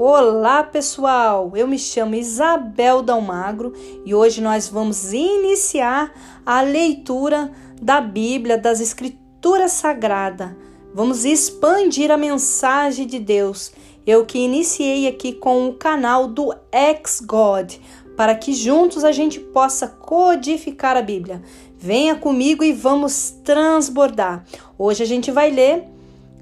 Olá 0.00 0.62
pessoal, 0.62 1.50
eu 1.56 1.66
me 1.66 1.76
chamo 1.76 2.14
Isabel 2.14 3.02
Dalmagro 3.02 3.72
e 4.06 4.14
hoje 4.14 4.40
nós 4.40 4.68
vamos 4.68 5.12
iniciar 5.12 6.12
a 6.46 6.60
leitura 6.60 7.50
da 7.82 8.00
Bíblia, 8.00 8.56
das 8.56 8.80
Escrituras 8.80 9.72
Sagradas. 9.72 10.50
Vamos 10.94 11.24
expandir 11.24 12.12
a 12.12 12.16
mensagem 12.16 13.08
de 13.08 13.18
Deus. 13.18 13.72
Eu 14.06 14.24
que 14.24 14.38
iniciei 14.38 15.08
aqui 15.08 15.32
com 15.32 15.66
o 15.66 15.74
canal 15.74 16.28
do 16.28 16.54
Ex-God, 16.70 17.78
para 18.16 18.36
que 18.36 18.52
juntos 18.52 19.02
a 19.02 19.10
gente 19.10 19.40
possa 19.40 19.88
codificar 19.88 20.96
a 20.96 21.02
Bíblia. 21.02 21.42
Venha 21.76 22.14
comigo 22.14 22.62
e 22.62 22.72
vamos 22.72 23.34
transbordar. 23.42 24.44
Hoje 24.78 25.02
a 25.02 25.06
gente 25.06 25.32
vai 25.32 25.50
ler 25.50 25.88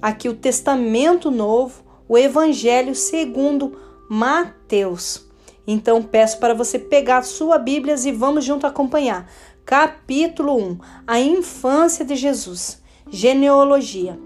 aqui 0.02 0.28
o 0.28 0.36
Testamento 0.36 1.30
Novo 1.30 1.85
o 2.08 2.16
Evangelho 2.16 2.94
segundo 2.94 3.76
Mateus. 4.08 5.26
Então 5.66 6.02
peço 6.02 6.38
para 6.38 6.54
você 6.54 6.78
pegar 6.78 7.22
sua 7.22 7.58
Bíblia 7.58 7.96
e 8.04 8.12
vamos 8.12 8.44
junto 8.44 8.66
acompanhar. 8.66 9.28
Capítulo 9.64 10.56
1: 10.56 10.78
A 11.06 11.18
infância 11.18 12.04
de 12.04 12.14
Jesus. 12.14 12.80
Genealogia. 13.10 14.18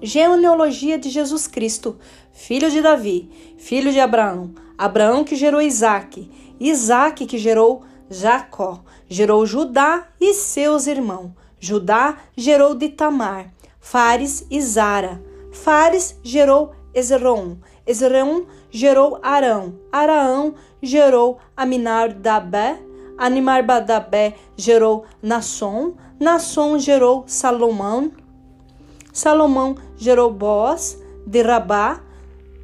Genealogia 0.00 0.98
de 0.98 1.08
Jesus 1.08 1.46
Cristo, 1.46 1.98
filho 2.32 2.70
de 2.70 2.82
Davi, 2.82 3.30
filho 3.56 3.90
de 3.90 3.98
Abraão. 3.98 4.54
Abraão 4.76 5.24
que 5.24 5.34
gerou 5.34 5.62
Isaac, 5.62 6.30
Isaac 6.60 7.24
que 7.26 7.38
gerou 7.38 7.82
Jacó, 8.10 8.84
gerou 9.08 9.46
Judá 9.46 10.06
e 10.20 10.34
seus 10.34 10.86
irmãos. 10.86 11.32
Judá 11.58 12.18
gerou 12.36 12.74
de 12.74 12.90
Tamar, 12.90 13.52
Fares 13.80 14.46
e 14.50 14.60
Zara. 14.60 15.22
Fares 15.50 16.20
gerou 16.22 16.72
Ezron. 16.96 17.58
Ezron 17.86 18.46
gerou 18.70 19.18
Arão. 19.22 19.74
Araão 19.92 20.54
gerou 20.82 21.36
Aminardabé. 21.54 22.80
Animarbadabé 23.18 24.34
gerou 24.56 25.04
Nasson. 25.22 25.94
Nasson 26.18 26.78
gerou 26.78 27.24
Salomão. 27.26 28.10
Salomão 29.12 29.76
gerou 29.98 30.32
Boaz 30.32 30.98
de 31.26 31.42
Rabá. 31.42 32.00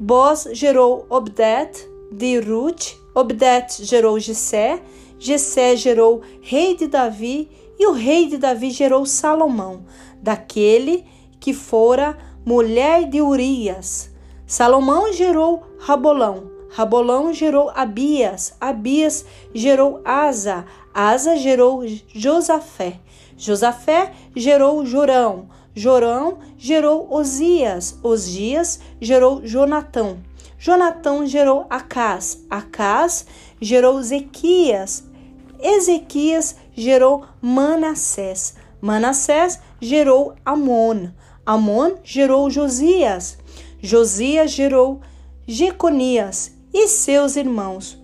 Boaz 0.00 0.48
gerou 0.52 1.06
Obdet 1.10 1.86
de 2.10 2.40
Ruth. 2.40 2.96
Obdet 3.14 3.84
gerou 3.84 4.18
Jessé. 4.18 4.82
Jessé 5.18 5.76
gerou 5.76 6.22
rei 6.40 6.74
de 6.74 6.86
Davi. 6.86 7.50
E 7.78 7.86
o 7.86 7.92
rei 7.92 8.28
de 8.28 8.38
Davi 8.38 8.70
gerou 8.70 9.04
Salomão, 9.04 9.84
daquele 10.22 11.04
que 11.40 11.52
fora 11.52 12.16
mulher 12.46 13.08
de 13.08 13.20
Urias. 13.20 14.11
Salomão 14.52 15.10
gerou 15.14 15.62
Rabolão, 15.78 16.50
Rabolão 16.68 17.32
gerou 17.32 17.70
Abias, 17.74 18.54
Abias 18.60 19.24
gerou 19.54 20.02
Asa, 20.04 20.66
Asa 20.92 21.36
gerou 21.36 21.82
Josafé, 22.14 23.00
Josafé 23.34 24.12
gerou 24.36 24.84
Jorão, 24.84 25.48
Jorão 25.74 26.36
gerou 26.58 27.10
Osias, 27.10 27.98
Osias 28.02 28.78
gerou 29.00 29.40
Jonatão, 29.42 30.18
Jonatão 30.58 31.26
gerou 31.26 31.64
Acás, 31.70 32.44
Acás 32.50 33.24
gerou 33.58 34.02
Zequias, 34.02 35.02
Ezequias 35.62 36.56
gerou 36.74 37.24
Manassés, 37.40 38.54
Manassés 38.82 39.58
gerou 39.80 40.34
Amon, 40.44 41.08
Amon 41.46 41.94
gerou 42.04 42.50
Josias, 42.50 43.38
Josias 43.84 44.52
gerou 44.52 45.00
Jeconias 45.44 46.52
e 46.72 46.86
seus 46.86 47.34
irmãos 47.34 48.00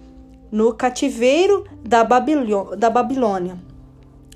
no 0.51 0.75
cativeiro 0.75 1.65
da, 1.85 2.03
da 2.77 2.91
Babilônia. 2.91 3.57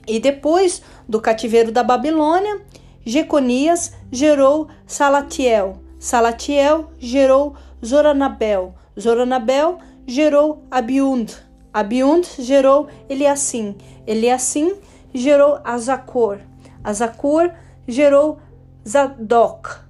E 0.07 0.21
depois 0.21 0.83
do 1.09 1.21
cativeiro 1.21 1.73
da 1.73 1.83
Babilônia, 1.83 2.61
Jeconias 3.05 3.93
gerou 4.13 4.69
Salatiel. 4.87 5.79
Salatiel 5.99 6.93
gerou 7.01 7.57
Zoranabel. 7.85 8.75
Zoranabel 8.99 9.79
gerou 10.07 10.63
Abiund. 10.71 11.35
Abiund 11.73 12.25
gerou 12.39 12.87
Eliassim. 13.09 13.75
Eliassim 14.07 14.77
gerou 15.13 15.59
Azacor. 15.65 16.39
Azacor 16.85 17.51
gerou 17.89 18.39
Zadok. 18.87 19.82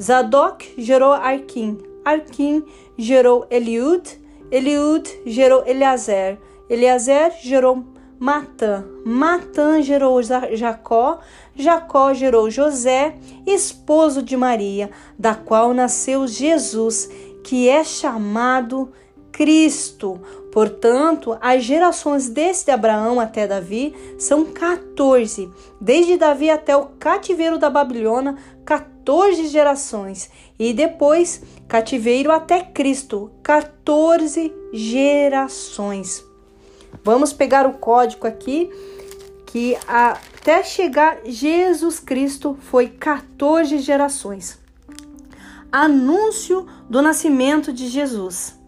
Zadok 0.00 0.74
gerou 0.78 1.12
Arquim, 1.12 1.78
Arquim 2.04 2.64
gerou 2.96 3.46
Eliud, 3.50 4.02
Eliud 4.50 5.06
gerou 5.26 5.62
Eleazer, 5.66 6.38
Eleazer 6.70 7.32
gerou 7.42 7.84
Matã, 8.18 8.84
Matã 9.04 9.82
gerou 9.82 10.22
Jacó, 10.22 11.20
Jacó 11.54 12.14
gerou 12.14 12.50
José, 12.50 13.16
esposo 13.46 14.22
de 14.22 14.36
Maria, 14.36 14.90
da 15.18 15.34
qual 15.34 15.74
nasceu 15.74 16.26
Jesus, 16.26 17.10
que 17.44 17.68
é 17.68 17.84
chamado 17.84 18.90
Cristo. 19.30 20.20
Portanto, 20.52 21.38
as 21.40 21.62
gerações 21.62 22.28
desde 22.28 22.70
Abraão 22.70 23.20
até 23.20 23.46
Davi 23.46 23.94
são 24.18 24.44
14. 24.44 25.50
Desde 25.80 26.16
Davi 26.16 26.50
até 26.50 26.76
o 26.76 26.86
cativeiro 26.98 27.56
da 27.56 27.70
Babilônia, 27.70 28.36
14 29.04 29.48
gerações. 29.48 30.30
E 30.58 30.72
depois, 30.72 31.42
cativeiro 31.66 32.30
até 32.30 32.62
Cristo, 32.62 33.30
14 33.42 34.52
gerações. 34.72 36.24
Vamos 37.02 37.32
pegar 37.32 37.66
o 37.66 37.74
código 37.74 38.26
aqui, 38.26 38.70
que 39.46 39.76
até 39.86 40.62
chegar 40.62 41.20
Jesus 41.24 41.98
Cristo 41.98 42.56
foi 42.60 42.88
14 42.88 43.78
gerações. 43.78 44.58
Anúncio 45.72 46.66
do 46.88 47.00
nascimento 47.00 47.72
de 47.72 47.88
Jesus. 47.88 48.58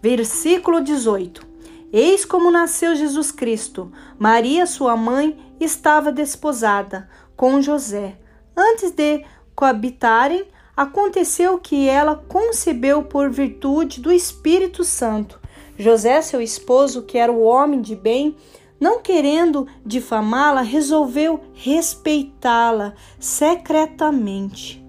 Versículo 0.00 0.80
18: 0.80 1.46
Eis 1.92 2.24
como 2.24 2.50
nasceu 2.50 2.94
Jesus 2.94 3.32
Cristo. 3.32 3.92
Maria, 4.18 4.66
sua 4.66 4.96
mãe, 4.96 5.36
estava 5.60 6.12
desposada 6.12 7.08
com 7.36 7.60
José. 7.60 8.18
Antes 8.56 8.90
de 8.90 9.24
coabitarem, 9.58 10.44
aconteceu 10.76 11.58
que 11.58 11.88
ela 11.88 12.14
concebeu 12.14 13.02
por 13.02 13.28
virtude 13.28 14.00
do 14.00 14.12
Espírito 14.12 14.84
Santo. 14.84 15.40
José, 15.76 16.22
seu 16.22 16.40
esposo, 16.40 17.02
que 17.02 17.18
era 17.18 17.32
o 17.32 17.42
homem 17.42 17.80
de 17.80 17.96
bem, 17.96 18.36
não 18.78 19.02
querendo 19.02 19.66
difamá-la, 19.84 20.60
resolveu 20.60 21.40
respeitá-la 21.54 22.94
secretamente. 23.18 24.80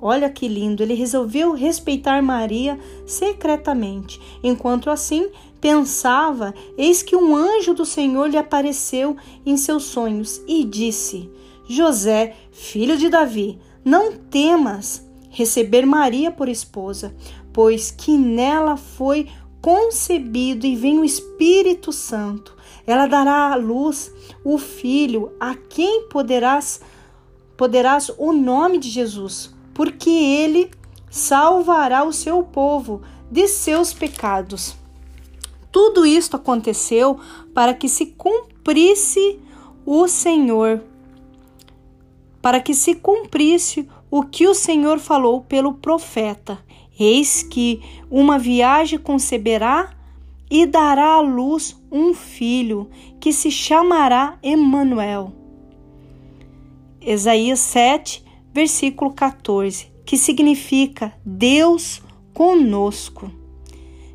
Olha 0.00 0.30
que 0.30 0.46
lindo, 0.46 0.84
ele 0.84 0.94
resolveu 0.94 1.52
respeitar 1.52 2.22
Maria 2.22 2.78
secretamente. 3.04 4.20
Enquanto 4.40 4.88
assim 4.88 5.30
pensava, 5.60 6.54
eis 6.78 7.02
que 7.02 7.16
um 7.16 7.34
anjo 7.34 7.74
do 7.74 7.84
Senhor 7.84 8.28
lhe 8.30 8.38
apareceu 8.38 9.16
em 9.44 9.56
seus 9.56 9.82
sonhos 9.82 10.40
e 10.46 10.62
disse: 10.62 11.28
José, 11.68 12.36
filho 12.52 12.96
de 12.96 13.08
Davi, 13.08 13.58
não 13.84 14.12
temas 14.12 15.06
receber 15.30 15.86
Maria 15.86 16.30
por 16.30 16.48
esposa, 16.48 17.14
pois 17.52 17.90
que 17.90 18.16
nela 18.16 18.76
foi 18.76 19.28
concebido 19.60 20.66
e 20.66 20.76
vem 20.76 20.98
o 20.98 21.04
Espírito 21.04 21.92
Santo. 21.92 22.56
Ela 22.86 23.06
dará 23.06 23.52
à 23.52 23.54
luz 23.54 24.12
o 24.44 24.58
filho, 24.58 25.32
a 25.38 25.54
quem 25.54 26.08
poderás 26.08 26.80
poderás 27.56 28.10
o 28.18 28.32
nome 28.32 28.78
de 28.78 28.88
Jesus 28.88 29.54
porque 29.74 30.10
ele 30.10 30.70
salvará 31.10 32.04
o 32.04 32.12
seu 32.12 32.42
povo 32.42 33.02
de 33.30 33.46
seus 33.48 33.92
pecados. 33.92 34.76
Tudo 35.70 36.04
isto 36.04 36.36
aconteceu 36.36 37.18
para 37.54 37.74
que 37.74 37.88
se 37.88 38.06
cumprisse 38.06 39.40
o 39.86 40.06
Senhor, 40.06 40.82
para 42.42 42.60
que 42.60 42.74
se 42.74 42.96
cumprisse 42.96 43.88
o 44.10 44.24
que 44.24 44.46
o 44.46 44.54
Senhor 44.54 44.98
falou 44.98 45.40
pelo 45.40 45.74
profeta. 45.74 46.58
Eis 46.98 47.42
que 47.42 47.80
uma 48.10 48.38
viagem 48.38 48.98
conceberá 48.98 49.94
e 50.50 50.66
dará 50.66 51.14
à 51.14 51.20
luz 51.20 51.80
um 51.90 52.12
filho, 52.12 52.90
que 53.18 53.32
se 53.32 53.50
chamará 53.50 54.38
Emanuel. 54.42 55.32
Isaías 57.00 57.60
7, 57.60 58.22
versículo 58.52 59.12
14, 59.12 59.90
que 60.04 60.18
significa 60.18 61.14
Deus 61.24 62.02
conosco. 62.34 63.30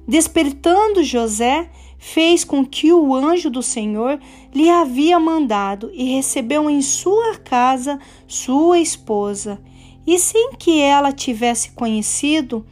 Despertando 0.08 1.04
José, 1.04 1.72
fez 2.14 2.46
com 2.46 2.66
que 2.66 2.94
o 2.94 3.14
anjo 3.14 3.50
do 3.50 3.62
Senhor 3.62 4.18
lhe 4.56 4.70
havia 4.70 5.20
mandado 5.20 5.92
e 5.94 6.06
recebeu 6.06 6.70
em 6.70 6.82
sua 6.82 7.36
casa 7.36 8.00
sua 8.26 8.80
esposa. 8.80 9.60
E 10.06 10.18
sem 10.18 10.54
que 10.58 10.80
ela 10.80 11.12
tivesse 11.12 11.72
conhecido, 11.72 12.66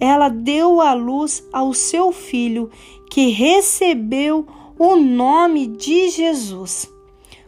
ela 0.00 0.30
deu 0.30 0.80
à 0.80 0.94
luz 0.94 1.44
ao 1.52 1.74
seu 1.74 2.12
filho, 2.12 2.70
que 3.10 3.28
recebeu 3.28 4.46
o 4.78 4.96
nome 4.96 5.66
de 5.66 6.08
Jesus. 6.08 6.90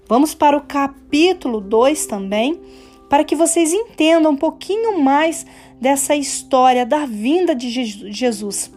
Vamos 0.06 0.34
para 0.34 0.58
o 0.58 0.62
capítulo 0.62 1.58
2 1.58 2.04
também, 2.04 2.60
para 3.08 3.24
que 3.24 3.34
vocês 3.34 3.72
entendam 3.72 4.32
um 4.32 4.36
pouquinho 4.36 5.00
mais 5.00 5.46
dessa 5.80 6.14
história 6.14 6.84
da 6.84 7.06
vinda 7.06 7.54
de 7.54 7.70
Jesus. 8.12 8.70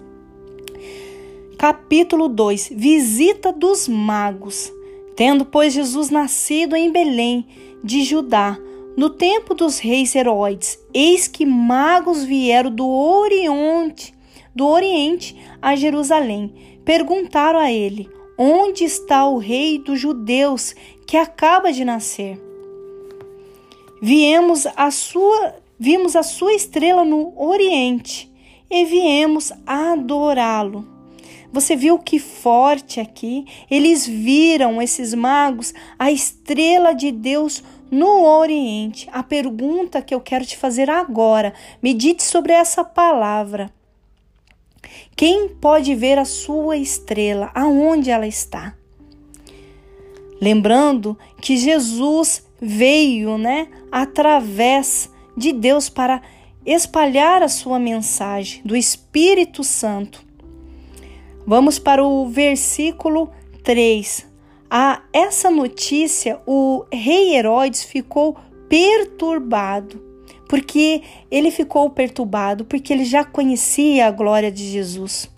Capítulo 1.63 2.27
2: 2.27 2.73
Visita 2.75 3.53
dos 3.53 3.87
magos. 3.87 4.69
Tendo, 5.15 5.45
pois, 5.45 5.71
Jesus 5.71 6.09
nascido 6.09 6.75
em 6.75 6.91
Belém 6.91 7.47
de 7.81 8.03
Judá, 8.03 8.57
no 8.97 9.09
tempo 9.09 9.55
dos 9.55 9.79
reis 9.79 10.13
Herodes, 10.13 10.77
eis 10.93 11.25
que 11.25 11.45
magos 11.45 12.25
vieram 12.25 12.69
do 12.69 12.85
Oriente, 12.85 14.13
do 14.53 14.67
Oriente 14.67 15.37
a 15.61 15.73
Jerusalém. 15.73 16.53
Perguntaram 16.83 17.59
a 17.59 17.71
ele: 17.71 18.09
Onde 18.37 18.83
está 18.83 19.25
o 19.25 19.37
rei 19.37 19.79
dos 19.79 19.97
judeus 19.97 20.75
que 21.07 21.15
acaba 21.15 21.71
de 21.71 21.85
nascer? 21.85 22.37
Viemos 24.01 24.67
a 24.75 24.91
sua, 24.91 25.55
vimos 25.79 26.17
a 26.17 26.23
sua 26.23 26.53
estrela 26.53 27.05
no 27.05 27.33
Oriente 27.41 28.29
e 28.69 28.83
viemos 28.83 29.53
adorá-lo. 29.65 30.92
Você 31.53 31.75
viu 31.75 31.99
que 31.99 32.17
forte 32.17 32.99
aqui? 32.99 33.45
Eles 33.69 34.07
viram 34.07 34.81
esses 34.81 35.13
magos 35.13 35.71
a 35.99 36.11
estrela 36.11 36.93
de 36.93 37.11
Deus 37.11 37.63
no 37.91 38.23
Oriente. 38.25 39.07
A 39.13 39.21
pergunta 39.21 40.01
que 40.01 40.15
eu 40.15 40.19
quero 40.19 40.43
te 40.43 40.57
fazer 40.57 40.89
agora, 40.89 41.53
medite 41.79 42.23
sobre 42.23 42.53
essa 42.53 42.83
palavra. 42.83 43.71
Quem 45.15 45.47
pode 45.47 45.93
ver 45.93 46.17
a 46.17 46.25
sua 46.25 46.75
estrela? 46.75 47.51
Aonde 47.53 48.09
ela 48.09 48.25
está? 48.25 48.75
Lembrando 50.41 51.15
que 51.39 51.55
Jesus 51.55 52.47
veio, 52.59 53.37
né, 53.37 53.67
através 53.91 55.07
de 55.37 55.53
Deus 55.53 55.87
para 55.87 56.19
espalhar 56.65 57.43
a 57.43 57.47
sua 57.47 57.77
mensagem 57.77 58.63
do 58.65 58.75
Espírito 58.75 59.63
Santo. 59.63 60.32
Vamos 61.45 61.77
para 61.77 62.03
o 62.03 62.27
versículo 62.27 63.29
3. 63.63 64.25
A 64.69 65.01
essa 65.11 65.51
notícia, 65.51 66.39
o 66.47 66.85
rei 66.91 67.35
Herodes 67.35 67.83
ficou 67.83 68.37
perturbado. 68.69 70.01
Porque 70.47 71.01
ele 71.31 71.51
ficou 71.51 71.89
perturbado, 71.89 72.65
porque 72.65 72.93
ele 72.93 73.05
já 73.05 73.23
conhecia 73.23 74.07
a 74.07 74.11
glória 74.11 74.51
de 74.51 74.63
Jesus. 74.69 75.29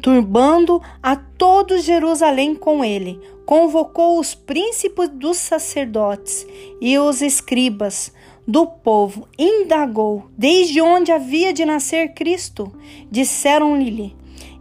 Turbando 0.00 0.82
a 1.02 1.14
todo 1.16 1.80
Jerusalém 1.80 2.54
com 2.54 2.84
ele, 2.84 3.20
convocou 3.46 4.18
os 4.18 4.34
príncipes 4.34 5.08
dos 5.08 5.36
sacerdotes 5.36 6.46
e 6.80 6.98
os 6.98 7.22
escribas, 7.22 8.12
do 8.46 8.66
povo 8.66 9.28
indagou 9.38 10.28
desde 10.36 10.80
onde 10.80 11.12
havia 11.12 11.52
de 11.52 11.64
nascer 11.64 12.14
Cristo. 12.14 12.72
Disseram-lhe: 13.10 14.16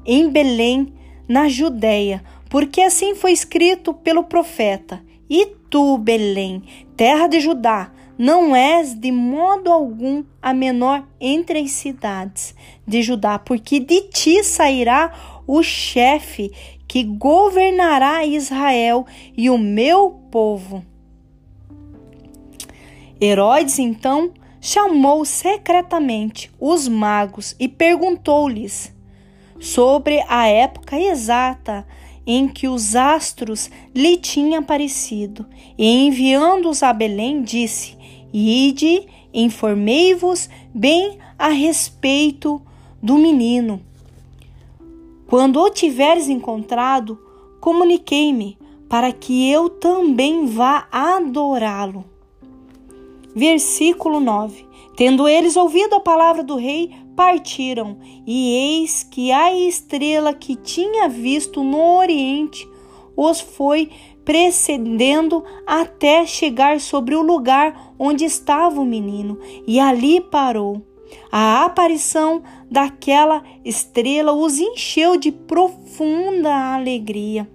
Em 0.05 0.29
Belém, 0.29 0.93
na 1.27 1.47
Judéia, 1.47 2.23
porque 2.49 2.81
assim 2.81 3.15
foi 3.15 3.31
escrito 3.31 3.93
pelo 3.93 4.23
profeta: 4.23 5.03
E 5.29 5.45
tu, 5.69 5.97
Belém, 5.97 6.63
terra 6.95 7.27
de 7.27 7.39
Judá, 7.39 7.91
não 8.17 8.55
és 8.55 8.93
de 8.93 9.11
modo 9.11 9.71
algum 9.71 10.23
a 10.41 10.53
menor 10.53 11.07
entre 11.19 11.59
as 11.59 11.71
cidades 11.71 12.53
de 12.85 13.01
Judá, 13.01 13.39
porque 13.39 13.79
de 13.79 14.01
ti 14.09 14.43
sairá 14.43 15.41
o 15.47 15.63
chefe 15.63 16.51
que 16.87 17.03
governará 17.03 18.25
Israel 18.25 19.05
e 19.35 19.49
o 19.49 19.57
meu 19.57 20.11
povo. 20.29 20.85
Herodes 23.21 23.77
então 23.77 24.31
chamou 24.59 25.23
secretamente 25.23 26.51
os 26.59 26.87
magos 26.87 27.55
e 27.59 27.67
perguntou-lhes 27.67 28.91
sobre 29.59 30.23
a 30.27 30.47
época 30.47 30.99
exata 30.99 31.85
em 32.25 32.47
que 32.47 32.67
os 32.67 32.95
astros 32.95 33.69
lhe 33.93 34.17
tinham 34.17 34.59
aparecido, 34.59 35.45
e 35.77 36.05
enviando-os 36.07 36.81
a 36.81 36.91
Belém, 36.91 37.43
disse: 37.43 37.95
Ide, 38.33 39.07
informei-vos 39.31 40.49
bem 40.73 41.19
a 41.37 41.49
respeito 41.49 42.61
do 43.01 43.17
menino. 43.17 43.81
Quando 45.27 45.61
o 45.61 45.69
tiveres 45.69 46.27
encontrado, 46.27 47.19
comuniquei-me, 47.59 48.57
para 48.89 49.11
que 49.11 49.49
eu 49.49 49.69
também 49.69 50.45
vá 50.45 50.87
adorá-lo. 50.91 52.10
Versículo 53.35 54.19
9: 54.19 54.65
Tendo 54.95 55.27
eles 55.27 55.55
ouvido 55.55 55.95
a 55.95 55.99
palavra 55.99 56.43
do 56.43 56.55
rei, 56.55 56.91
partiram, 57.15 57.97
e 58.25 58.53
eis 58.55 59.03
que 59.03 59.31
a 59.31 59.53
estrela 59.53 60.33
que 60.33 60.55
tinha 60.55 61.07
visto 61.07 61.63
no 61.63 61.97
oriente 61.97 62.67
os 63.15 63.39
foi 63.41 63.89
precedendo 64.23 65.43
até 65.65 66.25
chegar 66.25 66.79
sobre 66.79 67.15
o 67.15 67.21
lugar 67.21 67.93
onde 67.97 68.23
estava 68.25 68.79
o 68.79 68.85
menino, 68.85 69.37
e 69.67 69.79
ali 69.79 70.21
parou. 70.21 70.81
A 71.31 71.65
aparição 71.65 72.41
daquela 72.69 73.43
estrela 73.65 74.31
os 74.31 74.59
encheu 74.59 75.17
de 75.17 75.31
profunda 75.31 76.73
alegria. 76.73 77.49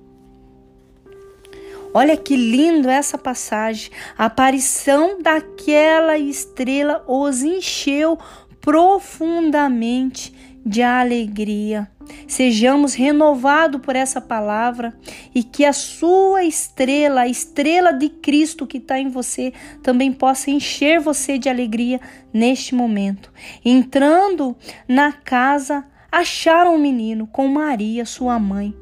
Olha 1.97 2.15
que 2.15 2.37
lindo 2.37 2.91
essa 2.91 3.17
passagem. 3.17 3.91
A 4.19 4.27
aparição 4.27 5.23
daquela 5.23 6.19
estrela 6.19 7.03
os 7.09 7.43
encheu 7.43 8.19
profundamente 8.61 10.31
de 10.63 10.83
alegria. 10.83 11.91
Sejamos 12.29 12.93
renovados 12.93 13.81
por 13.81 13.97
essa 13.97 14.21
palavra 14.21 14.95
e 15.35 15.43
que 15.43 15.65
a 15.65 15.73
sua 15.73 16.45
estrela, 16.45 17.23
a 17.23 17.29
estrela 17.29 17.93
de 17.95 18.11
Cristo 18.11 18.67
que 18.67 18.77
está 18.77 18.99
em 18.99 19.09
você, 19.09 19.55
também 19.83 20.13
possa 20.13 20.51
encher 20.51 21.01
você 21.01 21.39
de 21.39 21.49
alegria 21.49 21.99
neste 22.31 22.75
momento. 22.75 23.33
Entrando 23.65 24.55
na 24.87 25.13
casa, 25.13 25.83
acharam 26.13 26.75
um 26.75 26.79
menino 26.79 27.27
com 27.27 27.49
Maria, 27.49 28.05
sua 28.05 28.39
mãe 28.39 28.77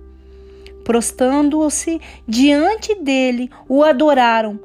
Prostando-se 0.84 2.00
diante 2.28 2.94
dele, 2.94 3.50
o 3.68 3.82
adoraram. 3.82 4.60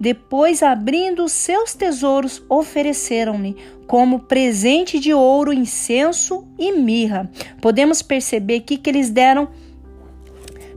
Depois, 0.00 0.62
abrindo 0.62 1.28
seus 1.28 1.74
tesouros, 1.74 2.42
ofereceram-lhe 2.48 3.56
como 3.86 4.20
presente 4.20 5.00
de 5.00 5.12
ouro, 5.12 5.52
incenso 5.52 6.46
e 6.56 6.72
mirra. 6.72 7.28
Podemos 7.60 8.00
perceber 8.00 8.56
aqui 8.56 8.76
que 8.76 8.88
eles 8.88 9.10
deram 9.10 9.48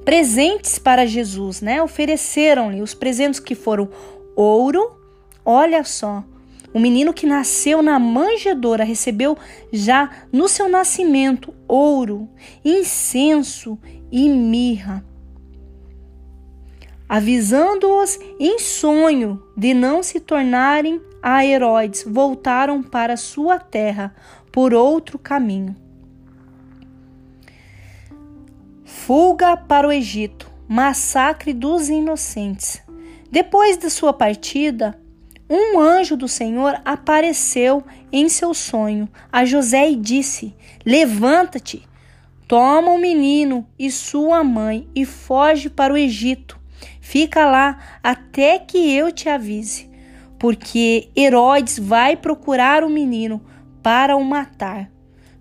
presentes 0.04 0.80
para 0.80 1.06
Jesus, 1.06 1.62
né? 1.62 1.84
Ofereceram-lhe 1.84 2.82
os 2.82 2.94
presentes 2.94 3.40
que 3.40 3.54
foram 3.54 3.90
ouro, 4.36 4.98
olha 5.46 5.84
só, 5.84 6.24
o 6.74 6.80
menino 6.80 7.14
que 7.14 7.26
nasceu 7.26 7.82
na 7.82 8.00
manjedoura 8.00 8.84
recebeu 8.84 9.38
já 9.72 10.10
no 10.32 10.48
seu 10.48 10.70
nascimento 10.70 11.54
ouro, 11.68 12.30
incenso 12.64 13.78
e 14.12 14.28
mirra, 14.30 15.04
avisando-os 17.08 18.20
em 18.40 18.60
sonho 18.60 19.42
de 19.56 19.74
não 19.74 20.04
se 20.04 20.20
tornarem 20.20 21.02
a 21.22 21.46
Herodes, 21.46 22.04
voltaram 22.08 22.82
para 22.82 23.16
sua 23.16 23.60
terra 23.60 24.14
por 24.52 24.74
outro 24.74 25.20
caminho. 25.20 25.76
Fuga 28.84 29.56
para 29.56 29.88
o 29.88 29.92
Egito, 29.92 30.52
massacre 30.68 31.54
dos 31.54 31.90
inocentes. 31.90 32.82
Depois 33.30 33.78
de 33.78 33.90
sua 33.90 34.14
partida, 34.14 35.00
um 35.50 35.80
anjo 35.80 36.16
do 36.16 36.28
Senhor 36.28 36.80
apareceu 36.86 37.84
em 38.12 38.30
seu 38.30 38.54
sonho 38.54 39.10
a 39.32 39.44
José 39.44 39.90
e 39.90 39.96
disse: 39.96 40.56
Levanta-te, 40.86 41.86
toma 42.52 42.92
o 42.92 42.98
menino 42.98 43.66
e 43.80 43.90
sua 43.90 44.44
mãe 44.44 44.86
e 44.94 45.06
foge 45.06 45.70
para 45.70 45.94
o 45.94 45.98
Egito. 45.98 46.60
Fica 47.00 47.46
lá 47.46 47.80
até 48.04 48.60
que 48.60 48.94
eu 48.94 49.10
te 49.10 49.30
avise, 49.30 49.90
porque 50.38 51.08
Herodes 51.16 51.80
vai 51.80 52.18
procurar 52.18 52.84
o 52.84 52.90
menino 52.90 53.42
para 53.82 54.18
o 54.18 54.26
matar. 54.26 54.92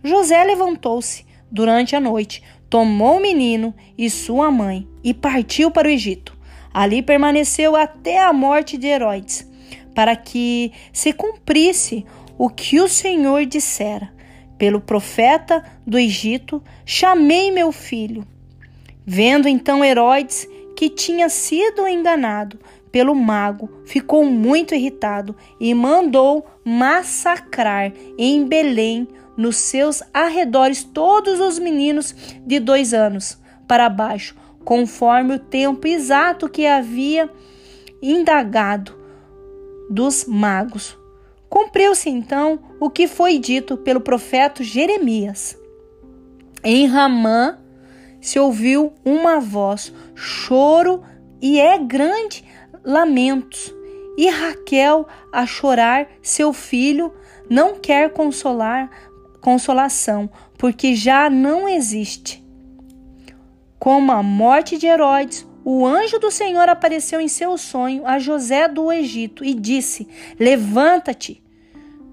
José 0.04 0.44
levantou-se 0.44 1.26
durante 1.50 1.96
a 1.96 2.00
noite, 2.00 2.44
tomou 2.68 3.16
o 3.16 3.20
menino 3.20 3.74
e 3.98 4.08
sua 4.08 4.48
mãe 4.48 4.86
e 5.02 5.12
partiu 5.12 5.68
para 5.68 5.88
o 5.88 5.90
Egito. 5.90 6.38
Ali 6.72 7.02
permaneceu 7.02 7.74
até 7.74 8.22
a 8.22 8.32
morte 8.32 8.78
de 8.78 8.86
Herodes 8.86 9.50
para 9.96 10.14
que 10.14 10.70
se 10.92 11.12
cumprisse 11.12 12.06
o 12.38 12.48
que 12.48 12.80
o 12.80 12.88
Senhor 12.88 13.44
dissera. 13.46 14.12
Pelo 14.60 14.78
profeta 14.78 15.64
do 15.86 15.98
Egito, 15.98 16.62
chamei 16.84 17.50
meu 17.50 17.72
filho. 17.72 18.26
Vendo 19.06 19.48
então 19.48 19.82
Herodes 19.82 20.46
que 20.76 20.90
tinha 20.90 21.30
sido 21.30 21.88
enganado 21.88 22.58
pelo 22.92 23.14
mago, 23.14 23.70
ficou 23.86 24.22
muito 24.22 24.74
irritado 24.74 25.34
e 25.58 25.72
mandou 25.72 26.46
massacrar 26.62 27.90
em 28.18 28.44
Belém, 28.44 29.08
nos 29.34 29.56
seus 29.56 30.02
arredores, 30.12 30.84
todos 30.84 31.40
os 31.40 31.58
meninos 31.58 32.14
de 32.46 32.60
dois 32.60 32.92
anos 32.92 33.38
para 33.66 33.88
baixo, 33.88 34.36
conforme 34.62 35.36
o 35.36 35.38
tempo 35.38 35.86
exato 35.86 36.50
que 36.50 36.66
havia 36.66 37.30
indagado 38.02 38.94
dos 39.88 40.26
magos. 40.26 40.99
Cumpriu-se 41.50 42.08
então 42.08 42.60
o 42.78 42.88
que 42.88 43.08
foi 43.08 43.38
dito 43.38 43.76
pelo 43.76 44.00
profeta 44.00 44.62
Jeremias. 44.62 45.58
Em 46.62 46.86
Ramã 46.86 47.58
se 48.20 48.38
ouviu 48.38 48.92
uma 49.04 49.40
voz, 49.40 49.92
choro 50.14 51.02
e 51.42 51.58
é 51.58 51.76
grande 51.76 52.44
lamentos. 52.84 53.74
E 54.16 54.28
Raquel, 54.28 55.06
a 55.32 55.44
chorar, 55.44 56.08
seu 56.22 56.52
filho 56.52 57.12
não 57.48 57.74
quer 57.74 58.12
consolar 58.12 58.90
consolação, 59.40 60.30
porque 60.58 60.94
já 60.94 61.30
não 61.30 61.68
existe. 61.68 62.44
Como 63.78 64.12
a 64.12 64.22
morte 64.22 64.76
de 64.76 64.86
Herodes, 64.86 65.46
o 65.64 65.86
anjo 65.86 66.18
do 66.18 66.30
Senhor 66.30 66.68
apareceu 66.68 67.20
em 67.20 67.28
seu 67.28 67.56
sonho 67.58 68.06
a 68.06 68.18
José 68.18 68.66
do 68.66 68.90
Egito 68.90 69.44
e 69.44 69.54
disse: 69.54 70.08
Levanta-te, 70.38 71.42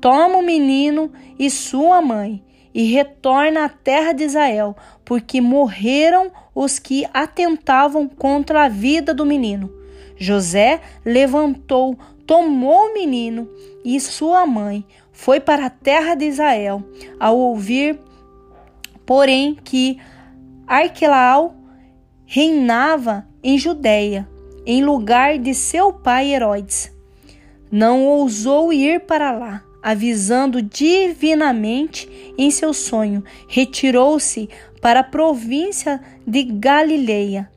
toma 0.02 0.38
o 0.38 0.44
menino 0.44 1.12
e 1.40 1.50
sua 1.50 2.02
mãe 2.02 2.44
e 2.74 2.84
retorna 2.84 3.66
à 3.66 3.70
terra 3.70 4.14
de 4.14 4.24
Israel, 4.24 4.76
porque 5.04 5.42
morreram 5.42 6.32
os 6.54 6.78
que 6.78 7.08
atentavam 7.14 8.08
contra 8.08 8.66
a 8.66 8.70
vida 8.70 9.14
do 9.14 9.26
menino. 9.26 9.74
José 10.18 10.82
levantou, 11.06 11.98
tomou 12.26 12.88
o 12.88 12.94
menino 12.94 13.50
e 13.84 14.00
sua 14.00 14.46
mãe, 14.46 14.86
foi 15.12 15.40
para 15.40 15.68
a 15.68 15.70
terra 15.72 16.14
de 16.14 16.26
Israel. 16.26 16.84
Ao 17.20 17.38
ouvir, 17.38 18.00
porém, 19.06 19.56
que 19.56 19.98
Arquelau 20.68 21.56
reinava 22.26 23.26
em 23.48 23.58
Judéia, 23.58 24.28
em 24.66 24.84
lugar 24.84 25.40
de 25.40 25.54
seu 25.54 25.94
pai 25.94 26.34
Herodes. 26.34 26.92
Não 27.72 28.04
ousou 28.06 28.74
ir 28.74 29.06
para 29.06 29.32
lá, 29.32 29.64
avisando 29.82 30.62
divinamente 30.62 32.10
em 32.38 32.52
seu 32.52 32.74
sonho, 32.74 33.24
retirou-se 33.48 34.50
para 34.82 35.00
a 35.00 35.04
província 35.04 36.02
de 36.28 36.44
Galileia. 36.44 37.50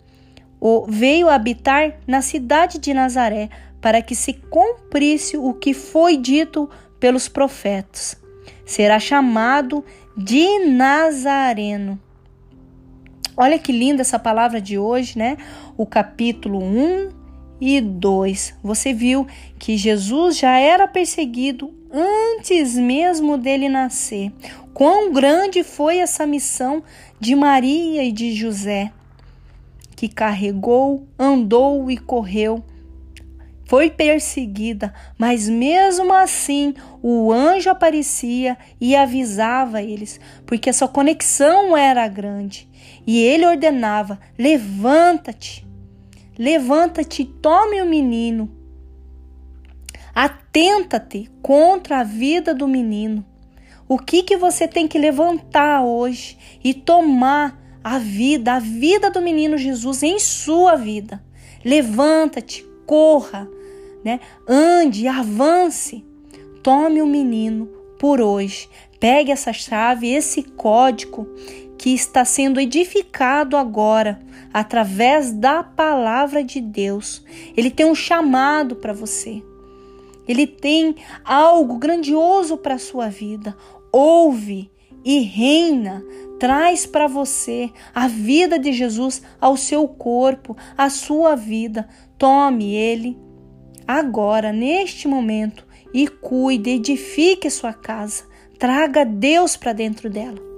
O 0.61 0.87
veio 0.87 1.29
habitar 1.29 1.99
na 2.07 2.23
cidade 2.23 2.79
de 2.79 2.95
Nazaré, 2.95 3.51
para 3.81 4.01
que 4.01 4.15
se 4.15 4.35
cumprisse 4.35 5.37
o 5.37 5.53
que 5.55 5.75
foi 5.75 6.17
dito 6.17 6.71
pelos 7.01 7.27
profetas. 7.27 8.17
Será 8.65 9.01
chamado 9.01 9.85
de 10.17 10.67
Nazareno 10.67 11.99
Olha 13.37 13.59
que 13.59 13.73
linda 13.73 14.03
essa 14.03 14.19
palavra 14.19 14.61
de 14.61 14.79
hoje, 14.79 15.19
né? 15.19 15.37
O 15.77 15.87
capítulo 15.87 16.63
1 16.63 17.11
e 17.61 17.81
2. 17.81 18.55
Você 18.63 18.93
viu 18.93 19.27
que 19.59 19.77
Jesus 19.77 20.39
já 20.39 20.59
era 20.59 20.89
perseguido 20.89 21.73
antes 21.93 22.75
mesmo 22.77 23.37
dele 23.37 23.69
nascer. 23.69 24.33
Quão 24.73 25.13
grande 25.13 25.63
foi 25.63 25.99
essa 25.99 26.27
missão 26.27 26.83
de 27.19 27.35
Maria 27.35 28.03
e 28.05 28.13
de 28.13 28.33
José, 28.35 28.93
que 29.97 30.09
carregou, 30.09 31.07
andou 31.19 31.91
e 31.91 31.97
correu 31.97 32.65
foi 33.71 33.89
perseguida, 33.89 34.93
mas 35.17 35.49
mesmo 35.49 36.13
assim 36.13 36.75
o 37.01 37.33
anjo 37.33 37.71
aparecia 37.71 38.59
e 38.81 38.97
avisava 38.97 39.81
eles, 39.81 40.19
porque 40.45 40.71
a 40.71 40.73
sua 40.73 40.89
conexão 40.89 41.77
era 41.77 42.09
grande. 42.09 42.69
E 43.07 43.21
ele 43.21 43.47
ordenava: 43.47 44.19
levanta-te, 44.39 45.67
levanta-te, 46.39 47.25
tome 47.25 47.81
o 47.81 47.87
menino. 47.87 48.51
Atenta-te 50.15 51.31
contra 51.43 52.01
a 52.01 52.05
vida 52.05 52.55
do 52.55 52.67
menino. 52.67 53.25
O 53.89 53.99
que 53.99 54.23
que 54.23 54.37
você 54.37 54.69
tem 54.69 54.87
que 54.87 54.99
levantar 54.99 55.83
hoje 55.83 56.39
e 56.63 56.73
tomar 56.73 57.61
a 57.83 57.99
vida, 57.99 58.53
a 58.55 58.59
vida 58.59 59.11
do 59.11 59.21
menino 59.21 59.57
Jesus 59.59 60.03
em 60.03 60.19
sua 60.19 60.77
vida? 60.77 61.23
Levanta-te, 61.65 62.65
corra, 62.87 63.49
né? 64.05 64.21
Ande, 64.49 65.09
avance. 65.09 66.05
Tome 66.63 67.01
o 67.01 67.07
menino 67.07 67.67
por 67.99 68.21
hoje. 68.21 68.69
Pegue 68.99 69.33
essa 69.33 69.53
chave, 69.53 70.09
esse 70.09 70.43
código 70.43 71.27
que 71.81 71.95
está 71.95 72.27
sendo 72.27 72.61
edificado 72.61 73.57
agora 73.57 74.21
através 74.53 75.33
da 75.33 75.63
palavra 75.63 76.45
de 76.45 76.61
Deus. 76.61 77.25
Ele 77.57 77.71
tem 77.71 77.87
um 77.87 77.95
chamado 77.95 78.77
para 78.77 78.93
você. 78.93 79.43
Ele 80.29 80.47
tem 80.47 80.95
algo 81.25 81.79
grandioso 81.79 82.59
para 82.59 82.75
a 82.75 82.79
sua 82.79 83.09
vida. 83.09 83.57
Ouve 83.91 84.71
e 85.03 85.21
reina. 85.21 86.05
Traz 86.39 86.85
para 86.85 87.07
você 87.07 87.71
a 87.95 88.07
vida 88.07 88.59
de 88.59 88.75
Jesus 88.75 89.23
ao 89.41 89.57
seu 89.57 89.89
corpo, 89.89 90.55
a 90.77 90.91
sua 90.91 91.35
vida. 91.35 91.89
Tome 92.19 92.75
ele 92.75 93.17
agora, 93.89 94.53
neste 94.53 95.09
momento, 95.09 95.67
e 95.95 96.07
cuide, 96.07 96.73
edifique 96.73 97.49
sua 97.49 97.73
casa, 97.73 98.25
traga 98.59 99.03
Deus 99.03 99.57
para 99.57 99.73
dentro 99.73 100.11
dela. 100.11 100.50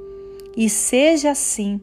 E 0.56 0.68
seja 0.68 1.30
assim, 1.30 1.80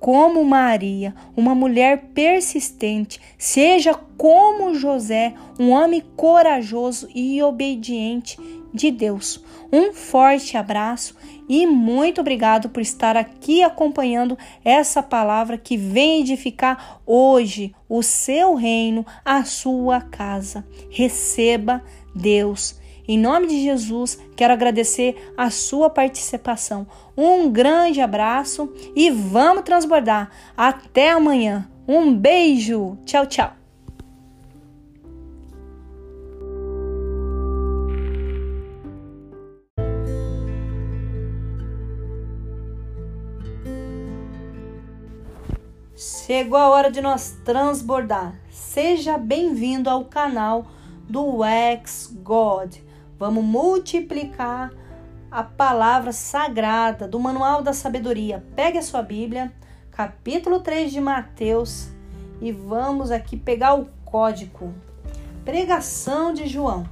como 0.00 0.42
Maria, 0.42 1.14
uma 1.36 1.54
mulher 1.54 2.10
persistente, 2.14 3.20
seja 3.36 3.94
como 4.16 4.74
José, 4.74 5.34
um 5.58 5.70
homem 5.70 6.02
corajoso 6.16 7.08
e 7.14 7.42
obediente 7.42 8.38
de 8.72 8.90
Deus. 8.90 9.44
Um 9.70 9.92
forte 9.92 10.56
abraço 10.56 11.14
e 11.48 11.66
muito 11.66 12.20
obrigado 12.20 12.70
por 12.70 12.80
estar 12.80 13.16
aqui 13.16 13.62
acompanhando 13.62 14.38
essa 14.64 15.02
palavra 15.02 15.58
que 15.58 15.76
vem 15.76 16.20
edificar 16.20 17.00
hoje 17.04 17.74
o 17.88 18.02
seu 18.02 18.54
reino, 18.54 19.04
a 19.24 19.44
sua 19.44 20.00
casa. 20.00 20.66
Receba 20.90 21.82
Deus. 22.14 22.79
Em 23.10 23.18
nome 23.18 23.48
de 23.48 23.60
Jesus, 23.60 24.20
quero 24.36 24.52
agradecer 24.52 25.32
a 25.36 25.50
sua 25.50 25.90
participação. 25.90 26.86
Um 27.16 27.50
grande 27.50 28.00
abraço 28.00 28.72
e 28.94 29.10
vamos 29.10 29.64
transbordar. 29.64 30.30
Até 30.56 31.10
amanhã. 31.10 31.68
Um 31.88 32.14
beijo. 32.14 32.96
Tchau, 33.04 33.26
tchau. 33.26 33.52
Chegou 45.96 46.56
a 46.56 46.68
hora 46.68 46.92
de 46.92 47.00
nós 47.00 47.36
transbordar. 47.44 48.40
Seja 48.48 49.18
bem-vindo 49.18 49.90
ao 49.90 50.04
canal 50.04 50.64
do 51.08 51.44
Ex 51.44 52.16
God. 52.22 52.76
Vamos 53.20 53.44
multiplicar 53.44 54.72
a 55.30 55.42
palavra 55.42 56.10
sagrada 56.10 57.06
do 57.06 57.20
Manual 57.20 57.62
da 57.62 57.74
Sabedoria. 57.74 58.42
Pegue 58.56 58.78
a 58.78 58.82
sua 58.82 59.02
Bíblia, 59.02 59.52
capítulo 59.90 60.60
3 60.60 60.90
de 60.90 61.02
Mateus, 61.02 61.90
e 62.40 62.50
vamos 62.50 63.10
aqui 63.10 63.36
pegar 63.36 63.74
o 63.74 63.90
código. 64.06 64.72
Pregação 65.44 66.32
de 66.32 66.46
João. 66.46 66.88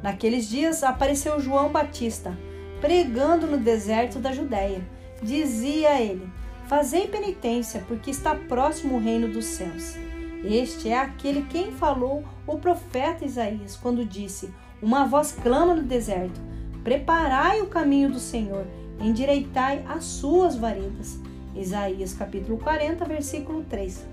Naqueles 0.00 0.48
dias 0.48 0.84
apareceu 0.84 1.40
João 1.40 1.72
Batista, 1.72 2.32
pregando 2.80 3.48
no 3.48 3.58
deserto 3.58 4.20
da 4.20 4.30
Judéia. 4.30 4.86
Dizia 5.20 6.00
ele: 6.00 6.30
Fazei 6.68 7.08
penitência, 7.08 7.84
porque 7.88 8.12
está 8.12 8.36
próximo 8.36 8.98
o 8.98 9.00
reino 9.00 9.26
dos 9.26 9.46
céus. 9.46 9.96
Este 10.44 10.90
é 10.90 10.96
aquele 10.96 11.42
quem 11.42 11.72
falou 11.72 12.22
o 12.46 12.56
profeta 12.56 13.24
Isaías, 13.24 13.76
quando 13.76 14.04
disse: 14.04 14.54
Uma 14.82 15.04
voz 15.04 15.32
clama 15.32 15.74
no 15.74 15.82
deserto: 15.82 16.40
Preparai 16.82 17.60
o 17.60 17.66
caminho 17.66 18.10
do 18.10 18.18
Senhor, 18.18 18.66
endireitai 18.98 19.84
as 19.86 20.04
suas 20.04 20.56
varedas. 20.56 21.18
Isaías 21.54 22.14
capítulo 22.14 22.56
40, 22.56 23.04
versículo 23.04 23.62
3. 23.68 24.06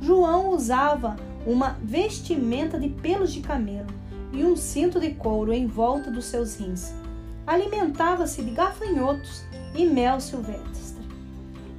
João 0.00 0.50
usava 0.50 1.16
uma 1.44 1.76
vestimenta 1.82 2.78
de 2.78 2.88
pelos 2.88 3.32
de 3.32 3.40
camelo 3.40 3.88
e 4.32 4.44
um 4.44 4.54
cinto 4.54 5.00
de 5.00 5.10
couro 5.10 5.52
em 5.52 5.66
volta 5.66 6.08
dos 6.08 6.26
seus 6.26 6.56
rins. 6.56 6.94
alimentava-se 7.44 8.42
de 8.42 8.52
gafanhotos 8.52 9.42
e 9.74 9.84
mel 9.84 10.20
silvestre. 10.20 11.02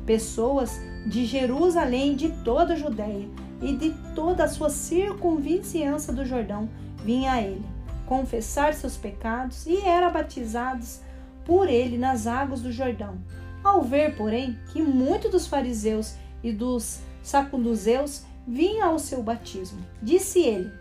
Pessoas 0.06 0.82
de 1.08 1.26
Jerusalém, 1.26 2.16
de 2.16 2.30
toda 2.44 2.74
a 2.74 2.78
Judéia 2.78 3.30
e 3.62 3.74
de 3.74 3.92
toda 4.14 4.44
a 4.44 4.50
sua 4.50 4.70
circunvizinhança 4.70 6.12
do 6.12 6.26
Jordão 6.26 6.68
vinham 7.06 7.32
a 7.32 7.42
ele 7.42 7.73
confessar 8.06 8.74
seus 8.74 8.98
pecados 8.98 9.66
e 9.66 9.78
eram 9.82 10.12
batizados 10.12 11.02
por 11.46 11.68
ele 11.68 11.98
nas 11.98 12.28
águas 12.28 12.62
do 12.62 12.72
Jordão. 12.72 13.18
Ao 13.64 13.82
ver, 13.82 14.16
porém, 14.16 14.58
que 14.72 14.82
muitos 14.82 15.32
dos 15.32 15.48
fariseus 15.48 16.16
e 16.44 16.52
dos 16.52 17.00
sacuduzeus 17.22 18.24
vinham 18.46 18.90
ao 18.90 19.00
seu 19.00 19.24
batismo, 19.24 19.80
disse 20.02 20.40
ele: 20.40 20.72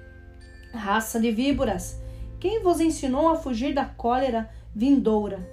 Raça 0.73 1.21
de 1.21 1.31
víboras, 1.31 2.01
quem 2.41 2.63
vos 2.63 2.81
ensinou 2.81 3.29
a 3.29 3.37
fugir 3.37 3.73
da 3.73 3.85
cólera 3.85 4.51
vindoura? 4.75 5.49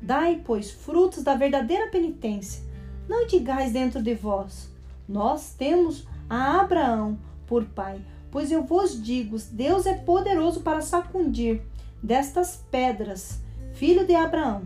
Dai, 0.00 0.40
pois, 0.44 0.70
frutos 0.70 1.22
da 1.22 1.34
verdadeira 1.34 1.90
penitência. 1.90 2.62
Não 3.08 3.26
digais 3.26 3.72
dentro 3.72 4.02
de 4.02 4.14
vós: 4.14 4.70
Nós 5.08 5.54
temos 5.54 6.06
a 6.28 6.60
Abraão 6.60 7.18
por 7.46 7.64
pai. 7.64 8.00
Pois 8.36 8.52
eu 8.52 8.62
vos 8.62 9.02
digo: 9.02 9.38
Deus 9.50 9.86
é 9.86 9.94
poderoso 9.94 10.60
para 10.60 10.82
sacudir 10.82 11.62
destas 12.02 12.62
pedras, 12.70 13.40
filho 13.72 14.06
de 14.06 14.14
Abraão. 14.14 14.62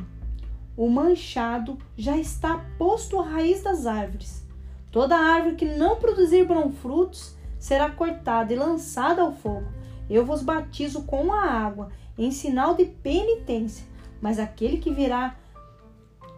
O 0.76 0.90
manchado 0.90 1.78
já 1.96 2.16
está 2.16 2.66
posto 2.76 3.20
à 3.20 3.22
raiz 3.24 3.62
das 3.62 3.86
árvores. 3.86 4.44
Toda 4.90 5.16
árvore 5.16 5.54
que 5.54 5.64
não 5.64 6.00
produzir 6.00 6.48
frutos 6.82 7.36
será 7.60 7.88
cortada 7.88 8.52
e 8.52 8.56
lançada 8.56 9.22
ao 9.22 9.32
fogo. 9.32 9.68
Eu 10.10 10.26
vos 10.26 10.42
batizo 10.42 11.02
com 11.02 11.32
a 11.32 11.40
água, 11.40 11.92
em 12.18 12.32
sinal 12.32 12.74
de 12.74 12.86
penitência, 12.86 13.86
mas 14.20 14.40
aquele 14.40 14.78
que 14.78 14.92
virá 14.92 15.36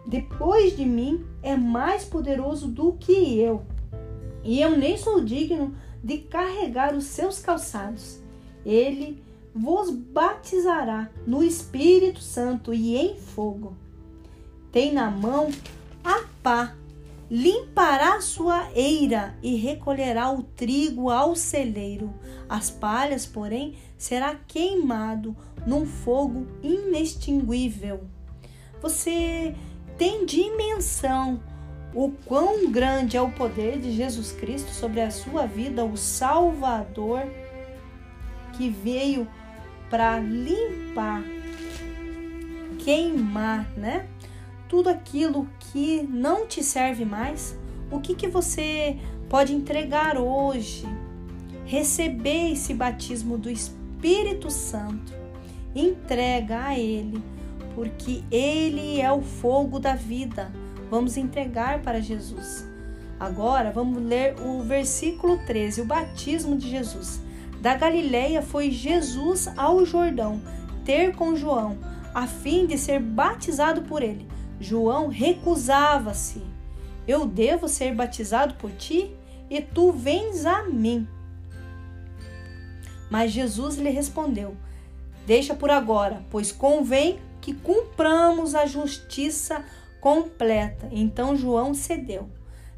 depois 0.05 0.77
de 0.77 0.85
mim 0.85 1.25
é 1.41 1.55
mais 1.55 2.05
poderoso 2.05 2.67
do 2.67 2.93
que 2.93 3.39
eu, 3.39 3.63
e 4.43 4.61
eu 4.61 4.77
nem 4.77 4.97
sou 4.97 5.23
digno 5.23 5.73
de 6.03 6.17
carregar 6.17 6.93
os 6.93 7.05
seus 7.05 7.39
calçados. 7.39 8.21
Ele 8.65 9.23
vos 9.55 9.89
batizará 9.89 11.09
no 11.25 11.43
Espírito 11.43 12.19
Santo 12.19 12.73
e 12.73 12.95
em 12.97 13.17
fogo 13.17 13.77
tem 14.73 14.91
na 14.91 15.11
mão 15.11 15.51
a 16.03 16.23
pá, 16.41 16.75
limpará 17.29 18.19
sua 18.19 18.67
eira 18.73 19.37
e 19.43 19.55
recolherá 19.55 20.31
o 20.31 20.41
trigo 20.41 21.11
ao 21.11 21.35
celeiro. 21.35 22.11
As 22.49 22.71
palhas, 22.71 23.23
porém, 23.23 23.75
será 23.95 24.33
queimado 24.47 25.37
num 25.67 25.85
fogo 25.85 26.47
inextinguível. 26.63 28.01
Você 28.81 29.55
tem 29.95 30.25
dimensão 30.25 31.39
o 31.93 32.11
quão 32.25 32.71
grande 32.71 33.17
é 33.17 33.21
o 33.21 33.31
poder 33.31 33.79
de 33.79 33.91
Jesus 33.91 34.31
Cristo 34.31 34.71
sobre 34.71 35.01
a 35.01 35.11
sua 35.11 35.45
vida, 35.45 35.85
o 35.85 35.97
Salvador 35.97 37.23
que 38.53 38.69
veio 38.69 39.27
para 39.89 40.19
limpar, 40.19 41.23
queimar, 42.79 43.67
né? 43.77 44.07
tudo 44.73 44.89
aquilo 44.89 45.47
que 45.59 46.01
não 46.01 46.47
te 46.47 46.63
serve 46.63 47.05
mais, 47.05 47.55
o 47.91 47.99
que, 47.99 48.15
que 48.15 48.27
você 48.27 48.97
pode 49.29 49.53
entregar 49.53 50.17
hoje? 50.17 50.83
Receber 51.63 52.53
esse 52.53 52.73
batismo 52.73 53.37
do 53.37 53.51
Espírito 53.51 54.49
Santo, 54.49 55.13
entrega 55.75 56.69
a 56.69 56.79
Ele, 56.79 57.21
porque 57.75 58.23
Ele 58.31 58.99
é 58.99 59.11
o 59.11 59.21
fogo 59.21 59.77
da 59.77 59.93
vida. 59.93 60.51
Vamos 60.89 61.17
entregar 61.17 61.81
para 61.81 62.01
Jesus. 62.01 62.67
Agora 63.19 63.71
vamos 63.71 64.03
ler 64.03 64.35
o 64.41 64.61
versículo 64.63 65.37
13, 65.45 65.81
o 65.81 65.85
batismo 65.85 66.57
de 66.57 66.69
Jesus. 66.69 67.21
Da 67.61 67.75
Galileia 67.75 68.41
foi 68.41 68.69
Jesus 68.69 69.47
ao 69.57 69.85
Jordão 69.85 70.41
ter 70.83 71.15
com 71.15 71.35
João, 71.35 71.77
a 72.13 72.27
fim 72.27 72.65
de 72.65 72.77
ser 72.77 72.99
batizado 72.99 73.83
por 73.83 74.03
ele. 74.03 74.27
João 74.59 75.07
recusava-se. 75.07 76.41
Eu 77.07 77.25
devo 77.25 77.67
ser 77.67 77.93
batizado 77.93 78.55
por 78.55 78.71
ti 78.71 79.13
e 79.49 79.61
tu 79.61 79.91
vens 79.91 80.45
a 80.45 80.63
mim. 80.63 81.07
Mas 83.09 83.31
Jesus 83.31 83.77
lhe 83.77 83.89
respondeu: 83.89 84.55
Deixa 85.25 85.53
por 85.53 85.69
agora, 85.69 86.23
pois 86.29 86.51
convém 86.51 87.19
que 87.41 87.53
cumpramos 87.53 88.55
a 88.55 88.65
justiça 88.65 89.65
completa. 90.03 90.89
Então 90.91 91.33
João 91.33 91.73
cedeu. 91.73 92.29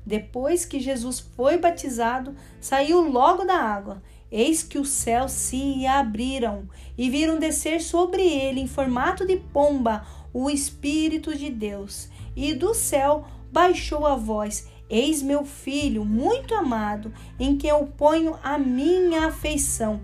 Depois 0.05 0.63
que 0.63 0.79
Jesus 0.79 1.19
foi 1.19 1.57
batizado, 1.57 2.35
saiu 2.61 3.01
logo 3.01 3.43
da 3.43 3.55
água. 3.55 4.03
Eis 4.31 4.61
que 4.61 4.77
os 4.77 4.89
céus 4.89 5.31
se 5.31 5.87
abriram 5.87 6.69
e 6.95 7.09
viram 7.09 7.39
descer 7.39 7.81
sobre 7.81 8.21
ele, 8.21 8.61
em 8.61 8.67
formato 8.67 9.25
de 9.25 9.37
pomba, 9.37 10.05
o 10.31 10.51
Espírito 10.51 11.35
de 11.35 11.49
Deus, 11.49 12.09
e 12.35 12.53
do 12.53 12.75
céu 12.75 13.25
baixou 13.51 14.05
a 14.05 14.15
voz: 14.15 14.69
Eis 14.87 15.23
meu 15.23 15.43
filho, 15.43 16.05
muito 16.05 16.53
amado, 16.53 17.11
em 17.39 17.57
quem 17.57 17.71
eu 17.71 17.87
ponho 17.87 18.37
a 18.43 18.59
minha 18.59 19.25
afeição. 19.25 19.99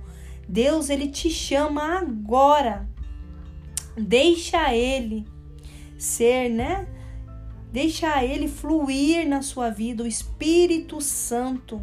Deus, 0.49 0.89
ele 0.89 1.07
te 1.07 1.29
chama 1.29 1.99
agora. 1.99 2.89
Deixa 3.95 4.73
ele 4.73 5.27
ser, 5.99 6.49
né? 6.49 6.87
Deixa 7.71 8.21
ele 8.21 8.49
fluir 8.49 9.25
na 9.25 9.41
sua 9.41 9.69
vida, 9.69 10.03
o 10.03 10.07
Espírito 10.07 10.99
Santo. 10.99 11.81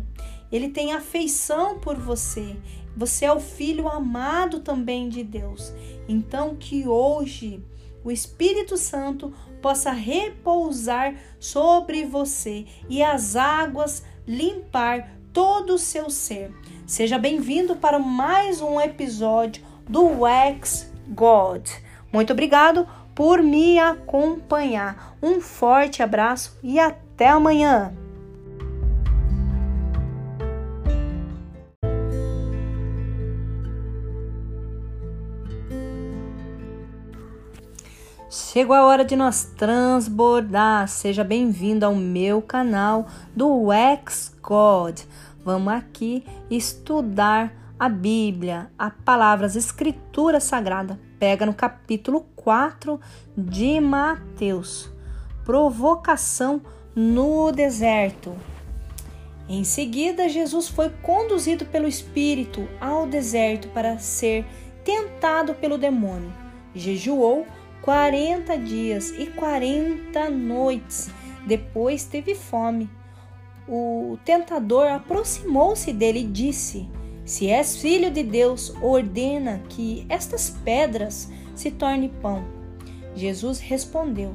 Ele 0.52 0.68
tem 0.68 0.92
afeição 0.92 1.78
por 1.78 1.96
você. 1.96 2.56
Você 2.94 3.24
é 3.24 3.32
o 3.32 3.40
filho 3.40 3.88
amado 3.88 4.60
também 4.60 5.08
de 5.08 5.24
Deus. 5.24 5.72
Então 6.06 6.54
que 6.56 6.86
hoje 6.86 7.64
o 8.04 8.10
Espírito 8.10 8.76
Santo 8.76 9.32
possa 9.62 9.90
repousar 9.90 11.14
sobre 11.40 12.04
você 12.04 12.66
e 12.88 13.02
as 13.02 13.34
águas 13.34 14.04
limpar 14.26 15.10
todo 15.32 15.74
o 15.74 15.78
seu 15.78 16.10
ser. 16.10 16.52
Seja 16.86 17.18
bem-vindo 17.18 17.76
para 17.76 17.98
mais 17.98 18.60
um 18.60 18.78
episódio 18.78 19.64
do 19.88 20.04
Wax 20.20 20.92
God. 21.08 21.66
Muito 22.12 22.32
obrigado 22.32 22.86
por 23.18 23.42
me 23.42 23.80
acompanhar. 23.80 25.16
Um 25.20 25.40
forte 25.40 26.04
abraço 26.04 26.56
e 26.62 26.78
até 26.78 27.28
amanhã. 27.28 27.92
Chegou 38.30 38.76
a 38.76 38.86
hora 38.86 39.04
de 39.04 39.16
nós 39.16 39.52
transbordar. 39.56 40.86
Seja 40.86 41.24
bem-vindo 41.24 41.84
ao 41.84 41.96
meu 41.96 42.40
canal 42.40 43.08
do 43.34 43.72
Ex 43.72 44.32
God. 44.40 45.00
Vamos 45.44 45.72
aqui 45.72 46.24
estudar 46.48 47.52
a 47.76 47.88
Bíblia, 47.88 48.70
a 48.78 48.90
palavra, 48.90 49.44
as 49.44 49.56
escrituras 49.56 50.44
sagradas. 50.44 50.96
Pega 51.18 51.44
no 51.44 51.54
capítulo 51.54 52.24
4 52.48 52.98
de 53.36 53.78
Mateus. 53.78 54.90
Provocação 55.44 56.62
no 56.96 57.52
deserto. 57.52 58.34
Em 59.46 59.64
seguida, 59.64 60.30
Jesus 60.30 60.66
foi 60.66 60.88
conduzido 60.88 61.66
pelo 61.66 61.86
Espírito 61.86 62.66
ao 62.80 63.06
deserto 63.06 63.68
para 63.68 63.98
ser 63.98 64.46
tentado 64.82 65.52
pelo 65.56 65.76
demônio. 65.76 66.32
Jejuou 66.74 67.46
40 67.82 68.56
dias 68.56 69.10
e 69.10 69.26
40 69.26 70.30
noites. 70.30 71.10
Depois 71.46 72.04
teve 72.04 72.34
fome. 72.34 72.88
O 73.68 74.16
tentador 74.24 74.86
aproximou-se 74.86 75.92
dele 75.92 76.20
e 76.20 76.26
disse: 76.26 76.88
Se 77.26 77.50
és 77.50 77.76
filho 77.76 78.10
de 78.10 78.22
Deus, 78.22 78.72
ordena 78.80 79.60
que 79.68 80.06
estas 80.08 80.48
pedras 80.64 81.30
se 81.58 81.70
tornem 81.70 82.08
pão. 82.08 82.44
Jesus 83.14 83.58
respondeu: 83.58 84.34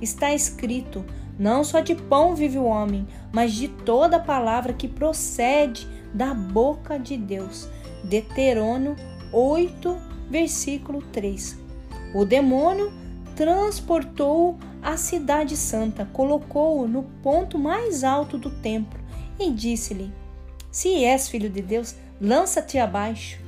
Está 0.00 0.32
escrito: 0.32 1.04
Não 1.38 1.64
só 1.64 1.80
de 1.80 1.94
pão 1.94 2.34
vive 2.34 2.58
o 2.58 2.64
homem, 2.64 3.06
mas 3.32 3.52
de 3.52 3.68
toda 3.68 4.18
palavra 4.20 4.72
que 4.72 4.88
procede 4.88 5.86
da 6.14 6.34
boca 6.34 6.98
de 6.98 7.16
Deus. 7.16 7.68
Deuteronômio 8.04 8.96
8, 9.32 9.96
versículo 10.28 11.02
3. 11.12 11.58
O 12.14 12.24
demônio 12.24 12.92
transportou 13.36 14.58
a 14.82 14.96
cidade 14.96 15.56
santa, 15.56 16.08
colocou-o 16.12 16.88
no 16.88 17.04
ponto 17.22 17.58
mais 17.58 18.02
alto 18.02 18.36
do 18.36 18.50
templo 18.50 18.98
e 19.38 19.50
disse-lhe: 19.50 20.12
Se 20.70 21.04
és 21.04 21.28
filho 21.28 21.48
de 21.48 21.62
Deus, 21.62 21.94
lança-te 22.20 22.78
abaixo, 22.78 23.38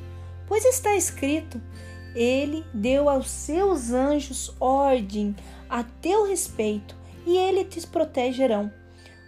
pois 0.46 0.64
está 0.64 0.94
escrito: 0.96 1.60
ele 2.14 2.64
deu 2.72 3.08
aos 3.08 3.30
seus 3.30 3.90
anjos 3.92 4.54
ordem 4.60 5.34
a 5.68 5.82
teu 5.82 6.26
respeito 6.26 6.94
e 7.26 7.36
eles 7.36 7.66
te 7.68 7.86
protegerão 7.86 8.70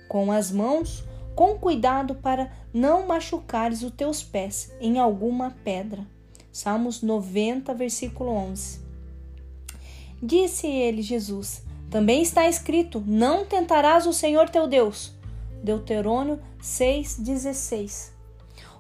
com 0.09 0.31
as 0.31 0.51
mãos, 0.51 1.05
com 1.35 1.59
cuidado 1.59 2.15
para 2.15 2.53
não 2.73 3.07
machucares 3.07 3.83
os 3.83 3.93
teus 3.93 4.23
pés 4.23 4.73
em 4.81 4.99
alguma 4.99 5.57
pedra. 5.65 6.07
Salmos 6.53 7.03
90, 7.03 7.75
versículo 7.75 8.31
11. 8.31 8.81
Disse 10.23 10.67
ele, 10.69 11.03
Jesus: 11.03 11.65
Também 11.91 12.23
está 12.23 12.49
escrito: 12.49 13.03
Não 13.05 13.45
tentarás 13.45 14.07
o 14.07 14.13
Senhor 14.13 14.49
teu 14.49 14.69
Deus. 14.69 15.13
Deuterônio 15.63 16.39
6,16. 16.63 18.11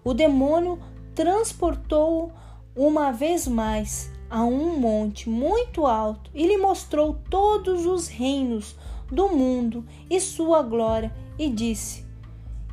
O 0.04 0.14
demônio 0.14 0.78
transportou-o 1.14 2.30
uma 2.76 3.12
vez 3.12 3.46
mais 3.46 4.10
a 4.28 4.44
um 4.44 4.78
monte 4.78 5.28
muito 5.28 5.86
alto 5.86 6.30
e 6.34 6.46
lhe 6.46 6.56
mostrou 6.56 7.18
todos 7.30 7.86
os 7.86 8.08
reinos 8.08 8.76
do 9.10 9.28
mundo 9.28 9.84
e 10.10 10.20
sua 10.20 10.62
glória 10.62 11.14
e 11.38 11.48
disse: 11.48 12.04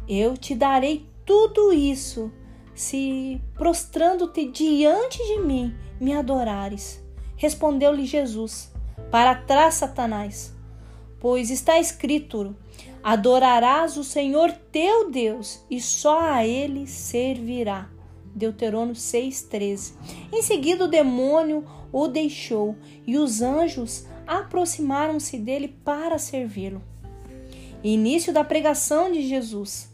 Eu 0.07 0.35
te 0.35 0.55
darei 0.55 1.05
tudo 1.25 1.71
isso 1.71 2.31
se 2.73 3.39
prostrando-te 3.53 4.47
diante 4.47 5.17
de 5.19 5.39
mim 5.39 5.75
me 5.99 6.13
adorares. 6.13 7.03
Respondeu-lhe 7.35 8.05
Jesus: 8.05 8.71
Para 9.11 9.35
trás, 9.35 9.75
Satanás, 9.75 10.55
pois 11.19 11.51
está 11.51 11.79
escrito: 11.79 12.55
Adorarás 13.03 13.97
o 13.97 14.03
Senhor 14.03 14.51
teu 14.71 15.11
Deus 15.11 15.63
e 15.69 15.79
só 15.79 16.19
a 16.19 16.45
ele 16.45 16.87
servirá. 16.87 17.89
Deuterônio 18.35 18.95
6,13. 18.95 19.93
Em 20.31 20.41
seguida, 20.41 20.85
o 20.85 20.87
demônio 20.87 21.65
o 21.91 22.07
deixou 22.07 22.75
e 23.05 23.17
os 23.17 23.41
anjos 23.41 24.05
aproximaram-se 24.25 25.37
dele 25.37 25.67
para 25.67 26.17
servi-lo. 26.17 26.81
Início 27.83 28.31
da 28.31 28.43
pregação 28.43 29.11
de 29.11 29.27
Jesus. 29.27 29.89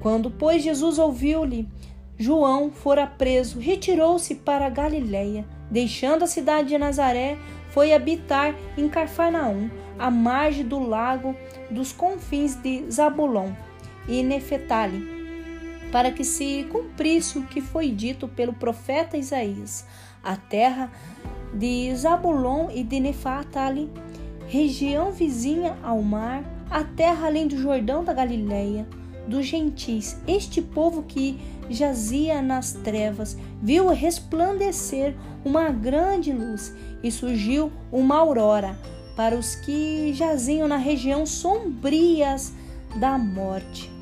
Quando, 0.00 0.30
pois, 0.30 0.62
Jesus 0.62 0.98
ouviu-lhe, 0.98 1.68
João 2.16 2.70
fora 2.70 3.06
preso, 3.06 3.58
retirou-se 3.58 4.34
para 4.36 4.70
Galiléia, 4.70 5.44
deixando 5.70 6.22
a 6.22 6.26
cidade 6.26 6.68
de 6.68 6.78
Nazaré, 6.78 7.36
foi 7.70 7.92
habitar 7.92 8.54
em 8.76 8.88
Carfarnaum, 8.88 9.70
à 9.98 10.10
margem 10.10 10.64
do 10.64 10.78
lago 10.78 11.34
dos 11.70 11.92
confins 11.92 12.54
de 12.54 12.90
Zabulon 12.90 13.52
e 14.08 14.22
Nefetali 14.22 15.17
para 15.90 16.10
que 16.10 16.24
se 16.24 16.66
cumprisse 16.70 17.38
o 17.38 17.42
que 17.42 17.60
foi 17.60 17.90
dito 17.90 18.28
pelo 18.28 18.52
profeta 18.52 19.16
Isaías. 19.16 19.86
A 20.22 20.36
terra 20.36 20.90
de 21.54 21.94
Zabulon 21.94 22.68
e 22.70 22.82
de 22.82 23.00
Nefatali, 23.00 23.90
região 24.48 25.12
vizinha 25.12 25.76
ao 25.82 26.02
mar, 26.02 26.42
a 26.70 26.84
terra 26.84 27.26
além 27.26 27.46
do 27.46 27.56
Jordão 27.56 28.04
da 28.04 28.12
Galileia, 28.12 28.86
dos 29.26 29.46
gentis, 29.46 30.16
este 30.26 30.60
povo 30.60 31.02
que 31.02 31.38
jazia 31.70 32.40
nas 32.40 32.72
trevas, 32.72 33.36
viu 33.62 33.88
resplandecer 33.88 35.14
uma 35.44 35.70
grande 35.70 36.32
luz 36.32 36.74
e 37.02 37.10
surgiu 37.10 37.70
uma 37.92 38.16
aurora 38.16 38.78
para 39.16 39.36
os 39.36 39.54
que 39.54 40.12
jaziam 40.14 40.68
na 40.68 40.76
região 40.76 41.26
sombrias 41.26 42.52
da 42.98 43.18
morte 43.18 43.97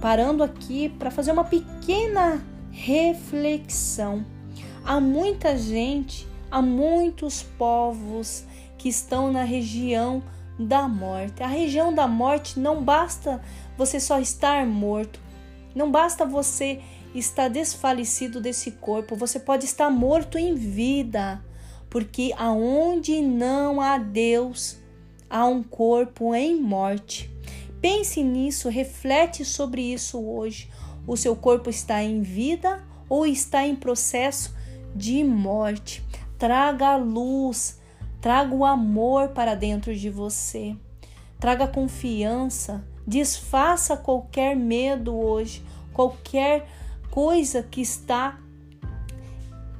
parando 0.00 0.42
aqui 0.42 0.88
para 0.88 1.10
fazer 1.10 1.32
uma 1.32 1.44
pequena 1.44 2.42
reflexão. 2.70 4.24
Há 4.84 5.00
muita 5.00 5.56
gente, 5.56 6.26
há 6.50 6.62
muitos 6.62 7.42
povos 7.42 8.44
que 8.76 8.88
estão 8.88 9.32
na 9.32 9.42
região 9.42 10.22
da 10.58 10.88
morte. 10.88 11.42
A 11.42 11.46
região 11.46 11.92
da 11.92 12.06
morte 12.06 12.58
não 12.58 12.82
basta 12.82 13.40
você 13.76 14.00
só 14.00 14.18
estar 14.18 14.66
morto, 14.66 15.20
não 15.74 15.90
basta 15.90 16.24
você 16.24 16.80
estar 17.14 17.48
desfalecido 17.48 18.40
desse 18.40 18.72
corpo, 18.72 19.16
você 19.16 19.38
pode 19.38 19.64
estar 19.64 19.90
morto 19.90 20.38
em 20.38 20.54
vida, 20.54 21.42
porque 21.88 22.34
aonde 22.36 23.20
não 23.20 23.80
há 23.80 23.98
Deus, 23.98 24.78
há 25.28 25.46
um 25.46 25.62
corpo 25.62 26.34
em 26.34 26.60
morte. 26.60 27.30
Pense 27.80 28.22
nisso, 28.22 28.68
reflete 28.68 29.44
sobre 29.44 29.82
isso 29.82 30.20
hoje. 30.20 30.70
O 31.06 31.16
seu 31.16 31.36
corpo 31.36 31.70
está 31.70 32.02
em 32.02 32.22
vida 32.22 32.84
ou 33.08 33.26
está 33.26 33.66
em 33.66 33.76
processo 33.76 34.54
de 34.94 35.22
morte? 35.22 36.04
Traga 36.38 36.88
a 36.88 36.96
luz, 36.96 37.80
traga 38.20 38.54
o 38.54 38.64
amor 38.64 39.28
para 39.28 39.54
dentro 39.54 39.94
de 39.94 40.10
você. 40.10 40.76
Traga 41.38 41.68
confiança, 41.68 42.84
desfaça 43.06 43.96
qualquer 43.96 44.56
medo 44.56 45.16
hoje, 45.16 45.64
qualquer 45.92 46.68
coisa 47.10 47.62
que 47.62 47.80
está 47.80 48.38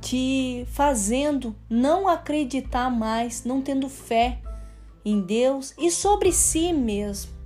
te 0.00 0.64
fazendo 0.70 1.54
não 1.68 2.06
acreditar 2.06 2.88
mais, 2.90 3.44
não 3.44 3.60
tendo 3.60 3.88
fé 3.88 4.38
em 5.04 5.20
Deus 5.20 5.74
e 5.76 5.90
sobre 5.90 6.32
si 6.32 6.72
mesmo. 6.72 7.37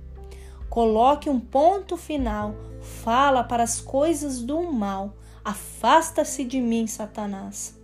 Coloque 0.73 1.29
um 1.29 1.39
ponto 1.39 1.95
final. 1.95 2.55
Fala 2.81 3.43
para 3.43 3.61
as 3.61 3.79
coisas 3.79 4.41
do 4.41 4.63
mal. 4.73 5.13
Afasta-se 5.45 6.43
de 6.43 6.59
mim, 6.59 6.87
Satanás. 6.87 7.79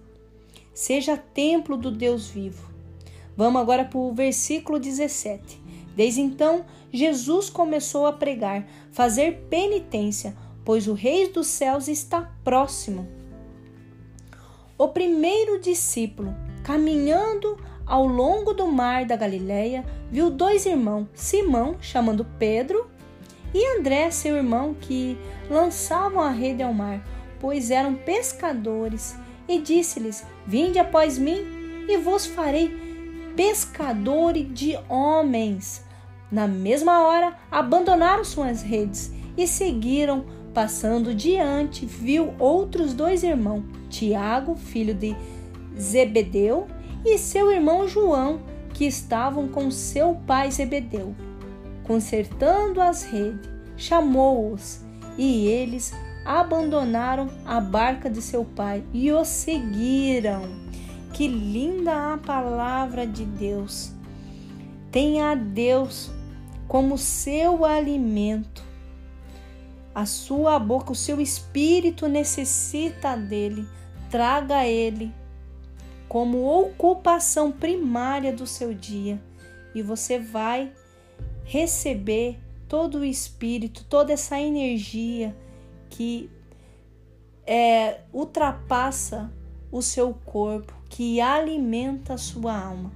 Seja 0.73 1.15
templo 1.15 1.77
do 1.77 1.91
Deus 1.91 2.27
vivo. 2.27 2.67
Vamos 3.37 3.61
agora 3.61 3.85
para 3.85 3.99
o 3.99 4.11
versículo 4.11 4.79
17. 4.79 5.61
Desde 5.95 6.19
então, 6.21 6.65
Jesus 6.91 7.47
começou 7.47 8.07
a 8.07 8.11
pregar, 8.11 8.67
fazer 8.91 9.45
penitência, 9.51 10.35
pois 10.65 10.87
o 10.87 10.93
Rei 10.93 11.31
dos 11.31 11.45
céus 11.45 11.87
está 11.87 12.33
próximo. 12.43 13.07
O 14.75 14.87
primeiro 14.87 15.61
discípulo, 15.61 16.35
caminhando 16.63 17.55
ao 17.89 18.05
longo 18.05 18.53
do 18.53 18.67
mar 18.67 19.03
da 19.03 19.15
Galileia, 19.15 19.83
viu 20.11 20.29
dois 20.29 20.67
irmãos, 20.67 21.07
Simão, 21.15 21.75
chamando 21.81 22.23
Pedro, 22.37 22.87
e 23.51 23.79
André, 23.79 24.11
seu 24.11 24.37
irmão, 24.37 24.75
que 24.79 25.17
lançavam 25.49 26.21
a 26.21 26.29
rede 26.29 26.61
ao 26.61 26.71
mar, 26.71 27.03
pois 27.39 27.71
eram 27.71 27.95
pescadores, 27.95 29.17
e 29.47 29.59
disse-lhes: 29.59 30.23
Vinde 30.45 30.77
após 30.77 31.17
mim, 31.17 31.43
e 31.89 31.97
vos 31.97 32.27
farei 32.27 32.71
pescadores 33.35 34.47
de 34.53 34.77
homens. 34.87 35.83
Na 36.31 36.47
mesma 36.47 37.01
hora, 37.07 37.35
abandonaram 37.49 38.23
suas 38.23 38.61
redes 38.61 39.11
e 39.35 39.47
seguiram. 39.47 40.37
Passando 40.53 41.13
diante, 41.13 41.85
viu 41.85 42.33
outros 42.39 42.93
dois 42.93 43.23
irmãos, 43.23 43.63
Tiago, 43.87 44.55
filho 44.55 44.95
de 44.95 45.15
Zebedeu, 45.79 46.67
e 47.05 47.17
seu 47.17 47.51
irmão 47.51 47.87
João, 47.87 48.41
que 48.73 48.85
estavam 48.85 49.47
com 49.47 49.71
seu 49.71 50.15
pai 50.27 50.51
Zebedeu. 50.51 51.15
Consertando 51.83 52.81
as 52.81 53.03
redes, 53.03 53.49
chamou-os 53.75 54.81
e 55.17 55.47
eles 55.47 55.93
abandonaram 56.25 57.27
a 57.45 57.59
barca 57.59 58.09
de 58.09 58.21
seu 58.21 58.45
pai 58.45 58.83
e 58.93 59.11
o 59.11 59.25
seguiram. 59.25 60.43
Que 61.13 61.27
linda 61.27 62.13
a 62.13 62.17
palavra 62.17 63.05
de 63.07 63.25
Deus! 63.25 63.91
Tenha 64.91 65.31
a 65.31 65.35
Deus 65.35 66.11
como 66.67 66.97
seu 66.97 67.65
alimento. 67.65 68.63
A 69.93 70.05
sua 70.05 70.59
boca, 70.59 70.91
o 70.91 70.95
seu 70.95 71.19
espírito 71.19 72.07
necessita 72.07 73.15
dele. 73.17 73.67
Traga 74.09 74.65
ele 74.65 75.11
como 76.09 76.43
ocupação 76.43 77.51
primária 77.51 78.33
do 78.33 78.47
seu 78.47 78.73
dia 78.73 79.21
e 79.75 79.81
você 79.83 80.17
vai 80.17 80.73
receber 81.45 82.39
todo 82.67 82.99
o 82.99 83.05
espírito, 83.05 83.85
toda 83.87 84.11
essa 84.11 84.39
energia 84.41 85.37
que 85.87 86.29
é, 87.45 88.01
ultrapassa 88.11 89.31
o 89.71 89.83
seu 89.83 90.13
corpo, 90.25 90.73
que 90.89 91.21
alimenta 91.21 92.15
a 92.15 92.17
sua 92.17 92.57
alma. 92.57 92.91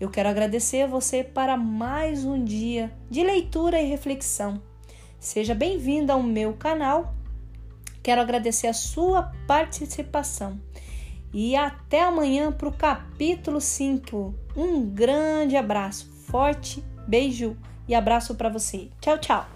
Eu 0.00 0.10
quero 0.10 0.28
agradecer 0.28 0.82
a 0.82 0.86
você 0.86 1.22
para 1.22 1.56
mais 1.56 2.24
um 2.24 2.42
dia 2.42 2.90
de 3.10 3.22
leitura 3.22 3.80
e 3.80 3.88
reflexão. 3.88 4.60
Seja 5.20 5.54
bem-vindo 5.54 6.10
ao 6.10 6.22
meu 6.22 6.54
canal. 6.54 7.14
Quero 8.02 8.22
agradecer 8.22 8.66
a 8.66 8.72
sua 8.72 9.32
participação. 9.46 10.58
E 11.32 11.56
até 11.56 12.02
amanhã 12.02 12.52
para 12.52 12.68
o 12.68 12.72
capítulo 12.72 13.60
5. 13.60 14.34
Um 14.54 14.84
grande 14.84 15.56
abraço, 15.56 16.06
forte 16.26 16.84
beijo 17.06 17.56
e 17.88 17.94
abraço 17.94 18.34
para 18.34 18.50
você. 18.50 18.90
Tchau, 19.00 19.18
tchau. 19.18 19.46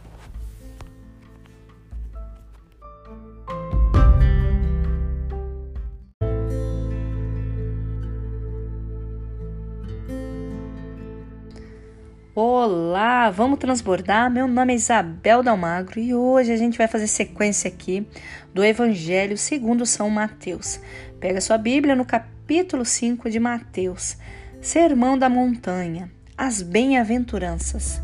Olá, 12.39 13.31
vamos 13.31 13.59
transbordar? 13.59 14.31
Meu 14.31 14.47
nome 14.47 14.75
é 14.75 14.77
Isabel 14.77 15.43
Dalmagro 15.43 15.99
e 15.99 16.15
hoje 16.15 16.53
a 16.53 16.57
gente 16.57 16.77
vai 16.77 16.87
fazer 16.87 17.07
sequência 17.07 17.67
aqui 17.67 18.07
do 18.53 18.63
Evangelho 18.63 19.39
segundo 19.39 19.87
São 19.87 20.11
Mateus. 20.11 20.79
Pega 21.21 21.41
sua 21.41 21.57
Bíblia 21.57 21.97
no 21.97 22.05
capítulo 22.05 22.85
5 22.85 23.31
de 23.31 23.41
Mateus, 23.41 24.19
Sermão 24.61 25.17
da 25.17 25.31
Montanha, 25.31 26.11
as 26.37 26.61
Bem-aventuranças. 26.61 28.03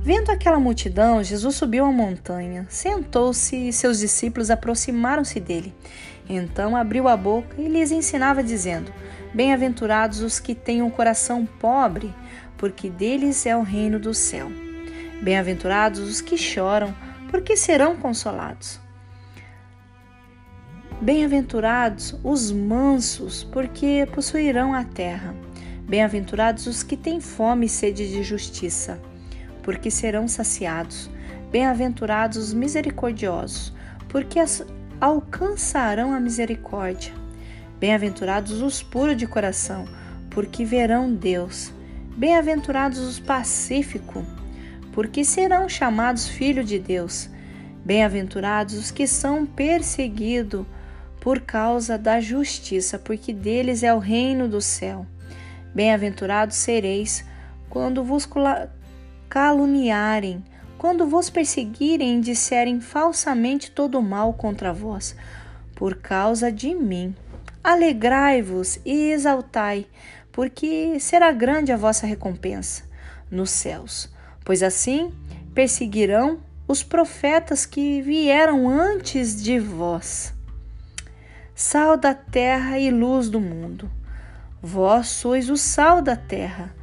Vendo 0.00 0.30
aquela 0.30 0.58
multidão, 0.58 1.22
Jesus 1.22 1.54
subiu 1.54 1.84
a 1.84 1.92
montanha, 1.92 2.66
sentou-se 2.70 3.54
e 3.54 3.72
seus 3.74 3.98
discípulos 3.98 4.50
aproximaram-se 4.50 5.38
dele. 5.38 5.74
Então 6.26 6.74
abriu 6.74 7.08
a 7.08 7.16
boca 7.16 7.60
e 7.60 7.68
lhes 7.68 7.90
ensinava, 7.90 8.42
dizendo: 8.42 8.90
Bem-aventurados 9.34 10.20
os 10.20 10.40
que 10.40 10.54
têm 10.54 10.80
um 10.80 10.88
coração 10.88 11.44
pobre, 11.44 12.14
porque 12.56 12.88
deles 12.88 13.44
é 13.44 13.54
o 13.54 13.62
reino 13.62 14.00
do 14.00 14.14
céu. 14.14 14.50
Bem-aventurados 15.22 16.00
os 16.00 16.22
que 16.22 16.38
choram, 16.38 16.94
porque 17.30 17.54
serão 17.54 17.96
consolados. 17.96 18.85
Bem-aventurados 21.00 22.16
os 22.24 22.50
mansos, 22.50 23.44
porque 23.44 24.08
possuirão 24.14 24.72
a 24.72 24.82
terra. 24.82 25.34
Bem-aventurados 25.86 26.66
os 26.66 26.82
que 26.82 26.96
têm 26.96 27.20
fome 27.20 27.66
e 27.66 27.68
sede 27.68 28.08
de 28.08 28.22
justiça, 28.22 28.98
porque 29.62 29.90
serão 29.90 30.26
saciados. 30.26 31.10
Bem-aventurados 31.52 32.38
os 32.38 32.54
misericordiosos, 32.54 33.74
porque 34.08 34.38
alcançarão 34.98 36.14
a 36.14 36.18
misericórdia. 36.18 37.12
Bem-aventurados 37.78 38.62
os 38.62 38.82
puros 38.82 39.18
de 39.18 39.26
coração, 39.26 39.84
porque 40.30 40.64
verão 40.64 41.12
Deus. 41.12 41.74
Bem-aventurados 42.16 43.00
os 43.00 43.20
pacíficos, 43.20 44.24
porque 44.92 45.26
serão 45.26 45.68
chamados 45.68 46.26
filhos 46.26 46.66
de 46.66 46.78
Deus. 46.78 47.28
Bem-aventurados 47.84 48.74
os 48.76 48.90
que 48.90 49.06
são 49.06 49.44
perseguidos 49.44 50.64
por 51.26 51.40
causa 51.40 51.98
da 51.98 52.20
justiça, 52.20 53.00
porque 53.00 53.32
deles 53.32 53.82
é 53.82 53.92
o 53.92 53.98
reino 53.98 54.48
do 54.48 54.60
céu. 54.60 55.04
Bem-aventurados 55.74 56.54
sereis 56.54 57.24
quando 57.68 58.04
vos 58.04 58.28
caluniarem, 59.28 60.44
quando 60.78 61.04
vos 61.04 61.28
perseguirem 61.28 62.18
e 62.18 62.20
disserem 62.20 62.80
falsamente 62.80 63.72
todo 63.72 64.00
mal 64.00 64.34
contra 64.34 64.72
vós, 64.72 65.16
por 65.74 65.96
causa 65.96 66.52
de 66.52 66.72
mim. 66.76 67.12
Alegrai-vos 67.64 68.78
e 68.84 69.10
exaltai, 69.10 69.84
porque 70.30 71.00
será 71.00 71.32
grande 71.32 71.72
a 71.72 71.76
vossa 71.76 72.06
recompensa 72.06 72.84
nos 73.28 73.50
céus. 73.50 74.08
Pois 74.44 74.62
assim 74.62 75.12
perseguirão 75.52 76.38
os 76.68 76.84
profetas 76.84 77.66
que 77.66 78.00
vieram 78.00 78.68
antes 78.68 79.42
de 79.42 79.58
vós. 79.58 80.35
Sal 81.58 81.96
da 81.96 82.12
terra 82.12 82.78
e 82.78 82.90
luz 82.90 83.30
do 83.30 83.40
mundo. 83.40 83.90
Vós 84.60 85.08
sois 85.08 85.48
o 85.48 85.56
sal 85.56 86.02
da 86.02 86.14
terra. 86.14 86.76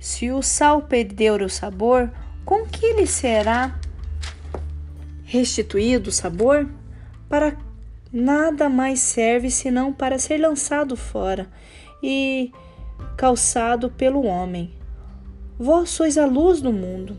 Se 0.00 0.30
o 0.30 0.40
sal 0.40 0.80
perder 0.80 1.42
o 1.42 1.48
sabor, 1.50 2.10
com 2.42 2.64
que 2.64 2.94
lhe 2.94 3.06
será 3.06 3.78
restituído 5.24 6.08
o 6.08 6.12
sabor? 6.12 6.66
Para 7.28 7.54
nada 8.10 8.66
mais 8.70 9.00
serve 9.00 9.50
senão 9.50 9.92
para 9.92 10.18
ser 10.18 10.38
lançado 10.38 10.96
fora 10.96 11.46
e 12.02 12.50
calçado 13.18 13.90
pelo 13.90 14.24
homem. 14.24 14.72
Vós 15.58 15.90
sois 15.90 16.16
a 16.16 16.24
luz 16.24 16.62
do 16.62 16.72
mundo. 16.72 17.14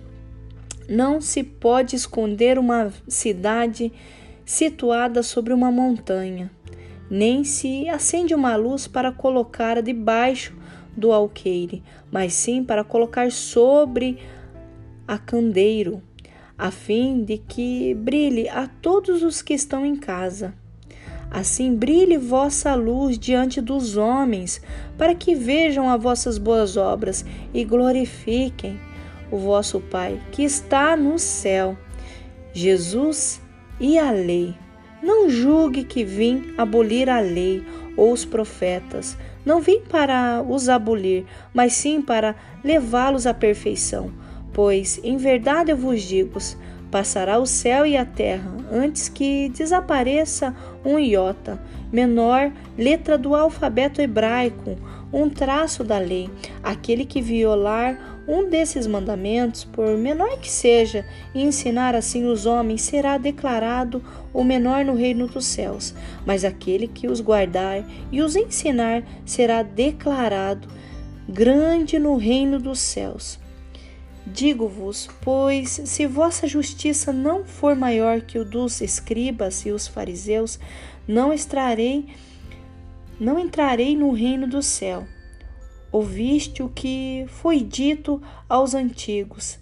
Não 0.89 1.21
se 1.21 1.43
pode 1.43 1.95
esconder 1.95 2.57
uma 2.57 2.91
cidade 3.07 3.93
situada 4.43 5.21
sobre 5.21 5.53
uma 5.53 5.71
montanha, 5.71 6.49
nem 7.09 7.43
se 7.43 7.87
acende 7.89 8.33
uma 8.33 8.55
luz 8.55 8.87
para 8.87 9.11
colocar 9.11 9.81
debaixo 9.81 10.55
do 10.95 11.11
alqueire, 11.11 11.83
mas 12.11 12.33
sim 12.33 12.63
para 12.63 12.83
colocar 12.83 13.31
sobre 13.31 14.17
a 15.07 15.17
candeiro, 15.17 16.01
a 16.57 16.71
fim 16.71 17.23
de 17.23 17.37
que 17.37 17.93
brilhe 17.93 18.47
a 18.49 18.67
todos 18.67 19.23
os 19.23 19.41
que 19.41 19.53
estão 19.53 19.85
em 19.85 19.95
casa. 19.95 20.53
Assim 21.29 21.75
brilhe 21.75 22.17
vossa 22.17 22.75
luz 22.75 23.19
diante 23.19 23.59
dos 23.59 23.97
homens, 23.97 24.61
para 24.97 25.13
que 25.13 25.35
vejam 25.35 25.89
as 25.89 26.01
vossas 26.01 26.37
boas 26.37 26.77
obras 26.77 27.25
e 27.53 27.65
glorifiquem 27.65 28.79
o 29.31 29.37
vosso 29.37 29.81
Pai 29.81 30.21
que 30.31 30.43
está 30.43 30.95
no 30.95 31.19
céu. 31.19 31.77
Jesus 32.53 33.41
e 33.79 33.99
a 33.99 34.11
lei. 34.11 34.55
Não 35.05 35.29
julgue 35.29 35.83
que 35.83 36.03
vim 36.03 36.51
abolir 36.57 37.11
a 37.11 37.19
lei 37.19 37.63
ou 37.95 38.11
os 38.11 38.25
profetas. 38.25 39.15
Não 39.45 39.61
vim 39.61 39.81
para 39.81 40.41
os 40.41 40.67
abolir, 40.67 41.25
mas 41.53 41.73
sim 41.73 42.01
para 42.01 42.35
levá-los 42.63 43.27
à 43.27 43.33
perfeição. 43.33 44.11
Pois, 44.51 44.99
em 45.03 45.15
verdade 45.15 45.69
eu 45.69 45.77
vos 45.77 46.01
digo, 46.01 46.39
Passará 46.89 47.37
o 47.37 47.45
céu 47.45 47.85
e 47.85 47.97
a 47.97 48.05
terra 48.05 48.49
antes 48.71 49.09
que 49.09 49.49
desapareça 49.49 50.55
um 50.83 50.97
iota, 50.97 51.61
menor 51.91 52.51
letra 52.77 53.17
do 53.17 53.35
alfabeto 53.35 54.01
hebraico, 54.01 54.77
um 55.11 55.29
traço 55.29 55.83
da 55.83 55.99
lei. 55.99 56.29
Aquele 56.63 57.05
que 57.05 57.21
violar 57.21 58.14
um 58.27 58.49
desses 58.49 58.87
mandamentos, 58.87 59.63
por 59.63 59.97
menor 59.97 60.39
que 60.39 60.49
seja, 60.49 61.05
e 61.33 61.43
ensinar 61.43 61.95
assim 61.95 62.25
os 62.25 62.45
homens, 62.45 62.81
será 62.81 63.17
declarado 63.17 64.03
o 64.33 64.43
menor 64.43 64.83
no 64.83 64.95
reino 64.95 65.27
dos 65.27 65.45
céus. 65.45 65.93
Mas 66.25 66.43
aquele 66.43 66.87
que 66.87 67.07
os 67.07 67.21
guardar 67.21 67.85
e 68.11 68.21
os 68.21 68.35
ensinar 68.35 69.03
será 69.25 69.61
declarado 69.61 70.67
grande 71.27 71.99
no 71.99 72.17
reino 72.17 72.59
dos 72.59 72.79
céus. 72.79 73.39
Digo-vos, 74.27 75.07
pois, 75.21 75.81
se 75.85 76.07
vossa 76.07 76.47
justiça 76.47 77.13
não 77.13 77.45
for 77.45 77.75
maior 77.75 78.21
que 78.21 78.39
o 78.39 78.45
dos 78.45 78.81
escribas 78.81 79.65
e 79.65 79.71
os 79.71 79.87
fariseus, 79.87 80.59
não 81.07 81.31
extrarei, 81.31 82.07
não 83.19 83.37
entrarei 83.37 83.95
no 83.95 84.11
reino 84.11 84.47
do 84.47 84.63
céu. 84.63 85.05
Ouviste 85.97 86.61
o 86.61 86.67
que 86.67 87.23
foi 87.29 87.61
dito 87.61 88.21
aos 88.49 88.75
antigos: 88.75 89.57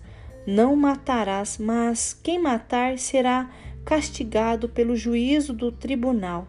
Não 0.48 0.76
matarás, 0.76 1.60
mas 1.60 2.12
quem 2.24 2.41
matar 2.41 2.98
será 2.98 3.52
castigado 3.86 4.67
pelo 4.67 4.96
juízo 4.96 5.54
do 5.54 5.72
tribunal. 5.72 6.48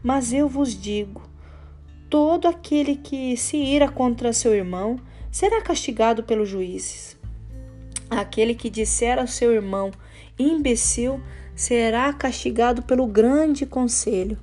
Mas 0.00 0.32
eu 0.32 0.48
vos 0.48 0.80
digo: 0.80 1.22
todo 2.08 2.46
aquele 2.46 2.94
que 2.94 3.36
se 3.36 3.56
ira 3.56 3.88
contra 3.88 4.32
seu 4.32 4.54
irmão 4.54 5.00
será 5.28 5.60
castigado 5.60 6.22
pelos 6.22 6.48
juízes. 6.48 7.18
Aquele 8.08 8.54
que 8.54 8.70
disser 8.70 9.18
ao 9.18 9.26
seu 9.26 9.52
irmão 9.52 9.90
imbecil 10.38 11.20
será 11.56 12.12
castigado 12.12 12.80
pelo 12.82 13.08
grande 13.08 13.66
conselho. 13.66 14.38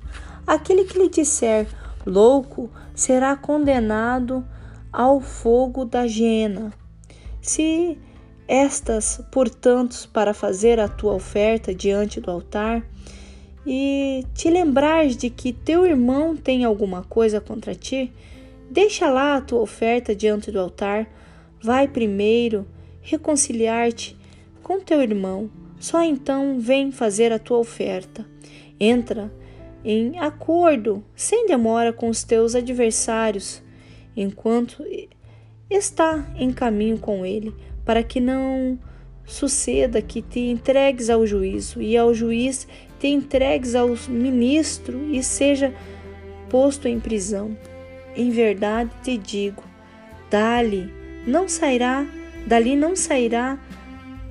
Aquele 0.46 0.84
que 0.84 0.98
lhe 0.98 1.08
disser 1.08 1.66
louco 2.04 2.70
será 2.94 3.34
condenado 3.34 4.44
ao 4.92 5.20
fogo 5.20 5.84
da 5.84 6.02
hiena. 6.02 6.72
Se 7.40 7.98
estas, 8.46 9.20
portanto, 9.30 10.08
para 10.12 10.32
fazer 10.32 10.80
a 10.80 10.88
tua 10.88 11.14
oferta 11.14 11.74
diante 11.74 12.20
do 12.20 12.30
altar, 12.30 12.82
e 13.66 14.24
te 14.34 14.48
lembrares 14.48 15.14
de 15.14 15.28
que 15.28 15.52
teu 15.52 15.84
irmão 15.84 16.34
tem 16.34 16.64
alguma 16.64 17.02
coisa 17.02 17.38
contra 17.38 17.74
ti, 17.74 18.10
deixa 18.70 19.10
lá 19.10 19.36
a 19.36 19.40
tua 19.42 19.60
oferta 19.60 20.14
diante 20.14 20.50
do 20.50 20.58
altar, 20.58 21.06
vai 21.60 21.86
primeiro 21.86 22.66
reconciliar-te 23.02 24.16
com 24.62 24.80
teu 24.80 25.02
irmão. 25.02 25.50
Só 25.78 26.02
então 26.02 26.58
vem 26.58 26.90
fazer 26.90 27.30
a 27.30 27.38
tua 27.38 27.58
oferta. 27.58 28.26
Entra 28.80 29.30
em 29.84 30.18
acordo 30.18 31.04
sem 31.14 31.46
demora 31.46 31.92
com 31.92 32.08
os 32.08 32.24
teus 32.24 32.54
adversários, 32.54 33.62
enquanto 34.20 34.84
está 35.70 36.26
em 36.36 36.52
caminho 36.52 36.98
com 36.98 37.24
ele, 37.24 37.54
para 37.84 38.02
que 38.02 38.20
não 38.20 38.78
suceda 39.24 40.00
que 40.00 40.22
te 40.22 40.40
entregues 40.40 41.10
ao 41.10 41.26
juízo 41.26 41.82
e 41.82 41.96
ao 41.96 42.14
juiz 42.14 42.66
te 42.98 43.08
entregues 43.08 43.74
ao 43.74 43.88
ministro 44.08 45.08
e 45.10 45.22
seja 45.22 45.74
posto 46.48 46.88
em 46.88 46.98
prisão. 46.98 47.56
Em 48.16 48.30
verdade 48.30 48.90
te 49.02 49.16
digo, 49.16 49.62
dali 50.30 50.92
não 51.26 51.46
sairá 51.46 52.06
Dali 52.48 52.74
não 52.76 52.96
sairá 52.96 53.58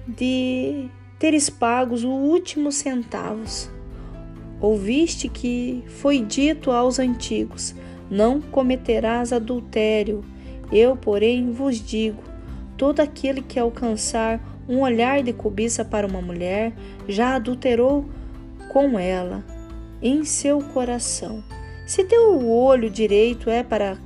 de 0.08 0.90
teres 1.20 1.52
pagos 1.52 2.04
o 2.04 2.10
último 2.10 2.72
centavos. 2.72 3.70
Ouviste 4.60 5.30
que 5.30 5.84
foi 5.88 6.22
dito 6.22 6.72
aos 6.72 6.98
antigos: 6.98 7.76
Não 8.10 8.42
cometerás 8.42 9.34
adultério. 9.34 10.24
Eu, 10.72 10.96
porém, 10.96 11.52
vos 11.52 11.80
digo: 11.80 12.22
Todo 12.78 13.00
aquele 13.00 13.42
que 13.42 13.60
alcançar 13.60 14.40
um 14.68 14.82
olhar 14.82 15.24
de 15.24 15.34
cobiça 15.34 15.84
para 15.84 16.06
uma 16.06 16.22
mulher 16.22 16.74
já 17.08 17.36
adulterou 17.36 18.06
com 18.70 19.00
ela 19.00 19.44
em 20.02 20.24
seu 20.24 20.60
coração. 20.60 21.44
Se 21.86 22.04
teu 22.04 22.48
olho 22.50 22.90
direito 22.90 23.50
é 23.50 23.64
para 23.64 23.98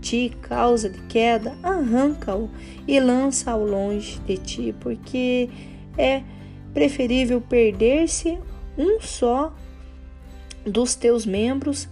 ti 0.00 0.32
causa 0.40 0.88
de 0.88 1.00
queda, 1.02 1.56
arranca-o 1.62 2.48
e 2.86 2.98
lança-o 2.98 3.64
longe 3.64 4.18
de 4.20 4.36
ti, 4.38 4.74
porque 4.80 5.50
é 5.96 6.22
preferível 6.72 7.40
perder-se 7.40 8.38
um 8.76 9.00
só 9.00 9.54
dos 10.64 10.94
teus 10.94 11.26
membros 11.26 11.88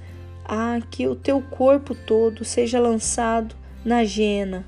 a 0.49 0.81
que 0.91 1.09
o 1.09 1.17
teu 1.17 1.43
corpo 1.43 1.95
todo 1.95 2.45
seja 2.45 2.79
lançado 2.79 3.55
na 3.85 4.05
jena. 4.05 4.65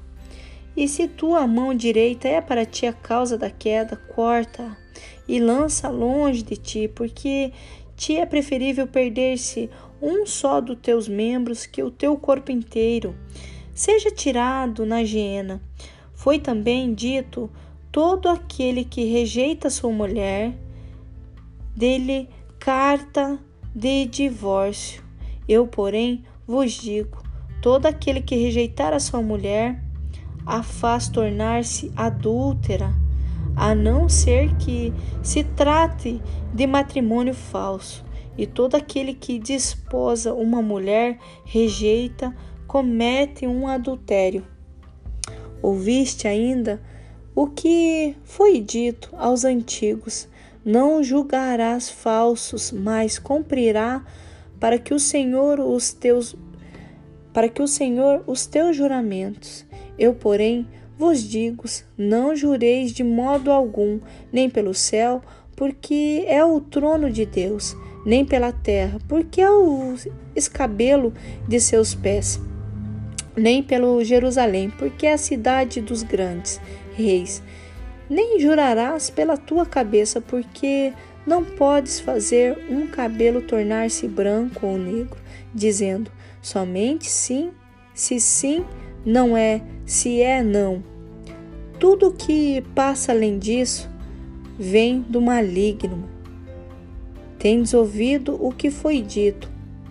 E 0.77 0.87
se 0.87 1.09
tua 1.09 1.47
mão 1.47 1.75
direita 1.75 2.29
é 2.29 2.41
para 2.41 2.67
ti 2.67 2.87
a 2.87 2.93
causa 2.93 3.39
da 3.39 3.51
queda, 3.51 3.97
corta 3.97 4.77
e 5.27 5.41
lança 5.41 5.89
longe 5.89 6.43
de 6.43 6.57
ti, 6.57 6.89
porque 6.89 7.53
te 7.97 8.17
é 8.17 8.27
preferível 8.27 8.87
perder-se 8.87 9.71
um 10.01 10.25
só 10.25 10.61
dos 10.61 10.79
teus 10.81 11.09
membros 11.09 11.67
que 11.67 11.83
o 11.83 11.91
teu 11.91 12.17
corpo 12.17 12.53
inteiro 12.53 13.15
seja 13.75 14.11
tirado 14.11 14.85
na 14.85 15.01
hiena. 15.01 15.61
Foi 16.15 16.39
também 16.39 16.95
dito: 16.95 17.51
todo 17.91 18.29
aquele 18.29 18.85
que 18.85 19.05
rejeita 19.05 19.71
sua 19.71 19.91
mulher, 19.91 20.55
dele 21.77 22.29
carta 22.59 23.39
de 23.75 24.05
divórcio. 24.07 25.08
Eu, 25.49 25.67
porém, 25.67 26.25
vos 26.47 26.73
digo: 26.73 27.23
todo 27.63 27.87
aquele 27.87 28.21
que 28.21 28.37
rejeitar 28.37 28.93
a 28.93 29.01
sua 29.01 29.23
mulher, 29.23 29.83
a 30.45 30.63
faz 30.63 31.09
tornar-se 31.09 31.91
adúltera, 31.97 32.93
a 33.57 33.75
não 33.75 34.09
ser 34.09 34.55
que 34.57 34.93
se 35.23 35.43
trate 35.43 36.21
de 36.53 36.67
matrimônio 36.67 37.35
falso. 37.35 38.05
E 38.37 38.47
todo 38.47 38.77
aquele 38.77 39.15
que 39.15 39.39
desposa 39.39 40.33
uma 40.33 40.63
mulher 40.63 41.19
rejeita, 41.45 42.33
comete 42.69 43.47
um 43.47 43.67
adultério. 43.67 44.45
Ouviste 45.61 46.29
ainda 46.29 46.81
o 47.35 47.49
que 47.49 48.15
foi 48.23 48.61
dito 48.61 49.11
aos 49.17 49.45
antigos: 49.45 50.29
não 50.65 51.03
julgarás 51.03 51.91
falsos, 51.91 52.71
mas 52.71 53.19
cumprirá 53.19 54.05
para 54.59 54.79
que 54.79 54.95
o 54.95 54.99
Senhor 54.99 55.61
os 55.61 55.93
teus 55.93 56.37
para 57.33 57.49
que 57.49 57.63
o 57.63 57.69
Senhor 57.69 58.25
os 58.27 58.47
teus 58.47 58.77
juramentos. 58.77 59.65
Eu, 59.99 60.15
porém, 60.15 60.67
vos 60.99 61.23
digo: 61.23 61.65
não 61.97 62.35
jureis 62.35 62.93
de 62.93 63.05
modo 63.05 63.53
algum, 63.53 64.01
nem 64.33 64.51
pelo 64.51 64.75
céu, 64.75 65.23
porque 65.55 66.25
é 66.27 66.45
o 66.45 66.61
trono 66.61 67.11
de 67.11 67.25
Deus, 67.25 67.77
nem 68.05 68.25
pela 68.25 68.53
terra, 68.53 68.99
porque 69.09 69.41
é 69.41 69.51
o 69.51 69.95
escabelo 70.35 71.13
de 71.47 71.61
seus 71.61 71.95
pés, 71.95 72.41
nem 73.37 73.63
pelo 73.63 74.03
Jerusalém, 74.03 74.71
porque 74.71 75.07
é 75.07 75.13
a 75.13 75.19
cidade 75.19 75.81
dos 75.81 76.03
grandes 76.03 76.61
reis. 76.97 77.43
Nem 78.11 78.41
jurarás 78.41 79.11
pela 79.11 79.37
tua 79.37 79.67
cabeça, 79.67 80.21
porque 80.21 80.93
não 81.29 81.45
podes 81.45 82.01
fazer 82.01 82.59
um 82.71 82.87
cabelo 82.87 83.43
tornar-se 83.43 84.09
branco 84.09 84.67
ou 84.67 84.79
negro, 84.79 85.21
dizendo 85.55 86.11
somente 86.41 87.07
sim, 87.07 87.51
se 87.93 88.19
sim, 88.19 88.65
não 89.05 89.37
é, 89.37 89.61
se 89.85 90.23
é, 90.23 90.43
não. 90.43 90.83
Tudo 91.79 92.13
que 92.13 92.63
passa 92.75 93.13
além 93.13 93.39
disso 93.39 93.89
vem 94.59 95.03
do 95.03 95.21
maligno. 95.21 96.09
Tendes 97.39 97.75
ouvido 97.75 98.35
o 98.45 98.51
que 98.51 98.71
foi 98.71 99.03
dito, 99.03 99.49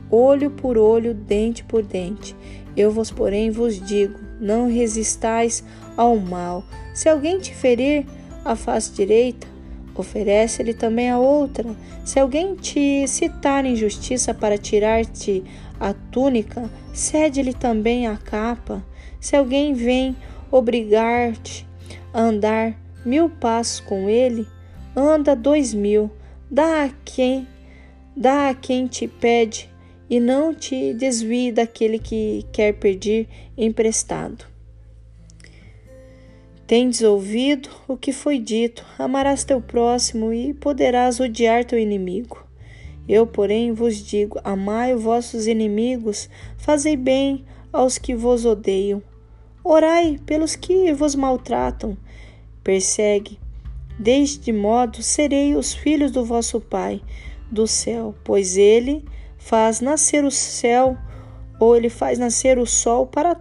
olho 0.10 0.50
por 0.50 0.78
olho, 0.78 1.14
dente 1.14 1.64
por 1.64 1.84
dente. 1.84 2.36
Eu 2.76 2.92
vos, 2.92 3.12
porém, 3.12 3.52
vos 3.52 3.80
digo: 3.80 4.20
não 4.42 4.70
resistais 4.70 5.64
ao 5.96 6.18
mal. 6.18 6.64
Se 6.94 7.08
alguém 7.08 7.40
te 7.40 7.54
ferir 7.54 8.06
a 8.44 8.56
face 8.56 8.92
direita, 8.92 9.48
oferece-lhe 10.02 10.74
também 10.74 11.10
a 11.10 11.18
outra. 11.18 11.76
Se 12.04 12.20
alguém 12.20 12.56
te 12.56 13.08
citar 13.08 13.66
injustiça 13.66 14.34
para 14.34 14.58
tirar-te 14.58 15.44
a 15.80 15.94
túnica, 15.94 16.70
cede-lhe 16.94 17.54
também 17.54 18.08
a 18.08 18.18
capa. 18.18 18.86
Se 19.20 19.36
alguém 19.36 19.74
vem 19.74 20.16
obrigar-te 20.52 21.68
a 22.14 22.22
andar 22.22 22.76
mil 23.06 23.30
passos 23.30 23.80
com 23.80 24.10
ele, 24.10 24.48
anda 24.96 25.36
dois 25.36 25.74
mil, 25.74 26.10
dá 26.50 26.86
a 26.86 26.90
quem, 27.06 27.48
dá 28.16 28.50
a 28.50 28.54
quem 28.54 28.88
te 28.88 29.08
pede, 29.08 29.70
e 30.10 30.20
não 30.20 30.54
te 30.54 30.94
desvie 30.94 31.52
daquele 31.52 32.00
que 32.00 32.46
quer 32.52 32.74
pedir 32.74 33.28
emprestado. 33.58 34.46
Tendes 36.68 37.02
ouvido 37.02 37.70
o 37.88 37.96
que 37.96 38.12
foi 38.12 38.38
dito: 38.38 38.86
amarás 39.00 39.46
teu 39.46 39.62
próximo 39.62 40.34
e 40.34 40.54
poderás 40.54 41.18
odiar 41.18 41.64
teu 41.64 41.80
inimigo. 41.80 42.46
Eu, 43.08 43.26
porém, 43.26 43.72
vos 43.72 43.96
digo: 43.96 44.38
amai 44.44 44.94
os 44.94 45.02
vossos 45.02 45.48
inimigos, 45.48 46.30
fazei 46.58 46.98
bem 46.98 47.46
aos 47.72 47.98
que 47.98 48.14
vos 48.14 48.46
odeiam, 48.46 49.02
orai 49.64 50.20
pelos 50.26 50.58
que 50.58 50.92
vos 50.92 51.16
maltratam, 51.16 51.96
persegue. 52.62 53.40
Deste 53.98 54.52
modo 54.52 55.02
serei 55.02 55.56
os 55.56 55.74
filhos 55.74 56.12
do 56.12 56.26
vosso 56.26 56.60
Pai 56.60 57.02
do 57.50 57.66
céu, 57.66 58.14
pois 58.26 58.58
ele 58.58 59.06
faz 59.38 59.80
nascer 59.80 60.26
o 60.26 60.32
céu, 60.32 60.98
ou 61.62 61.78
ele 61.78 61.90
faz 61.90 62.20
nascer 62.20 62.60
o 62.60 62.66
sol 62.66 63.08
para 63.08 63.40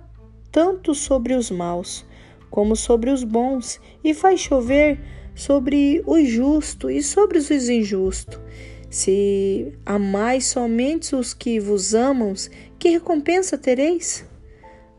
tanto 0.52 0.94
sobre 0.94 1.34
os 1.34 1.50
maus 1.50 2.05
como 2.50 2.76
sobre 2.76 3.10
os 3.10 3.24
bons, 3.24 3.80
e 4.02 4.14
faz 4.14 4.40
chover 4.40 5.00
sobre 5.34 6.02
os 6.06 6.26
justos 6.28 6.90
e 6.90 7.02
sobre 7.02 7.38
os 7.38 7.50
injustos. 7.50 8.40
Se 8.88 9.72
amais 9.84 10.46
somente 10.46 11.14
os 11.14 11.34
que 11.34 11.60
vos 11.60 11.94
amam, 11.94 12.32
que 12.78 12.88
recompensa 12.90 13.58
tereis? 13.58 14.24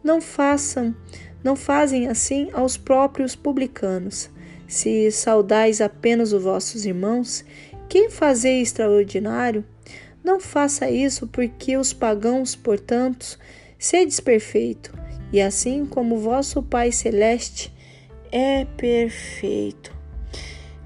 Não 0.03 0.21
façam, 0.21 0.95
não 1.43 1.55
fazem 1.55 2.07
assim 2.07 2.49
aos 2.53 2.77
próprios 2.77 3.35
publicanos. 3.35 4.29
Se 4.67 5.09
saudais 5.11 5.81
apenas 5.81 6.33
os 6.33 6.43
vossos 6.43 6.85
irmãos, 6.85 7.43
quem 7.89 8.09
fazei 8.09 8.61
extraordinário? 8.61 9.65
Não 10.23 10.39
faça 10.39 10.89
isso, 10.89 11.25
porque 11.25 11.77
os 11.77 11.93
pagãos, 11.93 12.55
portanto, 12.55 13.39
sedes 13.79 14.19
perfeito, 14.19 14.93
e 15.31 15.41
assim 15.41 15.85
como 15.85 16.19
vosso 16.19 16.61
Pai 16.63 16.91
celeste 16.91 17.73
é 18.31 18.65
perfeito. 18.65 19.95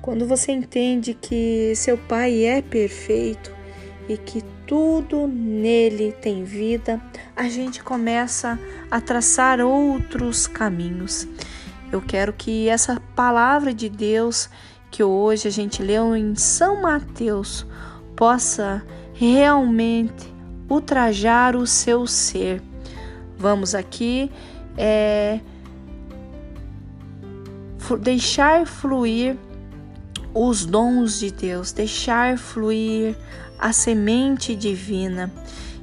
Quando 0.02 0.26
você 0.26 0.52
entende 0.52 1.14
que 1.14 1.74
seu 1.76 1.98
Pai 1.98 2.44
é 2.44 2.62
perfeito 2.62 3.52
e 4.10 4.18
que 4.18 4.44
tudo 4.66 5.28
nele 5.28 6.12
tem 6.14 6.44
vida, 6.44 7.00
a 7.36 7.48
gente 7.50 7.84
começa 7.84 8.60
a 8.90 9.00
traçar 9.00 9.60
outros 9.60 10.48
caminhos. 10.48 11.28
Eu 11.92 12.02
quero 12.02 12.34
que 12.34 12.70
essa 12.70 13.02
palavra 13.16 13.74
de 13.74 13.90
Deus 13.90 14.50
que 14.90 15.04
hoje 15.04 15.48
a 15.48 15.52
gente 15.52 15.82
leu 15.82 16.16
em 16.16 16.36
São 16.36 16.82
Mateus 16.82 17.66
possa 18.16 18.84
realmente 19.14 20.34
ultrajar 20.70 21.56
o 21.56 21.68
seu 21.68 22.08
ser. 22.08 22.62
Vamos 23.42 23.74
aqui 23.74 24.32
é, 24.78 25.40
deixar 28.00 28.68
fluir 28.68 29.36
os 30.32 30.64
dons 30.64 31.18
de 31.18 31.32
Deus, 31.32 31.72
deixar 31.72 32.38
fluir 32.38 33.18
a 33.58 33.74
semente 33.74 34.56
divina 34.56 35.32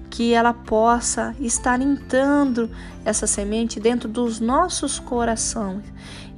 que 0.09 0.33
ela 0.33 0.55
possa 0.55 1.35
estar 1.41 1.81
entrando 1.81 2.71
essa 3.05 3.27
semente 3.27 3.81
dentro 3.81 4.09
dos 4.09 4.39
nossos 4.39 5.01
corações 5.01 5.83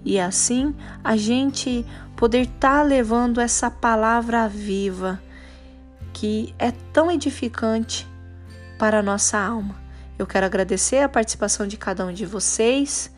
e 0.03 0.19
assim 0.19 0.75
a 1.05 1.19
gente 1.19 1.85
poder 2.17 2.43
estar 2.43 2.79
tá 2.79 2.83
levando 2.83 3.43
essa 3.43 3.71
palavra 3.71 4.49
viva 4.49 5.21
que 6.15 6.55
é 6.59 6.71
tão 6.95 7.11
edificante 7.11 8.09
para 8.79 9.01
a 9.01 9.03
nossa 9.03 9.39
alma. 9.39 9.90
Eu 10.21 10.27
quero 10.27 10.45
agradecer 10.45 10.99
a 10.99 11.09
participação 11.09 11.67
de 11.67 11.79
cada 11.79 12.05
um 12.05 12.13
de 12.13 12.27
vocês 12.27 13.11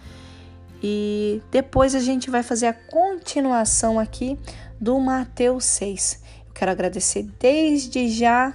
e 0.80 1.42
depois 1.50 1.96
a 1.96 1.98
gente 1.98 2.30
vai 2.30 2.44
fazer 2.44 2.66
a 2.66 2.72
continuação 2.72 3.98
aqui 3.98 4.38
do 4.80 5.00
Mateus 5.00 5.64
6. 5.64 6.22
Eu 6.46 6.52
quero 6.54 6.70
agradecer 6.70 7.28
desde 7.40 8.08
já 8.08 8.54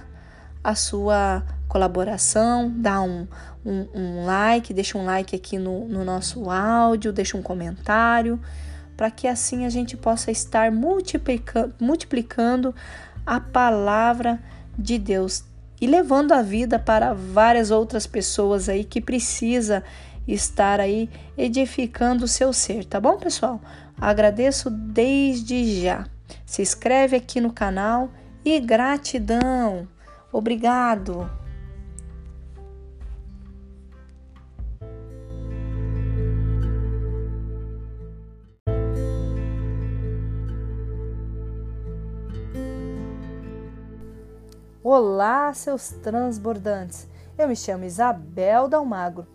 a 0.64 0.74
sua 0.74 1.44
colaboração, 1.68 2.72
dar 2.74 3.02
um, 3.02 3.28
um, 3.66 3.86
um 3.94 4.24
like, 4.24 4.72
deixa 4.72 4.96
um 4.96 5.04
like 5.04 5.36
aqui 5.36 5.58
no, 5.58 5.86
no 5.86 6.02
nosso 6.02 6.48
áudio, 6.48 7.12
deixa 7.12 7.36
um 7.36 7.42
comentário, 7.42 8.40
para 8.96 9.10
que 9.10 9.28
assim 9.28 9.66
a 9.66 9.68
gente 9.68 9.94
possa 9.94 10.30
estar 10.30 10.72
multiplica, 10.72 11.70
multiplicando 11.78 12.74
a 13.26 13.38
palavra 13.38 14.40
de 14.78 14.98
Deus 14.98 15.44
e 15.80 15.86
levando 15.86 16.32
a 16.32 16.42
vida 16.42 16.78
para 16.78 17.14
várias 17.14 17.70
outras 17.70 18.06
pessoas 18.06 18.68
aí 18.68 18.84
que 18.84 19.00
precisa 19.00 19.82
estar 20.26 20.80
aí 20.80 21.08
edificando 21.36 22.24
o 22.24 22.28
seu 22.28 22.52
ser, 22.52 22.84
tá 22.84 23.00
bom, 23.00 23.16
pessoal? 23.16 23.60
Agradeço 24.00 24.70
desde 24.70 25.82
já. 25.82 26.06
Se 26.44 26.62
inscreve 26.62 27.16
aqui 27.16 27.40
no 27.40 27.52
canal 27.52 28.10
e 28.44 28.60
gratidão. 28.60 29.88
Obrigado. 30.32 31.28
Olá, 44.90 45.52
seus 45.52 45.90
transbordantes. 45.90 47.06
Eu 47.36 47.46
me 47.46 47.54
chamo 47.54 47.84
Isabel 47.84 48.68
Dalmagro. 48.68 49.26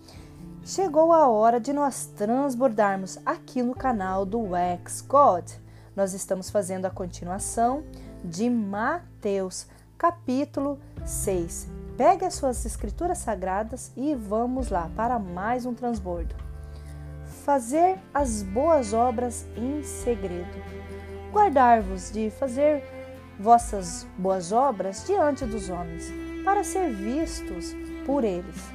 Chegou 0.63 1.13
a 1.13 1.29
hora 1.29 1.59
de 1.59 1.71
nós 1.71 2.07
transbordarmos 2.07 3.19
aqui 3.23 3.61
no 3.61 3.75
canal 3.75 4.25
do 4.25 4.57
Ex 4.57 5.01
God. 5.01 5.47
Nós 5.95 6.15
estamos 6.15 6.49
fazendo 6.49 6.87
a 6.87 6.89
continuação 6.89 7.83
de 8.25 8.49
Mateus, 8.49 9.67
capítulo 9.95 10.79
6. 11.05 11.67
Pegue 11.95 12.25
as 12.25 12.33
suas 12.33 12.65
escrituras 12.65 13.19
sagradas 13.19 13.91
e 13.95 14.15
vamos 14.15 14.71
lá 14.71 14.89
para 14.95 15.19
mais 15.19 15.67
um 15.67 15.75
transbordo. 15.75 16.33
Fazer 17.45 17.99
as 18.11 18.41
boas 18.41 18.91
obras 18.91 19.45
em 19.55 19.83
segredo. 19.83 20.49
Guardar-vos 21.31 22.11
de 22.11 22.31
fazer 22.31 22.83
vossas 23.39 24.07
boas 24.17 24.51
obras 24.51 25.03
diante 25.05 25.45
dos 25.45 25.69
homens, 25.69 26.11
para 26.43 26.63
ser 26.63 26.91
vistos 26.91 27.75
por 28.05 28.23
eles. 28.23 28.71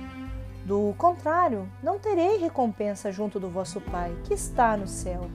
Do 0.65 0.95
contrário, 0.99 1.69
não 1.83 1.99
terei 1.99 2.37
recompensa 2.37 3.11
junto 3.11 3.41
do 3.41 3.49
vosso 3.49 3.81
Pai, 3.81 4.15
que 4.25 4.35
está 4.35 4.77
no 4.77 4.87
céu. 4.87 5.31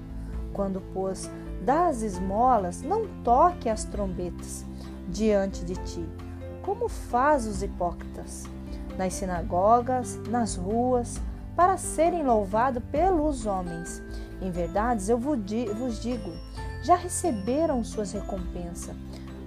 Quando, 0.54 0.82
pois, 0.94 1.30
das 1.62 2.02
esmolas, 2.02 2.82
não 2.82 3.08
toque 3.24 3.70
as 3.70 3.84
trombetas 3.84 4.66
diante 5.08 5.66
de 5.66 5.76
ti, 5.76 6.08
como 6.62 6.88
faz 6.88 7.48
os 7.48 7.64
hipócritas, 7.64 8.44
nas 8.98 9.14
sinagogas, 9.14 10.20
nas 10.30 10.56
ruas, 10.56 11.20
para 11.56 11.78
serem 11.78 12.24
louvados 12.24 12.84
pelos 12.92 13.46
homens. 13.46 14.04
Em 14.42 14.52
verdade, 14.52 15.10
eu 15.10 15.18
vos 15.18 15.44
digo, 15.46 16.32
já 16.84 16.96
receberam 16.96 17.84
suas 17.84 18.12
recompensas. 18.12 18.96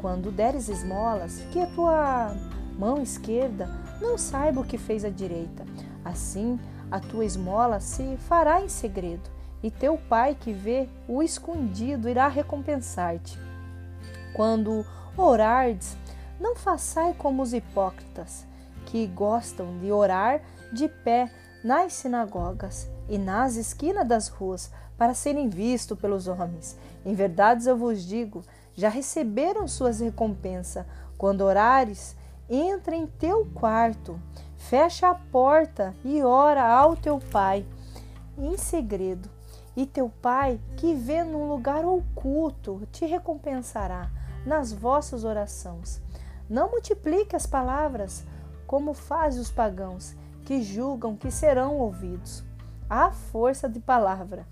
Quando 0.00 0.32
deres 0.32 0.68
esmolas, 0.68 1.40
que 1.52 1.60
a 1.60 1.66
tua 1.66 2.34
mão 2.78 3.02
esquerda 3.02 3.68
não 4.00 4.18
saiba 4.18 4.60
o 4.60 4.64
que 4.64 4.78
fez 4.78 5.04
a 5.04 5.10
direita. 5.10 5.64
Assim, 6.04 6.58
a 6.90 6.98
tua 6.98 7.24
esmola 7.24 7.80
se 7.80 8.16
fará 8.28 8.62
em 8.62 8.68
segredo, 8.68 9.30
e 9.62 9.70
teu 9.70 9.98
pai 9.98 10.36
que 10.38 10.52
vê 10.52 10.88
o 11.08 11.22
escondido 11.22 12.08
irá 12.08 12.28
recompensar-te. 12.28 13.38
Quando 14.34 14.84
orardes, 15.16 15.96
não 16.38 16.54
façai 16.54 17.14
como 17.14 17.42
os 17.42 17.52
hipócritas, 17.52 18.46
que 18.86 19.06
gostam 19.06 19.78
de 19.78 19.90
orar 19.90 20.40
de 20.72 20.88
pé 20.88 21.30
nas 21.64 21.94
sinagogas 21.94 22.88
e 23.08 23.18
nas 23.18 23.56
esquinas 23.56 24.06
das 24.06 24.28
ruas, 24.28 24.70
para 24.96 25.14
serem 25.14 25.48
vistos 25.48 25.98
pelos 25.98 26.26
homens. 26.26 26.76
Em 27.06 27.14
verdade 27.14 27.68
eu 27.68 27.76
vos 27.76 28.04
digo, 28.04 28.42
já 28.74 28.88
receberam 28.88 29.68
suas 29.68 30.00
recompensas. 30.00 30.84
Quando 31.16 31.42
orares, 31.42 32.16
entra 32.50 32.96
em 32.96 33.06
teu 33.06 33.46
quarto, 33.54 34.20
fecha 34.56 35.08
a 35.08 35.14
porta 35.14 35.94
e 36.04 36.20
ora 36.24 36.66
ao 36.66 36.96
teu 36.96 37.20
pai 37.30 37.64
em 38.36 38.58
segredo. 38.58 39.30
E 39.76 39.86
teu 39.86 40.10
pai, 40.20 40.58
que 40.76 40.94
vê 40.94 41.22
num 41.22 41.48
lugar 41.48 41.84
oculto, 41.84 42.82
te 42.90 43.06
recompensará 43.06 44.10
nas 44.44 44.72
vossas 44.72 45.22
orações. 45.22 46.02
Não 46.50 46.70
multiplique 46.70 47.36
as 47.36 47.46
palavras, 47.46 48.26
como 48.66 48.94
fazem 48.94 49.40
os 49.40 49.50
pagãos, 49.50 50.16
que 50.44 50.60
julgam 50.60 51.14
que 51.14 51.30
serão 51.30 51.76
ouvidos. 51.76 52.42
A 52.90 53.12
força 53.12 53.68
de 53.68 53.78
palavra. 53.78 54.44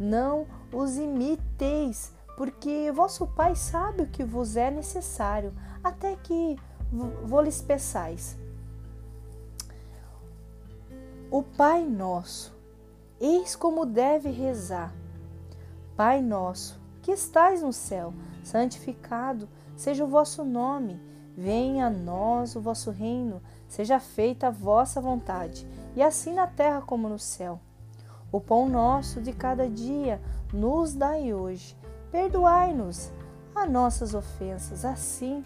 Não 0.00 0.46
os 0.72 0.96
imiteis, 0.96 2.12
porque 2.36 2.90
vosso 2.92 3.26
Pai 3.26 3.54
sabe 3.54 4.02
o 4.04 4.08
que 4.08 4.24
vos 4.24 4.56
é 4.56 4.70
necessário, 4.70 5.52
até 5.84 6.16
que 6.16 6.56
vos 6.90 7.60
peçais. 7.60 8.36
O 11.30 11.42
Pai 11.42 11.84
Nosso, 11.84 12.54
eis 13.20 13.56
como 13.56 13.86
deve 13.86 14.30
rezar. 14.30 14.92
Pai 15.96 16.20
Nosso, 16.20 16.80
que 17.00 17.12
estais 17.12 17.62
no 17.62 17.72
céu, 17.72 18.12
santificado 18.42 19.48
seja 19.76 20.04
o 20.04 20.08
vosso 20.08 20.44
nome, 20.44 21.00
venha 21.36 21.86
a 21.86 21.90
nós 21.90 22.54
o 22.54 22.60
vosso 22.60 22.90
reino, 22.90 23.42
seja 23.66 23.98
feita 23.98 24.48
a 24.48 24.50
vossa 24.50 25.00
vontade, 25.00 25.66
e 25.96 26.02
assim 26.02 26.34
na 26.34 26.46
terra 26.46 26.82
como 26.82 27.08
no 27.08 27.18
céu. 27.18 27.60
O 28.30 28.40
pão 28.40 28.68
nosso 28.68 29.20
de 29.20 29.32
cada 29.32 29.68
dia 29.68 30.20
nos 30.52 30.94
dai 30.94 31.32
hoje 31.32 31.76
Perdoai-nos 32.12 33.10
as 33.54 33.70
nossas 33.70 34.14
ofensas, 34.14 34.84
assim 34.84 35.42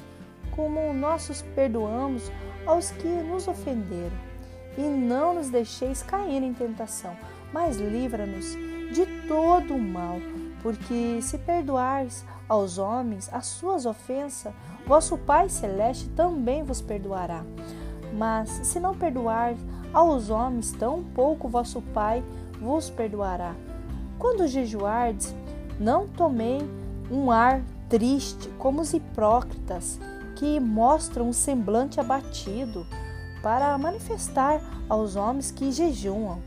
como 0.51 0.93
nossos 0.93 1.43
perdoamos 1.55 2.31
aos 2.67 2.91
que 2.91 3.07
nos 3.07 3.47
ofenderam. 3.47 4.17
E 4.77 4.83
não 4.83 5.35
nos 5.35 5.49
deixeis 5.49 6.03
cair 6.03 6.43
em 6.43 6.53
tentação, 6.53 7.17
mas 7.53 7.77
livra-nos 7.77 8.57
de 8.93 9.07
todo 9.29 9.75
o 9.75 9.79
mal, 9.79 10.17
porque 10.61 11.23
se 11.23 11.39
perdoares 11.39 12.25
aos 12.49 12.79
homens 12.79 13.31
as 13.33 13.47
suas 13.47 13.87
ofensas, 13.87 14.53
vosso 14.85 15.17
Pai 15.17 15.49
Celeste 15.49 16.09
também 16.11 16.65
vos 16.65 16.81
perdoará. 16.81 17.45
Mas 18.13 18.51
se 18.51 18.81
não 18.81 18.93
perdoar 18.93 19.55
aos 19.93 20.31
homens, 20.31 20.73
tampouco 20.73 21.49
vosso 21.49 21.81
Pai 21.81 22.25
vos 22.61 22.91
perdoará. 22.91 23.55
Quando 24.19 24.49
jejuardes, 24.49 25.35
não 25.79 26.07
tomei 26.07 26.59
um 27.11 27.31
ar 27.31 27.63
triste 27.89 28.49
como 28.59 28.81
os 28.81 28.93
hipócritas 28.93 30.01
que 30.35 30.59
mostram 30.59 31.29
um 31.29 31.33
semblante 31.33 32.01
abatido 32.01 32.87
para 33.43 33.77
manifestar 33.79 34.61
aos 34.89 35.17
homens 35.17 35.51
que 35.51 35.71
jejuam. 35.71 36.41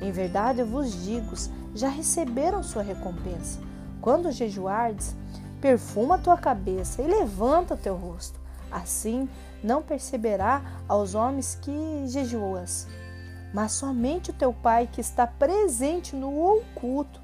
Em 0.00 0.10
verdade, 0.10 0.60
eu 0.60 0.66
vos 0.66 1.04
digo, 1.04 1.34
já 1.74 1.88
receberam 1.88 2.62
sua 2.62 2.82
recompensa. 2.82 3.60
Quando 4.00 4.32
jejuardes, 4.32 5.14
perfuma 5.60 6.14
a 6.14 6.18
tua 6.18 6.36
cabeça 6.36 7.02
e 7.02 7.06
levanta 7.06 7.74
o 7.74 7.78
teu 7.78 7.94
rosto. 7.94 8.40
Assim 8.70 9.28
não 9.62 9.82
perceberá 9.82 10.62
aos 10.88 11.14
homens 11.14 11.58
que 11.60 12.06
jejuas, 12.06 12.88
mas 13.52 13.72
somente 13.72 14.30
o 14.30 14.34
teu 14.34 14.52
Pai 14.52 14.86
que 14.86 15.00
está 15.00 15.26
presente 15.26 16.14
no 16.14 16.56
oculto 16.56 17.20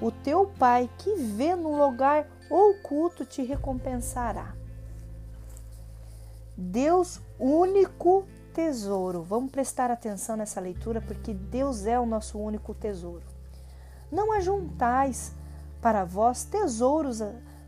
o 0.00 0.10
teu 0.10 0.46
Pai 0.58 0.88
que 0.96 1.14
vê 1.14 1.54
num 1.54 1.76
lugar 1.76 2.26
oculto 2.48 3.26
te 3.26 3.42
recompensará. 3.42 4.54
Deus, 6.56 7.20
único 7.38 8.24
tesouro. 8.54 9.22
Vamos 9.22 9.50
prestar 9.50 9.90
atenção 9.90 10.36
nessa 10.36 10.58
leitura 10.58 11.02
porque 11.02 11.34
Deus 11.34 11.84
é 11.84 12.00
o 12.00 12.06
nosso 12.06 12.38
único 12.38 12.74
tesouro. 12.74 13.24
Não 14.10 14.32
ajuntais 14.32 15.34
para 15.82 16.04
vós 16.04 16.44
tesouros 16.44 17.22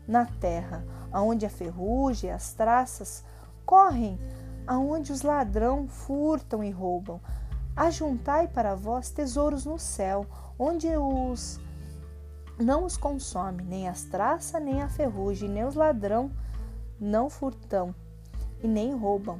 na 0.07 0.25
terra, 0.25 0.83
aonde 1.11 1.45
a 1.45 1.49
ferrugem 1.49 2.31
as 2.31 2.51
traças 2.53 3.23
correm, 3.63 4.19
aonde 4.65 5.11
os 5.11 5.21
ladrão 5.21 5.87
furtam 5.87 6.63
e 6.63 6.71
roubam. 6.71 7.21
Ajuntai 7.75 8.47
para 8.47 8.75
vós 8.75 9.09
tesouros 9.09 9.65
no 9.65 9.79
céu, 9.79 10.25
onde 10.59 10.87
os 10.95 11.59
não 12.59 12.85
os 12.85 12.95
consome, 12.95 13.63
nem 13.63 13.87
as 13.89 14.03
traças, 14.03 14.61
nem 14.61 14.81
a 14.81 14.87
ferrugem, 14.87 15.49
nem 15.49 15.65
os 15.65 15.73
ladrão 15.73 16.31
não 16.99 17.29
furtam 17.29 17.93
e 18.61 18.67
nem 18.67 18.95
roubam. 18.95 19.39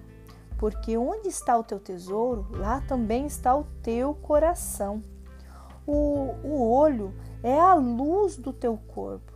Porque 0.57 0.97
onde 0.97 1.27
está 1.27 1.57
o 1.57 1.63
teu 1.63 1.79
tesouro, 1.79 2.47
lá 2.51 2.81
também 2.81 3.25
está 3.25 3.55
o 3.55 3.65
teu 3.81 4.15
coração. 4.15 5.01
O, 5.85 6.35
o 6.43 6.71
olho 6.71 7.13
é 7.43 7.59
a 7.59 7.73
luz 7.73 8.35
do 8.35 8.51
teu 8.51 8.77
corpo. 8.77 9.31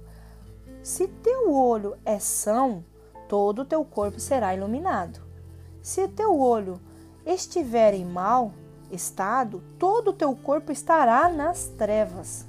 Se 0.81 1.07
teu 1.07 1.53
olho 1.53 1.97
é 2.05 2.17
são, 2.17 2.83
todo 3.27 3.61
o 3.63 3.65
teu 3.65 3.83
corpo 3.83 4.19
será 4.19 4.55
iluminado. 4.55 5.19
Se 5.81 6.07
teu 6.07 6.39
olho 6.39 6.79
estiver 7.25 7.93
em 7.93 8.05
mal, 8.05 8.53
estado, 8.91 9.63
todo 9.77 10.09
o 10.09 10.13
teu 10.13 10.35
corpo 10.35 10.71
estará 10.71 11.29
nas 11.29 11.67
trevas. 11.77 12.45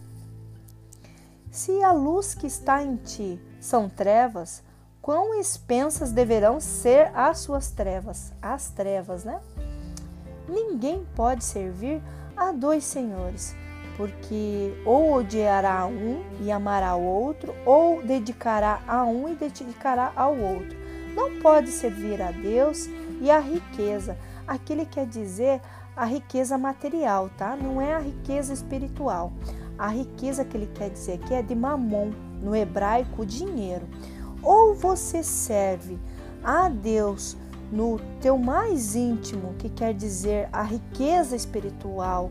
Se 1.51 1.83
a 1.83 1.93
luz 1.93 2.35
que 2.35 2.47
está 2.47 2.83
em 2.83 2.97
ti 2.97 3.41
são 3.61 3.89
trevas, 3.89 4.63
quão 5.01 5.41
expensas 5.41 6.13
deverão 6.13 6.61
ser 6.61 7.11
as 7.15 7.39
suas 7.39 7.71
trevas? 7.71 8.33
As 8.41 8.71
trevas, 8.71 9.25
né? 9.25 9.41
Ninguém 10.49 11.07
pode 11.17 11.45
servir 11.45 12.03
a 12.37 12.53
dois 12.53 12.85
senhores, 12.85 13.55
porque 13.97 14.75
ou 14.87 15.13
odiará 15.15 15.87
um 15.87 16.23
e 16.41 16.53
amará 16.53 16.95
o 16.95 17.03
outro, 17.03 17.55
ou 17.67 18.03
dedicará 18.03 18.81
a 18.87 19.05
um 19.05 19.29
e 19.29 19.35
dedicará 19.35 20.13
ao 20.15 20.37
outro. 20.39 20.79
Não 21.15 21.41
pode 21.41 21.71
servir 21.71 22.23
a 22.23 22.31
Deus 22.31 22.87
e 23.21 23.31
a 23.31 23.41
riqueza. 23.41 24.17
Aquele 24.47 24.87
quer 24.87 25.07
dizer 25.07 25.61
a 25.99 26.05
riqueza 26.05 26.57
material, 26.57 27.29
tá? 27.37 27.57
Não 27.57 27.83
é 27.83 27.93
a 27.93 27.99
riqueza 27.99 28.53
espiritual. 28.53 29.33
A 29.77 29.89
riqueza 29.89 30.45
que 30.45 30.57
ele 30.57 30.71
quer 30.73 30.91
dizer 30.91 31.15
aqui 31.15 31.35
é 31.35 31.43
de 31.43 31.57
mamon, 31.57 32.13
no 32.41 32.55
hebraico, 32.55 33.27
dinheiro. 33.27 33.85
Ou 34.41 34.77
você 34.77 35.25
serve 35.25 35.99
a 36.45 36.69
Deus 36.69 37.37
no 37.73 37.99
teu 38.21 38.39
mais 38.39 38.95
íntimo, 38.95 39.55
que 39.59 39.69
quer 39.69 39.93
dizer 39.93 40.49
a 40.53 40.63
riqueza 40.63 41.35
espiritual, 41.35 42.31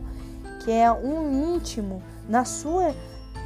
que 0.64 0.70
é 0.70 0.90
um 0.90 1.54
íntimo 1.54 2.02
na 2.26 2.46
sua 2.46 2.94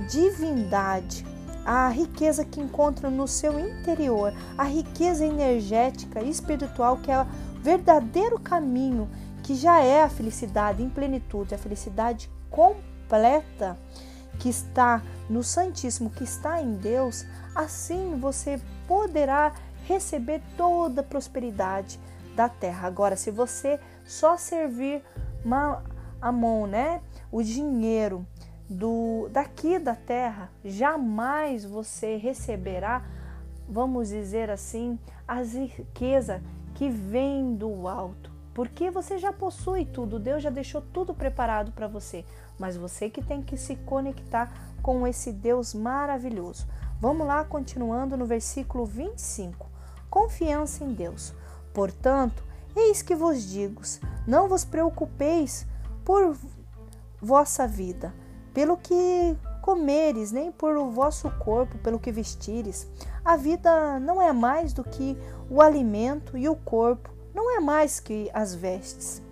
divindade, 0.09 1.27
a 1.67 1.89
riqueza 1.89 2.45
que 2.45 2.61
encontra 2.61 3.11
no 3.11 3.27
seu 3.27 3.59
interior, 3.59 4.33
a 4.57 4.63
riqueza 4.63 5.27
energética 5.27 6.23
e 6.23 6.31
espiritual 6.31 6.99
que 6.99 7.11
é 7.11 7.21
o 7.21 7.27
verdadeiro 7.61 8.39
caminho 8.39 9.09
que 9.43 9.55
já 9.55 9.81
é 9.81 10.03
a 10.03 10.09
felicidade 10.09 10.83
em 10.83 10.89
plenitude, 10.89 11.55
a 11.55 11.59
felicidade 11.59 12.31
completa 12.51 13.77
que 14.39 14.49
está 14.49 15.03
no 15.29 15.43
Santíssimo, 15.43 16.11
que 16.11 16.25
está 16.25 16.61
em 16.61 16.75
Deus, 16.75 17.27
assim 17.55 18.19
você 18.19 18.61
poderá 18.87 19.53
receber 19.85 20.41
toda 20.57 21.01
a 21.01 21.05
prosperidade 21.05 21.99
da 22.35 22.49
terra. 22.49 22.87
Agora, 22.89 23.17
se 23.17 23.31
você 23.31 23.79
só 24.05 24.37
servir 24.37 25.03
a 26.21 26.33
mão, 26.33 26.67
né, 26.67 27.03
o 27.31 27.43
dinheiro 27.43 28.27
do 28.69 29.29
daqui 29.31 29.79
da 29.79 29.95
terra, 29.95 30.51
jamais 30.65 31.65
você 31.65 32.17
receberá, 32.17 33.05
vamos 33.69 34.09
dizer 34.09 34.51
assim, 34.51 34.99
as 35.29 35.53
riquezas 35.55 36.41
que 36.75 36.89
vêm 36.89 37.55
do 37.55 37.87
alto. 37.87 38.32
Porque 38.55 38.91
você 38.91 39.19
já 39.19 39.33
possui 39.33 39.85
tudo, 39.85 40.19
Deus 40.19 40.43
já 40.43 40.51
deixou 40.51 40.83
tudo 40.83 41.15
preparado 41.15 41.73
para 41.73 41.89
você, 41.89 42.25
mas 42.59 42.77
você 42.77 43.09
que 43.09 43.23
tem 43.23 43.43
que 43.43 43.57
se 43.57 43.77
conectar 43.77 44.53
com 44.83 45.07
esse 45.07 45.33
Deus 45.33 45.73
maravilhoso. 45.73 46.67
Vamos 47.01 47.27
lá, 47.27 47.45
continuando 47.45 48.17
no 48.17 48.27
versículo 48.27 48.85
25. 48.85 49.67
Confiança 50.11 50.85
em 50.85 50.93
Deus. 50.93 51.33
Portanto, 51.73 52.45
eis 52.77 53.01
que 53.01 53.15
vos 53.15 53.43
digo: 53.43 53.81
não 54.27 54.49
vos 54.49 54.65
preocupeis 54.65 55.67
por 56.05 56.37
vossa 57.21 57.67
vida, 57.67 58.13
pelo 58.53 58.77
que 58.77 59.37
comeres, 59.63 60.33
nem 60.33 60.51
por 60.53 60.77
o 60.77 60.91
vosso 60.91 61.31
corpo, 61.39 61.79
pelo 61.79 61.99
que 61.99 62.13
vestires. 62.13 62.87
A 63.25 63.37
vida 63.37 63.99
não 64.01 64.21
é 64.21 64.33
mais 64.33 64.73
do 64.73 64.83
que 64.85 65.17
o 65.49 65.63
alimento 65.63 66.37
e 66.37 66.49
o 66.49 66.57
corpo 66.57 67.12
não 67.35 67.57
é 67.57 67.61
mais 67.61 68.01
que 68.01 68.31
as 68.33 68.55
vestes. 68.55 69.23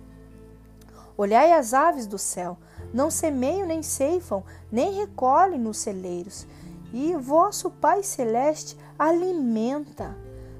Olhai 1.17 1.51
as 1.51 1.73
aves 1.73 2.07
do 2.07 2.17
céu, 2.17 2.57
não 2.93 3.11
semeiam 3.11 3.67
nem 3.67 3.83
ceifam, 3.83 4.43
nem 4.71 4.93
recolhem 4.93 5.59
nos 5.59 5.77
celeiros, 5.77 6.47
e 6.93 7.15
vosso 7.15 7.69
Pai 7.69 8.03
celeste 8.03 8.77
alimenta. 8.97 10.15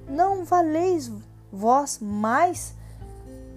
Não 0.07 0.43
valeis 0.43 1.11
vós 1.51 1.99
mais 1.99 2.75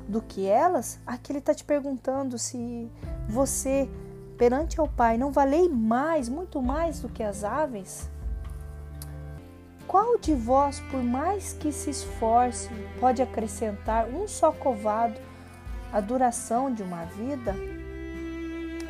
do 0.09 0.21
que 0.21 0.47
elas? 0.47 0.99
Aqui 1.07 1.33
ele 1.33 1.39
está 1.39 1.55
te 1.55 1.65
perguntando 1.65 2.39
se 2.39 2.91
você, 3.29 3.89
perante 4.37 4.81
ao 4.81 4.89
Pai, 4.89 5.19
não 5.19 5.33
valei 5.33 5.69
mais, 5.69 6.29
muito 6.29 6.61
mais 6.61 7.01
do 7.01 7.09
que 7.09 7.23
as 7.23 7.45
aves? 7.45 8.09
Qual 9.95 10.19
de 10.19 10.35
vós, 10.35 10.81
por 10.91 11.01
mais 11.05 11.53
que 11.53 11.71
se 11.71 11.89
esforce, 11.89 12.69
pode 12.99 13.23
acrescentar 13.23 14.09
um 14.09 14.27
só 14.27 14.51
covado 14.51 15.15
à 15.93 16.01
duração 16.01 16.75
de 16.75 16.83
uma 16.83 17.05
vida? 17.05 17.55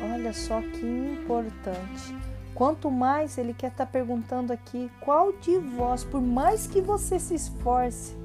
Olha 0.01 0.33
só 0.33 0.59
que 0.61 0.83
importante. 0.83 2.17
Quanto 2.55 2.89
mais 2.89 3.37
ele 3.37 3.53
quer 3.53 3.67
estar 3.67 3.85
tá 3.85 3.91
perguntando 3.91 4.51
aqui, 4.51 4.91
qual 4.99 5.31
de 5.33 5.59
vós, 5.59 6.03
por 6.03 6.19
mais 6.19 6.65
que 6.65 6.81
você 6.81 7.19
se 7.19 7.35
esforce, 7.35 8.15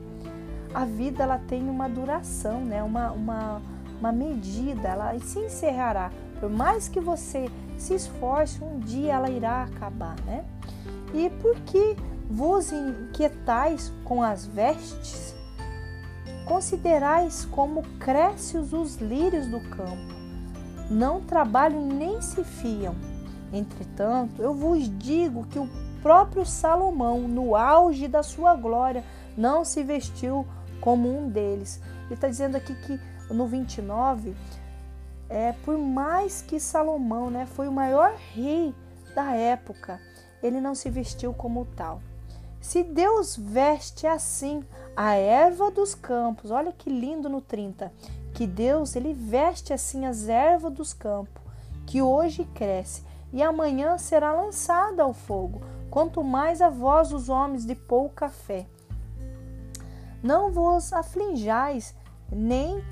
a 0.72 0.87
vida 0.87 1.22
ela 1.22 1.39
tem 1.39 1.68
uma 1.68 1.87
duração, 1.87 2.64
né? 2.64 2.83
uma, 2.83 3.12
uma, 3.12 3.62
uma 3.99 4.11
medida, 4.11 4.89
ela 4.89 5.18
se 5.18 5.39
encerrará. 5.39 6.11
Por 6.41 6.49
mais 6.49 6.89
que 6.89 6.99
você 6.99 7.51
se 7.76 7.93
esforce, 7.93 8.64
um 8.64 8.78
dia 8.78 9.12
ela 9.16 9.28
irá 9.28 9.64
acabar. 9.64 10.16
Né? 10.22 10.47
E 11.12 11.28
por 11.28 11.55
que 11.66 11.95
vos 12.31 12.70
inquietais 12.70 13.93
com 14.05 14.22
as 14.22 14.47
vestes? 14.47 15.35
Considerais 16.47 17.45
como 17.47 17.83
crescem 17.99 18.61
os 18.61 18.97
lírios 18.97 19.49
do 19.49 19.61
campo. 19.70 20.14
Não 20.89 21.20
trabalham 21.20 21.85
nem 21.87 22.22
se 22.22 22.45
fiam. 22.45 22.95
Entretanto, 23.53 24.41
eu 24.41 24.55
vos 24.55 24.89
digo 24.99 25.45
que 25.47 25.59
o 25.59 25.68
próprio 26.03 26.47
Salomão, 26.47 27.26
no 27.26 27.57
auge 27.57 28.07
da 28.07 28.22
sua 28.22 28.55
glória, 28.55 29.05
não 29.37 29.64
se 29.64 29.83
vestiu 29.83 30.47
como 30.81 31.09
um 31.09 31.28
deles. 31.28 31.81
Ele 32.07 32.14
está 32.14 32.28
dizendo 32.28 32.57
aqui 32.57 32.74
que 32.74 33.01
no 33.33 33.47
29, 33.47 34.37
é, 35.28 35.53
por 35.64 35.76
mais 35.76 36.43
que 36.43 36.61
Salomão 36.61 37.28
né, 37.28 37.47
foi 37.47 37.66
o 37.66 37.72
maior 37.72 38.14
rei 38.33 38.74
da 39.14 39.35
época, 39.35 40.01
ele 40.43 40.61
não 40.61 40.74
se 40.74 40.89
vestiu 40.91 41.35
como 41.35 41.64
tal. 41.76 42.01
Se 42.61 42.82
Deus 42.82 43.36
veste 43.36 44.06
assim 44.06 44.62
a 44.94 45.14
erva 45.14 45.70
dos 45.70 45.94
campos, 45.94 46.50
olha 46.50 46.72
que 46.72 46.90
lindo 46.90 47.28
no 47.28 47.40
30, 47.40 47.92
que 48.34 48.46
Deus 48.46 48.94
ele 48.94 49.14
veste 49.14 49.72
assim 49.72 50.04
as 50.04 50.28
ervas 50.28 50.72
dos 50.72 50.92
campos, 50.92 51.42
que 51.86 52.02
hoje 52.02 52.44
cresce 52.54 53.02
e 53.32 53.42
amanhã 53.42 53.96
será 53.96 54.32
lançada 54.32 55.02
ao 55.02 55.14
fogo, 55.14 55.62
quanto 55.90 56.22
mais 56.22 56.61
a 56.61 56.68
vós 56.68 57.12
os 57.12 57.28
homens 57.28 57.64
de 57.64 57.74
pouca 57.74 58.28
fé. 58.28 58.66
Não 60.22 60.52
vos 60.52 60.92
aflinjais, 60.92 61.94
nem 62.30 62.84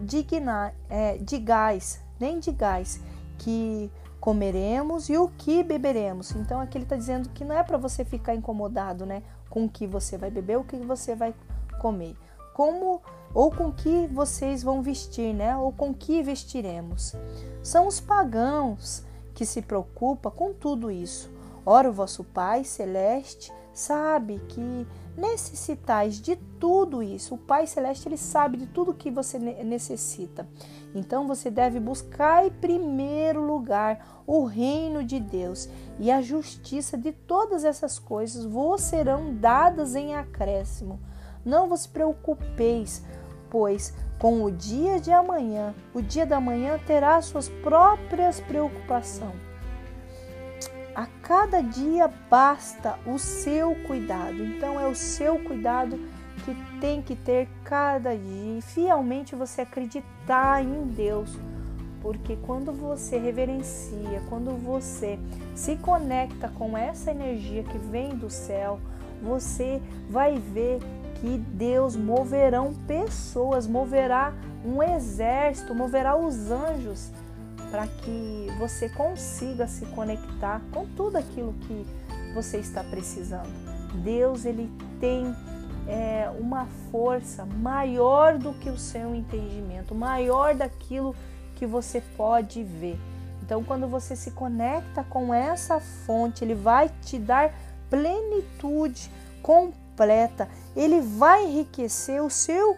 digna, 0.00 0.72
é, 0.88 1.18
digais, 1.18 2.00
nem 2.20 2.38
digais 2.38 3.00
que 3.36 3.90
comeremos 4.20 5.08
e 5.08 5.16
o 5.16 5.28
que 5.28 5.62
beberemos. 5.62 6.32
Então 6.32 6.60
aqui 6.60 6.76
ele 6.76 6.84
está 6.84 6.96
dizendo 6.96 7.28
que 7.30 7.44
não 7.44 7.56
é 7.56 7.62
para 7.62 7.78
você 7.78 8.04
ficar 8.04 8.34
incomodado, 8.34 9.06
né, 9.06 9.22
com 9.48 9.64
o 9.64 9.68
que 9.68 9.86
você 9.86 10.16
vai 10.16 10.30
beber, 10.30 10.58
o 10.58 10.64
que 10.64 10.76
você 10.76 11.14
vai 11.14 11.34
comer, 11.80 12.16
como 12.54 13.00
ou 13.34 13.50
com 13.50 13.70
que 13.72 14.06
vocês 14.06 14.62
vão 14.62 14.82
vestir, 14.82 15.34
né, 15.34 15.56
ou 15.56 15.72
com 15.72 15.92
que 15.94 16.22
vestiremos. 16.22 17.14
São 17.62 17.86
os 17.86 18.00
pagãos 18.00 19.04
que 19.34 19.44
se 19.44 19.62
preocupam 19.62 20.30
com 20.30 20.52
tudo 20.52 20.90
isso. 20.90 21.30
Ora, 21.64 21.90
o 21.90 21.92
vosso 21.92 22.24
Pai 22.24 22.64
celeste 22.64 23.52
sabe 23.72 24.40
que 24.48 24.86
necessitais 25.16 26.20
de 26.20 26.36
tudo 26.58 27.02
isso. 27.02 27.34
O 27.34 27.38
Pai 27.38 27.66
Celeste 27.66 28.08
ele 28.08 28.16
sabe 28.16 28.56
de 28.56 28.66
tudo 28.66 28.94
que 28.94 29.10
você 29.10 29.38
necessita. 29.38 30.48
Então 30.94 31.26
você 31.26 31.50
deve 31.50 31.78
buscar 31.78 32.46
em 32.46 32.50
primeiro 32.50 33.40
lugar 33.44 34.22
o 34.26 34.44
reino 34.44 35.04
de 35.04 35.20
Deus 35.20 35.68
e 35.98 36.10
a 36.10 36.22
justiça 36.22 36.96
de 36.96 37.12
todas 37.12 37.64
essas 37.64 37.98
coisas 37.98 38.44
vos 38.44 38.80
serão 38.82 39.34
dadas 39.34 39.94
em 39.94 40.14
acréscimo. 40.14 41.00
Não 41.44 41.68
vos 41.68 41.86
preocupeis, 41.86 43.04
pois 43.50 43.94
com 44.18 44.42
o 44.42 44.50
dia 44.50 45.00
de 45.00 45.12
amanhã, 45.12 45.74
o 45.94 46.02
dia 46.02 46.26
da 46.26 46.40
manhã 46.40 46.78
terá 46.84 47.20
suas 47.22 47.48
próprias 47.48 48.40
preocupações. 48.40 49.48
A 50.98 51.06
cada 51.22 51.60
dia 51.60 52.12
basta 52.28 52.98
o 53.06 53.20
seu 53.20 53.76
cuidado. 53.86 54.44
Então 54.44 54.80
é 54.80 54.88
o 54.88 54.96
seu 54.96 55.38
cuidado 55.38 55.96
que 56.44 56.56
tem 56.80 57.00
que 57.00 57.14
ter 57.14 57.48
cada 57.68 58.16
dia. 58.16 58.58
E 58.58 58.62
fielmente 58.62 59.36
você 59.36 59.60
acreditar 59.60 60.64
em 60.64 60.84
Deus. 60.86 61.38
Porque 62.00 62.36
quando 62.36 62.72
você 62.72 63.18
reverencia, 63.18 64.22
quando 64.28 64.56
você 64.56 65.18
se 65.54 65.76
conecta 65.76 66.48
com 66.48 66.78
essa 66.78 67.10
energia 67.10 67.62
que 67.62 67.76
vem 67.76 68.16
do 68.16 68.30
céu, 68.30 68.80
você 69.22 69.82
vai 70.08 70.38
ver 70.38 70.78
que 71.16 71.36
Deus 71.36 71.96
moverão 71.96 72.72
pessoas, 72.86 73.66
moverá 73.66 74.32
um 74.64 74.82
exército, 74.82 75.74
moverá 75.74 76.16
os 76.16 76.50
anjos 76.50 77.10
para 77.70 77.86
que 77.86 78.46
você 78.58 78.88
consiga 78.88 79.66
se 79.66 79.84
conectar 79.86 80.62
com 80.72 80.86
tudo 80.96 81.16
aquilo 81.16 81.52
que 81.66 81.84
você 82.32 82.58
está 82.58 82.82
precisando. 82.84 83.50
Deus 84.02 84.44
ele 84.44 84.70
tem 85.00 85.34
é, 85.88 86.30
uma 86.38 86.66
força 86.90 87.46
maior 87.46 88.38
do 88.38 88.52
que 88.52 88.68
o 88.68 88.76
seu 88.76 89.14
entendimento, 89.14 89.94
maior 89.94 90.54
daquilo 90.54 91.16
que 91.56 91.66
você 91.66 92.02
pode 92.16 92.62
ver. 92.62 92.98
Então, 93.42 93.64
quando 93.64 93.88
você 93.88 94.14
se 94.14 94.32
conecta 94.32 95.02
com 95.02 95.32
essa 95.32 95.80
fonte, 95.80 96.44
ele 96.44 96.54
vai 96.54 96.90
te 97.02 97.18
dar 97.18 97.54
plenitude 97.88 99.10
completa. 99.42 100.46
Ele 100.76 101.00
vai 101.00 101.46
enriquecer 101.46 102.22
o 102.22 102.28
seu 102.28 102.76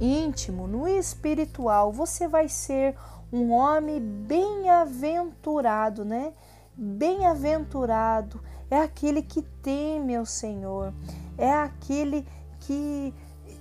íntimo, 0.00 0.66
no 0.66 0.88
espiritual. 0.88 1.92
Você 1.92 2.26
vai 2.26 2.48
ser 2.48 2.96
um 3.30 3.52
homem 3.52 4.00
bem-aventurado, 4.00 6.04
né? 6.04 6.32
Bem-aventurado 6.74 8.40
é 8.70 8.78
aquele 8.78 9.22
que 9.22 9.42
teme 9.42 10.16
ao 10.16 10.24
Senhor, 10.24 10.94
é 11.38 11.52
aquele 11.52 12.26
que, 12.60 13.14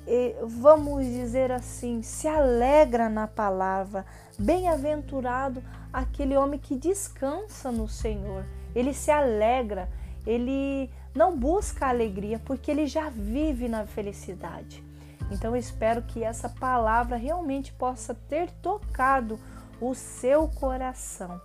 eh, 0.07 0.35
vamos 0.43 1.05
dizer 1.05 1.51
assim, 1.51 2.01
se 2.01 2.27
alegra 2.27 3.07
na 3.07 3.27
palavra. 3.27 4.05
Bem-aventurado 4.37 5.63
aquele 5.93 6.35
homem 6.35 6.59
que 6.59 6.75
descansa 6.75 7.71
no 7.71 7.87
Senhor, 7.87 8.45
ele 8.75 8.93
se 8.93 9.11
alegra, 9.11 9.89
ele 10.25 10.89
não 11.15 11.35
busca 11.37 11.87
alegria 11.87 12.39
porque 12.43 12.69
ele 12.69 12.85
já 12.85 13.09
vive 13.09 13.67
na 13.67 13.85
felicidade. 13.85 14.83
Então 15.31 15.51
eu 15.51 15.59
espero 15.59 16.01
que 16.01 16.23
essa 16.23 16.47
palavra 16.47 17.17
realmente 17.17 17.73
possa 17.73 18.13
ter 18.13 18.49
tocado 18.61 19.39
o 19.81 19.93
seu 19.93 20.47
coração, 20.47 21.39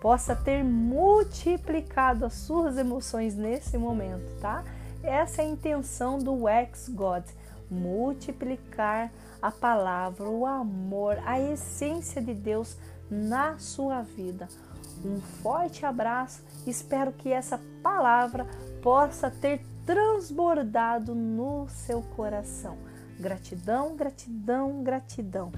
possa 0.00 0.34
ter 0.34 0.64
multiplicado 0.64 2.24
as 2.24 2.34
suas 2.34 2.76
emoções 2.76 3.36
nesse 3.36 3.76
momento, 3.76 4.32
tá? 4.40 4.64
Essa 5.02 5.42
é 5.42 5.44
a 5.44 5.48
intenção 5.48 6.18
do 6.18 6.48
Ex 6.48 6.88
God, 6.88 7.24
multiplicar 7.70 9.12
a 9.40 9.50
palavra, 9.50 10.28
o 10.28 10.46
amor, 10.46 11.18
a 11.26 11.40
essência 11.40 12.22
de 12.22 12.32
Deus 12.32 12.76
na 13.10 13.58
sua 13.58 14.02
vida. 14.02 14.48
Um 15.04 15.20
forte 15.20 15.84
abraço, 15.84 16.42
espero 16.66 17.12
que 17.12 17.32
essa 17.32 17.60
palavra 17.82 18.46
possa 18.80 19.30
ter 19.30 19.60
transbordado 19.84 21.14
no 21.14 21.66
seu 21.68 22.02
coração. 22.02 22.78
Gratidão, 23.18 23.96
gratidão, 23.96 24.82
gratidão. 24.82 25.50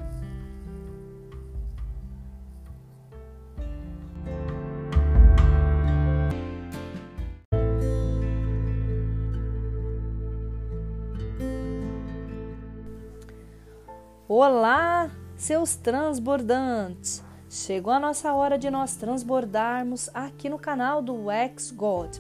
Olá, 14.27 15.11
seus 15.37 15.77
transbordantes! 15.77 17.22
Chegou 17.51 17.93
a 17.93 18.01
nossa 18.01 18.33
hora 18.33 18.57
de 18.57 18.70
nós 18.70 18.97
transbordarmos 18.97 20.09
aqui 20.14 20.49
no 20.49 20.59
canal 20.59 21.03
do 21.03 21.31
Ex 21.31 21.70
God. 21.70 22.16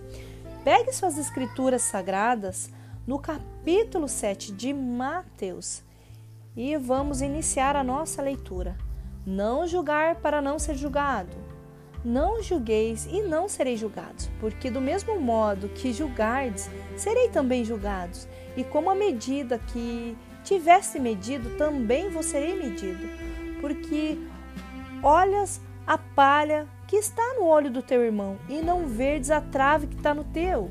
Pegue 0.62 0.92
suas 0.92 1.16
escrituras 1.16 1.80
sagradas 1.80 2.70
no 3.06 3.18
capítulo 3.18 4.06
7 4.06 4.52
de 4.52 4.74
Mateus 4.74 5.82
e 6.54 6.76
vamos 6.76 7.22
iniciar 7.22 7.74
a 7.74 7.82
nossa 7.82 8.20
leitura. 8.20 8.76
Não 9.26 9.66
julgar 9.66 10.16
para 10.16 10.42
não 10.42 10.58
ser 10.58 10.74
julgado. 10.74 11.34
Não 12.04 12.42
julgueis 12.42 13.06
e 13.06 13.22
não 13.22 13.48
sereis 13.48 13.80
julgados, 13.80 14.28
porque 14.40 14.70
do 14.70 14.78
mesmo 14.78 15.18
modo 15.18 15.70
que 15.70 15.90
julgardes, 15.90 16.68
serei 16.98 17.30
também 17.30 17.64
julgados, 17.64 18.28
e 18.54 18.62
como 18.62 18.90
a 18.90 18.94
medida 18.94 19.58
que 19.58 20.14
tivesse 20.44 21.00
medido, 21.00 21.56
também 21.56 22.10
vos 22.10 22.26
serei 22.26 22.54
medido. 22.54 23.08
Porque 23.60 24.18
olhas 25.02 25.60
a 25.86 25.98
palha 25.98 26.66
que 26.86 26.96
está 26.96 27.34
no 27.38 27.46
olho 27.46 27.70
do 27.70 27.82
teu 27.82 28.02
irmão 28.02 28.38
e 28.48 28.60
não 28.60 28.86
verdes 28.86 29.30
a 29.30 29.40
trave 29.40 29.86
que 29.86 29.96
está 29.96 30.14
no 30.14 30.24
teu. 30.24 30.70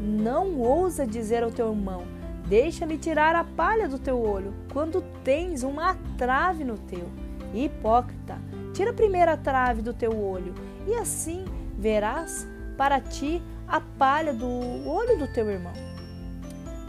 Não 0.00 0.58
ousa 0.58 1.06
dizer 1.06 1.42
ao 1.42 1.50
teu 1.50 1.70
irmão: 1.70 2.06
Deixa-me 2.46 2.98
tirar 2.98 3.34
a 3.34 3.42
palha 3.42 3.88
do 3.88 3.98
teu 3.98 4.20
olho, 4.20 4.52
quando 4.72 5.02
tens 5.24 5.62
uma 5.62 5.96
trave 6.18 6.62
no 6.62 6.76
teu. 6.76 7.08
Hipócrita, 7.54 8.38
tira 8.74 8.90
a 8.90 8.94
primeira 8.94 9.36
trave 9.36 9.80
do 9.80 9.94
teu 9.94 10.22
olho, 10.22 10.54
e 10.86 10.94
assim 10.94 11.44
verás 11.78 12.46
para 12.76 13.00
ti 13.00 13.42
a 13.66 13.80
palha 13.80 14.34
do 14.34 14.46
olho 14.86 15.16
do 15.16 15.32
teu 15.32 15.48
irmão. 15.48 15.93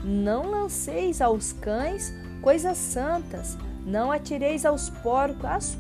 Não 0.05 0.51
lanceis 0.51 1.19
aos 1.19 1.51
cães 1.51 2.13
coisas 2.39 2.77
santas, 2.77 3.57
não 3.83 4.11
atireis 4.11 4.67
aos 4.67 4.87
porcos 4.87 5.45
as 5.45 5.77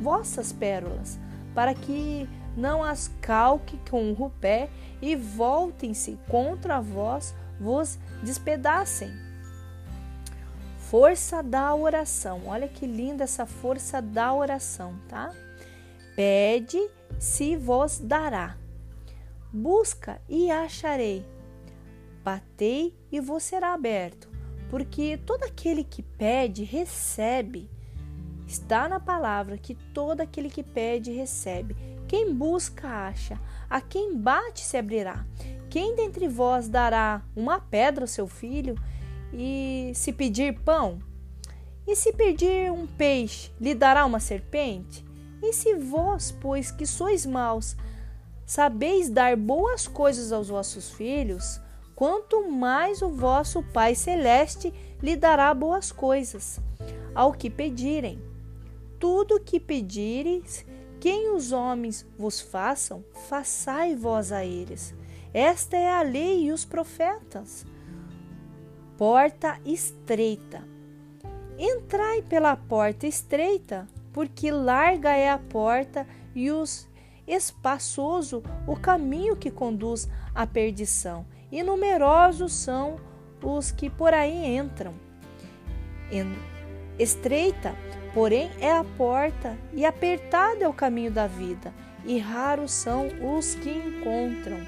vossas 0.00 0.52
pérolas, 0.52 1.16
para 1.54 1.72
que 1.72 2.28
não 2.56 2.82
as 2.82 3.06
calque 3.20 3.78
com 3.88 4.10
o 4.10 4.28
pé 4.28 4.68
e 5.00 5.14
voltem-se 5.14 6.18
contra 6.28 6.80
vós, 6.80 7.32
vos 7.60 7.96
despedacem. 8.24 9.08
Força 10.78 11.40
da 11.40 11.72
oração. 11.72 12.42
Olha 12.46 12.66
que 12.66 12.84
linda 12.84 13.22
essa 13.22 13.46
força 13.46 14.02
da 14.02 14.34
oração, 14.34 14.98
tá? 15.08 15.30
Pede, 16.16 16.80
se 17.20 17.56
vos 17.56 18.00
dará. 18.00 18.56
Busca 19.52 20.20
e 20.28 20.50
acharei. 20.50 21.24
Batei 22.24 22.96
e 23.10 23.20
vos 23.20 23.42
será 23.42 23.74
aberto. 23.74 24.28
Porque 24.68 25.18
todo 25.26 25.42
aquele 25.44 25.82
que 25.82 26.02
pede, 26.02 26.62
recebe 26.64 27.68
Está 28.50 28.88
na 28.88 28.98
palavra 28.98 29.56
que 29.56 29.76
todo 29.76 30.22
aquele 30.22 30.50
que 30.50 30.64
pede 30.64 31.12
recebe. 31.12 31.76
Quem 32.08 32.34
busca, 32.34 32.88
acha. 32.88 33.40
A 33.70 33.80
quem 33.80 34.16
bate, 34.16 34.64
se 34.64 34.76
abrirá. 34.76 35.24
Quem 35.70 35.94
dentre 35.94 36.26
vós 36.26 36.68
dará 36.68 37.22
uma 37.36 37.60
pedra 37.60 38.02
ao 38.02 38.08
seu 38.08 38.26
filho? 38.26 38.74
E 39.32 39.92
se 39.94 40.12
pedir 40.12 40.58
pão? 40.62 40.98
E 41.86 41.94
se 41.94 42.12
pedir 42.12 42.72
um 42.72 42.88
peixe, 42.88 43.52
lhe 43.60 43.72
dará 43.72 44.04
uma 44.04 44.18
serpente? 44.18 45.06
E 45.40 45.52
se 45.52 45.76
vós, 45.76 46.32
pois 46.32 46.72
que 46.72 46.86
sois 46.86 47.24
maus, 47.24 47.76
sabeis 48.44 49.08
dar 49.08 49.36
boas 49.36 49.86
coisas 49.86 50.32
aos 50.32 50.48
vossos 50.48 50.90
filhos, 50.90 51.60
quanto 52.00 52.50
mais 52.50 53.02
o 53.02 53.10
vosso 53.10 53.62
Pai 53.62 53.94
Celeste 53.94 54.72
lhe 55.02 55.14
dará 55.16 55.52
boas 55.52 55.92
coisas 55.92 56.58
ao 57.14 57.30
que 57.30 57.50
pedirem 57.50 58.18
tudo 58.98 59.38
que 59.38 59.60
pedires, 59.60 60.64
quem 60.98 61.28
os 61.34 61.52
homens 61.52 62.06
vos 62.18 62.40
façam, 62.40 63.04
façai 63.28 63.94
vós 63.94 64.32
a 64.32 64.46
eles. 64.46 64.94
Esta 65.34 65.76
é 65.76 65.90
a 65.90 66.00
lei 66.00 66.44
e 66.44 66.52
os 66.52 66.64
profetas. 66.64 67.66
Porta 68.96 69.60
estreita. 69.66 70.66
Entrai 71.58 72.22
pela 72.22 72.56
porta 72.56 73.06
estreita, 73.06 73.86
porque 74.10 74.50
larga 74.50 75.10
é 75.10 75.28
a 75.28 75.38
porta 75.38 76.06
e 76.34 76.50
os 76.50 76.88
espaçoso 77.26 78.42
o 78.66 78.74
caminho 78.74 79.36
que 79.36 79.50
conduz 79.50 80.08
à 80.34 80.46
perdição, 80.46 81.26
e 81.50 81.62
numerosos 81.62 82.52
são 82.52 82.96
os 83.42 83.70
que 83.70 83.88
por 83.88 84.12
aí 84.14 84.56
entram. 84.56 84.94
Estreita 86.98 87.74
Porém, 88.12 88.50
é 88.60 88.72
a 88.72 88.84
porta 88.84 89.56
e 89.72 89.84
apertado 89.84 90.64
é 90.64 90.68
o 90.68 90.72
caminho 90.72 91.12
da 91.12 91.26
vida, 91.26 91.72
e 92.04 92.18
raros 92.18 92.72
são 92.72 93.06
os 93.36 93.54
que 93.54 93.70
encontram. 93.70 94.58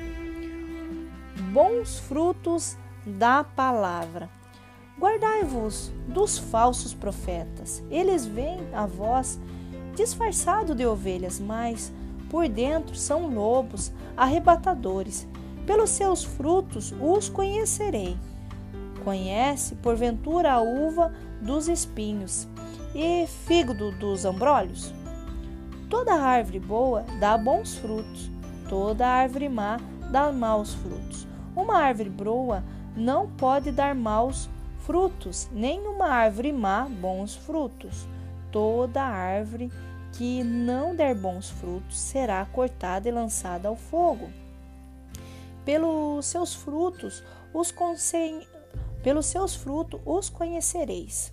Bons 1.53 1.99
frutos 1.99 2.77
da 3.05 3.43
palavra. 3.43 4.31
Guardai-vos 4.99 5.93
dos 6.07 6.39
falsos 6.39 6.95
profetas. 6.95 7.83
Eles 7.91 8.25
vêm 8.25 8.61
a 8.73 8.87
vós 8.87 9.41
disfarçado 9.97 10.75
de 10.75 10.87
ovelhas, 10.87 11.41
mas 11.41 11.93
por 12.31 12.49
dentro 12.49 12.95
são 12.95 13.27
lobos 13.27 13.91
arrebatadores. 14.17 15.27
Pelos 15.67 15.91
seus 15.91 16.25
frutos 16.25 16.93
os 17.01 17.29
conhecerei. 17.29 18.17
Conhece, 19.05 19.75
porventura, 19.77 20.53
a 20.53 20.61
uva 20.61 21.13
dos 21.41 21.69
espinhos 21.69 22.49
e 22.95 23.27
fígado 23.27 23.91
dos 23.93 24.25
ambrólios? 24.25 24.93
Toda 25.89 26.15
árvore 26.15 26.59
boa 26.59 27.05
dá 27.21 27.37
bons 27.37 27.77
frutos, 27.77 28.31
toda 28.69 29.07
árvore 29.07 29.49
má 29.49 29.79
dá 30.11 30.33
maus 30.33 30.75
frutos. 30.75 31.27
Uma 31.55 31.79
árvore 31.79 32.11
boa 32.11 32.65
não 32.97 33.29
pode 33.29 33.71
dar 33.71 33.95
maus 33.95 34.49
frutos, 34.79 35.49
nem 35.53 35.81
uma 35.87 36.09
árvore 36.09 36.53
má 36.53 36.89
bons 36.89 37.37
frutos. 37.37 38.09
Toda 38.51 39.03
árvore 39.03 39.71
que 40.13 40.43
não 40.43 40.95
der 40.95 41.15
bons 41.15 41.51
frutos 41.51 41.99
será 41.99 42.45
cortada 42.47 43.09
e 43.09 43.13
lançada 43.13 43.69
ao 43.69 43.77
fogo. 43.77 44.29
Pelos 45.65 46.27
seus 46.27 46.55
frutos 46.55 47.23
os 47.55 47.73
pelos 49.03 49.27
seus 49.27 49.55
frutos 49.55 50.01
os 50.05 50.29
conhecereis. 50.29 51.33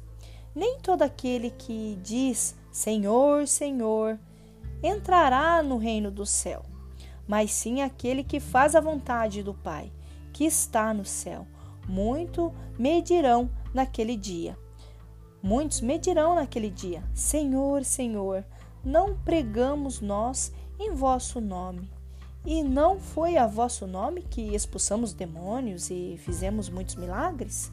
Nem 0.53 0.79
todo 0.79 1.03
aquele 1.03 1.51
que 1.51 1.97
diz 2.01 2.55
Senhor, 2.71 3.47
Senhor 3.47 4.19
entrará 4.83 5.61
no 5.61 5.77
reino 5.77 6.11
do 6.11 6.25
céu, 6.25 6.63
mas 7.27 7.51
sim 7.51 7.81
aquele 7.81 8.23
que 8.23 8.39
faz 8.39 8.75
a 8.75 8.81
vontade 8.81 9.43
do 9.43 9.53
Pai, 9.53 9.91
que 10.31 10.45
está 10.45 10.93
no 10.93 11.05
céu. 11.05 11.45
Muito 11.87 12.53
medirão 12.77 13.49
naquele 13.73 14.15
dia. 14.15 14.57
Muitos 15.41 15.81
medirão 15.81 16.35
naquele 16.35 16.69
dia: 16.69 17.03
Senhor, 17.13 17.83
Senhor, 17.83 18.45
não 18.83 19.17
pregamos 19.17 20.01
nós 20.01 20.53
em 20.79 20.93
vosso 20.93 21.41
nome. 21.41 21.89
E 22.45 22.63
não 22.63 22.99
foi 22.99 23.37
a 23.37 23.45
vosso 23.45 23.85
nome 23.85 24.21
que 24.21 24.55
expulsamos 24.55 25.13
demônios 25.13 25.89
e 25.89 26.17
fizemos 26.19 26.69
muitos 26.69 26.95
milagres? 26.95 27.71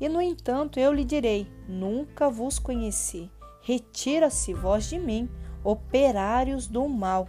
E 0.00 0.08
no 0.08 0.20
entanto 0.20 0.80
eu 0.80 0.92
lhe 0.92 1.04
direi: 1.04 1.46
Nunca 1.68 2.30
vos 2.30 2.58
conheci. 2.58 3.30
Retira-se 3.60 4.52
vós 4.52 4.88
de 4.88 4.98
mim, 4.98 5.28
operários 5.62 6.66
do 6.66 6.88
mal. 6.88 7.28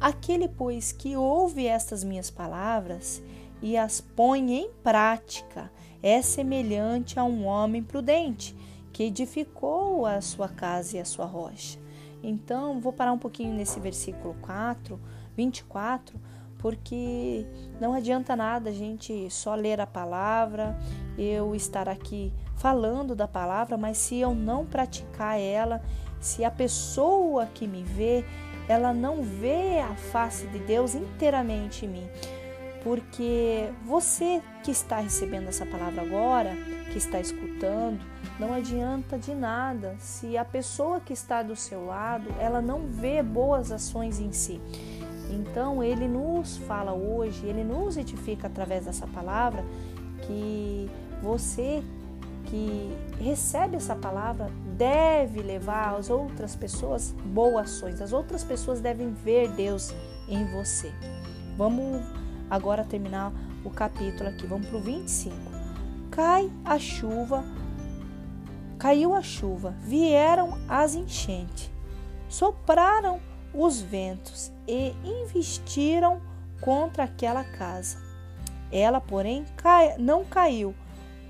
Aquele, 0.00 0.48
pois, 0.48 0.92
que 0.92 1.16
ouve 1.16 1.66
estas 1.66 2.04
minhas 2.04 2.30
palavras 2.30 3.20
e 3.60 3.76
as 3.76 4.00
põe 4.00 4.52
em 4.52 4.70
prática, 4.82 5.70
é 6.02 6.22
semelhante 6.22 7.18
a 7.18 7.24
um 7.24 7.44
homem 7.44 7.82
prudente 7.82 8.56
que 8.92 9.02
edificou 9.02 10.06
a 10.06 10.20
sua 10.20 10.48
casa 10.48 10.96
e 10.96 11.00
a 11.00 11.04
sua 11.04 11.26
rocha. 11.26 11.78
Então, 12.22 12.80
vou 12.80 12.92
parar 12.92 13.12
um 13.12 13.18
pouquinho 13.18 13.54
nesse 13.54 13.78
versículo 13.78 14.34
4, 14.40 14.98
24, 15.36 16.20
porque 16.58 17.46
não 17.80 17.94
adianta 17.94 18.34
nada 18.34 18.70
a 18.70 18.72
gente 18.72 19.30
só 19.30 19.54
ler 19.54 19.80
a 19.80 19.86
palavra, 19.86 20.76
eu 21.16 21.54
estar 21.54 21.88
aqui 21.88 22.32
falando 22.56 23.14
da 23.14 23.28
palavra, 23.28 23.76
mas 23.76 23.96
se 23.98 24.16
eu 24.16 24.34
não 24.34 24.66
praticar 24.66 25.38
ela, 25.38 25.80
se 26.20 26.44
a 26.44 26.50
pessoa 26.50 27.46
que 27.46 27.66
me 27.66 27.84
vê, 27.84 28.24
ela 28.68 28.92
não 28.92 29.22
vê 29.22 29.78
a 29.78 29.94
face 29.94 30.46
de 30.48 30.58
Deus 30.58 30.94
inteiramente 30.94 31.86
em 31.86 31.88
mim. 31.88 32.08
Porque 32.82 33.70
você 33.84 34.42
que 34.62 34.70
está 34.70 34.98
recebendo 34.98 35.48
essa 35.48 35.66
palavra 35.66 36.02
agora, 36.02 36.56
que 36.90 36.98
está 36.98 37.20
escutando, 37.20 38.00
não 38.38 38.52
adianta 38.52 39.18
de 39.18 39.34
nada 39.34 39.94
se 39.98 40.36
a 40.36 40.44
pessoa 40.44 41.00
que 41.00 41.12
está 41.12 41.42
do 41.42 41.54
seu 41.54 41.86
lado, 41.86 42.28
ela 42.38 42.60
não 42.60 42.86
vê 42.86 43.22
boas 43.22 43.70
ações 43.70 44.18
em 44.18 44.32
si. 44.32 44.60
Então, 45.30 45.82
ele 45.82 46.08
nos 46.08 46.56
fala 46.58 46.92
hoje, 46.92 47.46
ele 47.46 47.62
nos 47.62 47.96
edifica 47.96 48.46
através 48.46 48.86
dessa 48.86 49.06
palavra 49.06 49.64
que 50.26 50.90
você 51.22 51.82
que 52.46 52.96
recebe 53.20 53.76
essa 53.76 53.94
palavra 53.94 54.50
deve 54.76 55.42
levar 55.42 55.94
às 55.94 56.08
outras 56.08 56.56
pessoas 56.56 57.14
boas 57.24 57.70
ações. 57.72 58.00
As 58.00 58.12
outras 58.12 58.42
pessoas 58.42 58.80
devem 58.80 59.12
ver 59.12 59.48
Deus 59.50 59.92
em 60.28 60.44
você. 60.52 60.90
Vamos 61.56 62.02
agora 62.48 62.84
terminar 62.84 63.32
o 63.64 63.70
capítulo 63.70 64.30
aqui. 64.30 64.46
Vamos 64.46 64.66
para 64.68 64.78
o 64.78 64.80
25. 64.80 65.57
Cai 66.18 66.50
a 66.64 66.80
chuva 66.80 67.44
Caiu 68.76 69.14
a 69.14 69.22
chuva, 69.22 69.76
vieram 69.82 70.58
as 70.68 70.96
enchentes, 70.96 71.70
sopraram 72.28 73.20
os 73.54 73.80
ventos 73.80 74.50
e 74.66 74.96
investiram 75.04 76.20
contra 76.60 77.04
aquela 77.04 77.44
casa. 77.44 77.98
Ela, 78.72 79.00
porém, 79.00 79.44
não 79.96 80.24
caiu, 80.24 80.74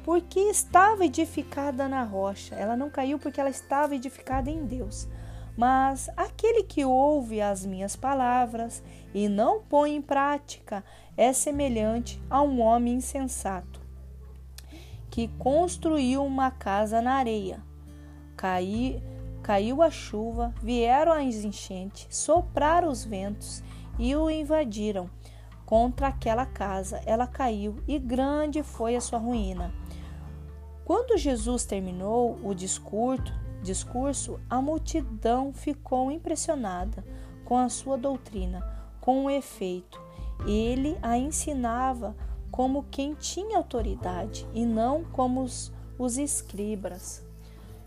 porque 0.05 0.41
estava 0.41 1.05
edificada 1.05 1.87
na 1.87 2.03
rocha. 2.03 2.55
Ela 2.55 2.75
não 2.75 2.89
caiu 2.89 3.19
porque 3.19 3.39
ela 3.39 3.51
estava 3.51 3.95
edificada 3.95 4.51
em 4.51 4.65
Deus. 4.65 5.07
Mas 5.55 6.09
aquele 6.17 6.63
que 6.63 6.83
ouve 6.87 7.43
as 7.43 7.67
minhas 7.67 7.95
palavras 7.95 8.83
e 9.13 9.29
não 9.29 9.61
põe 9.61 9.95
em 9.97 10.01
prática 10.01 10.83
é 11.15 11.31
semelhante 11.35 12.19
a 12.31 12.41
um 12.41 12.63
homem 12.63 12.95
insensato 12.95 13.78
que 15.19 15.27
construiu 15.37 16.25
uma 16.25 16.49
casa 16.49 17.03
na 17.03 17.15
areia. 17.15 17.61
Cai, 18.37 19.03
caiu 19.43 19.83
a 19.83 19.91
chuva, 19.91 20.55
vieram 20.63 21.11
as 21.11 21.43
enchentes, 21.43 22.07
sopraram 22.09 22.89
os 22.89 23.05
ventos 23.05 23.61
e 23.99 24.15
o 24.15 24.31
invadiram. 24.31 25.11
Contra 25.67 26.07
aquela 26.07 26.47
casa 26.47 27.03
ela 27.05 27.27
caiu 27.27 27.83
e 27.89 27.99
grande 27.99 28.63
foi 28.63 28.95
a 28.95 29.01
sua 29.01 29.19
ruína. 29.19 29.75
Quando 30.85 31.19
Jesus 31.19 31.65
terminou 31.65 32.39
o 32.45 32.55
discurso, 32.55 33.35
discurso, 33.61 34.39
a 34.49 34.63
multidão 34.63 35.53
ficou 35.53 36.13
impressionada 36.13 37.05
com 37.45 37.59
a 37.59 37.69
sua 37.69 37.99
doutrina, 37.99 38.65
com 39.01 39.25
o 39.25 39.31
efeito. 39.31 40.01
Ele 40.47 40.97
a 41.03 41.19
ensinava 41.19 42.15
como 42.51 42.85
quem 42.91 43.15
tinha 43.15 43.57
autoridade 43.59 44.47
e 44.55 44.65
não 44.65 45.05
como 45.05 45.43
os, 45.43 45.73
os 45.99 46.19
escribas. 46.19 47.23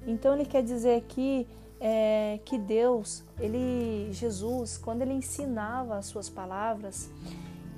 Então 0.05 0.33
ele 0.33 0.45
quer 0.45 0.63
dizer 0.63 0.95
aqui 0.95 1.47
é, 1.79 2.39
que 2.45 2.57
Deus, 2.57 3.23
ele, 3.39 4.09
Jesus, 4.11 4.77
quando 4.77 5.01
ele 5.01 5.13
ensinava 5.13 5.97
as 5.97 6.05
suas 6.05 6.29
palavras, 6.29 7.09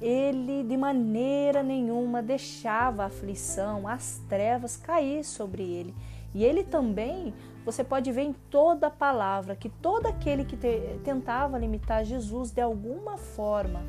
ele 0.01 0.63
de 0.63 0.75
maneira 0.75 1.63
nenhuma 1.63 2.21
deixava 2.21 3.03
a 3.03 3.05
aflição, 3.05 3.87
as 3.87 4.21
trevas 4.27 4.75
cair 4.75 5.23
sobre 5.23 5.63
ele. 5.63 5.95
E 6.35 6.43
ele 6.43 6.63
também, 6.63 7.33
você 7.63 7.83
pode 7.83 8.11
ver 8.11 8.23
em 8.23 8.33
toda 8.49 8.87
a 8.87 8.91
palavra, 8.91 9.55
que 9.55 9.69
todo 9.69 10.07
aquele 10.07 10.43
que 10.43 10.57
te, 10.57 10.99
tentava 11.03 11.57
limitar 11.57 12.03
Jesus 12.03 12.51
de 12.51 12.59
alguma 12.59 13.17
forma, 13.17 13.81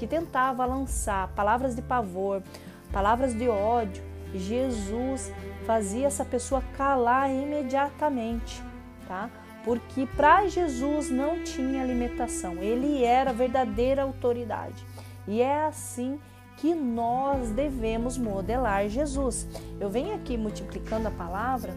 que 0.00 0.06
tentava 0.06 0.64
lançar 0.64 1.28
palavras 1.34 1.76
de 1.76 1.82
pavor, 1.82 2.42
palavras 2.90 3.34
de 3.34 3.46
ódio, 3.50 4.02
Jesus 4.34 5.30
fazia 5.66 6.06
essa 6.06 6.24
pessoa 6.24 6.62
calar 6.74 7.30
imediatamente, 7.30 8.62
tá? 9.06 9.28
Porque 9.62 10.06
para 10.16 10.48
Jesus 10.48 11.10
não 11.10 11.44
tinha 11.44 11.84
limitação, 11.84 12.54
ele 12.54 13.04
era 13.04 13.28
a 13.28 13.34
verdadeira 13.34 14.00
autoridade. 14.02 14.86
E 15.28 15.42
é 15.42 15.66
assim 15.66 16.18
que 16.56 16.74
nós 16.74 17.50
devemos 17.50 18.16
modelar 18.16 18.88
Jesus. 18.88 19.46
Eu 19.78 19.90
venho 19.90 20.14
aqui 20.14 20.34
multiplicando 20.38 21.08
a 21.08 21.10
palavra 21.10 21.74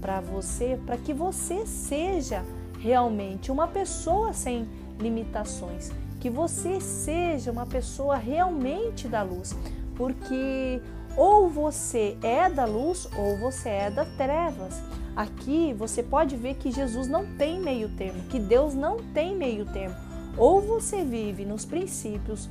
para 0.00 0.20
você, 0.20 0.78
para 0.86 0.96
que 0.96 1.12
você 1.12 1.66
seja 1.66 2.44
realmente 2.78 3.50
uma 3.50 3.66
pessoa 3.66 4.32
sem 4.32 4.68
limitações, 5.00 5.90
que 6.24 6.30
você 6.30 6.80
seja 6.80 7.52
uma 7.52 7.66
pessoa 7.66 8.16
realmente 8.16 9.06
da 9.06 9.22
luz, 9.22 9.54
porque 9.94 10.80
ou 11.18 11.50
você 11.50 12.16
é 12.22 12.48
da 12.48 12.64
luz 12.64 13.06
ou 13.14 13.36
você 13.36 13.68
é 13.68 13.90
das 13.90 14.08
trevas. 14.16 14.82
Aqui 15.14 15.74
você 15.74 16.02
pode 16.02 16.34
ver 16.34 16.54
que 16.54 16.70
Jesus 16.70 17.08
não 17.08 17.36
tem 17.36 17.60
meio 17.60 17.90
termo, 17.90 18.22
que 18.30 18.40
Deus 18.40 18.72
não 18.72 18.96
tem 19.12 19.36
meio 19.36 19.66
termo. 19.66 19.94
Ou 20.38 20.62
você 20.62 21.04
vive 21.04 21.44
nos 21.44 21.66
princípios 21.66 22.48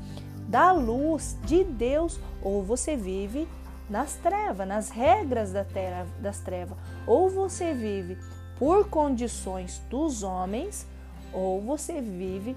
da 0.48 0.72
luz 0.72 1.36
de 1.44 1.64
Deus, 1.64 2.20
ou 2.44 2.62
você 2.62 2.96
vive 2.96 3.48
nas 3.90 4.14
trevas, 4.14 4.68
nas 4.68 4.92
regras 4.92 5.52
da 5.52 5.64
terra, 5.64 6.06
das 6.20 6.40
trevas. 6.42 6.78
Ou 7.08 7.28
você 7.28 7.74
vive 7.74 8.20
por 8.60 8.88
condições 8.88 9.82
dos 9.90 10.22
homens, 10.22 10.86
ou 11.34 11.60
você 11.60 12.00
vive 12.00 12.56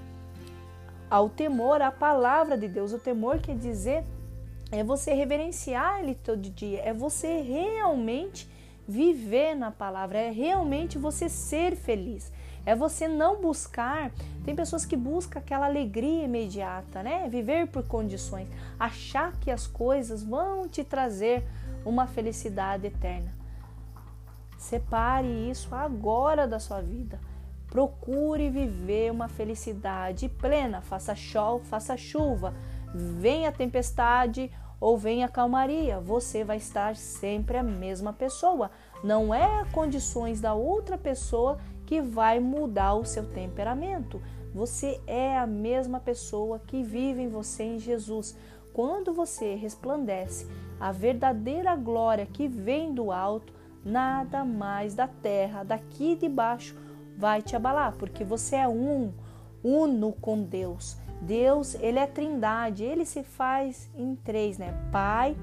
ao 1.09 1.29
temor 1.29 1.81
à 1.81 1.91
palavra 1.91 2.57
de 2.57 2.67
Deus. 2.67 2.93
O 2.93 2.99
temor 2.99 3.39
quer 3.39 3.55
dizer 3.55 4.03
é 4.71 4.83
você 4.83 5.13
reverenciar 5.13 5.99
Ele 5.99 6.15
todo 6.15 6.49
dia, 6.49 6.81
é 6.83 6.93
você 6.93 7.41
realmente 7.41 8.49
viver 8.87 9.55
na 9.55 9.71
palavra, 9.71 10.17
é 10.17 10.31
realmente 10.31 10.97
você 10.97 11.27
ser 11.27 11.75
feliz. 11.75 12.31
É 12.65 12.75
você 12.75 13.07
não 13.07 13.41
buscar. 13.41 14.11
Tem 14.43 14.53
pessoas 14.53 14.85
que 14.85 14.97
buscam 14.97 15.39
aquela 15.39 15.67
alegria 15.67 16.25
imediata, 16.25 17.01
né? 17.01 17.27
Viver 17.29 17.67
por 17.67 17.83
condições, 17.83 18.49
achar 18.77 19.31
que 19.39 19.49
as 19.49 19.65
coisas 19.65 20.21
vão 20.21 20.67
te 20.67 20.83
trazer 20.83 21.47
uma 21.85 22.07
felicidade 22.07 22.87
eterna. 22.87 23.31
Separe 24.57 25.49
isso 25.49 25.73
agora 25.73 26.45
da 26.45 26.59
sua 26.59 26.81
vida. 26.81 27.17
Procure 27.69 28.49
viver 28.49 29.11
uma 29.11 29.27
felicidade 29.27 30.29
plena, 30.29 30.81
faça 30.81 31.15
sol, 31.15 31.59
faça 31.59 31.97
chuva, 31.97 32.53
venha 32.93 33.51
tempestade 33.51 34.49
ou 34.79 34.97
vem 34.97 35.23
a 35.23 35.27
calmaria, 35.27 35.99
você 35.99 36.43
vai 36.43 36.57
estar 36.57 36.95
sempre 36.95 37.57
a 37.57 37.63
mesma 37.63 38.13
pessoa. 38.13 38.71
Não 39.03 39.33
é 39.33 39.65
condições 39.71 40.39
da 40.39 40.53
outra 40.53 40.97
pessoa 40.97 41.57
que 41.85 42.01
vai 42.01 42.39
mudar 42.39 42.93
o 42.93 43.05
seu 43.05 43.25
temperamento. 43.25 44.21
Você 44.53 45.01
é 45.07 45.37
a 45.37 45.47
mesma 45.47 45.99
pessoa 45.99 46.59
que 46.59 46.83
vive 46.83 47.21
em 47.21 47.29
você 47.29 47.63
em 47.63 47.79
Jesus. 47.79 48.35
Quando 48.73 49.13
você 49.13 49.55
resplandece 49.55 50.47
a 50.79 50.91
verdadeira 50.91 51.75
glória 51.75 52.25
que 52.25 52.47
vem 52.47 52.93
do 52.93 53.11
alto, 53.11 53.53
nada 53.83 54.45
mais 54.45 54.93
da 54.93 55.07
terra, 55.07 55.63
daqui 55.63 56.15
de 56.15 56.29
baixo, 56.29 56.75
vai 57.17 57.41
te 57.41 57.55
abalar, 57.55 57.93
porque 57.97 58.23
você 58.23 58.57
é 58.57 58.67
um, 58.67 59.11
uno 59.63 60.13
com 60.13 60.43
Deus. 60.43 60.97
Deus, 61.21 61.75
ele 61.75 61.97
é 61.97 62.05
trindade, 62.05 62.83
ele 62.83 63.05
se 63.05 63.23
faz 63.23 63.89
em 63.95 64.15
três, 64.15 64.57
né? 64.57 64.73
Pai, 64.91 65.35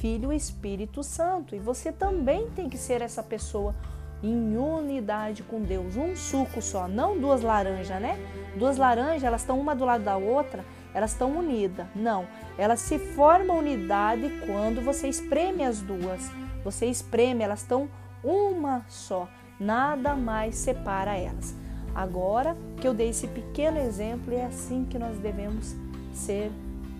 Filho 0.00 0.32
e 0.32 0.36
Espírito 0.36 1.02
Santo. 1.02 1.56
E 1.56 1.58
você 1.58 1.90
também 1.90 2.50
tem 2.50 2.68
que 2.68 2.76
ser 2.76 3.00
essa 3.00 3.22
pessoa 3.22 3.74
em 4.22 4.56
unidade 4.56 5.42
com 5.42 5.60
Deus, 5.60 5.96
um 5.96 6.14
suco 6.14 6.62
só, 6.62 6.86
não 6.86 7.18
duas 7.18 7.42
laranjas, 7.42 8.00
né? 8.00 8.16
Duas 8.56 8.76
laranjas, 8.76 9.24
elas 9.24 9.40
estão 9.40 9.58
uma 9.58 9.74
do 9.74 9.84
lado 9.84 10.04
da 10.04 10.16
outra, 10.16 10.64
elas 10.94 11.10
estão 11.10 11.36
unidas. 11.36 11.86
Não, 11.94 12.26
elas 12.56 12.80
se 12.80 12.98
formam 12.98 13.58
unidade 13.58 14.30
quando 14.46 14.80
você 14.80 15.08
espreme 15.08 15.64
as 15.64 15.80
duas. 15.80 16.30
Você 16.62 16.86
espreme, 16.86 17.42
elas 17.42 17.62
estão 17.62 17.88
uma 18.22 18.84
só. 18.88 19.26
Nada 19.62 20.14
mais 20.14 20.56
separa 20.56 21.16
elas. 21.16 21.54
Agora 21.94 22.56
que 22.80 22.88
eu 22.88 22.94
dei 22.94 23.10
esse 23.10 23.26
pequeno 23.28 23.78
exemplo, 23.78 24.34
é 24.34 24.46
assim 24.46 24.84
que 24.84 24.98
nós 24.98 25.18
devemos 25.18 25.76
ser 26.12 26.50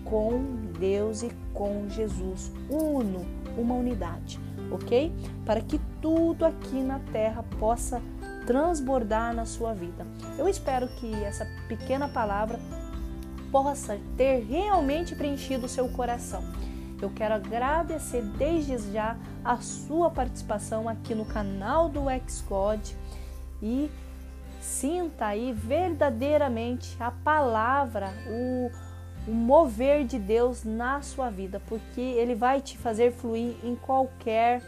com 0.05 0.43
Deus 0.79 1.23
e 1.23 1.31
com 1.53 1.87
Jesus, 1.89 2.51
uno, 2.69 3.25
uma 3.57 3.75
unidade 3.75 4.39
ok? 4.73 5.11
Para 5.45 5.61
que 5.61 5.79
tudo 6.01 6.45
aqui 6.45 6.81
na 6.81 6.99
terra 7.11 7.43
possa 7.59 8.01
transbordar 8.45 9.33
na 9.33 9.45
sua 9.45 9.73
vida. 9.73 10.05
Eu 10.37 10.47
espero 10.47 10.87
que 10.99 11.13
essa 11.23 11.47
pequena 11.67 12.09
palavra 12.09 12.59
possa 13.51 13.99
ter 14.17 14.45
realmente 14.45 15.15
preenchido 15.15 15.65
o 15.65 15.69
seu 15.69 15.87
coração. 15.89 16.43
Eu 17.03 17.11
quero 17.11 17.33
agradecer 17.33 18.21
desde 18.37 18.77
já 18.91 19.17
a 19.43 19.57
sua 19.57 20.09
participação 20.09 20.87
aqui 20.87 21.13
no 21.13 21.25
canal 21.25 21.89
do 21.89 22.05
Xcode 22.27 22.95
e 23.61 23.89
sinta 24.61 25.27
aí 25.27 25.51
verdadeiramente 25.51 26.95
a 26.99 27.11
palavra, 27.11 28.09
o 28.27 28.71
o 29.27 29.31
mover 29.31 30.05
de 30.05 30.19
Deus 30.19 30.63
na 30.63 31.01
sua 31.01 31.29
vida, 31.29 31.61
porque 31.67 32.01
ele 32.01 32.35
vai 32.35 32.61
te 32.61 32.77
fazer 32.77 33.11
fluir 33.11 33.55
em 33.63 33.75
qualquer 33.75 34.61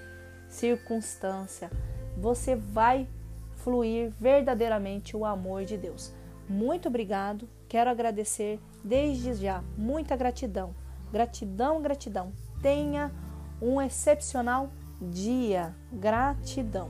circunstância. 0.47 1.69
Você 2.17 2.55
vai 2.55 3.07
fluir 3.55 4.11
verdadeiramente 4.19 5.15
o 5.17 5.25
amor 5.25 5.65
de 5.65 5.77
Deus. 5.77 6.13
Muito 6.47 6.87
obrigado. 6.87 7.49
Quero 7.67 7.89
agradecer 7.89 8.59
desde 8.83 9.33
já. 9.33 9.61
Muita 9.77 10.15
gratidão. 10.15 10.73
Gratidão, 11.15 11.81
gratidão. 11.81 12.33
Tenha 12.61 13.09
um 13.61 13.81
excepcional 13.81 14.69
dia. 14.99 15.73
Gratidão. 15.89 16.89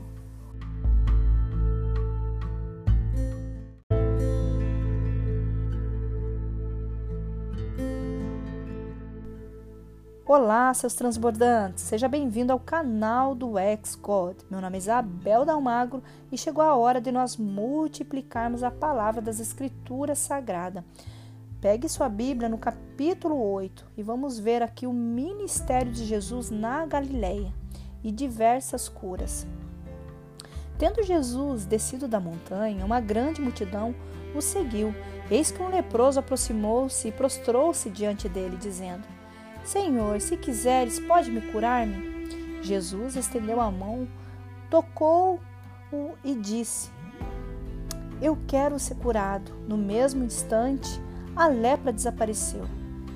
Olá, 10.26 10.74
seus 10.74 10.94
transbordantes! 10.94 11.84
Seja 11.84 12.08
bem-vindo 12.08 12.52
ao 12.52 12.58
canal 12.58 13.32
do 13.32 13.52
Xcode. 13.84 14.44
Meu 14.50 14.60
nome 14.60 14.76
é 14.76 14.78
Isabel 14.78 15.44
Dalmagro 15.44 16.02
e 16.32 16.36
chegou 16.36 16.64
a 16.64 16.74
hora 16.74 17.00
de 17.00 17.12
nós 17.12 17.36
multiplicarmos 17.36 18.64
a 18.64 18.72
palavra 18.72 19.22
das 19.22 19.38
Escrituras 19.38 20.18
Sagradas. 20.18 20.82
Pegue 21.66 21.88
sua 21.88 22.08
Bíblia 22.08 22.48
no 22.48 22.58
capítulo 22.58 23.42
8 23.42 23.86
e 23.96 24.02
vamos 24.04 24.38
ver 24.38 24.62
aqui 24.62 24.86
o 24.86 24.92
ministério 24.92 25.90
de 25.90 26.04
Jesus 26.04 26.48
na 26.48 26.86
Galileia 26.86 27.52
e 28.04 28.12
diversas 28.12 28.88
curas. 28.88 29.44
Tendo 30.78 31.02
Jesus 31.02 31.66
descido 31.66 32.06
da 32.06 32.20
montanha, 32.20 32.86
uma 32.86 33.00
grande 33.00 33.40
multidão 33.40 33.92
o 34.32 34.40
seguiu. 34.40 34.94
Eis 35.28 35.50
que 35.50 35.60
um 35.60 35.68
leproso 35.68 36.20
aproximou-se 36.20 37.08
e 37.08 37.10
prostrou-se 37.10 37.90
diante 37.90 38.28
dele, 38.28 38.56
dizendo: 38.56 39.02
Senhor, 39.64 40.20
se 40.20 40.36
quiseres, 40.36 41.00
pode 41.00 41.32
me 41.32 41.40
curar-me? 41.50 42.62
Jesus 42.62 43.16
estendeu 43.16 43.60
a 43.60 43.72
mão, 43.72 44.06
tocou-o 44.70 45.40
e 46.22 46.32
disse: 46.36 46.92
Eu 48.22 48.38
quero 48.46 48.78
ser 48.78 48.94
curado. 48.94 49.50
No 49.66 49.76
mesmo 49.76 50.22
instante, 50.22 51.04
a 51.36 51.46
lepra 51.46 51.92
desapareceu. 51.92 52.64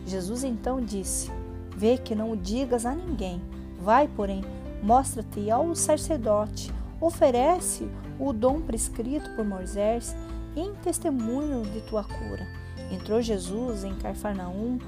Jesus 0.07 0.45
então 0.45 0.81
disse: 0.81 1.31
Vê 1.75 1.97
que 1.97 2.15
não 2.15 2.33
o 2.33 2.37
digas 2.37 2.85
a 2.85 2.95
ninguém. 2.95 3.41
Vai, 3.81 4.07
porém, 4.07 4.45
mostra-te 4.83 5.51
ao 5.51 5.75
sacerdote, 5.75 6.73
oferece 7.01 7.89
o 8.19 8.33
dom 8.33 8.61
prescrito 8.61 9.31
por 9.35 9.45
Moisés 9.45 10.15
em 10.55 10.75
testemunho 10.75 11.63
de 11.63 11.81
tua 11.83 12.05
cura. 12.05 12.47
Entrou 12.93 13.23
Jesus 13.23 13.85
em 13.85 13.95
Carfarnaum, 13.95 14.79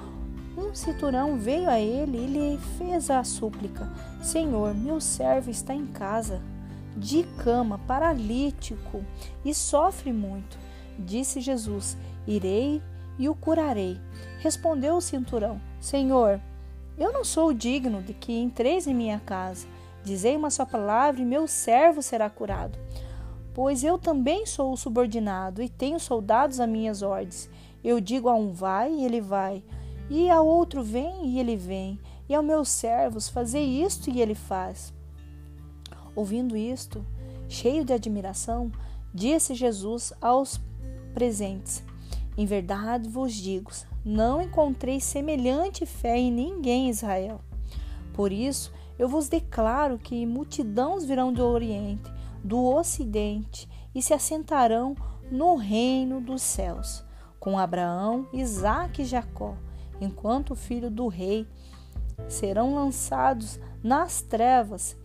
um 0.57 0.75
cinturão 0.75 1.39
veio 1.39 1.71
a 1.71 1.81
ele 1.81 2.19
e 2.19 2.27
lhe 2.27 2.59
fez 2.77 3.11
a 3.11 3.25
súplica: 3.25 3.91
Senhor, 4.21 4.75
meu 4.75 5.01
servo 5.01 5.51
está 5.51 5.75
em 5.75 5.87
casa, 5.87 6.43
de 6.95 7.23
cama, 7.43 7.79
paralítico, 7.87 9.03
e 9.45 9.55
sofre 9.55 10.13
muito. 10.13 10.59
Disse 10.99 11.41
Jesus: 11.41 11.97
Irei 12.27 12.83
e 13.19 13.29
o 13.29 13.35
curarei. 13.35 14.01
Respondeu 14.39 14.97
o 14.97 15.01
cinturão: 15.01 15.61
Senhor, 15.81 16.41
eu 16.99 17.13
não 17.13 17.25
sou 17.25 17.53
digno 17.53 18.03
de 18.03 18.13
que 18.15 18.33
entreis 18.33 18.87
em 18.87 18.95
minha 18.95 19.21
casa. 19.21 19.67
Dizei 20.05 20.37
uma 20.37 20.51
só 20.51 20.65
palavra 20.65 21.21
e 21.21 21.25
meu 21.25 21.47
servo 21.47 22.03
será 22.03 22.29
curado. 22.29 22.79
Pois 23.55 23.85
eu 23.85 23.99
também 23.99 24.47
sou 24.47 24.77
subordinado 24.77 25.63
e 25.63 25.69
tenho 25.69 26.01
soldados 26.01 26.59
a 26.59 26.67
minhas 26.67 27.03
ordens. 27.03 27.49
Eu 27.85 28.01
digo 28.01 28.29
a 28.29 28.35
um 28.35 28.53
vai 28.53 28.93
e 28.93 29.05
ele 29.05 29.21
vai 29.21 29.63
e 30.15 30.29
ao 30.29 30.47
outro 30.47 30.83
vem 30.83 31.27
e 31.27 31.41
ele 31.41 31.57
vem, 31.57 31.99
e 32.29 32.35
ao 32.35 32.43
meus 32.43 32.69
servos 32.69 33.31
fazer 33.31 33.63
isto 33.63 34.11
e 34.11 34.21
ele 34.21 34.35
faz. 34.35 34.93
Ouvindo 36.15 36.55
isto, 36.55 37.05
cheio 37.49 37.83
de 37.83 37.95
admiração, 37.95 38.71
disse 39.15 39.55
Jesus 39.55 40.13
aos 40.21 40.61
presentes: 41.15 41.83
Em 42.37 42.47
verdade 42.47 43.09
vos 43.09 43.33
digo, 43.33 43.71
não 44.05 44.41
encontrei 44.41 45.01
semelhante 45.01 45.87
fé 45.87 46.19
em 46.19 46.31
ninguém 46.31 46.89
Israel. 46.89 47.41
Por 48.13 48.33
isso, 48.33 48.73
eu 48.99 49.09
vos 49.09 49.29
declaro 49.29 49.99
que 49.99 50.27
multidões 50.27 51.05
virão 51.05 51.33
do 51.33 51.45
Oriente, 51.45 52.11
do 52.43 52.63
Ocidente, 52.65 53.69
e 53.95 54.01
se 54.01 54.15
assentarão 54.15 54.95
no 55.31 55.57
reino 55.57 56.21
dos 56.21 56.41
céus, 56.41 57.05
com 57.39 57.59
Abraão, 57.59 58.27
Isaque 58.33 59.03
e 59.03 59.05
Jacó 59.05 59.55
enquanto 60.05 60.51
o 60.51 60.57
filho 60.57 60.91
do 60.91 61.09
rei 61.09 61.47
serão 62.29 62.75
lançados 62.75 63.59
nas 63.83 64.23
trevas 64.23 64.97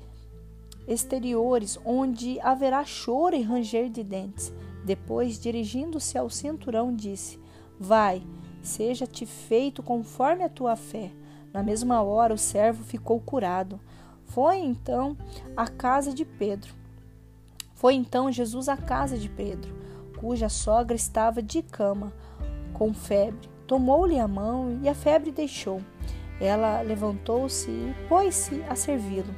exteriores, 0.87 1.77
onde 1.85 2.39
haverá 2.41 2.83
choro 2.85 3.35
e 3.35 3.41
ranger 3.41 3.89
de 3.89 4.03
dentes. 4.03 4.53
Depois, 4.87 5.37
dirigindo-se 5.37 6.17
ao 6.17 6.29
cinturão, 6.29 6.95
disse: 6.95 7.37
Vai, 7.77 8.23
seja-te 8.61 9.25
feito 9.25 9.83
conforme 9.83 10.45
a 10.45 10.49
tua 10.49 10.77
fé. 10.77 11.11
Na 11.51 11.61
mesma 11.61 12.01
hora, 12.01 12.33
o 12.33 12.37
servo 12.37 12.85
ficou 12.85 13.19
curado. 13.19 13.81
Foi 14.27 14.59
então 14.59 15.17
à 15.57 15.67
casa 15.67 16.13
de 16.13 16.23
Pedro. 16.23 16.73
Foi 17.75 17.95
então 17.95 18.31
Jesus 18.31 18.69
à 18.69 18.77
casa 18.77 19.17
de 19.17 19.27
Pedro, 19.27 19.75
cuja 20.21 20.47
sogra 20.47 20.95
estava 20.95 21.41
de 21.41 21.61
cama, 21.61 22.13
com 22.73 22.93
febre. 22.93 23.49
Tomou-lhe 23.67 24.17
a 24.17 24.27
mão 24.27 24.79
e 24.81 24.87
a 24.87 24.95
febre 24.95 25.33
deixou. 25.33 25.81
Ela 26.39 26.79
levantou-se 26.79 27.69
e 27.69 27.93
pôs-se 28.07 28.63
a 28.69 28.75
servi-lo. 28.75 29.35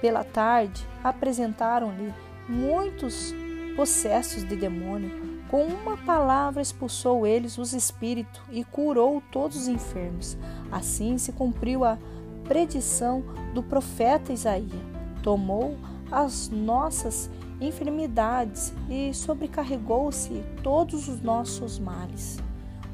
Pela 0.00 0.24
tarde, 0.24 0.84
apresentaram-lhe 1.04 2.12
muitos 2.48 3.32
possessos 3.78 4.42
de 4.42 4.56
demônio. 4.56 5.38
Com 5.48 5.62
uma 5.62 5.96
palavra 5.96 6.60
expulsou 6.60 7.24
eles 7.24 7.58
os 7.58 7.72
espíritos 7.72 8.42
e 8.50 8.64
curou 8.64 9.22
todos 9.30 9.56
os 9.56 9.68
enfermos. 9.68 10.36
Assim 10.72 11.16
se 11.16 11.30
cumpriu 11.30 11.84
a 11.84 11.96
predição 12.42 13.22
do 13.54 13.62
profeta 13.62 14.32
Isaías. 14.32 14.82
Tomou 15.22 15.76
as 16.10 16.48
nossas 16.48 17.30
enfermidades 17.60 18.72
e 18.90 19.14
sobrecarregou-se 19.14 20.42
todos 20.60 21.06
os 21.06 21.20
nossos 21.20 21.78
males. 21.78 22.38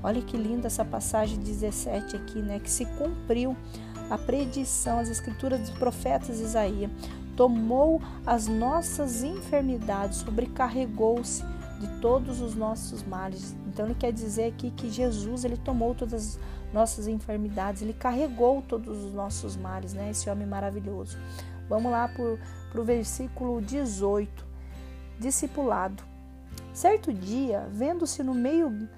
Olha 0.02 0.20
que 0.20 0.36
linda 0.36 0.66
essa 0.66 0.84
passagem 0.84 1.38
17 1.38 2.14
aqui, 2.14 2.40
né? 2.40 2.58
Que 2.58 2.70
se 2.70 2.84
cumpriu 2.84 3.56
a 4.10 4.18
predição, 4.18 4.98
as 4.98 5.08
escrituras 5.08 5.60
dos 5.60 5.70
profetas 5.70 6.40
Isaías. 6.40 6.90
Tomou 7.36 8.00
as 8.26 8.46
nossas 8.46 9.22
enfermidades, 9.22 10.18
sobrecarregou-se 10.18 11.42
de 11.80 11.88
todos 12.00 12.40
os 12.40 12.54
nossos 12.54 13.02
males. 13.02 13.54
Então 13.66 13.86
ele 13.86 13.94
quer 13.94 14.12
dizer 14.12 14.46
aqui 14.46 14.70
que 14.70 14.90
Jesus 14.90 15.44
ele 15.44 15.56
tomou 15.56 15.94
todas 15.94 16.14
as 16.14 16.40
nossas 16.72 17.06
enfermidades, 17.06 17.82
ele 17.82 17.92
carregou 17.92 18.62
todos 18.62 19.04
os 19.04 19.12
nossos 19.12 19.56
males, 19.56 19.92
né? 19.92 20.10
Esse 20.10 20.30
homem 20.30 20.46
maravilhoso. 20.46 21.18
Vamos 21.68 21.90
lá 21.90 22.08
para 22.08 22.80
o 22.80 22.84
versículo 22.84 23.60
18. 23.60 24.44
Discipulado. 25.18 26.02
Certo 26.72 27.12
dia, 27.12 27.68
vendo-se 27.70 28.22
no 28.22 28.34
meio 28.34 28.88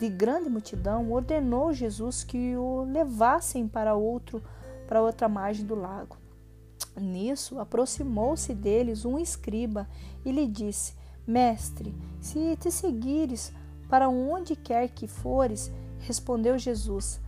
de 0.00 0.08
grande 0.08 0.48
multidão, 0.48 1.10
ordenou 1.10 1.72
Jesus 1.72 2.24
que 2.24 2.56
o 2.56 2.84
levassem 2.84 3.66
para 3.68 3.94
outro 3.94 4.42
para 4.86 5.02
outra 5.02 5.28
margem 5.28 5.66
do 5.66 5.74
lago. 5.74 6.16
Nisso, 6.98 7.58
aproximou-se 7.58 8.54
deles 8.54 9.04
um 9.04 9.18
escriba 9.18 9.86
e 10.24 10.32
lhe 10.32 10.46
disse: 10.46 10.94
Mestre, 11.26 11.94
se 12.20 12.56
te 12.56 12.70
seguires 12.70 13.52
para 13.88 14.08
onde 14.08 14.56
quer 14.56 14.88
que 14.88 15.06
fores, 15.06 15.70
respondeu 15.98 16.58
Jesus: 16.58 17.20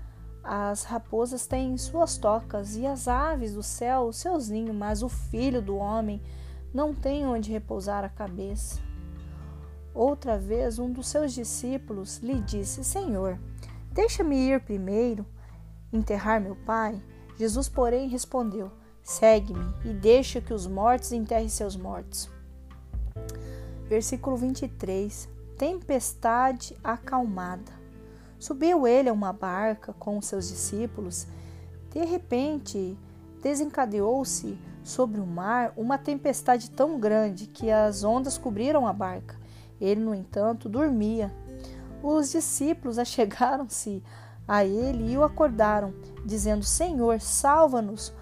As 0.42 0.84
raposas 0.84 1.46
têm 1.46 1.76
suas 1.76 2.16
tocas 2.16 2.76
e 2.76 2.86
as 2.86 3.08
aves 3.08 3.54
do 3.54 3.62
céu 3.62 4.12
seus 4.12 4.48
ninhos, 4.48 4.74
mas 4.74 5.02
o 5.02 5.08
filho 5.08 5.60
do 5.60 5.76
homem 5.76 6.22
não 6.72 6.94
tem 6.94 7.26
onde 7.26 7.52
repousar 7.52 8.04
a 8.04 8.08
cabeça. 8.08 8.80
Outra 9.94 10.38
vez, 10.38 10.78
um 10.78 10.92
dos 10.92 11.08
seus 11.08 11.32
discípulos 11.32 12.18
lhe 12.18 12.40
disse: 12.40 12.84
Senhor, 12.84 13.38
deixa-me 13.92 14.36
ir 14.36 14.60
primeiro 14.60 15.26
enterrar 15.92 16.40
meu 16.40 16.56
pai. 16.56 17.02
Jesus, 17.36 17.68
porém, 17.68 18.08
respondeu: 18.08 18.70
Segue-me 19.09 19.74
e 19.86 19.94
deixa 19.94 20.38
que 20.38 20.52
os 20.52 20.66
mortos 20.66 21.12
enterrem 21.12 21.48
seus 21.48 21.74
mortos. 21.74 22.28
Versículo 23.88 24.36
23. 24.36 25.26
Tempestade 25.56 26.76
acalmada. 26.84 27.72
Subiu 28.38 28.86
ele 28.86 29.09
a 29.09 29.12
uma 29.14 29.32
barca 29.32 29.94
com 29.94 30.20
seus 30.20 30.48
discípulos. 30.48 31.26
De 31.90 32.04
repente, 32.04 32.98
desencadeou-se 33.42 34.59
sobre 34.84 35.22
o 35.22 35.26
mar 35.26 35.72
uma 35.74 35.96
tempestade 35.96 36.70
tão 36.70 37.00
grande 37.00 37.46
que 37.46 37.70
as 37.70 38.04
ondas 38.04 38.36
cobriram 38.36 38.86
a 38.86 38.92
barca. 38.92 39.36
Ele, 39.80 40.02
no 40.02 40.14
entanto, 40.14 40.68
dormia. 40.68 41.34
Os 42.02 42.30
discípulos 42.30 42.98
achegaram-se 43.00 44.02
a 44.46 44.66
ele 44.66 45.12
e 45.12 45.16
o 45.16 45.24
acordaram, 45.24 45.94
dizendo: 46.26 46.62
Senhor, 46.62 47.22
salva-nos, 47.22 48.12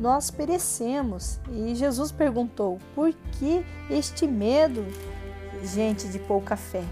nós 0.00 0.30
perecemos. 0.30 1.38
E 1.52 1.74
Jesus 1.74 2.10
perguntou: 2.10 2.78
Por 2.94 3.12
que 3.32 3.64
este 3.90 4.26
medo, 4.26 4.84
gente 5.62 6.08
de 6.08 6.18
pouca 6.18 6.56
fé? 6.56 6.82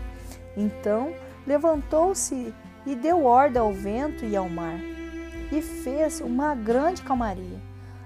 Então 0.56 1.12
levantou-se 1.46 2.54
e 2.84 2.94
deu 2.94 3.24
ordem 3.24 3.60
ao 3.60 3.72
vento 3.72 4.24
e 4.24 4.36
ao 4.36 4.48
mar, 4.48 4.78
e 5.50 5.62
fez 5.62 6.20
uma 6.20 6.54
grande 6.54 7.02
calmaria. 7.02 7.60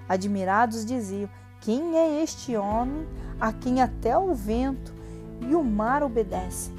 Admirados 0.07 0.85
diziam: 0.85 1.29
Quem 1.59 1.97
é 1.97 2.23
este 2.23 2.55
homem 2.55 3.05
a 3.39 3.51
quem 3.51 3.81
até 3.81 4.17
o 4.17 4.33
vento 4.33 4.93
e 5.41 5.53
o 5.53 5.63
mar 5.63 6.01
obedecem? 6.01 6.73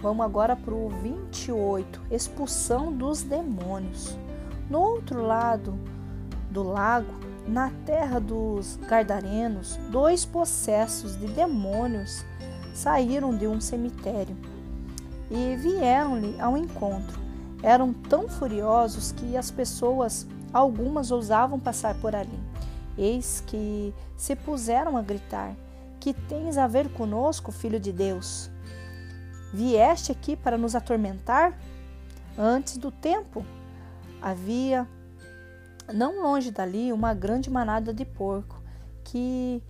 Vamos 0.00 0.24
agora 0.24 0.56
para 0.56 0.72
o 0.72 0.88
28, 0.88 2.00
expulsão 2.10 2.90
dos 2.90 3.22
demônios. 3.22 4.16
No 4.70 4.80
outro 4.80 5.20
lado 5.20 5.76
do 6.48 6.62
lago, 6.62 7.12
na 7.44 7.72
terra 7.84 8.20
dos 8.20 8.76
Gardarenos, 8.88 9.76
dois 9.90 10.24
possessos 10.24 11.16
de 11.16 11.26
demônios 11.26 12.24
saíram 12.72 13.36
de 13.36 13.48
um 13.48 13.60
cemitério 13.60 14.36
e 15.28 15.56
vieram-lhe 15.56 16.40
ao 16.40 16.56
encontro. 16.56 17.18
Eram 17.64 17.92
tão 17.92 18.28
furiosos 18.28 19.10
que 19.10 19.36
as 19.36 19.50
pessoas, 19.50 20.24
algumas, 20.52 21.10
ousavam 21.10 21.58
passar 21.58 22.00
por 22.00 22.14
ali. 22.14 22.38
Eis 22.96 23.42
que 23.44 23.92
se 24.16 24.36
puseram 24.36 24.96
a 24.96 25.02
gritar: 25.02 25.56
Que 25.98 26.14
tens 26.14 26.56
a 26.56 26.68
ver 26.68 26.88
conosco, 26.92 27.50
filho 27.50 27.80
de 27.80 27.92
Deus? 27.92 28.48
Vieste 29.52 30.12
aqui 30.12 30.36
para 30.36 30.56
nos 30.56 30.76
atormentar? 30.76 31.58
Antes 32.38 32.76
do 32.76 32.92
tempo, 32.92 33.44
havia, 34.20 34.88
não 35.92 36.22
longe 36.22 36.50
dali, 36.50 36.92
uma 36.92 37.14
grande 37.14 37.50
manada 37.50 37.92
de 37.92 38.04
porco 38.04 38.60
que 39.04 39.62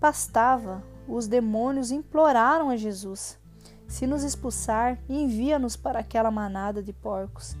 pastava. 0.00 0.82
Os 1.08 1.26
demônios 1.26 1.90
imploraram 1.90 2.68
a 2.70 2.76
Jesus: 2.76 3.38
Se 3.86 4.06
nos 4.06 4.22
expulsar, 4.22 4.98
envia-nos 5.08 5.76
para 5.76 6.00
aquela 6.00 6.30
manada 6.30 6.82
de 6.82 6.92
porcos. 6.92 7.56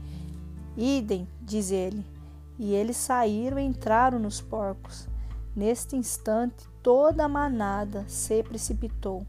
Idem, 0.76 1.28
diz 1.40 1.70
ele. 1.70 2.04
E 2.58 2.74
eles 2.74 2.96
saíram 2.96 3.58
e 3.58 3.64
entraram 3.64 4.18
nos 4.18 4.40
porcos. 4.40 5.08
Neste 5.54 5.96
instante, 5.96 6.68
toda 6.82 7.24
a 7.24 7.28
manada 7.28 8.04
se 8.08 8.42
precipitou 8.42 9.26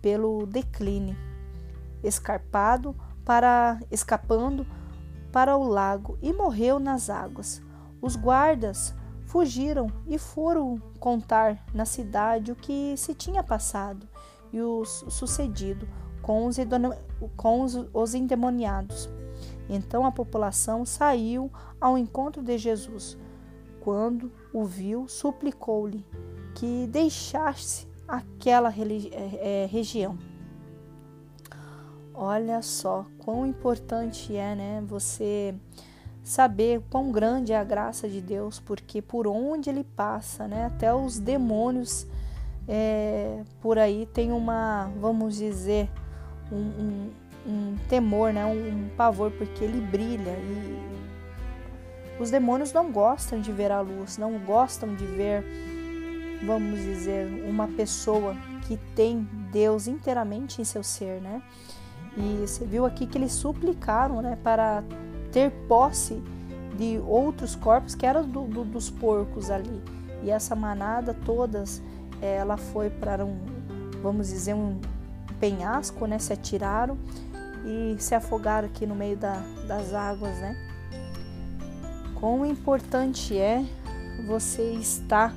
pelo 0.00 0.46
declínio 0.46 1.16
escarpado 2.02 2.96
para 3.24 3.78
escapando 3.90 4.66
para 5.32 5.56
o 5.56 5.64
lago 5.64 6.18
e 6.20 6.32
morreu 6.32 6.78
nas 6.78 7.08
águas. 7.10 7.62
Os 8.00 8.16
guardas 8.16 8.94
fugiram 9.26 9.86
e 10.06 10.18
foram 10.18 10.80
contar 10.98 11.64
na 11.72 11.84
cidade 11.84 12.50
o 12.50 12.56
que 12.56 12.96
se 12.96 13.14
tinha 13.14 13.42
passado 13.42 14.08
e 14.52 14.60
o 14.60 14.84
sucedido 14.84 15.88
com 16.20 16.46
os, 16.46 16.56
com 17.36 17.64
os 17.92 18.14
endemoniados. 18.14 19.08
Então 19.68 20.04
a 20.04 20.10
população 20.10 20.84
saiu 20.84 21.50
ao 21.80 21.96
encontro 21.96 22.42
de 22.42 22.58
Jesus. 22.58 23.16
Quando 23.80 24.30
o 24.52 24.64
viu, 24.64 25.06
suplicou-lhe 25.08 26.04
que 26.54 26.86
deixasse 26.88 27.86
aquela 28.06 28.70
é, 28.70 29.68
região. 29.70 30.18
Olha 32.22 32.60
só 32.60 33.06
quão 33.20 33.46
importante 33.46 34.36
é, 34.36 34.54
né, 34.54 34.84
você 34.86 35.54
saber 36.22 36.82
quão 36.90 37.10
grande 37.10 37.54
é 37.54 37.56
a 37.56 37.64
graça 37.64 38.06
de 38.06 38.20
Deus, 38.20 38.60
porque 38.60 39.00
por 39.00 39.26
onde 39.26 39.70
ele 39.70 39.82
passa, 39.82 40.46
né, 40.46 40.66
até 40.66 40.92
os 40.92 41.18
demônios 41.18 42.06
é, 42.68 43.42
por 43.62 43.78
aí 43.78 44.04
tem 44.04 44.32
uma, 44.32 44.90
vamos 45.00 45.36
dizer, 45.36 45.88
um, 46.52 46.56
um, 46.56 47.10
um 47.46 47.76
temor, 47.88 48.34
né, 48.34 48.44
um, 48.44 48.68
um 48.68 48.90
pavor, 48.98 49.30
porque 49.30 49.64
ele 49.64 49.80
brilha 49.80 50.32
e 50.32 52.20
os 52.20 52.30
demônios 52.30 52.70
não 52.70 52.92
gostam 52.92 53.40
de 53.40 53.50
ver 53.50 53.72
a 53.72 53.80
luz, 53.80 54.18
não 54.18 54.38
gostam 54.40 54.94
de 54.94 55.06
ver, 55.06 55.42
vamos 56.46 56.80
dizer, 56.80 57.46
uma 57.48 57.66
pessoa 57.66 58.36
que 58.68 58.76
tem 58.94 59.26
Deus 59.50 59.86
inteiramente 59.86 60.60
em 60.60 60.66
seu 60.66 60.82
ser, 60.82 61.18
né? 61.22 61.40
E 62.16 62.46
você 62.46 62.64
viu 62.64 62.84
aqui 62.84 63.06
que 63.06 63.16
eles 63.16 63.32
suplicaram 63.32 64.20
né, 64.20 64.36
para 64.42 64.82
ter 65.30 65.50
posse 65.68 66.22
de 66.76 66.98
outros 67.06 67.54
corpos 67.54 67.94
que 67.94 68.06
eram 68.06 68.26
do, 68.26 68.42
do, 68.42 68.64
dos 68.64 68.90
porcos 68.90 69.50
ali. 69.50 69.82
E 70.22 70.30
essa 70.30 70.54
manada 70.54 71.14
todas, 71.24 71.82
ela 72.20 72.56
foi 72.56 72.90
para 72.90 73.24
um, 73.24 73.38
vamos 74.02 74.28
dizer, 74.28 74.54
um 74.54 74.80
penhasco, 75.38 76.06
né? 76.06 76.18
Se 76.18 76.32
atiraram 76.32 76.98
e 77.64 77.96
se 77.98 78.14
afogaram 78.14 78.68
aqui 78.68 78.86
no 78.86 78.94
meio 78.94 79.16
da, 79.16 79.42
das 79.66 79.94
águas, 79.94 80.36
né? 80.38 80.56
Quão 82.18 82.44
importante 82.44 83.36
é 83.36 83.64
você 84.26 84.72
estar 84.74 85.34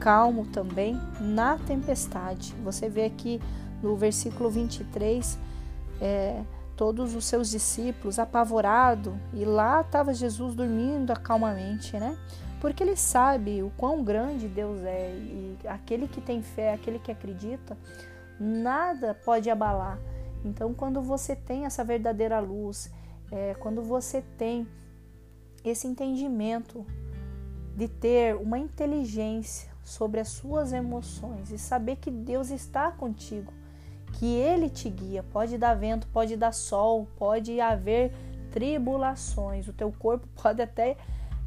calmo 0.00 0.46
também 0.46 1.00
na 1.20 1.56
tempestade. 1.56 2.54
Você 2.64 2.88
vê 2.88 3.04
aqui 3.04 3.40
no 3.82 3.96
versículo 3.96 4.50
23 4.50 5.38
é, 6.00 6.42
todos 6.76 7.14
os 7.14 7.24
seus 7.24 7.50
discípulos 7.50 8.18
apavorados 8.18 9.14
e 9.32 9.44
lá 9.44 9.80
estava 9.80 10.12
Jesus 10.12 10.54
dormindo 10.54 11.12
calmamente, 11.20 11.96
né? 11.96 12.18
Porque 12.60 12.82
ele 12.82 12.96
sabe 12.96 13.62
o 13.62 13.70
quão 13.76 14.02
grande 14.02 14.48
Deus 14.48 14.82
é 14.82 15.10
e 15.14 15.58
aquele 15.66 16.08
que 16.08 16.20
tem 16.20 16.42
fé, 16.42 16.72
aquele 16.72 16.98
que 16.98 17.12
acredita, 17.12 17.76
nada 18.40 19.14
pode 19.14 19.50
abalar. 19.50 19.98
Então, 20.44 20.74
quando 20.74 21.00
você 21.00 21.36
tem 21.36 21.64
essa 21.64 21.84
verdadeira 21.84 22.38
luz, 22.40 22.90
é, 23.30 23.54
quando 23.54 23.82
você 23.82 24.22
tem 24.36 24.66
esse 25.64 25.86
entendimento 25.86 26.86
de 27.76 27.88
ter 27.88 28.36
uma 28.36 28.58
inteligência 28.58 29.72
sobre 29.82 30.20
as 30.20 30.28
suas 30.28 30.72
emoções 30.72 31.50
e 31.50 31.58
saber 31.58 31.96
que 31.96 32.10
Deus 32.10 32.50
está 32.50 32.90
contigo, 32.90 33.52
que 34.14 34.26
Ele 34.26 34.68
te 34.68 34.88
guia. 34.88 35.22
Pode 35.22 35.58
dar 35.58 35.74
vento, 35.74 36.06
pode 36.08 36.36
dar 36.36 36.52
sol, 36.52 37.06
pode 37.16 37.60
haver 37.60 38.12
tribulações. 38.50 39.68
O 39.68 39.72
teu 39.72 39.92
corpo 39.92 40.26
pode 40.40 40.62
até 40.62 40.96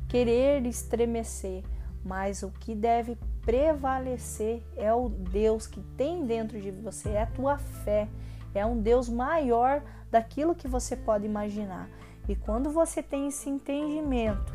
querer 0.07 0.65
estremecer, 0.65 1.63
mas 2.03 2.43
o 2.43 2.49
que 2.49 2.73
deve 2.73 3.17
prevalecer 3.41 4.61
é 4.75 4.93
o 4.93 5.09
Deus 5.09 5.67
que 5.67 5.81
tem 5.97 6.25
dentro 6.25 6.59
de 6.59 6.71
você, 6.71 7.09
é 7.09 7.21
a 7.23 7.27
tua 7.27 7.57
fé, 7.57 8.07
é 8.53 8.65
um 8.65 8.79
Deus 8.79 9.09
maior 9.09 9.81
daquilo 10.09 10.55
que 10.55 10.67
você 10.67 10.95
pode 10.95 11.25
imaginar. 11.25 11.89
E 12.27 12.35
quando 12.35 12.69
você 12.69 13.01
tem 13.01 13.27
esse 13.27 13.49
entendimento 13.49 14.53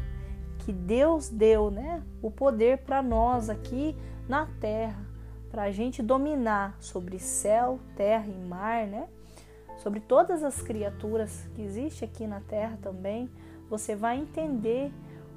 que 0.59 0.73
Deus 0.73 1.29
deu, 1.29 1.71
né, 1.71 2.03
o 2.21 2.31
poder 2.31 2.79
para 2.79 3.03
nós 3.03 3.49
aqui 3.49 3.97
na 4.29 4.47
terra, 4.61 5.12
para 5.53 5.65
a 5.65 5.71
gente 5.71 6.03
dominar 6.03 6.75
sobre 6.81 7.19
céu, 7.19 7.79
terra 7.95 8.27
e 8.27 8.49
mar, 8.49 8.87
né? 8.87 9.07
Sobre 9.77 10.01
todas 10.01 10.43
as 10.43 10.63
criaturas 10.63 11.47
que 11.55 11.61
existem 11.61 12.09
aqui 12.09 12.27
na 12.27 12.41
terra 12.41 12.79
também, 12.81 13.31
você 13.69 13.95
vai 13.95 14.17
entender 14.17 14.91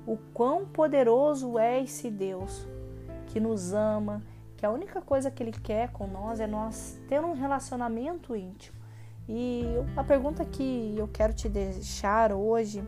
o 0.08 0.18
quão 0.34 0.66
poderoso 0.66 1.60
é 1.60 1.84
esse 1.84 2.10
Deus 2.10 2.66
que 3.28 3.42
nos 3.42 3.74
ama, 3.74 4.24
que 4.56 4.66
a 4.66 4.72
única 4.72 5.02
coisa 5.02 5.30
que 5.30 5.44
ele 5.44 5.52
quer 5.52 5.92
com 5.92 6.08
nós 6.08 6.40
é 6.40 6.48
nós 6.48 6.98
ter 7.10 7.20
um 7.20 7.34
relacionamento 7.34 8.34
íntimo. 8.38 8.78
E 9.28 9.66
a 9.98 10.04
pergunta 10.04 10.46
que 10.46 10.96
eu 10.98 11.10
quero 11.10 11.34
te 11.34 11.50
deixar 11.50 12.32
hoje 12.32 12.82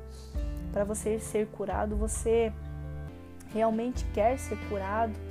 para 0.72 0.86
você 0.86 1.20
ser 1.20 1.48
curado, 1.48 1.98
você 1.98 2.54
realmente 3.52 4.06
quer 4.14 4.38
ser 4.40 4.58
curado? 4.70 5.27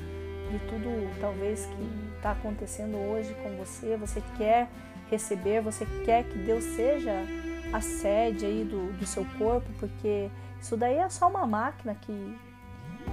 De 0.51 0.59
tudo 0.61 1.20
talvez 1.20 1.66
que 1.66 2.16
está 2.16 2.32
acontecendo 2.32 2.97
hoje 2.97 3.34
com 3.42 3.51
você, 3.57 3.97
você 3.97 4.22
quer 4.36 4.68
receber, 5.11 5.61
você 5.61 5.86
quer 6.05 6.24
que 6.24 6.38
Deus 6.38 6.64
seja 6.64 7.12
a 7.72 7.80
sede 7.80 8.44
aí 8.44 8.64
do, 8.64 8.92
do 8.92 9.07
seu 9.07 9.24
corpo, 9.38 9.68
porque 9.78 10.30
isso 10.61 10.76
daí 10.76 10.97
é 10.97 11.09
só 11.09 11.28
uma 11.28 11.47
máquina 11.47 11.94
que, 11.94 12.38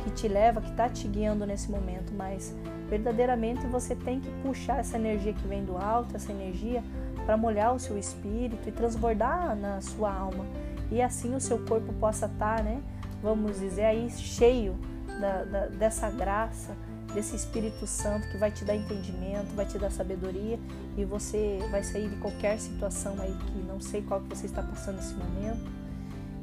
que 0.04 0.12
te 0.12 0.28
leva, 0.28 0.62
que 0.62 0.70
está 0.70 0.90
te 0.90 1.08
guiando 1.08 1.46
nesse 1.46 1.70
momento, 1.70 2.14
mas 2.14 2.56
verdadeiramente 2.90 3.66
você 3.68 3.96
tem 3.96 4.20
que 4.20 4.30
puxar 4.42 4.80
essa 4.80 4.98
energia 4.98 5.34
que 5.34 5.48
vem 5.48 5.64
do 5.64 5.78
alto, 5.78 6.16
essa 6.16 6.32
energia 6.32 6.84
para 7.26 7.38
molhar 7.38 7.74
o 7.74 7.80
seu 7.80 7.98
espírito 7.98 8.68
e 8.68 8.72
transbordar 8.72 9.56
na 9.56 9.82
sua 9.82 10.14
alma. 10.14 10.46
E 10.92 11.02
assim 11.02 11.36
o 11.36 11.40
seu 11.40 11.60
corpo 11.66 11.94
possa 11.94 12.26
estar, 12.26 12.58
tá, 12.58 12.64
né? 12.64 12.82
Vamos 13.22 13.60
dizer 13.60 13.86
aí, 13.86 14.10
cheio 14.12 14.78
da, 15.20 15.44
da, 15.44 15.66
dessa 15.68 16.10
graça, 16.10 16.76
desse 17.14 17.36
Espírito 17.36 17.86
Santo 17.86 18.28
que 18.30 18.38
vai 18.38 18.52
te 18.52 18.66
dar 18.66 18.76
entendimento, 18.76 19.54
vai 19.56 19.66
te 19.66 19.78
dar 19.78 19.92
sabedoria 19.92 20.60
e 20.98 21.06
você 21.06 21.60
vai 21.70 21.84
sair 21.84 22.10
de 22.10 22.16
qualquer 22.18 22.60
situação 22.60 23.16
aí 23.20 23.34
que 23.48 23.60
não 23.60 23.80
sei 23.80 24.02
qual 24.02 24.22
que 24.22 24.30
você 24.30 24.46
está 24.46 24.62
passando 24.62 24.98
nesse 24.98 25.14
momento. 25.14 25.72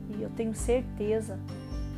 E 0.09 0.23
eu 0.23 0.31
tenho 0.31 0.55
certeza 0.55 1.39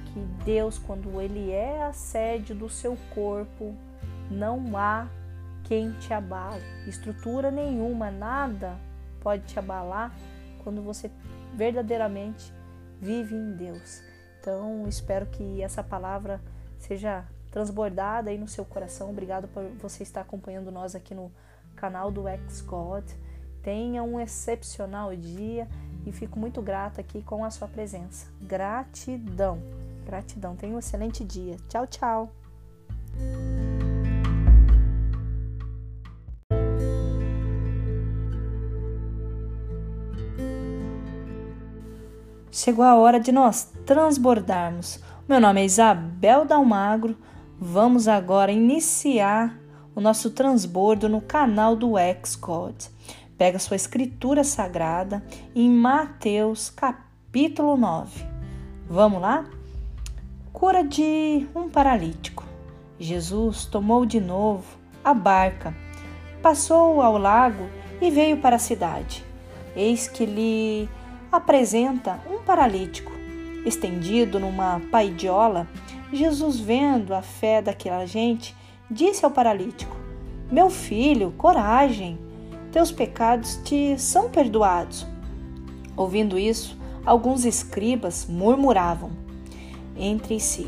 que 0.06 0.20
Deus, 0.44 0.78
quando 0.78 1.20
Ele 1.20 1.50
é 1.50 1.84
a 1.84 1.92
sede 1.92 2.54
do 2.54 2.68
seu 2.68 2.96
corpo, 3.14 3.74
não 4.30 4.76
há 4.76 5.08
quem 5.64 5.92
te 5.92 6.12
abale. 6.12 6.62
Estrutura 6.86 7.50
nenhuma, 7.50 8.10
nada 8.10 8.76
pode 9.20 9.44
te 9.44 9.58
abalar 9.58 10.12
quando 10.62 10.82
você 10.82 11.10
verdadeiramente 11.54 12.52
vive 13.00 13.34
em 13.34 13.52
Deus. 13.52 14.02
Então, 14.40 14.86
espero 14.88 15.26
que 15.26 15.62
essa 15.62 15.82
palavra 15.82 16.40
seja 16.78 17.24
transbordada 17.52 18.30
aí 18.30 18.38
no 18.38 18.48
seu 18.48 18.64
coração. 18.64 19.10
Obrigado 19.10 19.46
por 19.46 19.62
você 19.78 20.02
estar 20.02 20.22
acompanhando 20.22 20.72
nós 20.72 20.96
aqui 20.96 21.14
no 21.14 21.30
canal 21.76 22.10
do 22.10 22.26
Ex 22.26 22.62
God. 22.62 23.04
Tenha 23.62 24.02
um 24.02 24.18
excepcional 24.18 25.14
dia 25.14 25.68
e 26.04 26.10
fico 26.10 26.38
muito 26.38 26.60
grata 26.60 27.00
aqui 27.00 27.22
com 27.22 27.44
a 27.44 27.50
sua 27.50 27.68
presença. 27.68 28.26
Gratidão. 28.40 29.62
Gratidão. 30.04 30.56
Tenha 30.56 30.74
um 30.74 30.78
excelente 30.78 31.22
dia. 31.22 31.56
Tchau, 31.68 31.86
tchau. 31.86 32.32
Chegou 42.50 42.84
a 42.84 42.96
hora 42.96 43.20
de 43.20 43.30
nós 43.30 43.72
transbordarmos. 43.86 45.00
Meu 45.28 45.40
nome 45.40 45.60
é 45.60 45.64
Isabel 45.64 46.44
Dalmagro 46.44 47.16
Vamos 47.64 48.08
agora 48.08 48.50
iniciar 48.50 49.56
o 49.94 50.00
nosso 50.00 50.30
transbordo 50.30 51.08
no 51.08 51.20
canal 51.20 51.76
do 51.76 51.96
Ex-God. 51.96 52.74
Pega 53.38 53.56
sua 53.60 53.76
escritura 53.76 54.42
sagrada 54.42 55.22
em 55.54 55.70
Mateus 55.70 56.68
capítulo 56.70 57.76
9. 57.76 58.26
Vamos 58.90 59.22
lá? 59.22 59.44
Cura 60.52 60.82
de 60.82 61.46
um 61.54 61.68
paralítico. 61.68 62.44
Jesus 62.98 63.64
tomou 63.64 64.04
de 64.04 64.20
novo 64.20 64.66
a 65.04 65.14
barca, 65.14 65.72
passou 66.42 67.00
ao 67.00 67.16
lago 67.16 67.70
e 68.00 68.10
veio 68.10 68.38
para 68.38 68.56
a 68.56 68.58
cidade. 68.58 69.24
Eis 69.76 70.08
que 70.08 70.26
lhe 70.26 70.88
apresenta 71.30 72.18
um 72.28 72.42
paralítico, 72.42 73.12
estendido 73.64 74.40
numa 74.40 74.80
paidiola 74.90 75.68
Jesus, 76.12 76.60
vendo 76.60 77.14
a 77.14 77.22
fé 77.22 77.62
daquela 77.62 78.04
gente, 78.04 78.54
disse 78.90 79.24
ao 79.24 79.30
paralítico: 79.30 79.96
Meu 80.50 80.68
filho, 80.68 81.32
coragem, 81.38 82.18
teus 82.70 82.92
pecados 82.92 83.58
te 83.64 83.98
são 83.98 84.28
perdoados. 84.28 85.06
Ouvindo 85.96 86.38
isso, 86.38 86.78
alguns 87.04 87.46
escribas 87.46 88.26
murmuravam 88.28 89.10
entre 89.96 90.38
si: 90.38 90.66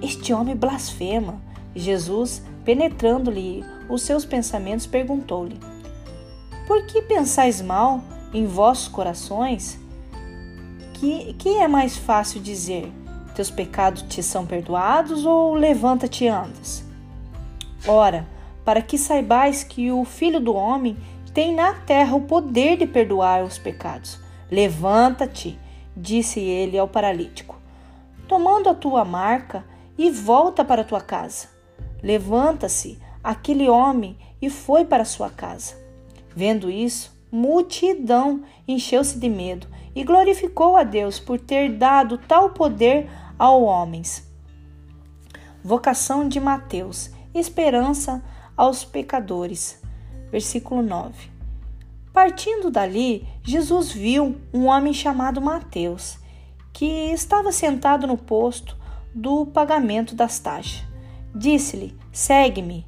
Este 0.00 0.32
homem 0.32 0.54
blasfema. 0.54 1.46
Jesus, 1.74 2.42
penetrando-lhe 2.64 3.64
os 3.88 4.02
seus 4.02 4.24
pensamentos, 4.24 4.86
perguntou-lhe: 4.86 5.58
Por 6.66 6.86
que 6.86 7.02
pensais 7.02 7.60
mal 7.60 8.00
em 8.32 8.46
vossos 8.46 8.88
corações? 8.88 9.78
Que, 10.94 11.34
que 11.34 11.50
é 11.50 11.66
mais 11.66 11.96
fácil 11.96 12.40
dizer: 12.40 12.92
teus 13.38 13.50
pecados 13.52 14.02
te 14.02 14.20
são 14.20 14.44
perdoados 14.44 15.24
ou 15.24 15.54
levanta-te 15.54 16.24
e 16.24 16.28
andas? 16.28 16.84
Ora, 17.86 18.26
para 18.64 18.82
que 18.82 18.98
saibais 18.98 19.62
que 19.62 19.92
o 19.92 20.04
Filho 20.04 20.40
do 20.40 20.56
Homem 20.56 20.96
tem 21.32 21.54
na 21.54 21.72
terra 21.72 22.16
o 22.16 22.22
poder 22.22 22.76
de 22.76 22.84
perdoar 22.84 23.44
os 23.44 23.56
pecados. 23.56 24.18
Levanta-te, 24.50 25.56
disse 25.96 26.40
ele 26.40 26.76
ao 26.76 26.88
paralítico, 26.88 27.56
tomando 28.26 28.68
a 28.68 28.74
tua 28.74 29.04
marca 29.04 29.64
e 29.96 30.10
volta 30.10 30.64
para 30.64 30.82
a 30.82 30.84
tua 30.84 31.00
casa. 31.00 31.46
Levanta-se 32.02 32.98
aquele 33.22 33.68
homem 33.68 34.18
e 34.42 34.50
foi 34.50 34.84
para 34.84 35.04
sua 35.04 35.30
casa. 35.30 35.76
Vendo 36.34 36.68
isso, 36.68 37.16
multidão 37.30 38.42
encheu-se 38.66 39.16
de 39.16 39.28
medo 39.28 39.68
e 39.94 40.02
glorificou 40.02 40.76
a 40.76 40.82
Deus 40.82 41.20
por 41.20 41.38
ter 41.38 41.70
dado 41.76 42.18
tal 42.18 42.50
poder 42.50 43.08
ao 43.38 43.62
homens. 43.62 44.26
Vocação 45.62 46.28
de 46.28 46.40
Mateus, 46.40 47.10
esperança 47.34 48.22
aos 48.56 48.84
pecadores. 48.84 49.80
Versículo 50.30 50.82
9. 50.82 51.30
Partindo 52.12 52.70
dali, 52.70 53.26
Jesus 53.42 53.92
viu 53.92 54.36
um 54.52 54.66
homem 54.66 54.92
chamado 54.92 55.40
Mateus, 55.40 56.18
que 56.72 57.12
estava 57.12 57.52
sentado 57.52 58.06
no 58.06 58.18
posto 58.18 58.76
do 59.14 59.46
pagamento 59.46 60.14
das 60.14 60.38
taxas. 60.38 60.82
Disse-lhe: 61.34 61.96
Segue-me. 62.12 62.86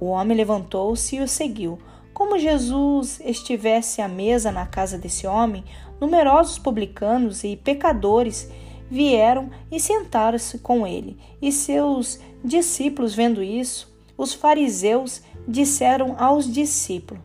O 0.00 0.06
homem 0.06 0.36
levantou-se 0.36 1.16
e 1.16 1.20
o 1.20 1.28
seguiu. 1.28 1.78
Como 2.14 2.38
Jesus 2.38 3.20
estivesse 3.24 4.00
à 4.00 4.08
mesa 4.08 4.50
na 4.50 4.66
casa 4.66 4.98
desse 4.98 5.26
homem, 5.26 5.64
numerosos 6.00 6.58
publicanos 6.58 7.44
e 7.44 7.56
pecadores 7.56 8.50
vieram 8.90 9.50
e 9.70 9.78
sentaram-se 9.78 10.58
com 10.58 10.86
ele. 10.86 11.16
E 11.40 11.52
seus 11.52 12.18
discípulos, 12.44 13.14
vendo 13.14 13.42
isso, 13.42 13.90
os 14.18 14.34
fariseus 14.34 15.22
disseram 15.46 16.16
aos 16.18 16.52
discípulos: 16.52 17.22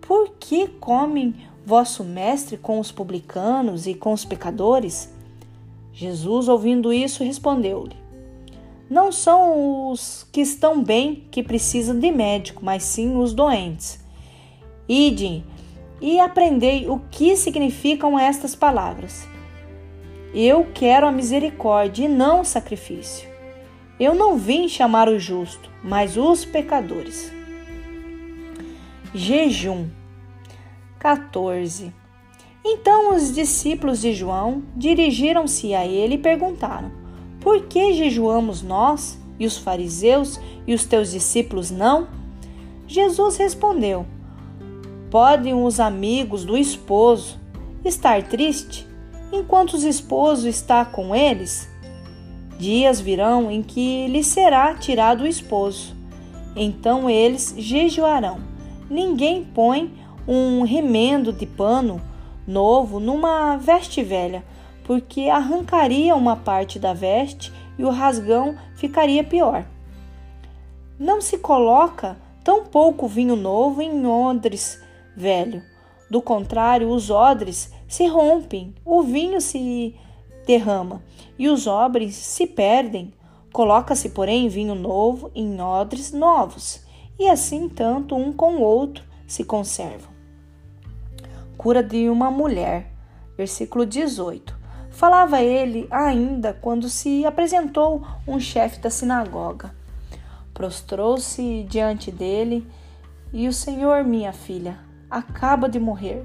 Por 0.00 0.34
que 0.38 0.66
comem 0.66 1.34
vosso 1.64 2.04
mestre 2.04 2.56
com 2.56 2.78
os 2.78 2.92
publicanos 2.92 3.86
e 3.86 3.94
com 3.94 4.12
os 4.12 4.24
pecadores? 4.24 5.08
Jesus, 5.92 6.48
ouvindo 6.48 6.92
isso, 6.92 7.24
respondeu-lhe: 7.24 7.96
Não 8.88 9.10
são 9.10 9.90
os 9.90 10.26
que 10.30 10.40
estão 10.40 10.82
bem 10.82 11.24
que 11.30 11.42
precisam 11.42 11.98
de 11.98 12.10
médico, 12.10 12.64
mas 12.64 12.82
sim 12.82 13.16
os 13.16 13.32
doentes. 13.32 13.98
Ide 14.88 15.44
e 16.00 16.18
aprendei 16.18 16.88
o 16.88 16.98
que 17.10 17.36
significam 17.36 18.18
estas 18.18 18.54
palavras. 18.54 19.29
Eu 20.32 20.68
quero 20.72 21.08
a 21.08 21.12
misericórdia 21.12 22.04
e 22.04 22.08
não 22.08 22.42
o 22.42 22.44
sacrifício. 22.44 23.28
Eu 23.98 24.14
não 24.14 24.38
vim 24.38 24.68
chamar 24.68 25.08
o 25.08 25.18
justo, 25.18 25.68
mas 25.82 26.16
os 26.16 26.44
pecadores. 26.44 27.32
Jejum. 29.12 29.88
14. 31.00 31.92
Então 32.64 33.16
os 33.16 33.34
discípulos 33.34 34.00
de 34.00 34.12
João 34.12 34.62
dirigiram-se 34.76 35.74
a 35.74 35.84
ele 35.84 36.14
e 36.14 36.18
perguntaram: 36.18 36.92
Por 37.40 37.66
que 37.66 37.94
jejuamos 37.94 38.62
nós 38.62 39.18
e 39.36 39.46
os 39.46 39.58
fariseus 39.58 40.38
e 40.64 40.74
os 40.74 40.84
teus 40.84 41.10
discípulos 41.10 41.72
não? 41.72 42.06
Jesus 42.86 43.36
respondeu: 43.36 44.06
Podem 45.10 45.54
os 45.54 45.80
amigos 45.80 46.44
do 46.44 46.56
esposo 46.56 47.40
estar 47.84 48.22
triste 48.22 48.89
enquanto 49.32 49.74
o 49.74 49.88
esposo 49.88 50.48
está 50.48 50.84
com 50.84 51.14
eles? 51.14 51.68
Dias 52.58 53.00
virão 53.00 53.50
em 53.50 53.62
que 53.62 54.06
lhe 54.08 54.22
será 54.22 54.74
tirado 54.74 55.22
o 55.22 55.26
esposo. 55.26 55.96
Então 56.54 57.08
eles 57.08 57.54
jejuarão. 57.56 58.40
Ninguém 58.90 59.44
põe 59.44 59.94
um 60.26 60.62
remendo 60.62 61.32
de 61.32 61.46
pano 61.46 62.00
novo 62.46 63.00
numa 63.00 63.56
veste 63.56 64.02
velha, 64.02 64.44
porque 64.84 65.28
arrancaria 65.28 66.14
uma 66.14 66.36
parte 66.36 66.78
da 66.78 66.92
veste 66.92 67.52
e 67.78 67.84
o 67.84 67.90
rasgão 67.90 68.56
ficaria 68.74 69.24
pior. 69.24 69.64
Não 70.98 71.20
se 71.20 71.38
coloca 71.38 72.18
tão 72.44 72.64
pouco 72.64 73.08
vinho 73.08 73.36
novo 73.36 73.80
em 73.80 74.06
odres 74.06 74.82
velho. 75.16 75.62
Do 76.10 76.20
contrário, 76.20 76.90
os 76.90 77.08
odres 77.08 77.72
se 77.90 78.06
rompem, 78.06 78.74
o 78.84 79.02
vinho 79.02 79.38
se 79.38 79.94
derrama 80.46 81.02
e 81.38 81.46
os 81.48 81.66
odres 81.66 82.14
se 82.14 82.46
perdem. 82.46 83.12
Coloca-se, 83.52 84.08
porém, 84.08 84.48
vinho 84.48 84.74
novo 84.74 85.30
em 85.34 85.60
odres 85.60 86.10
novos, 86.10 86.82
e 87.18 87.28
assim 87.28 87.68
tanto 87.68 88.16
um 88.16 88.32
com 88.32 88.56
o 88.56 88.62
outro 88.62 89.04
se 89.26 89.44
conservam 89.44 90.20
cura 91.60 91.82
de 91.82 92.08
uma 92.08 92.30
mulher. 92.30 92.90
Versículo 93.36 93.84
18. 93.84 94.58
Falava 94.88 95.42
ele 95.42 95.86
ainda 95.90 96.54
quando 96.54 96.88
se 96.88 97.26
apresentou 97.26 98.02
um 98.26 98.40
chefe 98.40 98.80
da 98.80 98.88
sinagoga. 98.88 99.74
Prostrou-se 100.54 101.62
diante 101.68 102.10
dele 102.10 102.66
e 103.30 103.46
o 103.46 103.52
Senhor, 103.52 104.02
minha 104.04 104.32
filha, 104.32 104.78
acaba 105.10 105.68
de 105.68 105.78
morrer. 105.78 106.24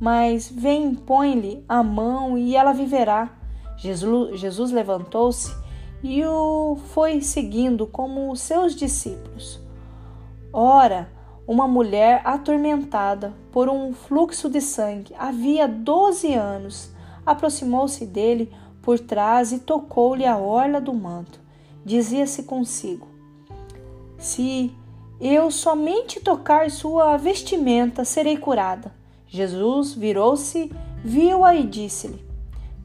Mas 0.00 0.50
vem, 0.50 0.94
põe-lhe 0.94 1.64
a 1.68 1.82
mão 1.82 2.36
e 2.36 2.56
ela 2.56 2.72
viverá. 2.72 3.30
Jesus, 3.76 4.38
Jesus 4.38 4.70
levantou-se 4.70 5.54
e 6.02 6.24
o 6.24 6.76
foi 6.92 7.20
seguindo 7.20 7.86
como 7.86 8.30
os 8.30 8.40
seus 8.40 8.74
discípulos. 8.74 9.60
Ora, 10.52 11.08
uma 11.46 11.66
mulher 11.66 12.22
atormentada 12.24 13.34
por 13.52 13.68
um 13.68 13.92
fluxo 13.92 14.48
de 14.48 14.60
sangue 14.60 15.14
havia 15.18 15.66
doze 15.66 16.34
anos 16.34 16.94
aproximou-se 17.24 18.04
dele 18.04 18.52
por 18.82 18.98
trás 18.98 19.52
e 19.52 19.58
tocou-lhe 19.58 20.26
a 20.26 20.36
orla 20.36 20.80
do 20.80 20.92
manto. 20.92 21.40
Dizia-se 21.84 22.42
consigo: 22.44 23.08
Se 24.18 24.74
eu 25.20 25.50
somente 25.50 26.20
tocar 26.20 26.70
sua 26.70 27.16
vestimenta, 27.16 28.04
serei 28.04 28.36
curada. 28.36 28.94
Jesus 29.34 29.92
virou-se, 29.94 30.70
viu-a 31.04 31.56
e 31.56 31.66
disse-lhe: 31.66 32.24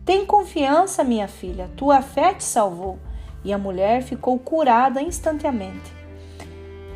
Tem 0.03 0.25
confiança, 0.25 1.03
minha 1.03 1.27
filha, 1.27 1.69
tua 1.77 2.01
fé 2.01 2.33
te 2.33 2.43
salvou. 2.43 2.97
E 3.45 3.53
a 3.53 3.57
mulher 3.59 4.01
ficou 4.01 4.39
curada 4.39 4.99
instantaneamente. 4.99 5.93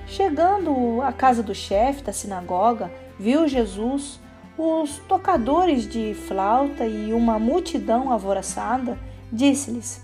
Chegando 0.08 1.04
à 1.04 1.14
casa 1.14 1.44
do 1.44 1.54
chefe 1.54 2.02
da 2.02 2.12
sinagoga, 2.12 2.92
viu 3.20 3.48
Jesus 3.48 4.20
os 4.58 4.98
tocadores 5.08 5.88
de 5.88 6.16
flauta 6.16 6.88
e 6.88 7.14
uma 7.14 7.38
multidão 7.38 8.12
alvoroçada. 8.12 8.98
Disse-lhes: 9.32 10.04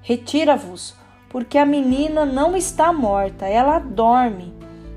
Retira-vos, 0.00 0.96
porque 1.28 1.58
a 1.58 1.66
menina 1.66 2.24
não 2.24 2.56
está 2.56 2.90
morta, 2.90 3.46
ela 3.46 3.78
dorme. 3.78 4.54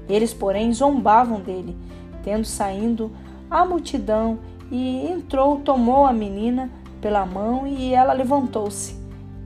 Eles, 0.07 0.33
porém, 0.33 0.71
zombavam 0.71 1.41
dele. 1.41 1.77
Tendo 2.23 2.45
saído 2.45 3.11
a 3.51 3.65
multidão 3.65 4.39
e 4.71 5.05
entrou, 5.07 5.59
tomou 5.59 6.05
a 6.05 6.13
menina 6.13 6.71
pela 7.01 7.25
mão 7.25 7.67
e 7.67 7.93
ela 7.93 8.13
levantou-se. 8.13 8.95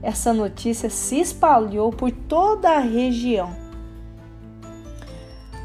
Essa 0.00 0.32
notícia 0.32 0.88
se 0.88 1.18
espalhou 1.18 1.90
por 1.90 2.12
toda 2.12 2.70
a 2.70 2.78
região. 2.78 3.50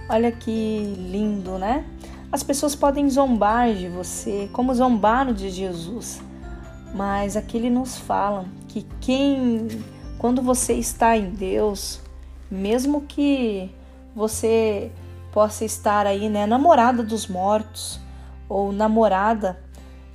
Olha 0.09 0.31
que 0.31 0.95
lindo, 0.97 1.59
né? 1.59 1.85
As 2.31 2.41
pessoas 2.41 2.75
podem 2.75 3.07
zombar 3.09 3.71
de 3.73 3.87
você, 3.87 4.49
como 4.51 4.73
zombaram 4.73 5.31
de 5.31 5.49
Jesus. 5.51 6.19
Mas 6.95 7.37
aqui 7.37 7.57
ele 7.57 7.69
nos 7.69 7.97
fala 7.97 8.45
que 8.67 8.85
quem, 8.99 9.67
quando 10.17 10.41
você 10.41 10.73
está 10.73 11.15
em 11.15 11.29
Deus, 11.29 12.01
mesmo 12.49 13.01
que 13.01 13.69
você 14.15 14.91
possa 15.31 15.63
estar 15.63 16.07
aí, 16.07 16.27
né, 16.27 16.45
namorada 16.45 17.03
dos 17.03 17.27
mortos 17.27 17.99
ou 18.51 18.73
namorada, 18.73 19.57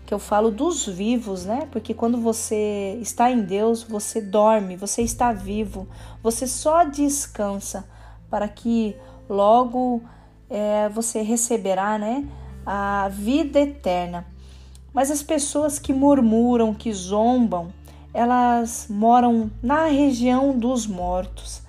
que 0.04 0.12
eu 0.12 0.18
falo 0.18 0.50
dos 0.50 0.86
vivos, 0.86 1.46
né? 1.46 1.66
Porque 1.72 1.94
quando 1.94 2.18
você 2.18 2.98
está 3.00 3.30
em 3.30 3.40
Deus, 3.40 3.82
você 3.82 4.20
dorme, 4.20 4.76
você 4.76 5.00
está 5.00 5.32
vivo, 5.32 5.88
você 6.22 6.46
só 6.46 6.84
descansa 6.84 7.88
para 8.28 8.46
que 8.46 8.94
logo 9.26 10.02
é, 10.50 10.86
você 10.90 11.22
receberá 11.22 11.96
né, 11.96 12.28
a 12.64 13.08
vida 13.08 13.58
eterna. 13.58 14.26
Mas 14.92 15.10
as 15.10 15.22
pessoas 15.22 15.78
que 15.78 15.94
murmuram, 15.94 16.74
que 16.74 16.92
zombam, 16.92 17.72
elas 18.12 18.86
moram 18.90 19.50
na 19.62 19.86
região 19.86 20.56
dos 20.56 20.86
mortos. 20.86 21.62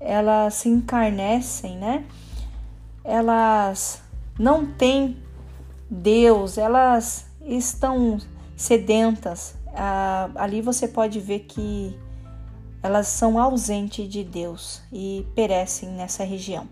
Elas 0.00 0.54
se 0.54 0.68
encarnecem, 0.68 1.76
né? 1.76 2.04
Elas 3.02 4.00
não 4.38 4.66
têm 4.66 5.25
Deus, 5.90 6.58
elas 6.58 7.26
estão 7.44 8.18
sedentas. 8.56 9.54
Ah, 9.74 10.30
ali 10.34 10.60
você 10.60 10.88
pode 10.88 11.20
ver 11.20 11.40
que 11.40 11.96
elas 12.82 13.08
são 13.08 13.38
ausentes 13.38 14.08
de 14.08 14.22
Deus 14.22 14.82
e 14.92 15.26
perecem 15.34 15.88
nessa 15.90 16.24
região. 16.24 16.68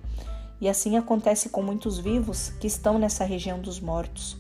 E 0.61 0.69
assim 0.69 0.97
acontece 0.97 1.49
com 1.49 1.63
muitos 1.63 1.99
vivos 1.99 2.51
que 2.61 2.67
estão 2.67 2.99
nessa 2.99 3.25
região 3.25 3.61
dos 3.61 3.81
mortos. 3.81 4.37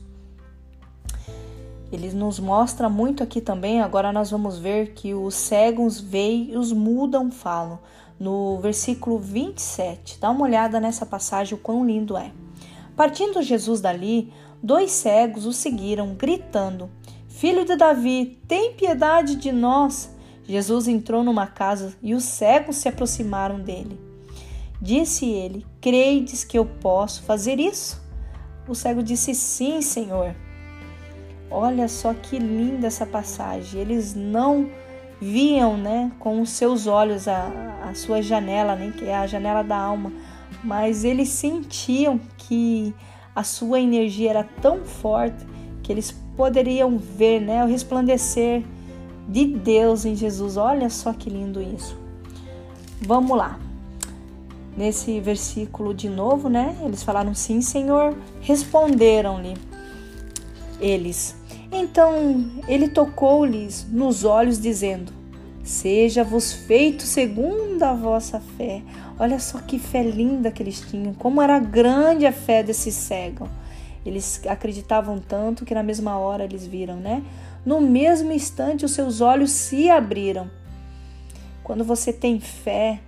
Ele 1.93 2.11
nos 2.13 2.41
mostra 2.41 2.89
muito 2.89 3.23
aqui 3.23 3.41
também. 3.41 3.81
Agora 3.81 4.13
nós 4.13 4.31
vamos 4.31 4.59
ver 4.59 4.95
que 4.95 5.15
os 5.15 5.35
cegos 5.35 6.01
veem 6.01 6.53
e 6.53 6.57
os 6.57 6.73
mudam 6.73 7.31
falam. 7.31 7.79
No 8.19 8.59
versículo 8.59 9.19
27. 9.19 10.19
Dá 10.21 10.31
uma 10.31 10.45
olhada 10.45 10.81
nessa 10.81 11.05
passagem, 11.05 11.55
o 11.55 11.59
quão 11.59 11.85
lindo 11.85 12.17
é. 12.17 12.33
Partindo 12.97 13.43
Jesus 13.43 13.81
dali, 13.81 14.33
dois 14.65 14.91
cegos 14.93 15.45
o 15.45 15.53
seguiram, 15.53 16.15
gritando: 16.15 16.91
Filho 17.29 17.65
de 17.65 17.77
Davi, 17.77 18.41
tem 18.49 18.73
piedade 18.73 19.37
de 19.37 19.53
nós. 19.53 20.13
Jesus 20.47 20.89
entrou 20.89 21.23
numa 21.23 21.47
casa 21.47 21.95
e 22.03 22.15
os 22.15 22.25
cegos 22.25 22.77
se 22.77 22.89
aproximaram 22.89 23.61
dele. 23.61 24.01
Disse 24.81 25.27
ele: 25.27 25.67
Creides 25.81 26.45
que 26.45 26.59
eu 26.59 26.65
posso 26.65 27.23
fazer 27.23 27.61
isso? 27.61 28.03
O 28.67 28.75
cego 28.75 29.03
disse: 29.03 29.35
Sim, 29.35 29.83
Senhor. 29.83 30.35
Olha 31.51 31.87
só 31.87 32.15
que 32.15 32.39
linda 32.39 32.87
essa 32.87 33.05
passagem. 33.07 33.81
Eles 33.81 34.15
não 34.15 34.71
viam, 35.21 35.77
né, 35.77 36.11
com 36.19 36.41
os 36.41 36.51
seus 36.51 36.87
olhos 36.87 37.29
a, 37.29 37.51
a 37.89 37.95
sua 37.95 38.21
janela, 38.21 38.75
né, 38.75 38.93
que 38.97 39.05
é 39.05 39.15
a 39.15 39.27
janela 39.27 39.63
da 39.63 39.77
alma, 39.77 40.13
mas 40.63 41.05
eles 41.05 41.29
sentiam 41.29 42.19
que 42.37 42.95
a 43.35 43.43
sua 43.43 43.81
energia 43.81 44.31
era 44.31 44.45
tão 44.45 44.85
forte 44.85 45.45
que 45.83 45.93
eles 45.93 46.15
poderiam 46.37 46.99
ver, 46.99 47.41
né, 47.41 47.65
o 47.65 47.69
resplandecer 47.69 48.63
de 49.29 49.47
Deus 49.47 50.05
em 50.05 50.15
Jesus. 50.15 50.57
Olha 50.57 50.89
só 50.91 51.13
que 51.13 51.31
lindo 51.31 51.61
isso. 51.61 51.97
Vamos 53.01 53.37
lá 53.37 53.59
nesse 54.77 55.21
versículo 55.21 55.95
de 55.95 56.09
novo, 56.09 56.49
né? 56.49 56.77
Eles 56.83 57.03
falaram 57.03 57.35
sim, 57.35 57.61
Senhor. 57.61 58.17
Responderam-lhe 58.41 59.55
eles. 60.81 61.37
Então 61.71 62.45
ele 62.69 62.89
tocou-lhes 62.89 63.87
nos 63.91 64.25
olhos, 64.25 64.61
dizendo: 64.61 65.13
Seja-vos 65.65 66.53
feito 66.53 67.03
segundo 67.03 67.83
a 67.83 67.95
vossa 67.95 68.39
fé. 68.39 68.83
Olha 69.19 69.39
só 69.39 69.59
que 69.59 69.79
fé 69.79 70.03
linda 70.03 70.51
que 70.53 70.63
eles 70.63 70.81
tinham, 70.81 71.15
como 71.15 71.43
era 71.43 71.59
grande 71.59 72.27
a 72.27 72.33
fé 72.33 72.63
desses 72.63 72.95
cegos. 72.95 73.49
Eles 74.05 74.43
acreditavam 74.47 75.19
tanto 75.19 75.65
que 75.65 75.75
na 75.75 75.83
mesma 75.83 76.19
hora 76.19 76.45
eles 76.45 76.67
viram, 76.67 76.97
né? 76.97 77.25
No 77.65 77.81
mesmo 77.81 78.31
instante 78.31 78.85
os 78.85 78.93
seus 78.93 79.23
olhos 79.23 79.51
se 79.51 79.89
abriram. 79.89 80.51
Quando 81.63 81.83
você 81.83 82.13
tem 82.13 82.39
fé, 82.39 83.01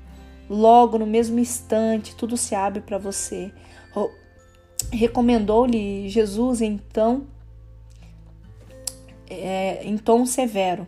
Logo 0.49 0.97
no 0.97 1.07
mesmo 1.07 1.41
instante, 1.41 2.15
tudo 2.15 2.37
se 2.37 2.55
abre 2.55 2.81
para 2.81 2.99
você. 2.99 3.53
recomendou-lhe 4.93 6.09
Jesus 6.09 6.61
então 6.61 7.27
é, 9.29 9.85
em 9.85 9.99
tom 9.99 10.25
severo: 10.25 10.87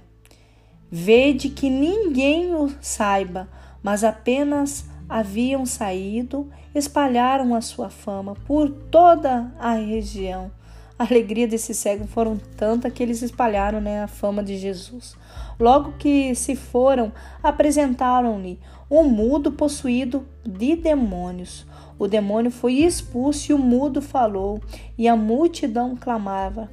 Vede 0.91 1.51
que 1.51 1.69
ninguém 1.69 2.55
o 2.55 2.71
saiba, 2.81 3.49
mas 3.83 4.03
apenas 4.03 4.87
haviam 5.09 5.67
saído, 5.67 6.49
espalharam 6.75 7.55
a 7.55 7.61
sua 7.61 7.91
fama 7.91 8.35
por 8.47 8.71
toda 8.71 9.53
a 9.59 9.75
região. 9.75 10.51
A 10.99 11.05
alegria 11.05 11.47
desses 11.47 11.77
cegos 11.77 12.11
foram 12.11 12.37
tanta 12.57 12.91
que 12.91 13.03
eles 13.03 13.23
espalharam 13.23 13.81
né, 13.81 14.03
a 14.03 14.09
fama 14.09 14.43
de 14.43 14.57
Jesus. 14.57 15.17
Logo 15.59 15.93
que 15.93 16.35
se 16.35 16.57
foram, 16.57 17.13
apresentaram-lhe 17.43 18.59
um 18.91 19.05
mudo 19.05 19.53
possuído 19.53 20.27
de 20.45 20.75
demônios. 20.75 21.67
O 21.99 22.09
demônio 22.09 22.51
foi 22.51 22.75
expulso 22.75 23.53
e 23.53 23.55
o 23.55 23.59
mudo 23.59 24.01
falou, 24.01 24.61
e 24.97 25.07
a 25.07 25.15
multidão 25.15 25.95
clamava 25.95 26.69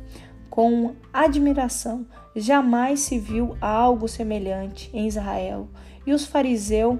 com 0.55 0.95
admiração. 1.11 2.07
Jamais 2.33 3.01
se 3.01 3.19
viu 3.19 3.57
algo 3.59 4.07
semelhante 4.07 4.89
em 4.93 5.05
Israel. 5.05 5.67
E 6.07 6.13
os 6.13 6.25
fariseus, 6.25 6.97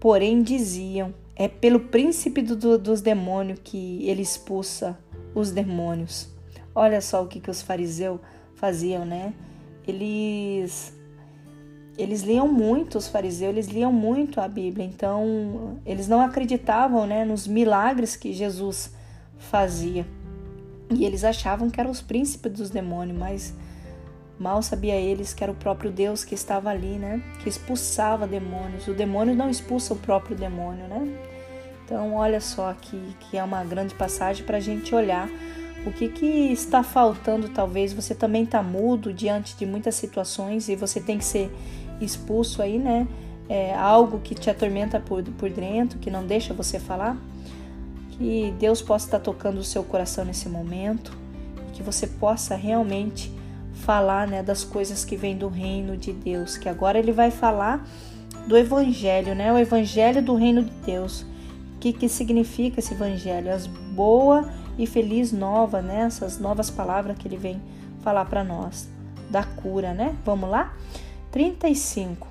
porém, 0.00 0.42
diziam: 0.42 1.14
é 1.36 1.46
pelo 1.46 1.78
príncipe 1.78 2.42
do, 2.42 2.76
dos 2.76 3.00
demônios 3.00 3.60
que 3.62 4.04
ele 4.08 4.20
expulsa 4.20 4.98
os 5.32 5.52
demônios. 5.52 6.28
Olha 6.74 7.00
só 7.00 7.22
o 7.22 7.28
que, 7.28 7.38
que 7.38 7.50
os 7.50 7.62
fariseus 7.62 8.18
faziam, 8.56 9.04
né? 9.04 9.32
Eles 9.86 10.92
eles 11.96 12.22
liam 12.22 12.48
muito 12.48 12.98
os 12.98 13.06
fariseus, 13.06 13.52
eles 13.52 13.68
liam 13.68 13.92
muito 13.92 14.40
a 14.40 14.48
Bíblia, 14.48 14.84
então 14.84 15.78
eles 15.86 16.08
não 16.08 16.20
acreditavam, 16.20 17.06
né, 17.06 17.24
nos 17.24 17.46
milagres 17.46 18.16
que 18.16 18.32
Jesus 18.32 18.92
fazia. 19.38 20.04
E 20.94 21.04
eles 21.04 21.24
achavam 21.24 21.70
que 21.70 21.80
eram 21.80 21.90
os 21.90 22.00
príncipes 22.00 22.52
dos 22.52 22.70
demônios, 22.70 23.18
mas 23.18 23.54
mal 24.38 24.62
sabia 24.62 24.94
eles 24.94 25.32
que 25.32 25.42
era 25.42 25.52
o 25.52 25.54
próprio 25.54 25.90
Deus 25.90 26.24
que 26.24 26.34
estava 26.34 26.70
ali, 26.70 26.98
né, 26.98 27.22
que 27.42 27.48
expulsava 27.48 28.26
demônios. 28.26 28.88
O 28.88 28.94
demônio 28.94 29.34
não 29.34 29.48
expulsa 29.48 29.94
o 29.94 29.96
próprio 29.96 30.36
demônio, 30.36 30.86
né? 30.88 31.06
Então, 31.84 32.14
olha 32.14 32.40
só 32.40 32.72
que, 32.72 32.98
que 33.20 33.36
é 33.36 33.44
uma 33.44 33.62
grande 33.62 33.94
passagem 33.94 34.44
para 34.44 34.56
a 34.56 34.60
gente 34.60 34.94
olhar 34.94 35.28
o 35.86 35.92
que, 35.92 36.08
que 36.08 36.26
está 36.50 36.82
faltando. 36.82 37.50
Talvez 37.50 37.92
você 37.92 38.14
também 38.14 38.44
está 38.44 38.62
mudo 38.62 39.12
diante 39.12 39.54
de 39.54 39.66
muitas 39.66 39.94
situações 39.94 40.68
e 40.68 40.76
você 40.76 40.98
tem 40.98 41.18
que 41.18 41.24
ser 41.24 41.54
expulso 42.00 42.62
aí, 42.62 42.78
né? 42.78 43.06
É 43.48 43.74
algo 43.74 44.20
que 44.20 44.34
te 44.34 44.48
atormenta 44.48 44.98
por, 44.98 45.22
por 45.22 45.50
dentro, 45.50 45.98
que 45.98 46.10
não 46.10 46.26
deixa 46.26 46.54
você 46.54 46.80
falar. 46.80 47.18
Que 48.16 48.54
Deus 48.58 48.80
possa 48.80 49.06
estar 49.06 49.18
tocando 49.18 49.58
o 49.58 49.64
seu 49.64 49.82
coração 49.82 50.24
nesse 50.24 50.48
momento, 50.48 51.16
que 51.72 51.82
você 51.82 52.06
possa 52.06 52.54
realmente 52.54 53.32
falar 53.74 54.26
né, 54.26 54.42
das 54.42 54.62
coisas 54.62 55.04
que 55.04 55.16
vêm 55.16 55.36
do 55.36 55.48
reino 55.48 55.96
de 55.96 56.12
Deus, 56.12 56.56
que 56.56 56.68
agora 56.68 56.98
ele 56.98 57.12
vai 57.12 57.30
falar 57.30 57.84
do 58.46 58.56
evangelho, 58.56 59.34
né? 59.34 59.52
O 59.52 59.58
evangelho 59.58 60.22
do 60.22 60.34
reino 60.34 60.62
de 60.62 60.70
Deus. 60.86 61.22
O 61.22 61.78
que, 61.80 61.92
que 61.92 62.08
significa 62.08 62.78
esse 62.78 62.94
evangelho? 62.94 63.52
As 63.52 63.66
boa 63.66 64.48
e 64.78 64.86
feliz 64.86 65.32
nova, 65.32 65.82
né? 65.82 66.02
Essas 66.02 66.38
novas 66.38 66.70
palavras 66.70 67.16
que 67.18 67.26
ele 67.26 67.36
vem 67.36 67.60
falar 68.02 68.26
para 68.26 68.44
nós 68.44 68.88
da 69.30 69.42
cura, 69.42 69.92
né? 69.92 70.14
Vamos 70.24 70.48
lá? 70.48 70.74
35. 71.32 72.28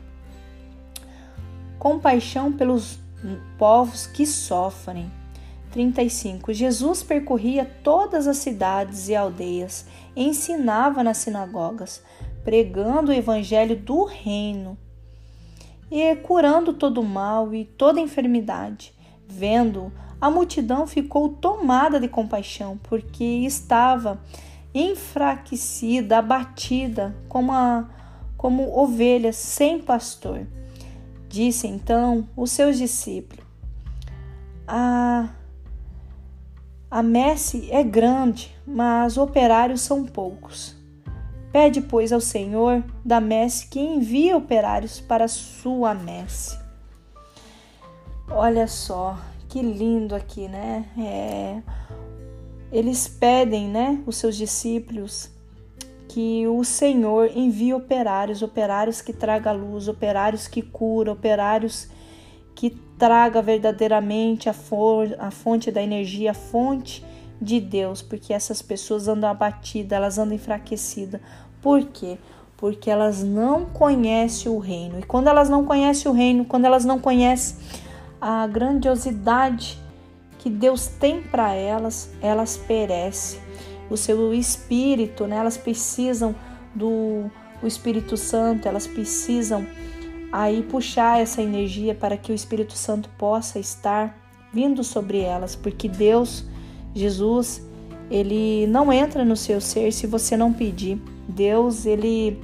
Compaixão 1.77 2.51
pelos 2.51 2.97
povos 3.57 4.07
que 4.07 4.25
sofrem. 4.25 5.11
35. 5.73 6.53
Jesus 6.53 7.01
percorria 7.01 7.65
todas 7.83 8.27
as 8.27 8.37
cidades 8.37 9.09
e 9.09 9.15
aldeias, 9.15 9.85
ensinava 10.15 11.03
nas 11.03 11.17
sinagogas, 11.17 12.01
pregando 12.43 13.11
o 13.11 13.13
evangelho 13.13 13.75
do 13.75 14.05
reino 14.05 14.77
e 15.91 16.15
curando 16.17 16.73
todo 16.73 17.01
o 17.01 17.05
mal 17.05 17.53
e 17.53 17.65
toda 17.65 17.99
enfermidade. 17.99 18.93
Vendo, 19.27 19.91
a 20.21 20.29
multidão 20.29 20.85
ficou 20.85 21.29
tomada 21.29 21.99
de 21.99 22.07
compaixão, 22.07 22.79
porque 22.83 23.23
estava 23.23 24.21
enfraquecida, 24.73 26.19
abatida, 26.19 27.15
como 27.27 27.51
a 27.51 27.89
como 28.37 28.77
ovelhas 28.77 29.37
sem 29.37 29.81
pastor. 29.81 30.45
Disse 31.29 31.65
então 31.65 32.27
os 32.35 32.51
seus 32.51 32.77
discípulos: 32.77 33.45
A, 34.67 35.29
a 36.93 37.01
messe 37.01 37.71
é 37.71 37.81
grande, 37.81 38.55
mas 38.67 39.17
operários 39.17 39.81
são 39.81 40.05
poucos. 40.05 40.75
Pede, 41.51 41.81
pois, 41.81 42.13
ao 42.13 42.21
Senhor 42.21 42.83
da 43.03 43.19
messe 43.19 43.65
que 43.65 43.79
envie 43.79 44.31
operários 44.31 45.01
para 45.01 45.25
a 45.25 45.27
sua 45.27 45.95
messe. 45.95 46.55
Olha 48.29 48.67
só, 48.67 49.17
que 49.49 49.59
lindo 49.59 50.13
aqui, 50.13 50.47
né? 50.47 50.85
É, 50.95 51.63
eles 52.71 53.07
pedem, 53.07 53.67
né, 53.69 54.03
os 54.05 54.17
seus 54.17 54.35
discípulos 54.35 55.31
que 56.07 56.45
o 56.45 56.63
Senhor 56.63 57.31
envie 57.35 57.73
operários, 57.73 58.43
operários 58.43 59.01
que 59.01 59.13
traga 59.13 59.51
luz, 59.51 59.87
operários 59.87 60.47
que 60.47 60.61
cura, 60.61 61.11
operários 61.11 61.89
que 62.53 62.69
traga 63.03 63.41
verdadeiramente 63.41 64.47
a, 64.47 64.55
a 65.19 65.29
fonte 65.29 65.69
da 65.69 65.83
energia, 65.83 66.31
a 66.31 66.33
fonte 66.33 67.03
de 67.41 67.59
Deus, 67.59 68.01
porque 68.01 68.33
essas 68.33 68.61
pessoas 68.61 69.09
andam 69.09 69.29
abatidas, 69.29 69.91
elas 69.91 70.17
andam 70.17 70.35
enfraquecidas. 70.35 71.19
Por 71.61 71.83
quê? 71.83 72.17
Porque 72.55 72.89
elas 72.89 73.21
não 73.21 73.65
conhecem 73.65 74.49
o 74.49 74.57
reino. 74.57 74.99
E 74.99 75.03
quando 75.03 75.27
elas 75.27 75.49
não 75.49 75.65
conhecem 75.65 76.09
o 76.09 76.15
reino, 76.15 76.45
quando 76.45 76.63
elas 76.63 76.85
não 76.85 76.97
conhecem 76.97 77.57
a 78.21 78.47
grandiosidade 78.47 79.77
que 80.39 80.49
Deus 80.49 80.87
tem 80.87 81.21
para 81.21 81.53
elas, 81.53 82.09
elas 82.21 82.55
perecem 82.55 83.41
o 83.89 83.97
seu 83.97 84.33
espírito, 84.33 85.27
né? 85.27 85.35
Elas 85.35 85.57
precisam 85.57 86.33
do 86.73 87.29
o 87.61 87.67
Espírito 87.67 88.15
Santo, 88.15 88.65
elas 88.65 88.87
precisam 88.87 89.67
aí 90.33 90.63
puxar 90.63 91.21
essa 91.21 91.43
energia 91.43 91.93
para 91.93 92.17
que 92.17 92.31
o 92.31 92.35
Espírito 92.35 92.73
Santo 92.73 93.07
possa 93.19 93.59
estar 93.59 94.17
vindo 94.51 94.83
sobre 94.83 95.19
elas, 95.19 95.55
porque 95.55 95.87
Deus, 95.87 96.43
Jesus, 96.95 97.61
ele 98.09 98.65
não 98.65 98.91
entra 98.91 99.23
no 99.23 99.37
seu 99.37 99.61
ser 99.61 99.93
se 99.93 100.07
você 100.07 100.35
não 100.35 100.51
pedir. 100.51 100.99
Deus, 101.29 101.85
ele 101.85 102.41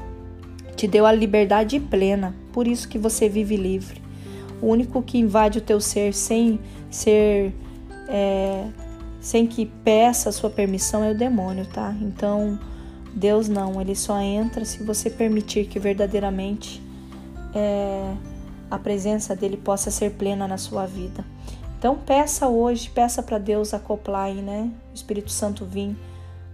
te 0.76 0.88
deu 0.88 1.04
a 1.04 1.12
liberdade 1.12 1.80
plena, 1.80 2.36
por 2.54 2.68
isso 2.68 2.88
que 2.88 3.00
você 3.00 3.28
vive 3.28 3.58
livre. 3.58 4.00
O 4.62 4.68
único 4.68 5.02
que 5.02 5.18
invade 5.18 5.58
o 5.58 5.62
teu 5.62 5.82
ser 5.82 6.14
sem 6.14 6.60
ser 6.92 7.56
é, 8.08 8.68
sem 9.20 9.48
que 9.48 9.66
peça 9.66 10.30
a 10.30 10.32
sua 10.32 10.52
permissão 10.52 11.04
é 11.04 11.10
o 11.10 11.18
demônio, 11.18 11.66
tá? 11.66 11.96
Então, 12.02 12.60
Deus 13.16 13.50
não, 13.50 13.82
ele 13.82 13.96
só 13.96 14.20
entra 14.20 14.64
se 14.64 14.84
você 14.84 15.10
permitir 15.10 15.66
que 15.66 15.80
verdadeiramente 15.80 16.88
é, 17.54 18.16
a 18.70 18.78
presença 18.78 19.36
dele 19.36 19.58
possa 19.58 19.90
ser 19.92 20.12
plena 20.12 20.48
na 20.48 20.58
sua 20.58 20.86
vida. 20.86 21.26
Então, 21.78 21.96
peça 21.98 22.48
hoje, 22.48 22.90
peça 22.90 23.24
para 23.24 23.38
Deus 23.38 23.74
acoplar 23.74 24.34
né? 24.34 24.72
O 24.92 24.94
Espírito 24.94 25.32
Santo 25.32 25.66
vir 25.66 25.96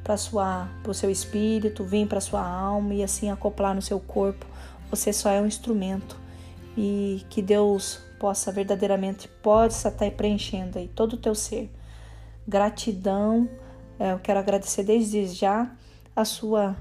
para 0.04 0.18
sua, 0.18 0.70
o 0.88 0.94
seu 0.94 1.10
espírito, 1.10 1.84
vir 1.84 2.08
para 2.08 2.22
sua 2.22 2.48
alma 2.48 2.94
e 2.94 3.04
assim 3.04 3.32
acoplar 3.32 3.74
no 3.74 3.82
seu 3.82 4.00
corpo. 4.00 4.46
Você 4.92 5.12
só 5.12 5.32
é 5.32 5.42
um 5.42 5.48
instrumento 5.48 6.16
e 6.78 7.26
que 7.30 7.42
Deus 7.42 8.00
possa 8.20 8.52
verdadeiramente 8.52 9.28
possa 9.28 9.90
estar 9.90 10.10
preenchendo 10.12 10.78
aí 10.78 10.88
todo 10.88 11.14
o 11.14 11.18
teu 11.18 11.34
ser 11.34 11.72
gratidão. 12.48 13.50
É, 14.00 14.14
eu 14.14 14.20
quero 14.20 14.40
agradecer 14.40 14.84
desde 14.84 15.26
já 15.26 15.72
a 16.16 16.24
sua 16.24 16.76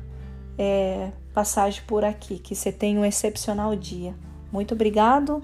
é, 0.58 1.10
passagem 1.34 1.82
por 1.86 2.04
aqui. 2.04 2.38
Que 2.38 2.54
você 2.54 2.70
tenha 2.70 2.98
um 2.98 3.04
excepcional 3.04 3.74
dia. 3.74 4.14
Muito 4.52 4.72
obrigado 4.72 5.42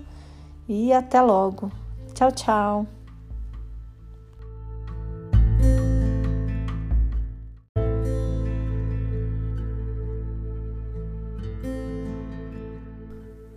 e 0.68 0.92
até 0.92 1.20
logo. 1.20 1.70
Tchau, 2.14 2.30
tchau. 2.30 2.86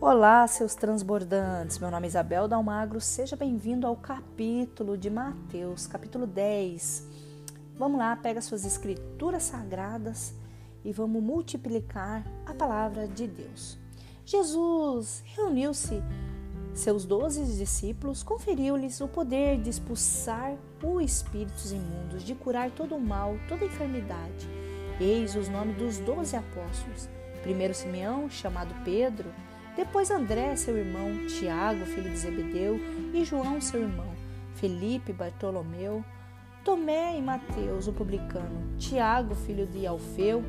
Olá, 0.02 0.46
seus 0.48 0.76
transbordantes. 0.76 1.80
Meu 1.80 1.90
nome 1.90 2.08
é 2.08 2.10
Isabel 2.10 2.48
Dalmagro. 2.48 3.00
Seja 3.00 3.36
bem-vindo 3.36 3.88
ao 3.88 3.96
capítulo 3.96 4.98
de 4.98 5.10
Mateus, 5.10 5.88
capítulo 5.88 6.28
10. 6.28 7.08
Vamos 7.78 7.98
lá, 7.98 8.16
pega 8.16 8.42
suas 8.42 8.66
escrituras 8.66 9.44
sagradas 9.44 10.36
e 10.84 10.92
vamos 10.92 11.22
multiplicar 11.22 12.26
a 12.46 12.54
palavra 12.54 13.08
de 13.08 13.28
Deus. 13.28 13.78
Jesus 14.26 15.24
reuniu-se 15.26 16.02
seus 16.74 17.06
doze 17.06 17.44
discípulos, 17.58 18.24
conferiu-lhes 18.24 19.00
o 19.00 19.08
poder 19.08 19.62
de 19.62 19.70
expulsar 19.70 20.56
os 20.84 21.04
espíritos 21.04 21.72
imundos, 21.72 22.24
de 22.24 22.34
curar 22.34 22.72
todo 22.72 22.96
o 22.96 23.02
mal, 23.02 23.36
toda 23.48 23.66
enfermidade. 23.66 24.50
Eis 25.00 25.36
os 25.36 25.50
nomes 25.50 25.78
dos 25.78 26.00
doze 26.00 26.36
apóstolos. 26.36 27.10
Primeiro 27.44 27.74
Simeão, 27.74 28.30
chamado 28.30 28.74
Pedro, 28.84 29.30
depois 29.76 30.10
André, 30.10 30.56
seu 30.56 30.78
irmão, 30.78 31.28
Tiago, 31.28 31.86
filho 31.86 32.10
de 32.10 32.18
Zebedeu, 32.18 32.80
e 33.14 33.24
João, 33.26 33.60
seu 33.60 33.82
irmão, 33.82 34.12
Felipe, 34.56 35.12
Bartolomeu, 35.12 36.04
Tomé 36.64 37.18
e 37.18 37.22
Mateus, 37.22 37.88
o 37.88 37.94
publicano, 37.94 38.78
Tiago, 38.78 39.36
filho 39.36 39.68
de 39.68 39.86
Alfeu, 39.86 40.44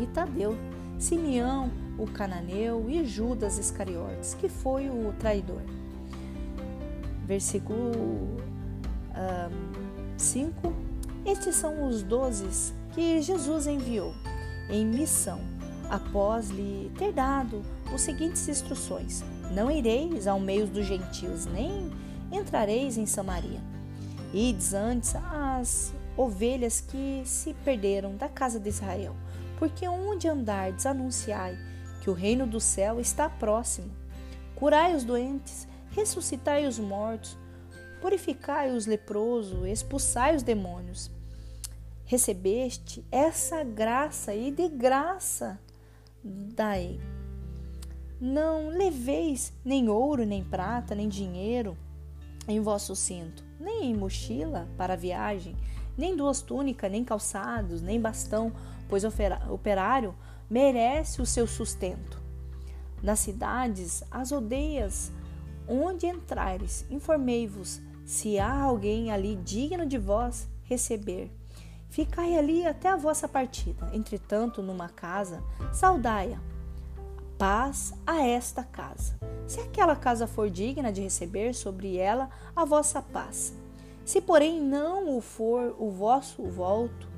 e 0.00 0.06
Tadeu, 0.06 0.56
Simeão, 0.98 1.70
o 1.98 2.06
cananeu, 2.06 2.86
e 2.88 3.04
Judas 3.04 3.58
Iscariotes, 3.58 4.34
que 4.34 4.48
foi 4.48 4.88
o 4.88 5.12
traidor. 5.18 5.62
Versículo 7.26 7.92
5: 10.16 10.68
um, 10.68 10.72
Estes 11.24 11.56
são 11.56 11.88
os 11.88 12.02
dozes 12.02 12.74
que 12.94 13.20
Jesus 13.20 13.66
enviou 13.66 14.12
em 14.70 14.84
missão, 14.86 15.40
após 15.90 16.50
lhe 16.50 16.90
ter 16.98 17.12
dado 17.12 17.62
as 17.92 18.00
seguintes 18.00 18.48
instruções: 18.48 19.22
Não 19.52 19.70
ireis 19.70 20.26
ao 20.26 20.40
meio 20.40 20.66
dos 20.66 20.86
gentios, 20.86 21.46
nem 21.46 21.90
entrareis 22.32 22.96
em 22.96 23.06
Samaria. 23.06 23.60
Ides 24.32 24.74
antes 24.74 25.14
as 25.16 25.94
ovelhas 26.16 26.80
que 26.80 27.22
se 27.24 27.54
perderam 27.64 28.16
da 28.16 28.28
casa 28.28 28.58
de 28.58 28.68
Israel, 28.68 29.14
porque 29.64 29.88
onde 29.88 30.28
andardes 30.28 30.84
anunciai 30.84 31.56
que 32.02 32.10
o 32.10 32.12
reino 32.12 32.46
do 32.46 32.60
céu 32.60 33.00
está 33.00 33.30
próximo. 33.30 33.90
Curai 34.54 34.94
os 34.94 35.04
doentes, 35.04 35.66
ressuscitai 35.92 36.66
os 36.66 36.78
mortos, 36.78 37.34
purificai 37.98 38.70
os 38.70 38.84
leprosos, 38.84 39.66
expulsai 39.66 40.36
os 40.36 40.42
demônios. 40.42 41.10
Recebeste 42.04 43.02
essa 43.10 43.64
graça 43.64 44.34
e 44.34 44.50
de 44.50 44.68
graça 44.68 45.58
dai. 46.22 47.00
Não 48.20 48.68
leveis 48.68 49.50
nem 49.64 49.88
ouro, 49.88 50.26
nem 50.26 50.44
prata, 50.44 50.94
nem 50.94 51.08
dinheiro 51.08 51.74
em 52.46 52.60
vosso 52.60 52.94
cinto, 52.94 53.42
nem 53.58 53.94
mochila 53.94 54.68
para 54.76 54.94
viagem, 54.94 55.56
nem 55.96 56.14
duas 56.14 56.42
túnicas, 56.42 56.90
nem 56.90 57.02
calçados, 57.02 57.80
nem 57.80 57.98
bastão, 57.98 58.52
pois 58.88 59.04
o 59.04 59.12
operário 59.50 60.14
merece 60.48 61.20
o 61.20 61.26
seu 61.26 61.46
sustento. 61.46 62.22
Nas 63.02 63.20
cidades, 63.20 64.02
as 64.10 64.32
aldeias, 64.32 65.12
onde 65.68 66.06
entrares, 66.06 66.86
informei-vos 66.90 67.80
se 68.04 68.38
há 68.38 68.62
alguém 68.62 69.10
ali 69.10 69.36
digno 69.36 69.86
de 69.86 69.98
vós 69.98 70.48
receber. 70.64 71.30
Ficai 71.88 72.36
ali 72.36 72.66
até 72.66 72.88
a 72.88 72.96
vossa 72.96 73.28
partida. 73.28 73.90
Entretanto, 73.92 74.62
numa 74.62 74.88
casa, 74.88 75.42
saudai-a. 75.72 76.40
Paz 77.38 77.94
a 78.06 78.26
esta 78.26 78.64
casa. 78.64 79.18
Se 79.46 79.60
aquela 79.60 79.94
casa 79.94 80.26
for 80.26 80.50
digna 80.50 80.92
de 80.92 81.02
receber 81.02 81.54
sobre 81.54 81.96
ela 81.96 82.30
a 82.54 82.64
vossa 82.64 83.00
paz. 83.00 83.54
Se, 84.04 84.20
porém, 84.20 84.60
não 84.60 85.16
o 85.16 85.20
for, 85.20 85.74
o 85.78 85.90
vosso 85.90 86.42
volto 86.44 87.13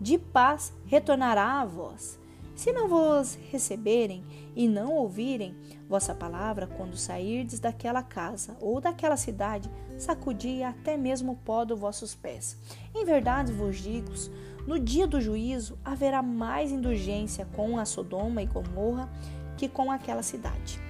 de 0.00 0.18
paz 0.18 0.72
retornará 0.86 1.60
a 1.60 1.64
vós. 1.64 2.18
Se 2.54 2.72
não 2.72 2.88
vos 2.88 3.38
receberem 3.50 4.24
e 4.54 4.68
não 4.68 4.92
ouvirem 4.92 5.56
vossa 5.88 6.14
palavra 6.14 6.66
quando 6.66 6.96
sairdes 6.96 7.58
daquela 7.58 8.02
casa 8.02 8.56
ou 8.60 8.80
daquela 8.80 9.16
cidade, 9.16 9.70
sacudi 9.96 10.62
até 10.62 10.96
mesmo 10.96 11.32
o 11.32 11.36
pó 11.36 11.64
dos 11.64 11.78
vossos 11.78 12.14
pés. 12.14 12.58
Em 12.94 13.04
verdade 13.04 13.52
vos 13.52 13.78
digo, 13.78 14.12
no 14.66 14.78
dia 14.78 15.06
do 15.06 15.20
juízo 15.20 15.78
haverá 15.84 16.22
mais 16.22 16.70
indulgência 16.70 17.46
com 17.56 17.78
a 17.78 17.84
Sodoma 17.84 18.42
e 18.42 18.46
Gomorra 18.46 19.08
que 19.56 19.68
com 19.68 19.90
aquela 19.90 20.22
cidade. 20.22 20.80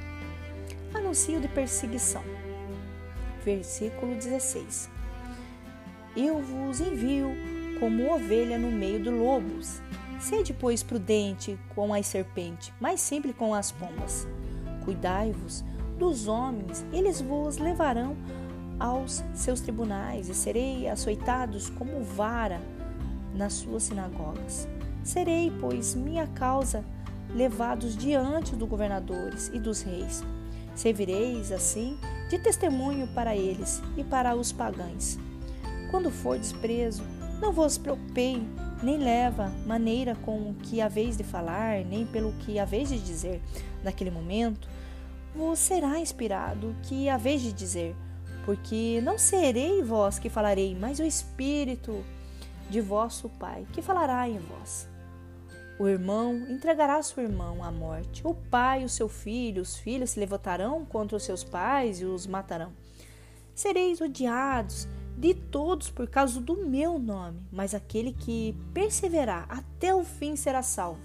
Anuncio 0.92 1.40
de 1.40 1.48
perseguição. 1.48 2.22
Versículo 3.44 4.14
16. 4.14 4.90
Eu 6.16 6.42
vos 6.42 6.80
envio 6.80 7.30
como 7.80 8.14
ovelha 8.14 8.58
no 8.58 8.70
meio 8.70 9.02
de 9.02 9.10
lobos. 9.10 9.80
Sede, 10.20 10.52
pois, 10.52 10.82
prudente 10.82 11.58
com 11.74 11.94
as 11.94 12.06
serpentes, 12.06 12.70
mais 12.78 13.00
simples 13.00 13.34
com 13.34 13.54
as 13.54 13.72
pombas. 13.72 14.28
Cuidai-vos 14.84 15.64
dos 15.98 16.28
homens, 16.28 16.84
eles 16.92 17.20
vos 17.20 17.56
levarão 17.56 18.16
aos 18.78 19.24
seus 19.34 19.60
tribunais 19.60 20.28
e 20.28 20.34
serei 20.34 20.88
açoitados 20.88 21.70
como 21.70 22.02
vara 22.02 22.60
nas 23.34 23.54
suas 23.54 23.84
sinagogas. 23.84 24.68
Serei, 25.02 25.50
pois, 25.60 25.94
minha 25.94 26.26
causa 26.26 26.84
levados 27.34 27.96
diante 27.96 28.54
dos 28.54 28.68
governadores 28.68 29.50
e 29.54 29.58
dos 29.58 29.82
reis. 29.82 30.22
Servireis, 30.74 31.50
assim, 31.52 31.98
de 32.28 32.38
testemunho 32.38 33.06
para 33.08 33.36
eles 33.36 33.82
e 33.96 34.04
para 34.04 34.34
os 34.34 34.52
pagães. 34.52 35.18
Quando 35.90 36.10
for 36.10 36.38
desprezo, 36.38 37.02
não 37.40 37.52
vos 37.52 37.78
preocupei 37.78 38.42
nem 38.82 38.98
leva 38.98 39.52
maneira 39.66 40.14
com 40.14 40.54
que 40.54 40.80
haveis 40.80 41.16
de 41.16 41.24
falar, 41.24 41.84
nem 41.84 42.06
pelo 42.06 42.32
que 42.32 42.58
haveis 42.58 42.88
de 42.88 42.98
dizer 42.98 43.40
naquele 43.82 44.10
momento, 44.10 44.68
vos 45.34 45.58
será 45.58 45.98
inspirado 45.98 46.74
que 46.82 47.08
haveis 47.08 47.42
de 47.42 47.52
dizer, 47.52 47.94
porque 48.44 49.00
não 49.02 49.18
serei 49.18 49.82
vós 49.82 50.18
que 50.18 50.28
falarei, 50.28 50.74
mas 50.74 50.98
o 50.98 51.04
Espírito 51.04 52.04
de 52.68 52.80
vosso 52.80 53.28
Pai 53.28 53.66
que 53.72 53.82
falará 53.82 54.28
em 54.28 54.38
vós. 54.38 54.88
O 55.78 55.88
irmão 55.88 56.34
entregará 56.50 57.02
seu 57.02 57.22
irmão 57.22 57.64
à 57.64 57.72
morte, 57.72 58.20
o 58.26 58.34
pai 58.34 58.84
o 58.84 58.88
seu 58.88 59.08
filho, 59.08 59.62
os 59.62 59.78
filhos 59.78 60.10
se 60.10 60.20
levantarão 60.20 60.84
contra 60.84 61.16
os 61.16 61.22
seus 61.22 61.42
pais 61.42 62.02
e 62.02 62.04
os 62.04 62.26
matarão. 62.26 62.70
Sereis 63.54 63.98
odiados 63.98 64.86
de 65.20 65.34
todos 65.34 65.90
por 65.90 66.08
causa 66.08 66.40
do 66.40 66.66
meu 66.66 66.98
nome, 66.98 67.42
mas 67.52 67.74
aquele 67.74 68.10
que 68.10 68.56
perseverar 68.72 69.44
até 69.50 69.94
o 69.94 70.02
fim 70.02 70.34
será 70.34 70.62
salvo. 70.62 71.02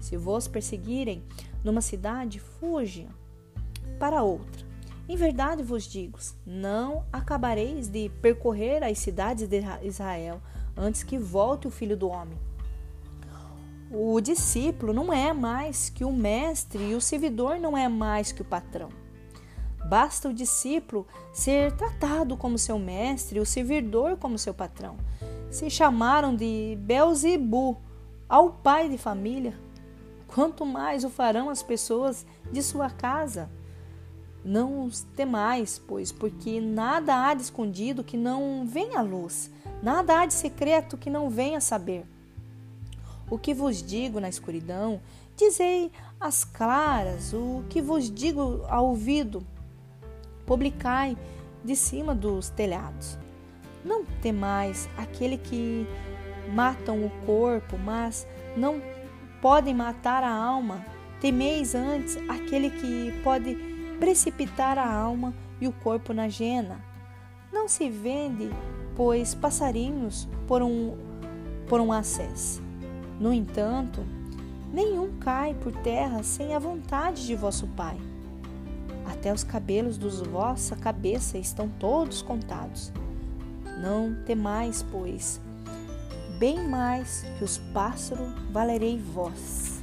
Se 0.00 0.16
vos 0.16 0.46
perseguirem 0.46 1.24
numa 1.64 1.80
cidade, 1.80 2.38
fuja 2.38 3.08
para 3.98 4.22
outra. 4.22 4.64
Em 5.08 5.16
verdade 5.16 5.60
vos 5.64 5.82
digo: 5.82 6.20
não 6.46 7.04
acabareis 7.12 7.88
de 7.88 8.10
percorrer 8.22 8.84
as 8.84 9.00
cidades 9.00 9.48
de 9.48 9.60
Israel 9.82 10.40
antes 10.76 11.02
que 11.02 11.18
volte 11.18 11.66
o 11.66 11.70
filho 11.70 11.96
do 11.96 12.08
homem. 12.08 12.38
O 13.90 14.20
discípulo 14.20 14.92
não 14.92 15.12
é 15.12 15.32
mais 15.32 15.90
que 15.90 16.04
o 16.04 16.12
mestre 16.12 16.92
e 16.92 16.94
o 16.94 17.00
servidor 17.00 17.58
não 17.58 17.76
é 17.76 17.88
mais 17.88 18.30
que 18.30 18.40
o 18.40 18.44
patrão. 18.44 19.01
Basta 19.84 20.28
o 20.28 20.34
discípulo 20.34 21.06
ser 21.32 21.72
tratado 21.72 22.36
como 22.36 22.58
seu 22.58 22.78
mestre, 22.78 23.40
o 23.40 23.46
servidor 23.46 24.16
como 24.16 24.38
seu 24.38 24.54
patrão. 24.54 24.96
Se 25.50 25.68
chamaram 25.68 26.34
de 26.34 26.78
Belzebu 26.80 27.76
ao 28.28 28.50
pai 28.50 28.88
de 28.88 28.96
família, 28.96 29.54
quanto 30.26 30.64
mais 30.64 31.04
o 31.04 31.10
farão 31.10 31.50
as 31.50 31.62
pessoas 31.62 32.24
de 32.50 32.62
sua 32.62 32.88
casa. 32.88 33.50
Não 34.44 34.84
os 34.84 35.02
temais, 35.14 35.78
pois, 35.78 36.10
porque 36.10 36.60
nada 36.60 37.26
há 37.26 37.34
de 37.34 37.42
escondido 37.42 38.02
que 38.02 38.16
não 38.16 38.66
venha 38.66 38.98
à 38.98 39.02
luz, 39.02 39.50
nada 39.82 40.20
há 40.20 40.26
de 40.26 40.34
secreto 40.34 40.96
que 40.96 41.10
não 41.10 41.28
venha 41.28 41.58
a 41.58 41.60
saber. 41.60 42.06
O 43.30 43.38
que 43.38 43.54
vos 43.54 43.82
digo 43.82 44.18
na 44.18 44.28
escuridão, 44.28 45.00
dizei 45.36 45.92
às 46.18 46.44
claras, 46.44 47.32
o 47.32 47.62
que 47.68 47.80
vos 47.80 48.10
digo 48.10 48.64
ao 48.68 48.86
ouvido, 48.88 49.46
publicai 50.46 51.16
de 51.64 51.76
cima 51.76 52.14
dos 52.14 52.50
telhados. 52.50 53.18
Não 53.84 54.04
temais 54.04 54.88
aquele 54.96 55.36
que 55.36 55.86
matam 56.52 57.04
o 57.04 57.10
corpo, 57.26 57.78
mas 57.78 58.26
não 58.56 58.80
podem 59.40 59.74
matar 59.74 60.22
a 60.22 60.32
alma. 60.32 60.84
Temeis 61.20 61.74
antes 61.74 62.16
aquele 62.28 62.70
que 62.70 63.12
pode 63.22 63.54
precipitar 63.98 64.78
a 64.78 64.92
alma 64.92 65.34
e 65.60 65.68
o 65.68 65.72
corpo 65.72 66.12
na 66.12 66.28
jena. 66.28 66.80
Não 67.52 67.68
se 67.68 67.88
vende, 67.88 68.50
pois, 68.96 69.34
passarinhos 69.34 70.28
por 70.48 70.62
um, 70.62 70.96
por 71.68 71.80
um 71.80 71.92
acesso. 71.92 72.62
No 73.20 73.32
entanto, 73.32 74.04
nenhum 74.72 75.18
cai 75.18 75.54
por 75.54 75.72
terra 75.72 76.22
sem 76.22 76.54
a 76.54 76.58
vontade 76.58 77.26
de 77.26 77.36
vosso 77.36 77.68
Pai 77.68 77.96
até 79.06 79.32
os 79.32 79.44
cabelos 79.44 79.96
dos 79.96 80.20
vossa 80.20 80.76
cabeça 80.76 81.38
estão 81.38 81.68
todos 81.68 82.22
contados. 82.22 82.92
Não 83.80 84.14
temais, 84.24 84.84
pois, 84.90 85.40
bem 86.38 86.68
mais 86.68 87.24
que 87.38 87.44
os 87.44 87.58
pássaros 87.72 88.32
valerei 88.50 88.98
vós. 88.98 89.82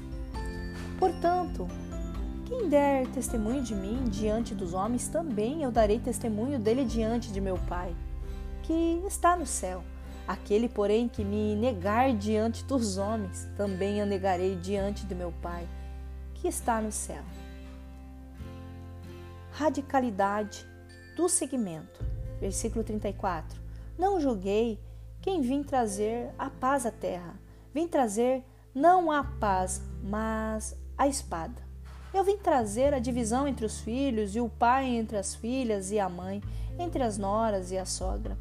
Portanto, 0.98 1.68
Quem 2.50 2.68
der 2.68 3.06
testemunho 3.10 3.62
de 3.62 3.76
mim 3.76 4.06
diante 4.06 4.56
dos 4.56 4.74
homens, 4.74 5.08
também 5.08 5.62
eu 5.62 5.72
darei 5.72 6.00
testemunho 6.00 6.58
dele 6.58 6.84
diante 6.84 7.32
de 7.32 7.40
meu 7.40 7.60
Pai, 7.70 7.94
que 8.64 9.04
está 9.06 9.36
no 9.36 9.46
céu. 9.46 9.84
Aquele, 10.28 10.68
porém, 10.68 11.08
que 11.08 11.24
me 11.24 11.56
negar 11.56 12.12
diante 12.14 12.64
dos 12.66 12.98
homens, 12.98 13.48
também 13.56 14.00
eu 14.00 14.06
negarei 14.08 14.56
diante 14.56 15.06
de 15.06 15.14
meu 15.14 15.32
Pai, 15.44 15.68
que 16.34 16.48
está 16.48 16.82
no 16.82 16.92
céu. 16.92 17.22
Radicalidade 19.60 20.66
do 21.18 21.28
seguimento. 21.28 22.02
Versículo 22.40 22.82
34. 22.82 23.60
Não 23.98 24.18
julguei 24.18 24.80
quem 25.22 25.42
vim 25.42 25.64
trazer 25.64 26.30
a 26.40 26.50
paz 26.50 26.86
à 26.86 26.92
terra. 26.92 27.38
Vim 27.74 27.86
trazer 27.86 28.42
não 28.74 29.12
a 29.12 29.22
paz, 29.22 29.82
mas 30.02 30.78
a 30.98 31.10
espada. 31.10 31.62
Eu 32.14 32.24
vim 32.24 32.38
trazer 32.38 32.94
a 32.94 33.00
divisão 33.00 33.46
entre 33.50 33.66
os 33.66 33.82
filhos 33.82 34.34
e 34.34 34.40
o 34.40 34.48
pai 34.48 34.86
entre 34.86 35.18
as 35.18 35.36
filhas 35.36 35.92
e 35.92 36.00
a 36.00 36.08
mãe, 36.08 36.42
entre 36.80 37.04
as 37.04 37.18
noras 37.18 37.70
e 37.70 37.78
a 37.78 37.86
sogra. 37.86 38.38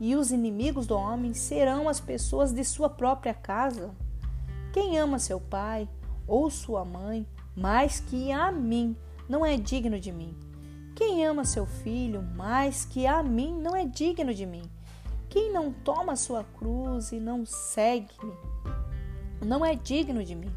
E 0.00 0.16
os 0.16 0.30
inimigos 0.30 0.86
do 0.86 0.96
homem 0.96 1.34
serão 1.34 1.90
as 1.90 2.00
pessoas 2.00 2.54
de 2.54 2.64
sua 2.64 2.88
própria 2.88 3.34
casa. 3.34 3.90
Quem 4.72 4.98
ama 4.98 5.18
seu 5.18 5.38
pai 5.38 5.86
ou 6.26 6.48
sua 6.48 6.86
mãe 6.86 7.26
mais 7.54 8.00
que 8.00 8.32
a 8.32 8.50
mim 8.50 8.96
não 9.28 9.44
é 9.44 9.56
digno 9.56 9.98
de 9.98 10.12
mim. 10.12 10.36
Quem 10.94 11.26
ama 11.26 11.44
seu 11.44 11.66
filho 11.66 12.22
mais 12.22 12.84
que 12.84 13.06
a 13.06 13.22
mim 13.22 13.58
não 13.60 13.76
é 13.76 13.84
digno 13.84 14.32
de 14.32 14.46
mim. 14.46 14.62
Quem 15.28 15.52
não 15.52 15.72
toma 15.72 16.16
sua 16.16 16.44
cruz 16.44 17.12
e 17.12 17.20
não 17.20 17.44
segue-me 17.44 18.32
não 19.44 19.64
é 19.64 19.74
digno 19.74 20.24
de 20.24 20.34
mim. 20.34 20.52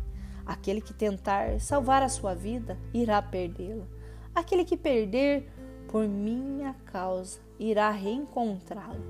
Aquele 0.46 0.82
que 0.82 0.94
tentar 0.94 1.60
salvar 1.60 2.02
a 2.02 2.10
sua 2.10 2.34
vida 2.34 2.78
irá 2.94 3.22
perdê-la. 3.22 3.86
Aquele 4.34 4.64
que 4.64 4.78
perder 4.78 5.52
por 5.88 6.08
minha 6.08 6.76
causa 6.86 7.40
irá 7.60 7.92
reencontrá-lo. 7.92 9.04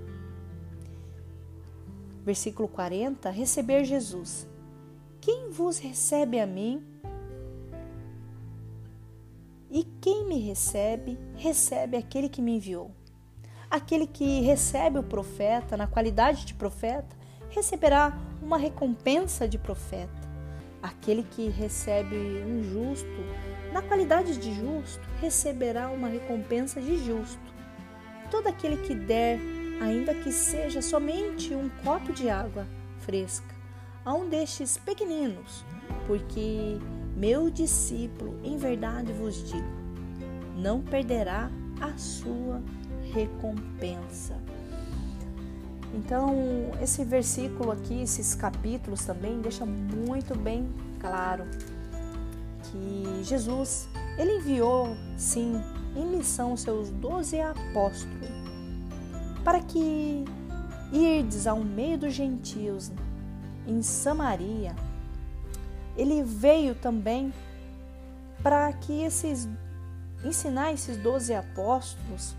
Versículo 2.24 2.68
40: 2.68 3.30
Receber 3.30 3.86
Jesus. 3.86 4.48
Quem 5.22 5.50
vos 5.50 5.78
recebe 5.78 6.40
a 6.40 6.48
mim? 6.48 6.84
E 9.72 9.84
quem 10.02 10.26
me 10.26 10.40
recebe, 10.40 11.20
recebe 11.36 11.96
aquele 11.96 12.28
que 12.28 12.42
me 12.42 12.56
enviou. 12.56 12.92
Aquele 13.70 14.08
que 14.08 14.42
recebe 14.42 14.98
o 14.98 15.04
profeta 15.04 15.78
na 15.78 15.86
qualidade 15.86 16.44
de 16.44 16.56
profeta, 16.56 17.16
receberá 17.50 18.18
uma 18.42 18.58
recompensa 18.58 19.48
de 19.48 19.60
profeta. 19.60 20.28
Aquele 20.82 21.22
que 21.22 21.50
recebe 21.50 22.16
um 22.16 22.64
justo, 22.64 23.08
na 23.72 23.84
qualidade 23.84 24.38
de 24.38 24.54
justo, 24.56 25.08
receberá 25.22 25.90
uma 25.90 26.08
recompensa 26.08 26.82
de 26.82 26.98
justo. 26.98 27.54
Todo 28.32 28.48
aquele 28.48 28.78
que 28.78 28.96
der, 28.96 29.40
ainda 29.82 30.16
que 30.16 30.32
seja 30.32 30.82
somente 30.82 31.54
um 31.54 31.70
copo 31.84 32.12
de 32.12 32.28
água 32.28 32.66
fresca, 33.00 33.54
a 34.04 34.14
um 34.14 34.30
destes 34.30 34.78
pequeninos, 34.78 35.64
porque 36.08 36.80
meu 37.20 37.50
discípulo, 37.50 38.40
em 38.44 38.56
verdade 38.56 39.12
vos 39.12 39.44
digo, 39.50 39.68
não 40.56 40.82
perderá 40.82 41.52
a 41.82 41.98
sua 41.98 42.62
recompensa. 43.12 44.36
Então, 45.94 46.34
esse 46.82 47.04
versículo 47.04 47.72
aqui, 47.72 48.02
esses 48.02 48.34
capítulos 48.36 49.04
também 49.04 49.42
deixa 49.42 49.66
muito 49.66 50.34
bem 50.38 50.70
claro 51.02 51.44
que 52.64 53.24
Jesus, 53.24 53.90
ele 54.18 54.38
enviou, 54.38 54.96
sim, 55.18 55.62
em 55.96 56.06
missão 56.06 56.56
seus 56.56 56.90
doze 56.90 57.42
apóstolos 57.42 58.30
para 59.44 59.60
que 59.62 60.24
irdes 60.94 61.48
ao 61.48 61.60
meio 61.64 61.98
dos 61.98 62.14
gentios 62.14 62.92
em 63.68 63.82
Samaria. 63.82 64.76
Ele 66.00 66.24
veio 66.24 66.76
também 66.76 67.34
para 68.42 68.72
que 68.72 69.04
esses 69.04 69.50
ensinar 70.24 70.72
esses 70.72 70.96
doze 70.96 71.34
apóstolos 71.34 72.36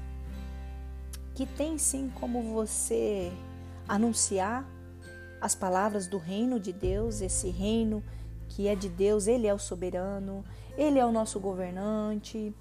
que 1.34 1.44
tem 1.44 1.76
sim 1.76 2.10
como 2.20 2.42
você 2.42 3.30
anunciar 3.86 4.66
as 5.42 5.54
palavras 5.54 6.06
do 6.06 6.16
reino 6.16 6.58
de 6.58 6.72
Deus, 6.72 7.20
esse 7.20 7.50
reino 7.50 8.02
que 8.48 8.66
é 8.66 8.74
de 8.74 8.88
Deus, 8.88 9.26
ele 9.26 9.46
é 9.46 9.52
o 9.52 9.58
soberano, 9.58 10.42
ele 10.76 10.98
é 10.98 11.04
o 11.04 11.12
nosso 11.12 11.38
governante, 11.38 12.54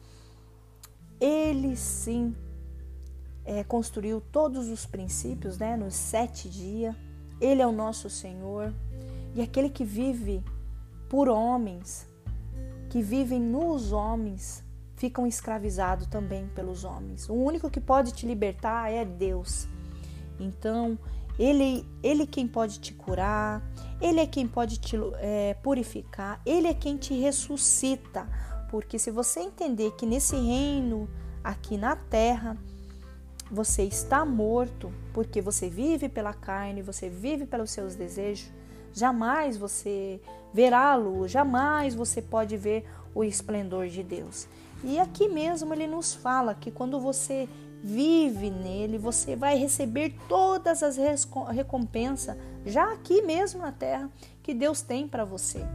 ele 1.18 1.78
sim 1.78 2.36
é, 3.46 3.64
construiu 3.64 4.20
todos 4.20 4.68
os 4.68 4.86
princípios 4.86 5.58
né, 5.58 5.78
nos 5.78 5.96
sete 5.96 6.50
dias, 6.50 6.94
ele 7.40 7.62
é 7.62 7.68
o 7.68 7.72
nosso 7.72 8.10
Senhor. 8.10 8.74
E 9.34 9.42
aquele 9.42 9.70
que 9.70 9.86
vive 9.86 10.44
por 11.10 11.27
homens, 11.27 12.07
que 12.90 13.02
vivem 13.02 13.41
nos 13.41 13.91
homens, 13.91 14.64
ficam 14.95 15.26
escravizados 15.26 16.07
também 16.07 16.48
pelos 16.49 16.84
homens. 16.84 17.27
O 17.27 17.34
único 17.34 17.69
que 17.69 17.80
pode 17.80 18.14
te 18.14 18.26
libertar 18.26 18.91
é 18.91 19.03
Deus. 19.03 19.68
Então, 20.40 20.98
ele, 21.38 21.86
ele 22.03 22.23
é 22.23 22.27
quem 22.27 22.48
pode 22.48 22.80
te 22.80 22.94
curar, 22.94 23.64
ele 24.02 24.19
é 24.19 24.27
quem 24.27 24.48
pode 24.48 24.77
te 24.77 24.98
é, 25.19 25.56
purificar, 25.64 26.41
ele 26.45 26.68
é 26.68 26.73
quem 26.73 26.98
te 26.98 27.14
ressuscita. 27.14 28.27
Porque 28.69 28.99
se 28.99 29.10
você 29.10 29.40
entender 29.40 29.91
que 29.91 30.06
nesse 30.06 30.36
reino 30.36 31.10
aqui 31.44 31.77
na 31.77 31.95
terra 31.95 32.57
você 33.49 33.84
está 33.84 34.23
morto, 34.26 34.91
porque 35.14 35.41
você 35.41 35.69
vive 35.69 36.07
pela 36.07 36.34
carne, 36.34 36.81
você 36.81 37.10
vive 37.10 37.45
pelos 37.45 37.72
seus 37.72 37.95
desejos, 37.95 38.52
jamais 38.94 39.57
você 39.57 40.20
verá 40.53 40.91
a 40.91 40.95
luz, 40.95 41.32
jamais 41.32 41.95
você 41.95 42.22
pode 42.22 42.57
ver 42.57 42.86
o 43.14 43.24
esplendor 43.24 43.88
de 43.88 44.03
Deus. 44.03 44.48
E 44.84 44.99
aqui 44.99 45.28
mesmo 45.28 45.74
ele 45.74 45.88
nos 45.88 46.14
fala 46.14 46.56
que 46.56 46.72
quando 46.72 46.99
você 46.99 47.48
vive 47.84 48.49
nele, 48.49 48.98
você 48.98 49.36
vai 49.36 49.57
receber 49.57 50.16
todas 50.28 50.84
as 50.84 50.98
recompensas, 51.52 52.36
já 52.66 52.91
aqui 52.91 53.22
mesmo 53.22 53.61
na 53.61 53.72
terra, 53.72 54.10
que 54.44 54.53
Deus 54.53 54.82
tem 54.82 55.07
para 55.07 55.24
você. 55.24 55.66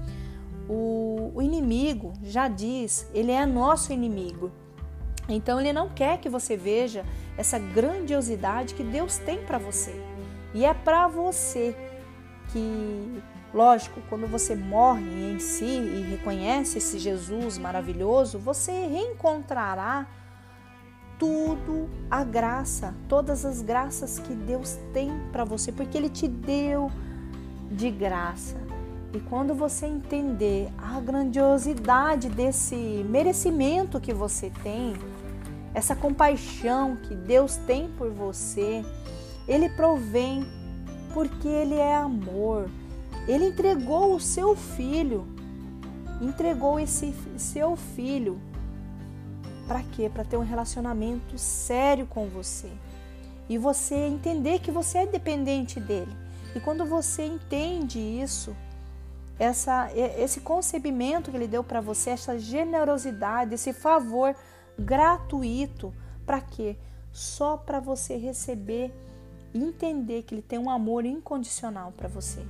O, 0.69 1.33
o 1.35 1.43
inimigo 1.43 2.13
já 2.23 2.49
diz, 2.49 3.09
ele 3.13 3.33
é 3.33 3.45
nosso 3.47 3.93
inimigo. 3.93 4.51
Então 5.29 5.59
ele 5.59 5.73
não 5.73 5.89
quer 5.89 6.19
que 6.19 6.29
você 6.29 6.57
veja 6.57 7.05
essa 7.37 7.59
grandiosidade 7.59 8.75
que 8.75 8.85
Deus 8.85 9.19
tem 9.19 9.43
para 9.45 9.59
você. 9.59 9.95
E 10.53 10.65
é 10.65 10.73
para 10.73 11.09
você 11.09 11.75
que 12.55 13.23
Lógico, 13.55 14.01
quando 14.09 14.27
você 14.27 14.57
morre 14.57 15.33
em 15.33 15.39
si 15.39 15.65
e 15.65 16.03
reconhece 16.11 16.79
esse 16.79 16.99
Jesus 16.99 17.57
maravilhoso, 17.57 18.37
você 18.37 18.73
reencontrará 18.73 20.09
tudo 21.21 21.89
a 22.11 22.25
graça, 22.25 22.93
todas 23.09 23.45
as 23.45 23.63
graças 23.63 24.19
que 24.19 24.35
Deus 24.35 24.77
tem 24.93 25.13
para 25.31 25.45
você, 25.45 25.71
porque 25.71 25.97
Ele 25.97 26.09
te 26.09 26.27
deu 26.27 26.91
de 27.71 27.93
graça. 27.93 28.57
E 29.13 29.21
quando 29.21 29.55
você 29.55 29.87
entender 29.87 30.69
a 30.77 30.99
grandiosidade 30.99 32.29
desse 32.29 32.75
merecimento 33.09 34.01
que 34.01 34.13
você 34.13 34.51
tem, 34.65 34.95
essa 35.73 35.95
compaixão 35.95 36.97
que 36.97 37.15
Deus 37.15 37.55
tem 37.55 37.89
por 37.91 38.11
você, 38.11 38.85
Ele 39.47 39.69
provém 39.69 40.45
porque 41.15 41.49
Ele 41.49 41.77
é 41.77 41.95
amor. 41.95 42.69
Ele 43.27 43.47
entregou 43.47 44.15
o 44.15 44.21
seu 44.21 44.55
filho, 44.55 45.27
entregou 46.21 46.79
esse 46.79 47.15
seu 47.39 47.77
filho 47.77 48.39
para 49.67 49.83
quê? 49.83 50.11
Para 50.13 50.25
ter 50.25 50.37
um 50.37 50.43
relacionamento 50.43 51.39
sério 51.39 52.07
com 52.07 52.27
você 52.27 52.71
e 53.49 53.57
você 53.57 53.95
entender 53.95 54.59
que 54.59 54.71
você 54.71 54.99
é 54.99 55.07
dependente 55.07 55.81
dele. 55.81 56.15
E 56.55 56.61
quando 56.61 56.85
você 56.85 57.25
entende 57.25 57.99
isso, 57.99 58.55
essa, 59.39 59.91
esse 59.95 60.41
concebimento 60.41 61.31
que 61.31 61.37
ele 61.37 61.49
deu 61.49 61.65
para 61.65 61.81
você, 61.81 62.11
essa 62.11 62.39
generosidade, 62.39 63.55
esse 63.55 63.73
favor 63.73 64.35
gratuito, 64.79 65.95
para 66.27 66.41
quê? 66.41 66.77
Só 67.13 67.57
para 67.57 67.81
você 67.81 68.17
receber 68.17 68.93
e 69.55 69.63
entender 69.63 70.25
que 70.25 70.35
ele 70.35 70.43
tem 70.43 70.59
um 70.59 70.69
amor 70.69 71.07
incondicional 71.07 71.93
para 71.93 72.09
você 72.09 72.45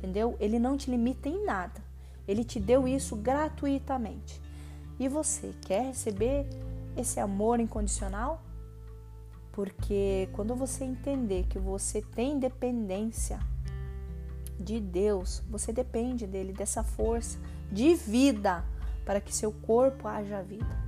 entendeu? 0.00 0.34
Ele 0.40 0.58
não 0.58 0.76
te 0.76 0.90
limita 0.90 1.28
em 1.28 1.44
nada. 1.44 1.82
Ele 2.26 2.42
te 2.42 2.58
deu 2.58 2.88
isso 2.88 3.14
gratuitamente. 3.16 4.40
E 4.98 5.08
você 5.08 5.54
quer 5.62 5.86
receber 5.86 6.48
esse 6.96 7.20
amor 7.20 7.60
incondicional? 7.60 8.42
Porque 9.52 10.28
quando 10.32 10.54
você 10.54 10.84
entender 10.84 11.44
que 11.48 11.58
você 11.58 12.00
tem 12.00 12.38
dependência 12.38 13.38
de 14.58 14.80
Deus, 14.80 15.42
você 15.50 15.72
depende 15.72 16.26
dele, 16.26 16.52
dessa 16.52 16.82
força 16.82 17.38
de 17.70 17.94
vida 17.94 18.64
para 19.04 19.20
que 19.20 19.34
seu 19.34 19.52
corpo 19.52 20.06
haja 20.06 20.42
vida. 20.42 20.80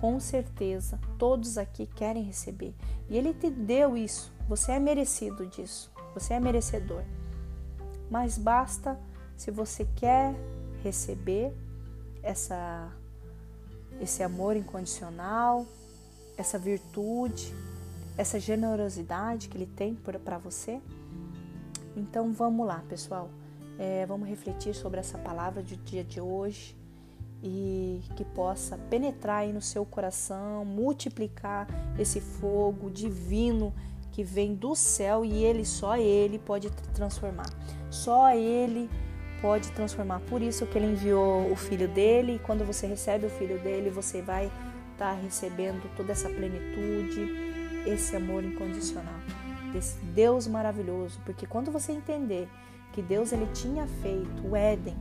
Com 0.00 0.18
certeza, 0.18 0.98
todos 1.18 1.58
aqui 1.58 1.86
querem 1.86 2.24
receber. 2.24 2.74
E 3.08 3.16
ele 3.16 3.34
te 3.34 3.50
deu 3.50 3.96
isso. 3.96 4.32
Você 4.50 4.72
é 4.72 4.80
merecido 4.80 5.46
disso. 5.46 5.92
Você 6.12 6.34
é 6.34 6.40
merecedor. 6.40 7.04
Mas 8.10 8.36
basta 8.36 8.98
se 9.36 9.48
você 9.48 9.86
quer 9.94 10.34
receber 10.82 11.54
essa 12.20 12.90
esse 14.00 14.24
amor 14.24 14.56
incondicional, 14.56 15.66
essa 16.36 16.58
virtude, 16.58 17.54
essa 18.18 18.40
generosidade 18.40 19.48
que 19.48 19.56
ele 19.56 19.66
tem 19.66 19.94
para 19.94 20.38
você. 20.38 20.80
Então 21.96 22.32
vamos 22.32 22.66
lá, 22.66 22.82
pessoal. 22.88 23.30
É, 23.78 24.04
vamos 24.04 24.28
refletir 24.28 24.74
sobre 24.74 24.98
essa 24.98 25.16
palavra 25.16 25.62
do 25.62 25.76
dia 25.76 26.02
de 26.02 26.20
hoje 26.20 26.76
e 27.40 28.02
que 28.16 28.24
possa 28.24 28.76
penetrar 28.76 29.42
aí 29.42 29.52
no 29.52 29.62
seu 29.62 29.86
coração, 29.86 30.64
multiplicar 30.64 31.68
esse 31.96 32.20
fogo 32.20 32.90
divino 32.90 33.72
que 34.12 34.22
vem 34.24 34.54
do 34.54 34.74
céu 34.74 35.24
e 35.24 35.44
ele 35.44 35.64
só 35.64 35.96
ele 35.96 36.38
pode 36.38 36.70
transformar. 36.94 37.48
Só 37.90 38.34
ele 38.34 38.90
pode 39.40 39.70
transformar. 39.72 40.20
Por 40.20 40.42
isso 40.42 40.66
que 40.66 40.78
ele 40.78 40.86
enviou 40.86 41.50
o 41.50 41.56
filho 41.56 41.88
dele 41.88 42.36
e 42.36 42.38
quando 42.38 42.64
você 42.64 42.86
recebe 42.86 43.26
o 43.26 43.30
filho 43.30 43.58
dele, 43.60 43.90
você 43.90 44.20
vai 44.20 44.46
estar 44.92 45.14
tá 45.14 45.20
recebendo 45.20 45.82
toda 45.96 46.12
essa 46.12 46.28
plenitude, 46.28 47.84
esse 47.86 48.14
amor 48.16 48.44
incondicional 48.44 49.20
desse 49.72 49.98
Deus 50.06 50.46
maravilhoso, 50.46 51.20
porque 51.24 51.46
quando 51.46 51.70
você 51.70 51.92
entender 51.92 52.48
que 52.92 53.00
Deus 53.00 53.32
ele 53.32 53.46
tinha 53.52 53.86
feito 54.02 54.46
o 54.46 54.56
Éden 54.56 54.96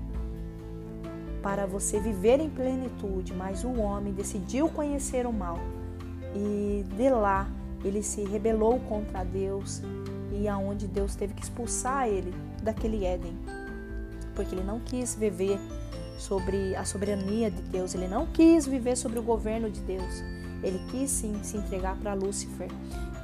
para 1.41 1.65
você 1.65 1.99
viver 1.99 2.39
em 2.39 2.49
plenitude, 2.49 3.33
mas 3.33 3.63
o 3.63 3.73
homem 3.79 4.13
decidiu 4.13 4.69
conhecer 4.69 5.25
o 5.25 5.33
mal 5.33 5.57
e 6.35 6.85
de 6.95 7.09
lá 7.09 7.49
ele 7.83 8.03
se 8.03 8.23
rebelou 8.23 8.79
contra 8.81 9.23
Deus 9.23 9.81
e 10.31 10.47
aonde 10.47 10.87
Deus 10.87 11.15
teve 11.15 11.33
que 11.33 11.43
expulsar 11.43 12.07
ele 12.07 12.33
daquele 12.61 13.05
Éden, 13.05 13.37
porque 14.35 14.55
ele 14.55 14.63
não 14.63 14.79
quis 14.79 15.15
viver 15.15 15.59
sobre 16.17 16.75
a 16.75 16.83
soberania 16.83 17.49
de 17.49 17.61
Deus, 17.63 17.95
ele 17.95 18.07
não 18.07 18.25
quis 18.27 18.65
viver 18.65 18.95
sobre 18.95 19.19
o 19.19 19.23
governo 19.23 19.69
de 19.69 19.79
Deus. 19.81 20.21
Ele 20.61 20.79
quis 20.91 21.09
sim 21.09 21.39
se 21.41 21.55
entregar 21.55 21.95
para 21.97 22.13
Lúcifer. 22.13 22.69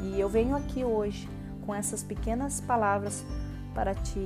E 0.02 0.20
eu 0.20 0.30
venho 0.30 0.56
aqui 0.56 0.86
hoje 0.86 1.28
com 1.66 1.76
essas 1.76 2.02
pequenas 2.02 2.62
palavras 2.62 3.26
para 3.74 3.94
te 3.94 4.20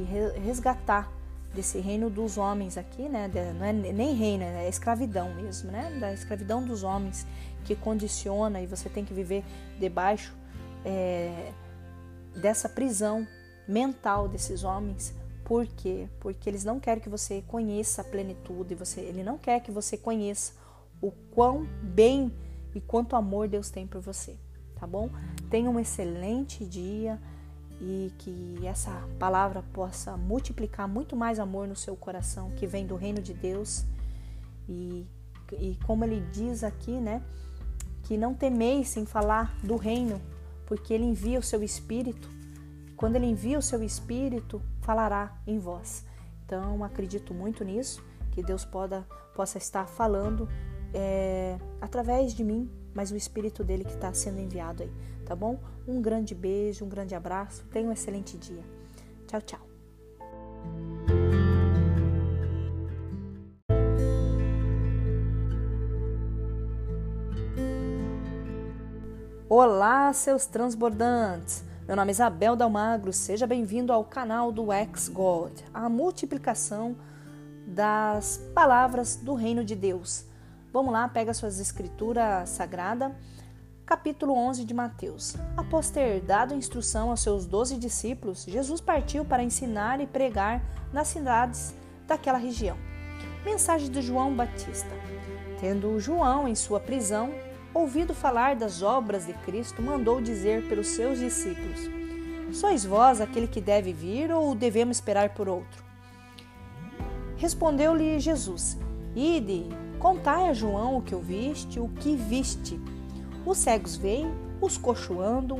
resgatar 0.44 1.12
desse 1.54 1.80
reino 1.80 2.10
dos 2.10 2.38
homens 2.38 2.78
aqui, 2.78 3.10
né? 3.10 3.30
Não 3.58 3.66
é 3.66 3.74
nem 3.74 4.14
reino, 4.14 4.44
é 4.44 4.70
escravidão 4.70 5.34
mesmo, 5.34 5.72
né? 5.72 5.98
Da 6.00 6.14
escravidão 6.14 6.64
dos 6.64 6.84
homens 6.84 7.26
que 7.66 7.76
condiciona 7.76 8.62
e 8.62 8.68
você 8.68 8.90
tem 8.90 9.06
que 9.06 9.14
viver 9.14 9.44
debaixo 9.80 10.36
é, 10.86 11.52
dessa 12.36 12.68
prisão 12.70 13.28
mental 13.68 14.28
desses 14.28 14.64
homens. 14.64 15.14
Por 15.44 15.66
quê? 15.66 16.08
Porque 16.20 16.50
eles 16.50 16.64
não 16.64 16.80
querem 16.80 17.02
que 17.02 17.10
você 17.10 17.44
conheça 17.48 18.02
a 18.02 18.06
plenitude, 18.06 18.76
você, 18.76 19.02
ele 19.02 19.24
não 19.24 19.38
quer 19.38 19.60
que 19.62 19.72
você 19.72 19.98
conheça 19.98 20.54
o 21.02 21.12
quão 21.12 21.66
bem 21.82 22.32
e 22.76 22.82
quanto 22.82 23.16
amor 23.16 23.48
Deus 23.48 23.70
tem 23.70 23.88
por 23.88 24.02
você, 24.02 24.38
tá 24.76 24.86
bom? 24.86 25.10
Tenha 25.50 25.70
um 25.70 25.80
excelente 25.80 26.66
dia 26.66 27.20
e 27.82 28.12
que 28.20 28.60
essa 28.66 28.92
palavra 29.18 29.64
possa 29.74 30.18
multiplicar 30.18 30.88
muito 30.88 31.16
mais 31.16 31.40
amor 31.40 31.68
no 31.68 31.76
seu 31.76 31.96
coração 31.96 32.52
que 32.52 32.68
vem 32.68 32.86
do 32.86 32.96
reino 32.96 33.22
de 33.22 33.34
Deus 33.34 33.86
e, 34.68 35.08
e 35.54 35.80
como 35.86 36.04
ele 36.04 36.22
diz 36.32 36.64
aqui, 36.64 36.92
né, 36.92 37.24
que 38.10 38.18
não 38.18 38.34
temeis 38.34 38.98
em 38.98 39.06
falar 39.06 39.56
do 39.64 39.76
reino, 39.76 40.20
porque 40.66 40.96
ele 40.96 41.04
envia 41.04 41.38
o 41.38 41.44
seu 41.44 41.62
espírito. 41.62 42.28
Quando 42.98 43.18
ele 43.18 43.28
envia 43.28 43.60
o 43.60 43.62
seu 43.62 43.84
espírito, 43.84 44.60
falará 44.82 45.40
em 45.46 45.60
vós. 45.60 46.04
Então, 46.44 46.84
acredito 46.84 47.36
muito 47.36 47.64
nisso, 47.64 48.04
que 48.32 48.42
Deus 48.42 48.66
poda, 48.66 49.06
possa 49.36 49.60
estar 49.60 49.86
falando 49.86 50.50
é, 50.92 51.60
através 51.80 52.34
de 52.34 52.44
mim, 52.44 52.68
mas 52.96 53.12
o 53.12 53.16
espírito 53.16 53.64
dele 53.64 53.84
que 53.84 53.94
está 53.94 54.12
sendo 54.12 54.40
enviado 54.40 54.82
aí 54.82 54.92
tá 55.24 55.36
bom? 55.36 55.60
Um 55.88 56.02
grande 56.02 56.34
beijo, 56.34 56.84
um 56.84 56.90
grande 56.90 57.14
abraço, 57.14 57.64
tenha 57.72 57.88
um 57.88 57.92
excelente 57.92 58.36
dia. 58.36 58.64
Tchau, 59.28 59.42
tchau. 59.44 61.19
Olá, 69.62 70.14
seus 70.14 70.46
transbordantes! 70.46 71.66
Meu 71.86 71.94
nome 71.94 72.12
é 72.12 72.14
Isabel 72.14 72.56
Dalmagro, 72.56 73.12
seja 73.12 73.46
bem-vindo 73.46 73.92
ao 73.92 74.06
canal 74.06 74.54
do 74.54 74.72
Ex-God, 74.72 75.52
a 75.74 75.90
multiplicação 75.90 76.96
das 77.68 78.38
palavras 78.56 79.18
do 79.18 79.34
reino 79.34 79.62
de 79.66 79.76
Deus. 79.76 80.24
Vamos 80.72 80.94
lá, 80.94 81.10
pega 81.10 81.34
suas 81.34 81.60
escrituras 81.60 82.48
sagradas 82.48 83.12
capítulo 83.86 84.34
11 84.34 84.64
de 84.64 84.74
Mateus. 84.74 85.36
Após 85.58 85.90
ter 85.90 86.22
dado 86.22 86.56
instrução 86.56 87.10
aos 87.10 87.20
seus 87.20 87.46
doze 87.46 87.76
discípulos, 87.76 88.46
Jesus 88.48 88.80
partiu 88.80 89.26
para 89.26 89.44
ensinar 89.44 90.00
e 90.00 90.08
pregar 90.08 90.64
nas 90.94 91.10
cidades 91.10 91.76
daquela 92.08 92.38
região. 92.38 92.78
Mensagem 93.44 93.92
de 93.92 94.02
João 94.02 94.34
Batista. 94.34 94.96
Tendo 95.60 96.00
João, 96.00 96.48
em 96.48 96.56
sua 96.56 96.80
prisão, 96.80 97.34
ouvido 97.74 98.14
falar 98.14 98.56
das 98.56 98.82
obras 98.82 99.26
de 99.26 99.34
Cristo, 99.34 99.82
mandou 99.82 100.22
dizer 100.22 100.68
pelos 100.68 100.88
seus 100.88 101.20
discípulos: 101.20 101.90
Sois 102.52 102.84
vós 102.86 103.22
aquele 103.22 103.48
que 103.48 103.62
deve 103.62 103.94
vir 103.94 104.32
ou 104.32 104.56
devemos 104.56 104.98
esperar 104.98 105.30
por 105.30 105.48
outro? 105.48 105.84
Respondeu-lhe 107.38 108.20
Jesus: 108.20 108.78
Ide, 109.16 109.66
contai 110.00 110.50
a 110.50 110.54
João 110.54 110.98
o 110.98 111.02
que 111.02 111.16
ouviste, 111.16 111.80
o 111.80 111.90
que 111.90 112.16
viste 112.16 112.80
os 113.46 113.58
cegos 113.58 113.96
veem, 113.96 114.32
os 114.62 114.78
coxos 114.78 115.18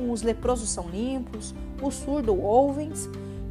os 0.08 0.22
leprosos 0.22 0.70
são 0.70 0.88
limpos, 0.88 1.54
os 1.82 1.94
surdos 1.94 2.36
ouvem 2.38 2.92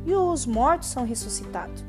e 0.05 0.13
os 0.13 0.45
mortos 0.45 0.89
são 0.89 1.03
ressuscitados. 1.03 1.83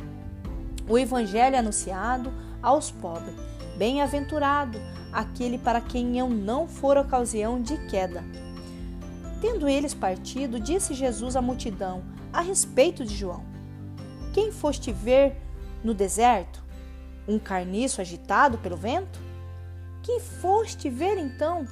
O 0.88 0.98
evangelho 0.98 1.54
é 1.54 1.58
anunciado 1.58 2.32
aos 2.62 2.90
pobres. 2.90 3.34
Bem-aventurado 3.76 4.78
aquele 5.12 5.58
para 5.58 5.80
quem 5.80 6.18
eu 6.18 6.28
não 6.28 6.66
for 6.66 6.96
ocasião 6.96 7.60
de 7.60 7.76
queda. 7.88 8.24
Tendo 9.40 9.68
eles 9.68 9.94
partido, 9.94 10.60
disse 10.60 10.94
Jesus 10.94 11.36
à 11.36 11.42
multidão 11.42 12.02
a 12.32 12.40
respeito 12.40 13.04
de 13.04 13.16
João: 13.16 13.44
Quem 14.32 14.52
foste 14.52 14.92
ver 14.92 15.36
no 15.82 15.94
deserto? 15.94 16.62
Um 17.26 17.38
carniço 17.38 18.00
agitado 18.00 18.58
pelo 18.58 18.76
vento? 18.76 19.18
Quem 20.02 20.20
foste 20.20 20.88
ver 20.88 21.18
então? 21.18 21.66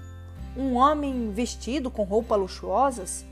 um 0.58 0.74
homem 0.74 1.30
vestido 1.30 1.88
com 1.88 2.02
roupas 2.02 2.38
luxuosas? 2.38 3.24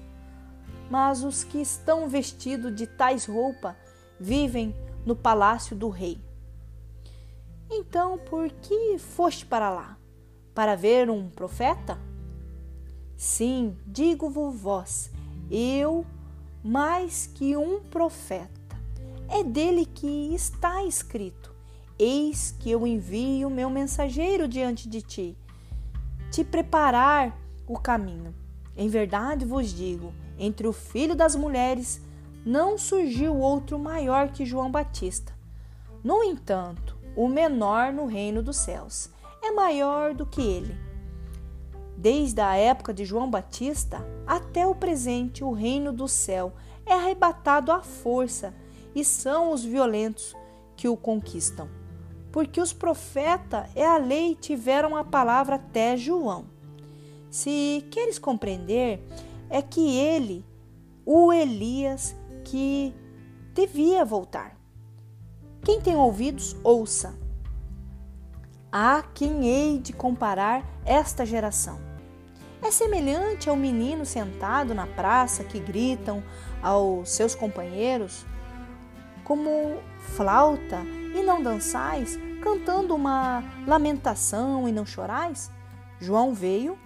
Mas 0.89 1.25
os 1.25 1.43
que 1.43 1.59
estão 1.61 2.09
vestidos 2.09 2.73
de 2.75 2.87
tais 2.87 3.27
roupas 3.27 3.75
vivem 4.19 4.75
no 5.05 5.17
palácio 5.17 5.75
do 5.75 5.89
rei. 5.89 6.21
Então, 7.69 8.17
por 8.17 8.49
que 8.49 8.97
foste 8.97 9.45
para 9.45 9.69
lá? 9.69 9.96
Para 10.57 10.75
ver 10.75 11.11
um 11.11 11.29
profeta? 11.29 11.99
Sim, 13.15 13.77
digo-vos 13.87 14.59
vós, 14.59 15.11
eu 15.51 16.07
mais 16.65 17.27
que 17.27 17.55
um 17.55 17.79
profeta. 17.79 18.51
É 19.29 19.45
dele 19.45 19.85
que 19.85 20.35
está 20.35 20.83
escrito: 20.83 21.55
Eis 21.99 22.57
que 22.59 22.71
eu 22.71 22.87
envio 22.87 23.51
meu 23.51 23.69
mensageiro 23.69 24.49
diante 24.49 24.89
de 24.89 25.03
ti 25.03 25.37
te 26.31 26.43
preparar 26.43 27.39
o 27.67 27.79
caminho. 27.79 28.35
Em 28.75 28.89
verdade 28.89 29.45
vos 29.45 29.69
digo: 29.69 30.15
entre 30.39 30.67
o 30.67 30.73
filho 30.73 31.15
das 31.15 31.37
mulheres 31.37 32.01
não 32.47 32.79
surgiu 32.79 33.37
outro 33.37 33.79
maior 33.79 34.31
que 34.31 34.47
João 34.47 34.71
Batista. 34.71 35.35
No 36.03 36.25
entanto, 36.25 36.97
o 37.15 37.29
menor 37.29 37.93
no 37.93 38.07
reino 38.07 38.43
dos 38.43 38.57
céus 38.57 39.11
é 39.47 39.53
maior 39.53 40.15
do 40.15 40.27
que 40.27 40.41
ele. 40.41 40.77
Desde 41.97 42.41
a 42.41 42.57
época 42.57 42.93
de 42.93 43.05
João 43.05 43.31
Batista 43.31 44.07
até 44.27 44.67
o 44.67 44.75
presente, 44.75 45.43
o 45.43 45.53
reino 45.53 45.93
do 45.93 46.07
céu 46.07 46.53
é 46.85 46.93
arrebatado 46.93 47.73
à 47.73 47.81
força 47.81 48.55
e 48.95 49.05
são 49.05 49.53
os 49.53 49.65
violentos 49.65 50.37
que 50.77 50.89
o 50.89 50.97
conquistam 50.97 51.69
porque 52.37 52.61
os 52.61 52.71
profetas 52.71 53.67
e 53.75 53.81
a 53.81 53.97
lei 53.97 54.35
tiveram 54.35 54.95
a 54.95 55.03
palavra 55.03 55.55
até 55.55 55.97
João. 55.97 56.45
Se 57.31 57.83
queres 57.91 58.19
compreender, 58.19 59.01
é 59.49 59.63
que 59.63 59.97
ele, 59.97 60.45
o 61.07 61.33
Elias, 61.33 62.15
que 62.45 62.95
devia 63.55 64.05
voltar. 64.05 64.55
Quem 65.65 65.81
tem 65.81 65.97
ouvidos, 65.97 66.55
ouça. 66.63 67.19
A 68.71 69.05
quem 69.15 69.47
hei 69.47 69.79
de 69.79 69.93
comparar 69.93 70.65
esta 70.85 71.25
geração? 71.25 71.79
É 72.61 72.71
semelhante 72.71 73.49
ao 73.49 73.57
menino 73.57 74.05
sentado 74.05 74.75
na 74.75 74.89
praça 74.89 75.45
que 75.45 75.61
gritam 75.61 76.23
aos 76.61 77.11
seus 77.11 77.35
companheiros 77.35 78.27
como 79.23 79.79
flauta 79.99 80.81
e 81.15 81.23
não 81.23 81.43
dançais, 81.43 82.19
cantando 82.43 82.95
uma 82.95 83.43
lamentação 83.67 84.69
e 84.69 84.73
não 84.73 84.85
chorais? 84.85 85.51
João 86.01 86.35
veio, 86.35 86.77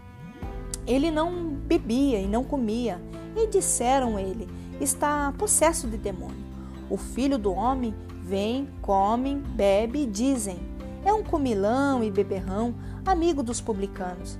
ele 0.87 1.11
não 1.11 1.55
bebia 1.55 2.21
e 2.21 2.27
não 2.27 2.45
comia, 2.45 3.01
e 3.35 3.47
disseram 3.47 4.19
ele: 4.19 4.47
está 4.81 5.33
possesso 5.39 5.89
de 5.89 5.97
demônio. 5.97 6.45
O 6.91 6.97
filho 6.97 7.39
do 7.39 7.53
homem 7.53 7.95
vem, 8.23 8.69
come, 8.83 9.37
bebe 9.37 10.03
e 10.03 10.07
dizem: 10.07 10.70
é 11.05 11.13
um 11.13 11.23
comilão 11.23 12.05
e 12.05 12.11
beberrão, 12.11 12.75
amigo 13.05 13.43
dos 13.43 13.61
publicanos, 13.61 14.39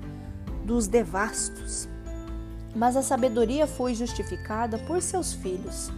dos 0.63 0.87
devastos. 0.87 1.87
Mas 2.75 2.95
a 2.95 3.01
sabedoria 3.01 3.67
foi 3.67 3.93
justificada 3.93 4.77
por 4.79 5.01
seus 5.01 5.33
filhos. 5.33 5.91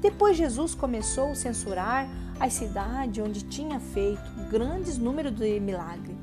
Depois 0.00 0.36
Jesus 0.36 0.74
começou 0.74 1.30
a 1.30 1.34
censurar 1.34 2.08
as 2.40 2.54
cidades 2.54 3.22
onde 3.24 3.42
tinha 3.42 3.78
feito 3.78 4.22
grandes 4.50 4.98
números 4.98 5.32
de 5.32 5.60
milagres. 5.60 6.16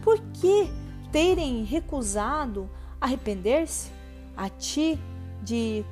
Por 0.00 0.18
que 0.32 0.70
terem 1.10 1.62
recusado 1.64 2.70
arrepender-se? 3.00 3.90
A 4.34 4.48
ti 4.48 4.98
de 5.42 5.84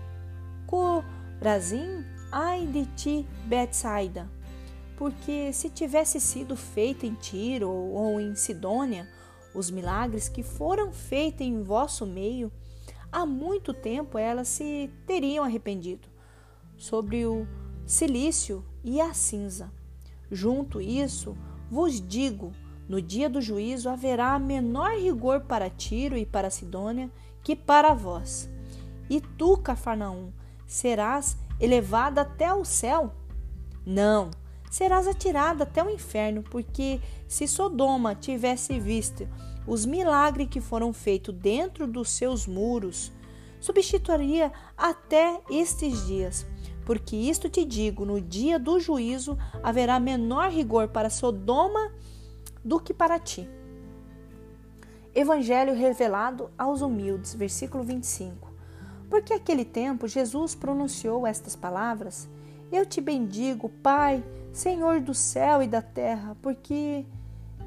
Corazim, 0.66 2.02
ai 2.32 2.66
de 2.66 2.86
ti, 2.96 3.26
Betsaida, 3.44 4.30
porque 5.00 5.50
se 5.54 5.70
tivesse 5.70 6.20
sido 6.20 6.54
feito 6.54 7.06
em 7.06 7.14
Tiro 7.14 7.70
ou 7.70 8.20
em 8.20 8.34
Sidônia 8.34 9.08
os 9.54 9.70
milagres 9.70 10.28
que 10.28 10.42
foram 10.42 10.92
feitos 10.92 11.40
em 11.40 11.62
vosso 11.62 12.04
meio, 12.04 12.52
há 13.10 13.24
muito 13.24 13.72
tempo 13.72 14.18
elas 14.18 14.48
se 14.48 14.90
teriam 15.06 15.42
arrependido 15.42 16.06
sobre 16.76 17.24
o 17.24 17.48
silício 17.86 18.62
e 18.84 19.00
a 19.00 19.14
cinza. 19.14 19.72
Junto 20.30 20.82
isso, 20.82 21.34
vos 21.70 21.98
digo, 21.98 22.52
no 22.86 23.00
dia 23.00 23.30
do 23.30 23.40
juízo 23.40 23.88
haverá 23.88 24.38
menor 24.38 24.98
rigor 24.98 25.40
para 25.40 25.70
Tiro 25.70 26.14
e 26.14 26.26
para 26.26 26.50
Sidônia 26.50 27.10
que 27.42 27.56
para 27.56 27.94
vós. 27.94 28.50
E 29.08 29.18
tu, 29.18 29.56
Cafarnaum, 29.56 30.30
serás 30.66 31.38
elevada 31.58 32.20
até 32.20 32.52
o 32.52 32.66
céu? 32.66 33.14
Não, 33.86 34.30
serás 34.70 35.08
atirada 35.08 35.64
até 35.64 35.82
o 35.82 35.90
inferno, 35.90 36.42
porque 36.44 37.00
se 37.26 37.46
Sodoma 37.46 38.14
tivesse 38.14 38.78
visto 38.78 39.28
os 39.66 39.84
milagres 39.84 40.48
que 40.48 40.60
foram 40.60 40.92
feitos 40.92 41.34
dentro 41.34 41.86
dos 41.86 42.08
seus 42.10 42.46
muros, 42.46 43.12
substituiria 43.60 44.52
até 44.78 45.40
estes 45.50 46.06
dias. 46.06 46.46
Porque 46.86 47.14
isto 47.14 47.48
te 47.48 47.64
digo: 47.64 48.06
no 48.06 48.20
dia 48.20 48.58
do 48.58 48.80
juízo 48.80 49.36
haverá 49.62 50.00
menor 50.00 50.50
rigor 50.50 50.88
para 50.88 51.10
Sodoma 51.10 51.92
do 52.64 52.80
que 52.80 52.94
para 52.94 53.18
ti. 53.18 53.48
Evangelho 55.14 55.74
revelado 55.74 56.50
aos 56.56 56.80
humildes, 56.80 57.34
versículo 57.34 57.82
25. 57.82 58.48
Porque 59.08 59.34
aquele 59.34 59.64
tempo 59.64 60.06
Jesus 60.06 60.54
pronunciou 60.54 61.26
estas 61.26 61.54
palavras: 61.54 62.28
Eu 62.72 62.86
te 62.86 63.00
bendigo, 63.00 63.68
Pai, 63.68 64.24
Senhor 64.52 65.00
do 65.00 65.14
céu 65.14 65.62
e 65.62 65.68
da 65.68 65.80
terra, 65.80 66.36
porque 66.42 67.06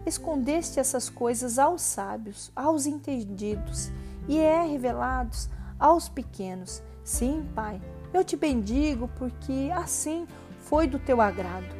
escondeste 0.05 0.79
essas 0.79 1.09
coisas 1.09 1.57
aos 1.57 1.81
sábios, 1.81 2.51
aos 2.55 2.85
entendidos, 2.85 3.91
e 4.27 4.37
é 4.37 4.63
revelados 4.65 5.49
aos 5.79 6.09
pequenos. 6.09 6.83
Sim, 7.03 7.47
Pai, 7.55 7.81
eu 8.13 8.23
te 8.23 8.35
bendigo, 8.35 9.09
porque 9.17 9.69
assim 9.73 10.27
foi 10.59 10.87
do 10.87 10.99
teu 10.99 11.21
agrado. 11.21 11.73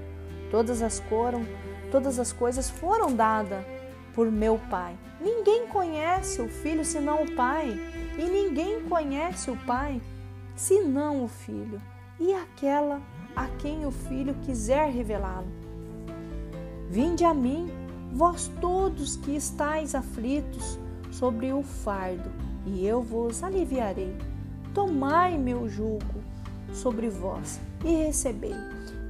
Todas 0.50 0.82
as 0.82 1.00
foram, 1.02 1.46
todas 1.92 2.20
as 2.20 2.32
coisas 2.32 2.70
foram 2.70 3.14
dadas 3.14 3.64
por 4.14 4.32
meu 4.32 4.60
Pai. 4.70 4.98
Ninguém 5.20 5.68
conhece 5.68 6.42
o 6.42 6.50
Filho 6.50 6.84
senão 6.84 7.24
o 7.24 7.36
Pai, 7.36 7.78
e 8.18 8.24
ninguém 8.24 8.84
conhece 8.88 9.50
o 9.50 9.58
Pai 9.66 10.02
senão 10.56 11.24
o 11.24 11.28
Filho, 11.28 11.82
e 12.20 12.34
aquela 12.34 13.02
a 13.35 13.47
quem 13.47 13.85
o 13.85 13.91
Filho 13.91 14.35
quiser 14.43 14.89
revelá-lo. 14.91 15.47
Vinde 16.89 17.23
a 17.23 17.34
mim, 17.34 17.69
vós 18.11 18.51
todos 18.61 19.15
que 19.15 19.35
estáis 19.35 19.95
aflitos 19.95 20.77
sobre 21.11 21.51
o 21.51 21.64
fardo, 21.64 22.30
e 22.65 22.85
eu 22.85 23.01
vos 23.01 23.43
aliviarei. 23.43 24.15
Tomai 24.73 25.38
meu 25.38 25.68
jugo 25.68 26.23
sobre 26.73 27.10
vós 27.10 27.60
e 27.84 27.91
recebei 28.05 28.55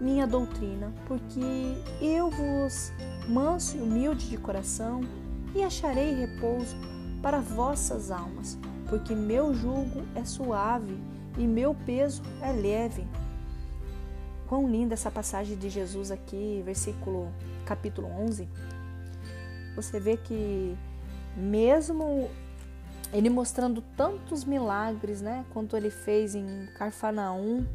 minha 0.01 0.27
doutrina, 0.27 0.91
porque 1.07 1.75
eu 2.01 2.29
vos 2.29 2.91
manso 3.27 3.77
e 3.77 3.81
humilde 3.81 4.29
de 4.29 4.37
coração, 4.37 5.01
e 5.55 5.63
acharei 5.63 6.13
repouso 6.13 6.75
para 7.21 7.39
vossas 7.39 8.11
almas, 8.11 8.57
porque 8.89 9.15
meu 9.15 9.53
jugo 9.53 10.01
é 10.15 10.25
suave 10.25 10.97
e 11.37 11.47
meu 11.47 11.75
peso 11.85 12.21
é 12.41 12.51
leve. 12.51 13.07
Quão 14.53 14.69
linda 14.69 14.93
essa 14.93 15.09
passagem 15.09 15.57
de 15.57 15.67
Jesus 15.67 16.11
aqui, 16.11 16.61
versículo 16.63 17.33
capítulo 17.65 18.07
11. 18.07 18.47
Você 19.75 19.99
vê 19.99 20.15
que 20.15 20.77
mesmo 21.35 22.29
ele 23.11 23.31
mostrando 23.31 23.81
tantos 23.97 24.45
milagres, 24.45 25.21
né, 25.21 25.43
quanto 25.51 25.75
ele 25.75 25.89
fez 25.89 26.35
em 26.35 26.67
Carfanaum, 26.77 27.65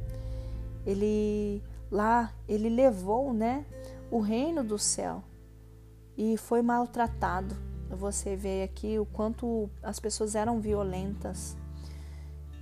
ele 0.87 1.61
lá 1.91 2.33
ele 2.49 2.69
levou, 2.69 3.35
né, 3.35 3.67
o 4.09 4.21
reino 4.21 4.63
do 4.63 4.79
céu 4.79 5.25
e 6.17 6.37
foi 6.37 6.63
maltratado. 6.63 7.57
Você 7.91 8.37
vê 8.37 8.63
aqui 8.63 9.01
o 9.01 9.05
quanto 9.05 9.69
as 9.83 9.99
pessoas 9.99 10.37
eram 10.37 10.61
violentas, 10.61 11.57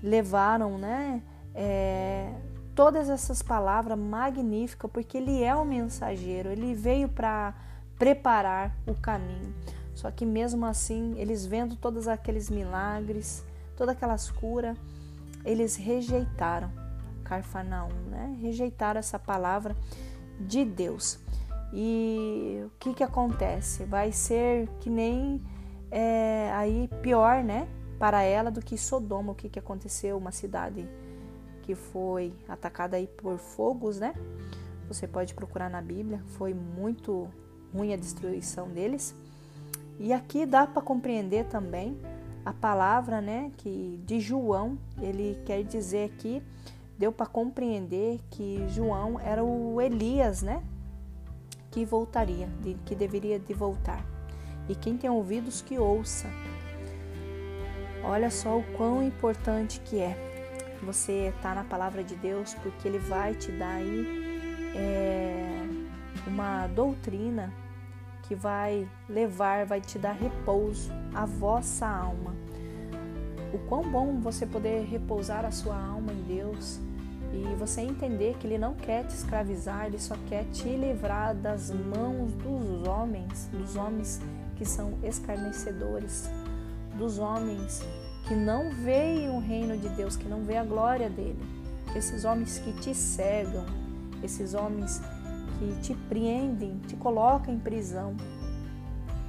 levaram, 0.02 0.78
né, 0.78 1.22
é, 1.54 2.32
todas 2.76 3.08
essas 3.08 3.42
palavras 3.42 3.98
magníficas, 3.98 4.90
porque 4.92 5.16
ele 5.16 5.42
é 5.42 5.54
o 5.56 5.64
mensageiro, 5.64 6.50
ele 6.50 6.74
veio 6.74 7.08
para 7.08 7.54
preparar 7.98 8.76
o 8.86 8.94
caminho. 8.94 9.54
Só 9.94 10.10
que 10.10 10.26
mesmo 10.26 10.66
assim, 10.66 11.14
eles 11.16 11.46
vendo 11.46 11.74
todos 11.74 12.06
aqueles 12.06 12.50
milagres, 12.50 13.42
todas 13.74 13.96
aquelas 13.96 14.30
curas, 14.30 14.76
eles 15.42 15.74
rejeitaram 15.74 16.70
Carfanaum, 17.24 17.88
né? 18.10 18.36
Rejeitaram 18.42 19.00
essa 19.00 19.18
palavra 19.18 19.74
de 20.38 20.62
Deus. 20.62 21.18
E 21.72 22.62
o 22.66 22.70
que 22.78 22.92
que 22.92 23.02
acontece? 23.02 23.84
Vai 23.84 24.12
ser 24.12 24.68
que 24.80 24.90
nem 24.90 25.42
é, 25.90 26.50
aí 26.52 26.90
pior, 27.00 27.42
né? 27.42 27.66
Para 27.98 28.22
ela 28.22 28.50
do 28.50 28.60
que 28.60 28.76
Sodoma. 28.76 29.32
O 29.32 29.34
que 29.34 29.48
que 29.48 29.58
aconteceu? 29.58 30.18
Uma 30.18 30.30
cidade 30.30 30.86
que 31.66 31.74
foi 31.74 32.32
atacada 32.48 32.96
aí 32.96 33.06
por 33.06 33.36
fogos, 33.38 33.98
né? 33.98 34.14
Você 34.88 35.06
pode 35.06 35.34
procurar 35.34 35.68
na 35.68 35.82
Bíblia. 35.82 36.22
Foi 36.38 36.54
muito 36.54 37.28
ruim 37.74 37.92
a 37.92 37.96
destruição 37.96 38.68
deles. 38.68 39.14
E 39.98 40.12
aqui 40.12 40.46
dá 40.46 40.66
para 40.66 40.80
compreender 40.80 41.46
também 41.46 41.98
a 42.44 42.52
palavra, 42.52 43.20
né? 43.20 43.50
Que 43.56 44.00
de 44.06 44.20
João 44.20 44.78
ele 45.00 45.38
quer 45.44 45.62
dizer 45.64 46.10
aqui 46.10 46.42
deu 46.98 47.12
para 47.12 47.26
compreender 47.26 48.20
que 48.30 48.64
João 48.68 49.20
era 49.20 49.44
o 49.44 49.82
Elias, 49.82 50.40
né? 50.40 50.62
que 51.76 51.84
voltaria, 51.84 52.48
que 52.86 52.94
deveria 52.94 53.38
de 53.38 53.52
voltar. 53.52 54.02
E 54.66 54.74
quem 54.74 54.96
tem 54.96 55.10
ouvidos 55.10 55.60
que 55.60 55.78
ouça. 55.78 56.26
Olha 58.02 58.30
só 58.30 58.56
o 58.56 58.64
quão 58.78 59.02
importante 59.02 59.78
que 59.80 59.98
é 59.98 60.16
você 60.82 61.28
estar 61.28 61.50
tá 61.50 61.54
na 61.54 61.64
palavra 61.64 62.02
de 62.02 62.14
Deus, 62.16 62.54
porque 62.54 62.88
Ele 62.88 62.98
vai 62.98 63.34
te 63.34 63.50
dar 63.52 63.74
aí 63.74 64.72
é, 64.74 65.62
uma 66.26 66.66
doutrina 66.68 67.52
que 68.22 68.34
vai 68.34 68.88
levar, 69.08 69.66
vai 69.66 69.80
te 69.80 69.98
dar 69.98 70.12
repouso 70.12 70.90
à 71.14 71.24
vossa 71.24 71.86
alma. 71.86 72.34
O 73.52 73.58
quão 73.68 73.82
bom 73.82 74.20
você 74.20 74.44
poder 74.44 74.84
repousar 74.84 75.44
a 75.44 75.50
sua 75.50 75.76
alma 75.76 76.12
em 76.12 76.22
Deus 76.22 76.80
e 77.32 77.54
você 77.54 77.80
entender 77.80 78.36
que 78.38 78.46
Ele 78.46 78.58
não 78.58 78.74
quer 78.74 79.04
te 79.06 79.14
escravizar, 79.14 79.86
Ele 79.86 79.98
só 79.98 80.16
quer 80.28 80.44
te 80.46 80.68
livrar 80.68 81.34
das 81.34 81.70
mãos 81.70 82.32
dos 82.34 82.86
homens, 82.88 83.48
dos 83.52 83.76
homens 83.76 84.20
que 84.56 84.64
são 84.64 84.98
escarnecedores, 85.02 86.28
dos 86.96 87.18
homens 87.18 87.82
que 88.26 88.34
não 88.34 88.70
veem 88.70 89.30
o 89.30 89.38
reino 89.38 89.76
de 89.76 89.88
Deus, 89.90 90.16
que 90.16 90.28
não 90.28 90.44
vê 90.44 90.56
a 90.56 90.64
glória 90.64 91.08
dele, 91.08 91.38
esses 91.94 92.24
homens 92.24 92.58
que 92.58 92.72
te 92.72 92.94
cegam, 92.94 93.64
esses 94.22 94.52
homens 94.52 95.00
que 95.58 95.80
te 95.80 95.94
prendem, 96.08 96.78
te 96.86 96.96
colocam 96.96 97.54
em 97.54 97.58
prisão. 97.58 98.16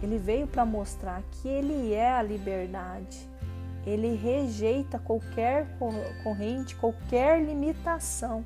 Ele 0.01 0.17
veio 0.17 0.47
para 0.47 0.65
mostrar 0.65 1.21
que 1.31 1.47
ele 1.47 1.93
é 1.93 2.11
a 2.11 2.21
liberdade. 2.21 3.17
Ele 3.85 4.15
rejeita 4.15 4.99
qualquer 4.99 5.67
corrente, 6.23 6.75
qualquer 6.75 7.41
limitação, 7.41 8.43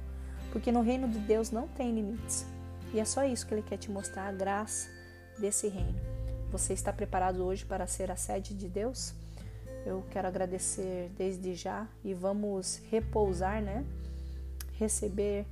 porque 0.51 0.71
no 0.71 0.81
reino 0.81 1.07
de 1.07 1.17
Deus 1.17 1.49
não 1.49 1.67
tem 1.67 1.93
limites. 1.93 2.45
E 2.93 2.99
é 2.99 3.05
só 3.05 3.23
isso 3.23 3.47
que 3.47 3.53
ele 3.53 3.63
quer 3.63 3.77
te 3.77 3.89
mostrar, 3.89 4.27
a 4.27 4.31
graça 4.31 4.89
desse 5.39 5.67
reino. 5.67 5.99
Você 6.51 6.73
está 6.73 6.91
preparado 6.91 7.43
hoje 7.43 7.65
para 7.65 7.87
ser 7.87 8.11
a 8.11 8.15
sede 8.15 8.53
de 8.53 8.67
Deus? 8.67 9.13
Eu 9.85 10.03
quero 10.11 10.27
agradecer 10.27 11.09
desde 11.17 11.55
já 11.55 11.87
e 12.03 12.13
vamos 12.13 12.81
repousar, 12.89 13.61
né? 13.61 13.83
Receber 14.73 15.45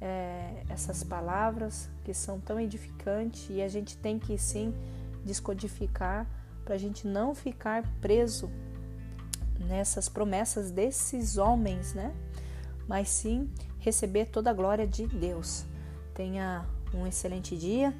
é, 0.00 0.62
essas 0.68 1.02
palavras 1.02 1.88
que 2.04 2.14
são 2.14 2.38
tão 2.40 2.60
edificantes 2.60 3.48
e 3.50 3.60
a 3.60 3.68
gente 3.68 3.96
tem 3.96 4.18
que 4.18 4.38
sim 4.38 4.74
descodificar 5.24 6.26
para 6.64 6.74
a 6.74 6.78
gente 6.78 7.06
não 7.06 7.34
ficar 7.34 7.82
preso 8.00 8.50
nessas 9.58 10.08
promessas 10.08 10.70
desses 10.70 11.36
homens, 11.36 11.94
né? 11.94 12.14
Mas 12.88 13.08
sim 13.08 13.50
receber 13.78 14.26
toda 14.26 14.50
a 14.50 14.54
glória 14.54 14.86
de 14.86 15.06
Deus. 15.06 15.64
Tenha 16.14 16.64
um 16.94 17.06
excelente 17.06 17.56
dia, 17.56 17.94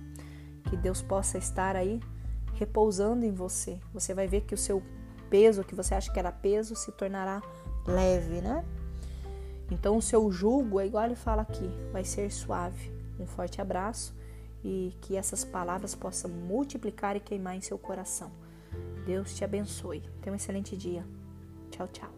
que 0.69 0.77
Deus 0.77 1.03
possa 1.03 1.39
estar 1.39 1.77
aí 1.77 2.01
repousando 2.55 3.25
em 3.25 3.33
você. 3.33 3.81
Você 3.93 4.15
vai 4.15 4.29
ver 4.29 4.43
que 4.43 4.55
o 4.55 4.59
seu 4.59 4.83
peso, 5.33 5.65
que 5.65 5.75
você 5.75 5.95
acha 5.95 6.13
que 6.13 6.19
era 6.19 6.31
peso, 6.31 6.77
se 6.77 6.93
tornará 6.93 7.43
leve, 7.87 8.43
né? 8.43 8.63
Então 9.71 9.97
o 9.97 10.03
seu 10.03 10.31
jugo, 10.31 10.79
é 10.79 10.87
igual 10.87 11.07
ele 11.07 11.17
fala 11.17 11.41
aqui, 11.41 11.71
vai 11.91 12.05
ser 12.05 12.31
suave. 12.31 12.93
Um 13.19 13.27
forte 13.27 13.59
abraço 13.59 14.15
e 14.63 14.95
que 15.01 15.17
essas 15.17 15.43
palavras 15.43 15.95
possam 15.95 16.31
multiplicar 16.31 17.17
e 17.17 17.21
queimar 17.21 17.57
em 17.57 17.63
seu 17.63 17.79
coração. 17.79 18.31
Deus 19.07 19.35
te 19.35 19.43
abençoe. 19.43 20.03
Tenha 20.21 20.35
um 20.35 20.37
excelente 20.37 20.77
dia. 20.77 21.03
Tchau, 21.71 21.89
tchau. 21.89 22.11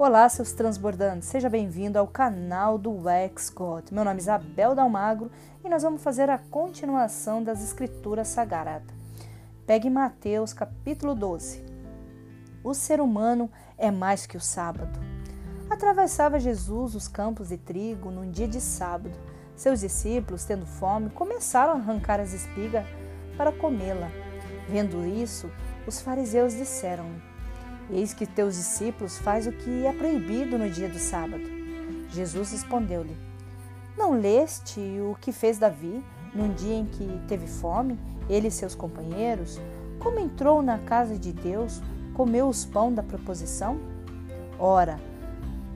Olá, 0.00 0.28
seus 0.28 0.52
transbordantes, 0.52 1.26
seja 1.26 1.50
bem-vindo 1.50 1.98
ao 1.98 2.06
canal 2.06 2.78
do 2.78 3.10
Ex 3.10 3.50
God. 3.50 3.90
Meu 3.90 4.04
nome 4.04 4.18
é 4.18 4.20
Isabel 4.20 4.72
Dalmagro 4.72 5.28
e 5.64 5.68
nós 5.68 5.82
vamos 5.82 6.00
fazer 6.00 6.30
a 6.30 6.38
continuação 6.38 7.42
das 7.42 7.64
Escrituras 7.64 8.28
Sagradas. 8.28 8.94
Pegue 9.66 9.90
Mateus 9.90 10.52
capítulo 10.52 11.16
12. 11.16 11.64
O 12.62 12.74
ser 12.74 13.00
humano 13.00 13.50
é 13.76 13.90
mais 13.90 14.24
que 14.24 14.36
o 14.36 14.40
sábado. 14.40 15.00
Atravessava 15.68 16.38
Jesus 16.38 16.94
os 16.94 17.08
campos 17.08 17.48
de 17.48 17.56
trigo 17.56 18.08
num 18.08 18.30
dia 18.30 18.46
de 18.46 18.60
sábado. 18.60 19.18
Seus 19.56 19.80
discípulos, 19.80 20.44
tendo 20.44 20.64
fome, 20.64 21.10
começaram 21.10 21.72
a 21.72 21.76
arrancar 21.76 22.20
as 22.20 22.32
espigas 22.32 22.86
para 23.36 23.50
comê-la. 23.50 24.12
Vendo 24.68 25.04
isso, 25.04 25.50
os 25.88 26.00
fariseus 26.00 26.54
disseram-lhe: 26.54 27.20
Eis 27.90 28.12
que 28.12 28.26
teus 28.26 28.56
discípulos 28.56 29.16
faz 29.18 29.46
o 29.46 29.52
que 29.52 29.86
é 29.86 29.92
proibido 29.92 30.58
no 30.58 30.70
dia 30.70 30.88
do 30.88 30.98
sábado. 30.98 31.44
Jesus 32.10 32.52
respondeu-lhe: 32.52 33.16
Não 33.96 34.20
leste 34.20 34.80
o 34.80 35.16
que 35.20 35.32
fez 35.32 35.58
Davi 35.58 36.04
num 36.34 36.52
dia 36.52 36.74
em 36.74 36.84
que 36.84 37.20
teve 37.26 37.46
fome, 37.46 37.98
ele 38.28 38.48
e 38.48 38.50
seus 38.50 38.74
companheiros? 38.74 39.58
Como 39.98 40.18
entrou 40.18 40.62
na 40.62 40.78
casa 40.78 41.18
de 41.18 41.32
Deus, 41.32 41.82
comeu 42.14 42.48
os 42.48 42.64
pão 42.64 42.92
da 42.92 43.02
proposição? 43.02 43.80
Ora, 44.58 45.00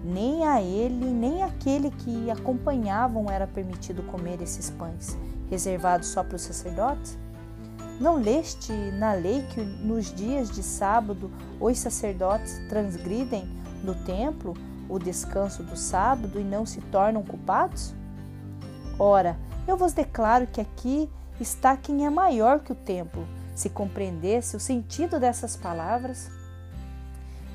nem 0.04 0.44
a 0.46 0.60
ele, 0.60 1.06
nem 1.06 1.42
aquele 1.42 1.90
que 1.90 2.30
acompanhavam 2.30 3.30
era 3.30 3.46
permitido 3.46 4.02
comer 4.02 4.40
esses 4.42 4.68
pães, 4.70 5.16
reservados 5.48 6.08
só 6.08 6.22
para 6.22 6.36
os 6.36 6.42
sacerdotes? 6.42 7.18
Não 8.02 8.16
leste 8.16 8.72
na 8.72 9.12
lei 9.12 9.46
que 9.54 9.60
nos 9.60 10.12
dias 10.12 10.50
de 10.50 10.60
sábado 10.60 11.30
os 11.60 11.78
sacerdotes 11.78 12.58
transgridem 12.68 13.44
no 13.84 13.94
templo 13.94 14.54
o 14.88 14.98
descanso 14.98 15.62
do 15.62 15.76
sábado 15.76 16.40
e 16.40 16.42
não 16.42 16.66
se 16.66 16.80
tornam 16.80 17.22
culpados? 17.22 17.94
Ora, 18.98 19.38
eu 19.68 19.76
vos 19.76 19.92
declaro 19.92 20.48
que 20.48 20.60
aqui 20.60 21.08
está 21.38 21.76
quem 21.76 22.04
é 22.04 22.10
maior 22.10 22.58
que 22.58 22.72
o 22.72 22.74
templo. 22.74 23.24
Se 23.54 23.70
compreendesse 23.70 24.56
o 24.56 24.60
sentido 24.60 25.20
dessas 25.20 25.54
palavras, 25.54 26.28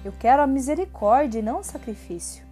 eu 0.05 0.13
quero 0.13 0.41
a 0.41 0.47
misericórdia 0.47 1.39
e 1.39 1.43
não 1.43 1.59
o 1.59 1.63
sacrifício. 1.63 2.45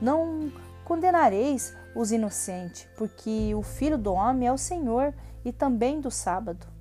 Não 0.00 0.50
condenareis 0.82 1.76
os 1.94 2.10
inocentes, 2.10 2.88
porque 2.96 3.54
o 3.54 3.60
Filho 3.60 3.98
do 3.98 4.14
Homem 4.14 4.48
é 4.48 4.52
o 4.52 4.56
Senhor 4.56 5.12
e 5.44 5.52
também 5.52 6.00
do 6.00 6.10
sábado. 6.10 6.72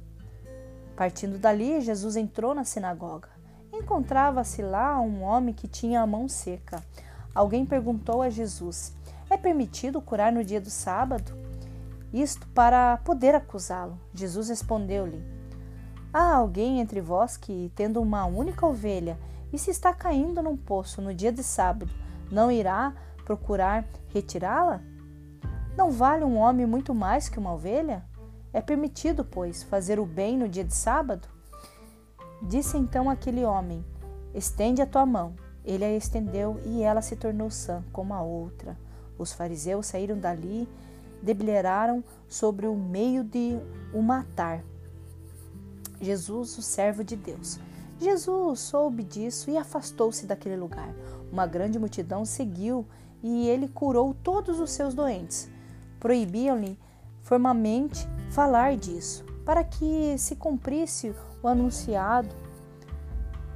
Partindo 0.95 1.37
dali, 1.37 1.81
Jesus 1.81 2.15
entrou 2.15 2.53
na 2.53 2.63
sinagoga. 2.63 3.29
Encontrava-se 3.73 4.61
lá 4.61 4.99
um 4.99 5.23
homem 5.23 5.53
que 5.53 5.67
tinha 5.67 6.01
a 6.01 6.07
mão 6.07 6.29
seca. 6.29 6.83
Alguém 7.33 7.65
perguntou 7.65 8.21
a 8.21 8.29
Jesus: 8.29 8.93
É 9.29 9.35
permitido 9.35 10.01
curar 10.01 10.31
no 10.31 10.43
dia 10.43 10.61
do 10.61 10.69
sábado? 10.69 11.33
Isto 12.13 12.47
para 12.49 12.97
poder 12.97 13.33
acusá-lo. 13.33 13.99
Jesus 14.13 14.49
respondeu-lhe: 14.49 15.23
Há 16.13 16.35
alguém 16.35 16.79
entre 16.79 17.01
vós 17.01 17.35
que, 17.35 17.71
tendo 17.75 17.99
uma 17.99 18.25
única 18.25 18.67
ovelha, 18.67 19.17
e 19.51 19.57
se 19.57 19.71
está 19.71 19.91
caindo 19.91 20.43
num 20.43 20.55
poço 20.55 21.01
no 21.01 21.13
dia 21.13 21.31
de 21.31 21.43
sábado, 21.43 21.91
não 22.31 22.51
irá 22.51 22.93
procurar 23.25 23.85
retirá-la? 24.09 24.79
Não 25.75 25.89
vale 25.89 26.23
um 26.23 26.37
homem 26.37 26.67
muito 26.67 26.93
mais 26.93 27.27
que 27.27 27.39
uma 27.39 27.53
ovelha? 27.53 28.03
É 28.53 28.61
permitido, 28.61 29.25
pois, 29.25 29.63
fazer 29.63 29.99
o 29.99 30.05
bem 30.05 30.37
no 30.37 30.47
dia 30.47 30.63
de 30.63 30.75
sábado? 30.75 31.27
Disse 32.41 32.77
então 32.77 33.09
aquele 33.09 33.43
homem: 33.43 33.83
Estende 34.33 34.81
a 34.81 34.85
tua 34.85 35.05
mão. 35.05 35.33
Ele 35.65 35.83
a 35.83 35.95
estendeu 35.95 36.59
e 36.65 36.83
ela 36.83 37.01
se 37.01 37.15
tornou 37.15 37.49
sã, 37.49 37.83
como 37.91 38.13
a 38.13 38.21
outra. 38.21 38.77
Os 39.17 39.33
fariseus 39.33 39.87
saíram 39.87 40.19
dali, 40.19 40.67
debulharam 41.21 42.03
sobre 42.27 42.67
o 42.67 42.75
meio 42.75 43.23
de 43.23 43.57
o 43.93 44.01
matar. 44.01 44.63
Jesus, 46.01 46.57
o 46.57 46.61
servo 46.61 47.03
de 47.03 47.15
Deus. 47.15 47.59
Jesus 47.99 48.59
soube 48.59 49.03
disso 49.03 49.49
e 49.49 49.57
afastou-se 49.57 50.25
daquele 50.25 50.57
lugar. 50.57 50.93
Uma 51.31 51.47
grande 51.47 51.79
multidão 51.79 52.25
seguiu 52.25 52.85
e 53.23 53.47
ele 53.47 53.69
curou 53.69 54.13
todos 54.13 54.59
os 54.59 54.71
seus 54.71 54.93
doentes. 54.93 55.49
Proibiam-lhe 55.99 56.77
formalmente 57.23 58.07
falar 58.29 58.75
disso, 58.75 59.25
para 59.43 59.63
que 59.63 60.15
se 60.17 60.35
cumprisse 60.35 61.15
o 61.41 61.47
anunciado 61.47 62.29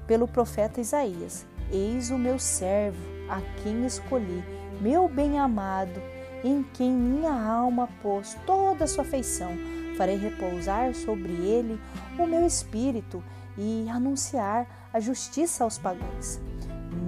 pelo 0.07 0.27
profeta 0.27 0.81
Isaías: 0.81 1.45
Eis 1.72 2.10
o 2.10 2.18
meu 2.18 2.39
servo, 2.39 2.99
a 3.30 3.41
quem 3.61 3.85
escolhi, 3.85 4.44
meu 4.81 5.07
bem-amado, 5.07 6.02
em 6.44 6.64
quem 6.64 6.91
minha 6.91 7.31
alma 7.31 7.89
pôs 8.02 8.35
toda 8.45 8.85
a 8.85 8.88
sua 8.88 9.03
afeição. 9.03 9.52
Farei 9.98 10.15
repousar 10.15 10.94
sobre 10.94 11.31
ele 11.31 11.80
o 12.18 12.26
meu 12.26 12.45
espírito 12.45 13.23
e 13.57 13.88
anunciar 13.89 14.68
a 14.94 14.99
justiça 14.99 15.64
aos 15.64 15.77
pagãos. 15.77 16.39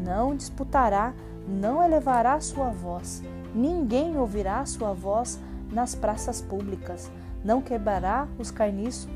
Não 0.04 0.36
disputará, 0.36 1.14
não 1.48 1.84
elevará 1.84 2.40
sua 2.42 2.70
voz, 2.70 3.22
ninguém 3.54 4.18
ouvirá 4.18 4.66
sua 4.66 4.94
voz 4.94 5.40
nas 5.72 5.96
praças 5.96 6.42
públicas 6.42 7.12
não 7.44 7.62
quebrará 7.62 8.28
os 8.38 8.52
carniços 8.52 9.10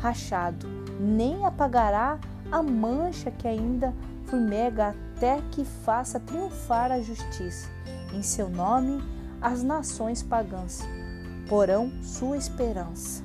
rachado, 0.00 0.66
nem 0.98 1.44
apagará 1.44 2.18
a 2.50 2.62
mancha 2.62 3.30
que 3.30 3.46
ainda 3.46 3.94
fumega 4.24 4.94
até 5.16 5.40
que 5.50 5.64
faça 5.64 6.18
triunfar 6.18 6.90
a 6.90 7.00
justiça. 7.00 7.68
Em 8.12 8.22
seu 8.22 8.48
nome, 8.48 9.02
as 9.40 9.62
nações 9.62 10.22
pagãs 10.22 10.80
porão 11.48 11.92
sua 12.02 12.36
esperança. 12.36 13.22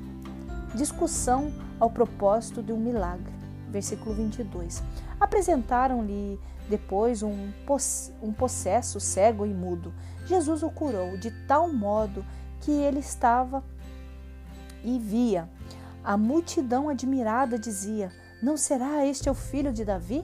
Discussão 0.74 1.54
ao 1.80 1.90
propósito 1.90 2.62
de 2.62 2.74
um 2.74 2.78
milagre. 2.78 3.32
Versículo 3.70 4.16
22. 4.16 4.82
Apresentaram-lhe 5.20 6.40
depois 6.70 7.22
um, 7.22 7.52
um 8.22 8.34
possesso 8.34 9.00
cego 9.00 9.46
e 9.46 9.54
mudo. 9.54 9.94
Jesus 10.26 10.64
o 10.64 10.70
curou 10.70 11.18
de 11.18 11.30
tal 11.48 11.72
modo 11.72 12.26
que 12.61 12.72
ele 12.72 12.99
estava 12.99 13.64
e 14.84 14.99
via. 14.99 15.49
A 16.03 16.15
multidão 16.15 16.88
admirada 16.90 17.57
dizia: 17.57 18.11
Não 18.41 18.56
será 18.56 19.06
este 19.06 19.30
o 19.30 19.34
filho 19.34 19.73
de 19.73 19.84
Davi? 19.84 20.23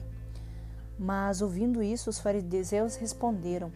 Mas 0.98 1.42
ouvindo 1.42 1.82
isso, 1.82 2.08
os 2.08 2.20
fariseus 2.20 2.96
responderam: 2.96 3.72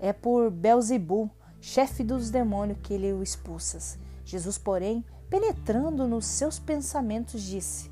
É 0.00 0.12
por 0.12 0.50
Belzebu, 0.50 1.30
chefe 1.60 2.02
dos 2.02 2.30
demônios, 2.30 2.78
que 2.82 2.94
ele 2.94 3.12
o 3.12 3.22
expulsas. 3.22 3.98
Jesus, 4.24 4.56
porém, 4.56 5.04
penetrando 5.28 6.08
nos 6.08 6.24
seus 6.24 6.58
pensamentos, 6.58 7.42
disse: 7.42 7.90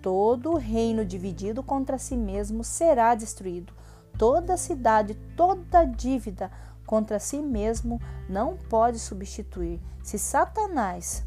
Todo 0.00 0.56
reino 0.56 1.04
dividido 1.04 1.62
contra 1.62 1.98
si 1.98 2.16
mesmo 2.16 2.62
será 2.62 3.14
destruído. 3.14 3.72
toda 4.16 4.56
cidade, 4.56 5.14
toda 5.36 5.84
dívida 5.84 6.50
contra 6.86 7.18
si 7.18 7.42
mesmo 7.42 8.00
não 8.28 8.56
pode 8.56 8.98
substituir. 8.98 9.80
Se 10.02 10.18
Satanás 10.18 11.24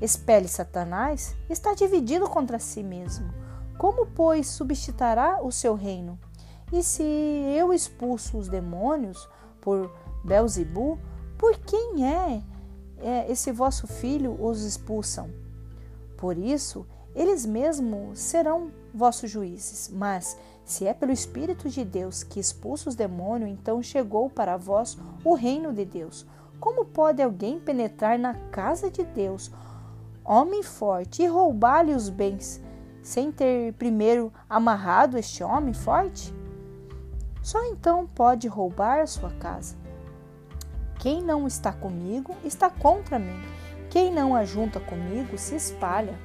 expele 0.00 0.48
Satanás, 0.48 1.36
está 1.48 1.74
dividido 1.74 2.28
contra 2.28 2.58
si 2.58 2.82
mesmo. 2.82 3.32
Como, 3.78 4.06
pois, 4.06 4.46
substituirá 4.46 5.42
o 5.42 5.50
seu 5.50 5.74
reino? 5.74 6.18
E 6.72 6.82
se 6.82 7.02
eu 7.02 7.72
expulso 7.72 8.38
os 8.38 8.48
demônios 8.48 9.28
por 9.60 9.90
Belzebu, 10.24 10.98
por 11.38 11.56
quem 11.58 12.06
é, 12.06 12.42
é 12.98 13.30
esse 13.30 13.50
vosso 13.52 13.86
filho 13.86 14.36
os 14.40 14.62
expulsam? 14.62 15.30
Por 16.16 16.38
isso, 16.38 16.86
eles 17.14 17.44
mesmos 17.44 18.18
serão 18.20 18.70
vossos 18.92 19.30
juízes. 19.30 19.90
Mas, 19.92 20.36
se 20.64 20.86
é 20.86 20.94
pelo 20.94 21.12
Espírito 21.12 21.68
de 21.68 21.84
Deus 21.84 22.22
que 22.22 22.40
expulsa 22.40 22.88
os 22.88 22.94
demônios, 22.94 23.50
então 23.50 23.82
chegou 23.82 24.30
para 24.30 24.56
vós 24.56 24.98
o 25.22 25.34
reino 25.34 25.72
de 25.72 25.84
Deus. 25.84 26.26
Como 26.58 26.86
pode 26.86 27.20
alguém 27.22 27.60
penetrar 27.60 28.18
na 28.18 28.34
casa 28.50 28.90
de 28.90 29.04
Deus, 29.04 29.52
homem 30.24 30.62
forte, 30.62 31.22
e 31.22 31.26
roubar-lhe 31.26 31.92
os 31.92 32.08
bens, 32.08 32.62
sem 33.02 33.30
ter 33.30 33.74
primeiro 33.74 34.32
amarrado 34.48 35.18
este 35.18 35.44
homem 35.44 35.74
forte? 35.74 36.32
Só 37.42 37.62
então 37.66 38.06
pode 38.06 38.48
roubar 38.48 39.00
a 39.00 39.06
sua 39.06 39.30
casa. 39.32 39.76
Quem 40.98 41.22
não 41.22 41.46
está 41.46 41.70
comigo 41.70 42.34
está 42.42 42.70
contra 42.70 43.18
mim. 43.18 43.38
Quem 43.90 44.10
não 44.10 44.34
ajunta 44.34 44.80
comigo 44.80 45.36
se 45.36 45.54
espalha. 45.54 46.18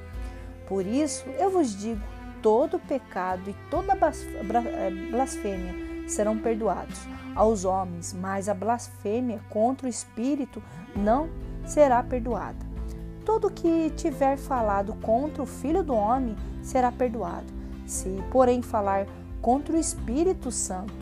Por 0.66 0.86
isso 0.86 1.28
eu 1.38 1.50
vos 1.50 1.76
digo: 1.76 2.00
todo 2.42 2.78
pecado 2.78 3.50
e 3.50 3.54
toda 3.70 3.94
eh, 3.94 4.90
blasfêmia 5.10 5.74
serão 6.08 6.38
perdoados 6.38 7.06
aos 7.34 7.64
homens, 7.64 8.12
mas 8.12 8.48
a 8.48 8.54
blasfêmia 8.54 9.40
contra 9.48 9.86
o 9.86 9.90
Espírito 9.90 10.62
não 10.96 11.28
será 11.64 12.02
perdoada. 12.02 12.58
Todo 13.24 13.50
que 13.50 13.90
tiver 13.96 14.36
falado 14.36 14.94
contra 14.94 15.42
o 15.42 15.46
Filho 15.46 15.82
do 15.82 15.94
Homem 15.94 16.34
será 16.62 16.90
perdoado. 16.90 17.46
Se, 17.86 18.08
porém, 18.30 18.62
falar 18.62 19.06
contra 19.40 19.76
o 19.76 19.78
Espírito 19.78 20.50
Santo, 20.50 20.92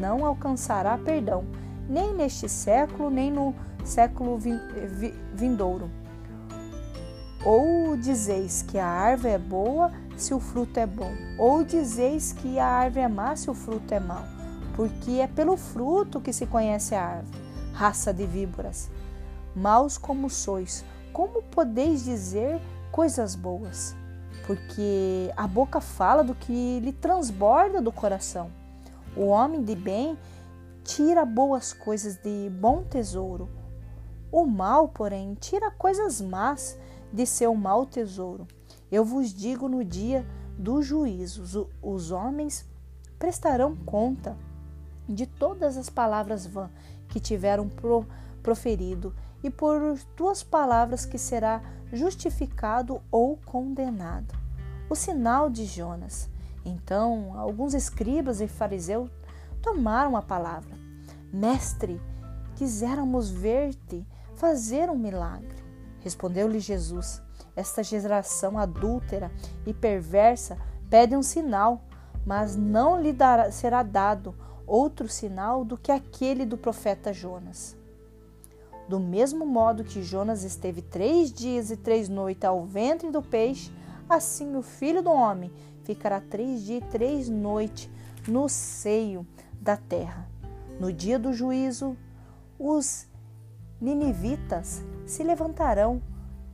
não 0.00 0.24
alcançará 0.24 0.98
perdão, 0.98 1.44
nem 1.88 2.14
neste 2.14 2.48
século, 2.48 3.10
nem 3.10 3.30
no 3.30 3.54
século 3.84 4.38
vindouro. 5.34 5.90
Ou 7.44 7.96
dizeis 7.96 8.62
que 8.62 8.78
a 8.78 8.86
árvore 8.86 9.34
é 9.34 9.38
boa 9.38 9.90
se 10.20 10.34
o 10.34 10.40
fruto 10.40 10.78
é 10.78 10.86
bom, 10.86 11.12
ou 11.38 11.64
dizeis 11.64 12.32
que 12.32 12.58
a 12.58 12.66
árvore 12.66 13.04
é 13.04 13.08
má 13.08 13.34
se 13.34 13.50
o 13.50 13.54
fruto 13.54 13.92
é 13.94 13.98
mau, 13.98 14.24
porque 14.76 15.12
é 15.12 15.26
pelo 15.26 15.56
fruto 15.56 16.20
que 16.20 16.32
se 16.32 16.46
conhece 16.46 16.94
a 16.94 17.02
árvore, 17.02 17.38
raça 17.72 18.12
de 18.12 18.26
víboras. 18.26 18.90
Maus 19.56 19.96
como 19.96 20.28
sois, 20.28 20.84
como 21.12 21.42
podeis 21.42 22.04
dizer 22.04 22.60
coisas 22.92 23.34
boas? 23.34 23.96
Porque 24.46 25.32
a 25.36 25.46
boca 25.46 25.80
fala 25.80 26.22
do 26.22 26.34
que 26.34 26.80
lhe 26.80 26.92
transborda 26.92 27.80
do 27.80 27.90
coração. 27.90 28.50
O 29.16 29.26
homem 29.26 29.62
de 29.62 29.74
bem 29.74 30.18
tira 30.84 31.24
boas 31.24 31.72
coisas 31.72 32.16
de 32.16 32.50
bom 32.50 32.82
tesouro. 32.82 33.48
O 34.30 34.46
mal, 34.46 34.88
porém, 34.88 35.34
tira 35.34 35.70
coisas 35.70 36.20
más 36.20 36.78
de 37.12 37.26
seu 37.26 37.54
mau 37.54 37.84
tesouro. 37.86 38.46
Eu 38.90 39.04
vos 39.04 39.32
digo 39.32 39.68
no 39.68 39.84
dia 39.84 40.26
do 40.58 40.82
juízo: 40.82 41.68
os 41.82 42.10
homens 42.10 42.66
prestarão 43.18 43.76
conta 43.76 44.36
de 45.08 45.26
todas 45.26 45.76
as 45.76 45.88
palavras 45.90 46.46
vãs 46.46 46.70
que 47.08 47.20
tiveram 47.20 47.68
pro, 47.68 48.06
proferido, 48.42 49.14
e 49.42 49.50
por 49.50 49.98
tuas 50.14 50.42
palavras 50.42 51.04
que 51.04 51.18
será 51.18 51.62
justificado 51.92 53.00
ou 53.10 53.36
condenado. 53.38 54.34
O 54.88 54.94
sinal 54.94 55.48
de 55.48 55.64
Jonas. 55.64 56.28
Então, 56.64 57.38
alguns 57.38 57.74
escribas 57.74 58.40
e 58.40 58.46
fariseus 58.46 59.10
tomaram 59.62 60.16
a 60.16 60.22
palavra. 60.22 60.74
Mestre, 61.32 62.00
quiséramos 62.56 63.30
ver-te 63.30 64.06
fazer 64.36 64.90
um 64.90 64.96
milagre. 64.96 65.56
Respondeu-lhe 66.00 66.60
Jesus: 66.60 67.22
Esta 67.60 67.82
geração 67.82 68.56
adúltera 68.56 69.30
e 69.66 69.74
perversa 69.74 70.56
pede 70.88 71.14
um 71.14 71.22
sinal, 71.22 71.82
mas 72.24 72.56
não 72.56 72.98
lhe 72.98 73.12
dará, 73.12 73.52
será 73.52 73.82
dado 73.82 74.34
outro 74.66 75.06
sinal 75.06 75.62
do 75.62 75.76
que 75.76 75.92
aquele 75.92 76.46
do 76.46 76.56
profeta 76.56 77.12
Jonas. 77.12 77.76
Do 78.88 78.98
mesmo 78.98 79.44
modo 79.44 79.84
que 79.84 80.02
Jonas 80.02 80.42
esteve 80.42 80.80
três 80.80 81.30
dias 81.30 81.70
e 81.70 81.76
três 81.76 82.08
noites 82.08 82.44
ao 82.44 82.64
ventre 82.64 83.10
do 83.10 83.20
peixe, 83.20 83.70
assim 84.08 84.56
o 84.56 84.62
filho 84.62 85.02
do 85.02 85.10
homem 85.10 85.52
ficará 85.84 86.18
três 86.18 86.62
dias 86.62 86.82
e 86.82 86.86
três 86.86 87.28
noites 87.28 87.90
no 88.26 88.48
seio 88.48 89.26
da 89.60 89.76
terra. 89.76 90.26
No 90.80 90.90
dia 90.90 91.18
do 91.18 91.34
juízo, 91.34 91.94
os 92.58 93.06
ninivitas 93.78 94.82
se 95.04 95.22
levantarão 95.22 96.00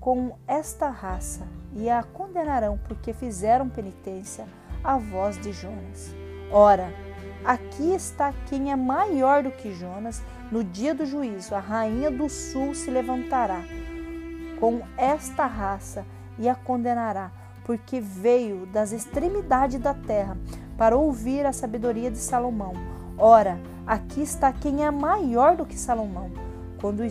com 0.06 0.38
esta 0.46 0.88
raça 0.88 1.48
e 1.74 1.90
a 1.90 2.00
condenarão 2.00 2.78
porque 2.86 3.12
fizeram 3.12 3.68
penitência 3.68 4.46
à 4.84 4.96
voz 4.96 5.36
de 5.36 5.52
Jonas. 5.52 6.14
Ora, 6.48 6.94
aqui 7.44 7.92
está 7.92 8.32
quem 8.48 8.70
é 8.70 8.76
maior 8.76 9.42
do 9.42 9.50
que 9.50 9.72
Jonas. 9.72 10.22
No 10.52 10.62
dia 10.62 10.94
do 10.94 11.04
juízo, 11.04 11.56
a 11.56 11.58
rainha 11.58 12.08
do 12.08 12.28
sul 12.28 12.72
se 12.72 12.88
levantará 12.88 13.64
com 14.60 14.80
esta 14.96 15.44
raça 15.44 16.06
e 16.38 16.48
a 16.48 16.54
condenará, 16.54 17.32
porque 17.64 18.00
veio 18.00 18.64
das 18.66 18.92
extremidades 18.92 19.80
da 19.80 19.92
terra 19.92 20.38
para 20.78 20.96
ouvir 20.96 21.44
a 21.44 21.52
sabedoria 21.52 22.12
de 22.12 22.18
Salomão. 22.18 22.74
Ora, 23.18 23.58
aqui 23.84 24.22
está 24.22 24.52
quem 24.52 24.84
é 24.84 24.90
maior 24.92 25.56
do 25.56 25.66
que 25.66 25.76
Salomão. 25.76 26.30
Quando 26.80 27.00
o 27.00 27.04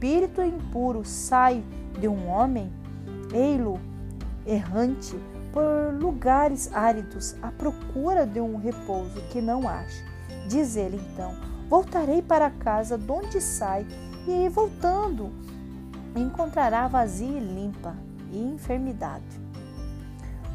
espírito 0.00 0.40
impuro 0.40 1.04
sai 1.04 1.62
de 2.00 2.08
um 2.08 2.26
homem, 2.26 2.72
ei-lo 3.34 3.78
errante 4.46 5.14
por 5.52 5.92
lugares 5.92 6.72
áridos 6.72 7.36
à 7.42 7.52
procura 7.52 8.26
de 8.26 8.40
um 8.40 8.56
repouso 8.56 9.20
que 9.30 9.42
não 9.42 9.68
acha. 9.68 10.02
Diz 10.48 10.74
ele 10.74 10.96
então: 10.96 11.36
Voltarei 11.68 12.22
para 12.22 12.48
casa 12.48 12.96
de 12.96 13.12
onde 13.12 13.42
sai, 13.42 13.86
e 14.26 14.48
voltando, 14.48 15.30
encontrará 16.16 16.88
vazia 16.88 17.38
e 17.38 17.38
limpa 17.38 17.94
e 18.32 18.38
enfermidade. 18.38 19.38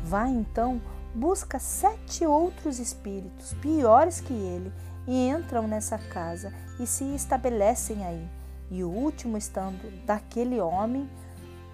Vá 0.04 0.28
então, 0.28 0.82
busca 1.14 1.60
sete 1.60 2.26
outros 2.26 2.80
espíritos 2.80 3.54
piores 3.62 4.20
que 4.20 4.34
ele 4.34 4.74
e 5.06 5.30
entram 5.30 5.68
nessa 5.68 6.00
casa 6.00 6.52
e 6.80 6.88
se 6.88 7.04
estabelecem 7.14 8.04
aí 8.04 8.28
e 8.76 8.84
o 8.84 8.90
último 8.90 9.38
estando 9.38 9.90
daquele 10.06 10.60
homem 10.60 11.10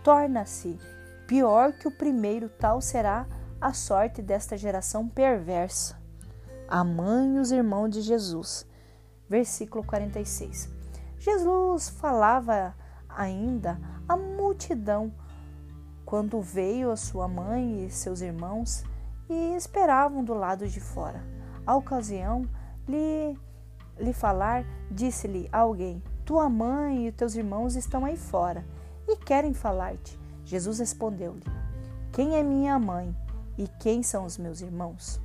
torna-se 0.03 0.79
pior 1.27 1.73
que 1.73 1.87
o 1.87 1.91
primeiro, 1.91 2.47
tal 2.47 2.79
será 2.79 3.25
a 3.59 3.73
sorte 3.73 4.21
desta 4.21 4.55
geração 4.55 5.07
perversa. 5.07 5.99
A 6.67 6.83
mãe 6.83 7.35
e 7.35 7.39
os 7.39 7.51
irmãos 7.51 7.89
de 7.89 8.01
Jesus. 8.01 8.67
Versículo 9.27 9.83
46. 9.83 10.69
Jesus 11.17 11.89
falava 11.89 12.75
ainda 13.09 13.79
à 14.07 14.15
multidão 14.15 15.11
quando 16.05 16.39
veio 16.39 16.91
a 16.91 16.95
sua 16.95 17.27
mãe 17.27 17.85
e 17.85 17.89
seus 17.89 18.21
irmãos 18.21 18.83
e 19.29 19.55
esperavam 19.55 20.23
do 20.23 20.33
lado 20.33 20.67
de 20.67 20.79
fora. 20.79 21.23
A 21.65 21.75
ocasião 21.75 22.47
lhe, 22.87 23.37
lhe 23.97 24.13
falar, 24.13 24.65
disse-lhe 24.91 25.47
alguém: 25.51 26.03
tua 26.31 26.47
mãe 26.47 27.09
e 27.09 27.11
teus 27.11 27.35
irmãos 27.35 27.75
estão 27.75 28.05
aí 28.05 28.15
fora 28.15 28.65
e 29.05 29.17
querem 29.17 29.53
falar-te. 29.53 30.17
Jesus 30.45 30.79
respondeu-lhe: 30.79 31.43
Quem 32.13 32.37
é 32.37 32.41
minha 32.41 32.79
mãe 32.79 33.13
e 33.57 33.67
quem 33.67 34.01
são 34.01 34.23
os 34.23 34.37
meus 34.37 34.61
irmãos? 34.61 35.19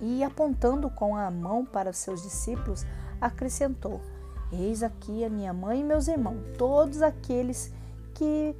E 0.00 0.24
apontando 0.24 0.90
com 0.90 1.14
a 1.14 1.30
mão 1.30 1.64
para 1.64 1.90
os 1.90 1.98
seus 1.98 2.20
discípulos, 2.20 2.84
acrescentou: 3.20 4.00
Eis 4.50 4.82
aqui 4.82 5.24
a 5.24 5.30
minha 5.30 5.52
mãe 5.52 5.82
e 5.82 5.84
meus 5.84 6.08
irmãos, 6.08 6.42
todos 6.58 7.00
aqueles 7.00 7.72
que 8.12 8.56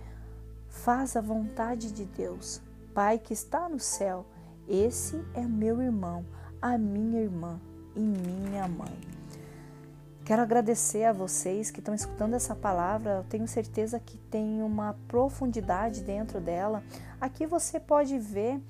faz 0.69 1.17
a 1.17 1.21
vontade 1.21 1.91
de 1.91 2.05
Deus, 2.05 2.63
Pai 2.95 3.19
que 3.19 3.33
está 3.33 3.69
no 3.69 3.81
céu. 3.81 4.25
Esse 4.69 5.21
é 5.35 5.43
meu 5.43 5.83
irmão, 5.83 6.25
a 6.63 6.79
minha 6.79 7.21
irmã 7.21 7.61
e 7.97 8.01
minha 8.01 8.69
mãe. 8.69 9.18
Quero 10.29 10.43
agradecer 10.43 11.05
a 11.05 11.13
vocês 11.15 11.71
que 11.71 11.79
estão 11.79 11.95
escutando 11.95 12.35
essa 12.35 12.55
palavra. 12.55 13.13
Eu 13.13 13.25
tenho 13.25 13.49
certeza 13.49 13.99
que 13.99 14.19
tem 14.19 14.61
uma 14.61 14.95
profundidade 15.09 16.03
dentro 16.03 16.39
dela. 16.39 16.83
Aqui 17.19 17.47
você 17.47 17.81
pode 17.81 18.19
ver 18.19 18.61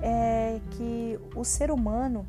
é, 0.00 0.60
que 0.70 1.18
o 1.34 1.42
ser 1.42 1.72
humano 1.72 2.24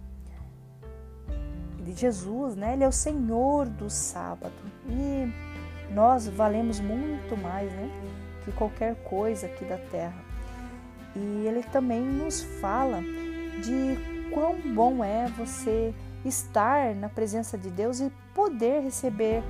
Jesus, 1.96 2.56
né? 2.56 2.74
Ele 2.74 2.84
é 2.84 2.88
o 2.88 2.92
Senhor 2.92 3.70
do 3.70 3.92
sábado 3.92 4.56
e 4.90 5.32
nós 5.94 6.28
valemos 6.28 6.80
muito 6.80 7.38
mais, 7.38 7.72
né? 7.74 7.92
Que 8.44 8.52
qualquer 8.54 8.96
coisa 9.04 9.46
aqui 9.46 9.66
da 9.66 9.78
terra. 9.78 10.20
E 11.16 11.46
ele 11.46 11.62
também 11.62 12.02
nos 12.02 12.42
fala 12.42 13.04
de 13.62 14.32
quão 14.34 14.56
bom 14.74 15.04
é 15.04 15.28
você 15.38 15.94
estar 16.26 16.96
na 16.96 17.10
presença 17.10 17.58
de 17.58 17.70
Deus 17.70 18.00
e 18.00 18.12
poder 18.34 18.82
receber 18.82 19.44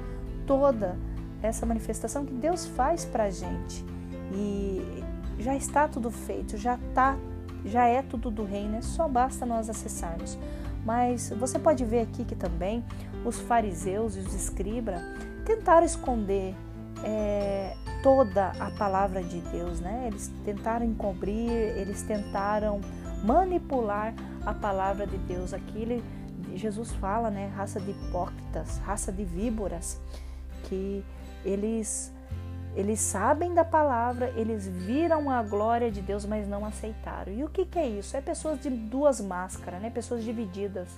toda 0.46 0.98
essa 1.42 1.66
manifestação 1.66 2.26
que 2.26 2.34
Deus 2.34 2.66
faz 2.66 3.06
para 3.06 3.26
a 3.26 3.30
gente. 3.30 3.84
E 4.34 5.04
já 5.40 5.56
está 5.56 5.88
tudo 5.88 6.10
feito, 6.10 6.58
já 6.58 6.80
tá, 6.94 7.18
já 7.66 7.86
é 7.86 8.02
tudo 8.02 8.32
do 8.32 8.44
reino, 8.44 8.78
é 8.78 8.82
só 8.82 9.08
basta 9.08 9.46
nós 9.46 9.70
acessarmos. 9.70 10.38
Mas 10.86 11.30
você 11.38 11.58
pode 11.58 11.84
ver 11.86 12.02
aqui 12.02 12.26
que 12.26 12.36
também 12.36 12.84
os 13.26 13.40
fariseus 13.40 14.16
e 14.16 14.20
os 14.20 14.34
escribas 14.34 15.00
tentaram 15.46 15.86
esconder 15.86 16.56
é, 17.04 17.76
toda 18.02 18.52
a 18.60 18.70
palavra 18.72 19.24
de 19.24 19.40
Deus, 19.40 19.80
né? 19.80 20.06
Eles 20.08 20.32
tentaram 20.46 20.86
encobrir, 20.86 21.50
eles 21.50 22.02
tentaram 22.04 22.82
manipular 23.24 24.14
a 24.46 24.54
palavra 24.54 25.08
de 25.08 25.18
Deus. 25.20 25.54
Aqui 25.54 25.82
ele, 25.82 26.04
Jesus 26.58 26.92
fala, 26.94 27.30
né? 27.30 27.52
Raça 27.56 27.80
de 27.80 27.92
hipócritas, 27.92 28.78
raça 28.80 29.12
de 29.12 29.24
víboras, 29.24 30.00
que 30.64 31.04
eles 31.44 32.14
eles 32.76 33.00
sabem 33.00 33.54
da 33.54 33.64
palavra, 33.64 34.34
eles 34.36 34.68
viram 34.68 35.30
a 35.30 35.44
glória 35.44 35.92
de 35.92 36.02
Deus, 36.02 36.26
mas 36.26 36.48
não 36.48 36.66
aceitaram. 36.66 37.32
E 37.32 37.44
o 37.44 37.50
que, 37.50 37.66
que 37.66 37.78
é 37.78 37.88
isso? 37.88 38.18
É 38.18 38.22
pessoas 38.22 38.60
de 38.60 38.70
duas 38.70 39.22
máscaras, 39.22 39.80
né? 39.80 39.92
pessoas 39.92 40.24
divididas. 40.24 40.90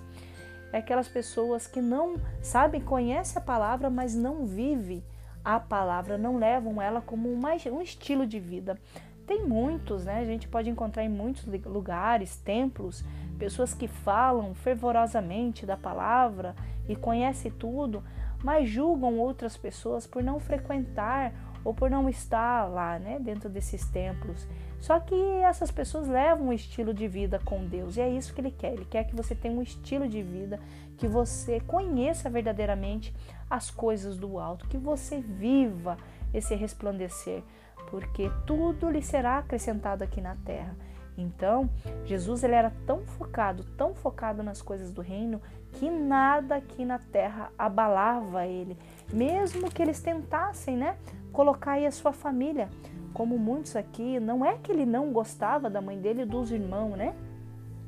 É 0.71 0.77
aquelas 0.77 1.09
pessoas 1.09 1.67
que 1.67 1.81
não 1.81 2.15
sabem, 2.41 2.79
conhecem 2.79 3.37
a 3.37 3.41
palavra, 3.41 3.89
mas 3.89 4.15
não 4.15 4.45
vivem 4.45 5.03
a 5.43 5.59
palavra, 5.59 6.17
não 6.17 6.37
levam 6.37 6.81
ela 6.81 7.01
como 7.01 7.31
uma, 7.31 7.51
um 7.71 7.81
estilo 7.81 8.25
de 8.25 8.39
vida. 8.39 8.79
Tem 9.27 9.45
muitos, 9.45 10.05
né? 10.05 10.19
A 10.19 10.25
gente 10.25 10.47
pode 10.47 10.69
encontrar 10.69 11.03
em 11.03 11.09
muitos 11.09 11.45
lugares, 11.65 12.37
templos, 12.37 13.03
pessoas 13.37 13.73
que 13.73 13.87
falam 13.87 14.53
fervorosamente 14.53 15.65
da 15.65 15.77
palavra 15.77 16.55
e 16.87 16.95
conhecem 16.95 17.51
tudo, 17.51 18.03
mas 18.43 18.69
julgam 18.69 19.17
outras 19.19 19.57
pessoas 19.57 20.05
por 20.05 20.23
não 20.23 20.39
frequentar 20.39 21.33
ou 21.63 21.73
por 21.73 21.89
não 21.89 22.07
estar 22.07 22.65
lá, 22.65 22.99
né, 22.99 23.19
dentro 23.19 23.49
desses 23.49 23.85
templos. 23.89 24.47
Só 24.79 24.99
que 24.99 25.15
essas 25.41 25.71
pessoas 25.71 26.07
levam 26.07 26.47
um 26.47 26.53
estilo 26.53 26.93
de 26.93 27.07
vida 27.07 27.39
com 27.43 27.65
Deus 27.65 27.97
e 27.97 28.01
é 28.01 28.09
isso 28.09 28.33
que 28.33 28.39
ele 28.39 28.51
quer. 28.51 28.73
Ele 28.73 28.85
quer 28.85 29.05
que 29.05 29.15
você 29.15 29.33
tenha 29.33 29.57
um 29.57 29.63
estilo 29.63 30.07
de 30.07 30.21
vida, 30.21 30.59
que 30.95 31.07
você 31.07 31.59
conheça 31.61 32.29
verdadeiramente 32.29 33.11
as 33.49 33.71
coisas 33.71 34.15
do 34.15 34.37
alto, 34.37 34.67
que 34.67 34.77
você 34.77 35.19
viva 35.19 35.97
esse 36.31 36.53
resplandecer, 36.53 37.41
porque 37.89 38.29
tudo 38.45 38.89
lhe 38.89 39.01
será 39.01 39.39
acrescentado 39.39 40.03
aqui 40.03 40.21
na 40.21 40.35
terra. 40.45 40.75
Então, 41.17 41.69
Jesus 42.05 42.43
ele 42.43 42.55
era 42.55 42.71
tão 42.85 43.05
focado, 43.05 43.63
tão 43.77 43.93
focado 43.95 44.43
nas 44.43 44.61
coisas 44.61 44.91
do 44.91 45.01
reino, 45.01 45.41
que 45.73 45.89
nada 45.89 46.55
aqui 46.55 46.83
na 46.83 46.99
terra 46.99 47.51
abalava 47.57 48.45
ele, 48.45 48.77
mesmo 49.11 49.69
que 49.71 49.81
eles 49.81 50.01
tentassem, 50.01 50.75
né, 50.77 50.97
colocar 51.31 51.73
aí 51.73 51.85
a 51.85 51.91
sua 51.91 52.11
família, 52.11 52.69
como 53.13 53.37
muitos 53.37 53.75
aqui, 53.75 54.19
não 54.19 54.45
é 54.45 54.57
que 54.57 54.71
ele 54.71 54.85
não 54.85 55.11
gostava 55.11 55.69
da 55.69 55.81
mãe 55.81 55.99
dele 55.99 56.23
e 56.23 56.25
dos 56.25 56.51
irmãos, 56.51 56.97
né? 56.97 57.15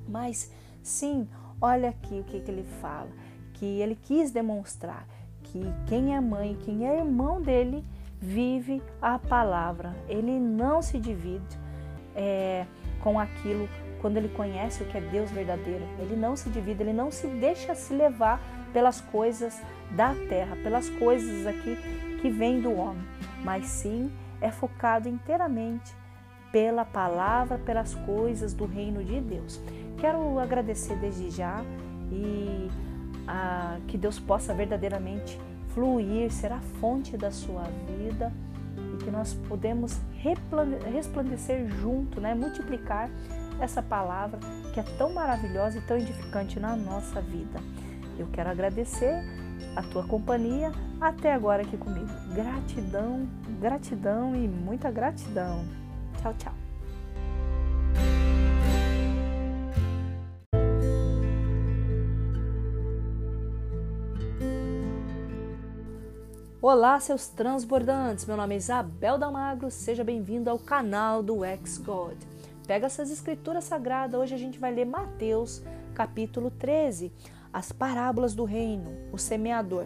Mas 0.08 0.52
sim, 0.82 1.28
olha 1.62 1.90
aqui 1.90 2.20
o 2.20 2.24
que, 2.24 2.40
que 2.40 2.50
ele 2.50 2.64
fala, 2.64 3.10
que 3.54 3.66
ele 3.66 3.96
quis 3.96 4.32
demonstrar 4.32 5.06
que 5.44 5.62
quem 5.86 6.16
é 6.16 6.22
mãe, 6.22 6.58
quem 6.64 6.88
é 6.88 7.00
irmão 7.00 7.42
dele, 7.42 7.84
vive 8.20 8.82
a 9.02 9.18
palavra. 9.18 9.96
Ele 10.08 10.40
não 10.40 10.82
se 10.82 11.00
divide 11.00 11.58
é, 12.16 12.66
com 13.08 13.18
aquilo 13.18 13.70
quando 14.02 14.18
ele 14.18 14.28
conhece 14.28 14.84
o 14.84 14.86
que 14.86 14.98
é 14.98 15.02
Deus 15.02 15.32
verdadeiro. 15.32 15.86
Ele 15.98 16.18
não 16.18 16.36
se 16.36 16.50
divide, 16.50 16.84
ele 16.84 16.92
não 16.92 17.10
se 17.10 17.26
deixa 17.26 17.74
se 17.74 17.94
levar 17.94 18.42
pelas 18.74 19.00
coisas 19.00 19.62
da 19.92 20.14
terra, 20.28 20.58
pelas 20.58 20.90
coisas 20.90 21.48
aqui 21.48 21.78
que 22.22 22.30
vêm 22.30 22.60
do 22.60 22.76
homem, 22.76 23.02
mas 23.46 23.66
sim 23.66 24.12
é 24.42 24.52
focado 24.52 25.08
inteiramente 25.08 25.96
pela 26.52 26.84
palavra, 26.84 27.58
pelas 27.58 27.96
coisas 27.96 28.54
do 28.54 28.66
reino 28.66 29.02
de 29.02 29.22
Deus. 29.22 29.62
Quero 29.98 30.38
agradecer 30.38 30.96
desde 30.98 31.30
já 31.30 31.64
e 32.12 32.70
a, 33.26 33.78
que 33.88 33.98
Deus 33.98 34.20
possa 34.20 34.54
verdadeiramente 34.54 35.40
fluir, 35.70 36.30
ser 36.30 36.52
a 36.52 36.60
fonte 36.82 37.16
da 37.16 37.32
sua 37.32 37.64
vida 37.88 38.34
e 38.98 39.04
que 39.04 39.12
nós 39.12 39.34
podemos 39.48 40.00
resplandecer 40.92 41.70
junto, 41.82 42.20
né? 42.20 42.34
multiplicar 42.34 43.10
essa 43.60 43.82
palavra 43.82 44.40
que 44.74 44.80
é 44.80 44.84
tão 44.98 45.14
maravilhosa 45.14 45.78
e 45.78 45.82
tão 45.82 45.98
edificante 45.98 46.60
na 46.60 46.76
nossa 46.76 47.22
vida. 47.22 47.60
Eu 48.18 48.28
quero 48.28 48.50
agradecer 48.50 49.24
a 49.76 49.82
tua 49.82 50.04
companhia 50.08 50.72
até 51.00 51.34
agora 51.34 51.62
aqui 51.62 51.78
comigo. 51.78 52.10
Gratidão, 52.34 53.28
gratidão 53.60 54.36
e 54.36 54.48
muita 54.48 54.92
gratidão. 54.92 55.66
Tchau, 56.22 56.34
tchau. 56.38 56.54
Olá, 66.70 67.00
seus 67.00 67.30
transbordantes! 67.30 68.26
Meu 68.26 68.36
nome 68.36 68.54
é 68.54 68.58
Isabel 68.58 69.18
Damagro, 69.18 69.72
seja 69.72 70.04
bem-vindo 70.04 70.50
ao 70.50 70.60
canal 70.60 71.24
do 71.24 71.46
Ex-God. 71.46 72.18
Pega 72.68 72.88
essas 72.88 73.10
escrituras 73.10 73.64
sagradas, 73.64 74.20
hoje 74.20 74.36
a 74.36 74.38
gente 74.38 74.60
vai 74.60 74.74
ler 74.74 74.84
Mateus, 74.84 75.64
capítulo 75.96 76.52
13, 76.52 77.10
as 77.54 77.72
parábolas 77.72 78.36
do 78.36 78.44
reino, 78.44 78.92
o 79.14 79.18
semeador. 79.18 79.86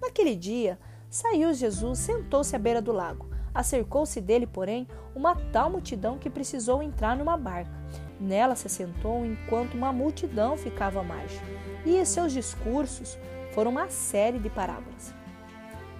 Naquele 0.00 0.36
dia, 0.36 0.78
saiu 1.10 1.52
Jesus, 1.52 1.98
sentou-se 1.98 2.54
à 2.54 2.58
beira 2.60 2.80
do 2.80 2.92
lago. 2.92 3.28
Acercou-se 3.52 4.20
dele, 4.20 4.46
porém, 4.46 4.86
uma 5.16 5.34
tal 5.50 5.70
multidão 5.70 6.18
que 6.18 6.30
precisou 6.30 6.84
entrar 6.84 7.16
numa 7.16 7.36
barca. 7.36 7.76
Nela 8.20 8.54
se 8.54 8.68
sentou 8.68 9.26
enquanto 9.26 9.74
uma 9.74 9.92
multidão 9.92 10.56
ficava 10.56 11.00
à 11.00 11.02
margem. 11.02 11.40
E 11.84 12.06
seus 12.06 12.32
discursos 12.32 13.18
foram 13.52 13.72
uma 13.72 13.88
série 13.88 14.38
de 14.38 14.48
parábolas. 14.48 15.20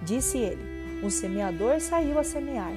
Disse 0.05 0.37
ele: 0.37 0.61
Um 1.03 1.09
semeador 1.09 1.79
saiu 1.79 2.19
a 2.19 2.23
semear 2.23 2.73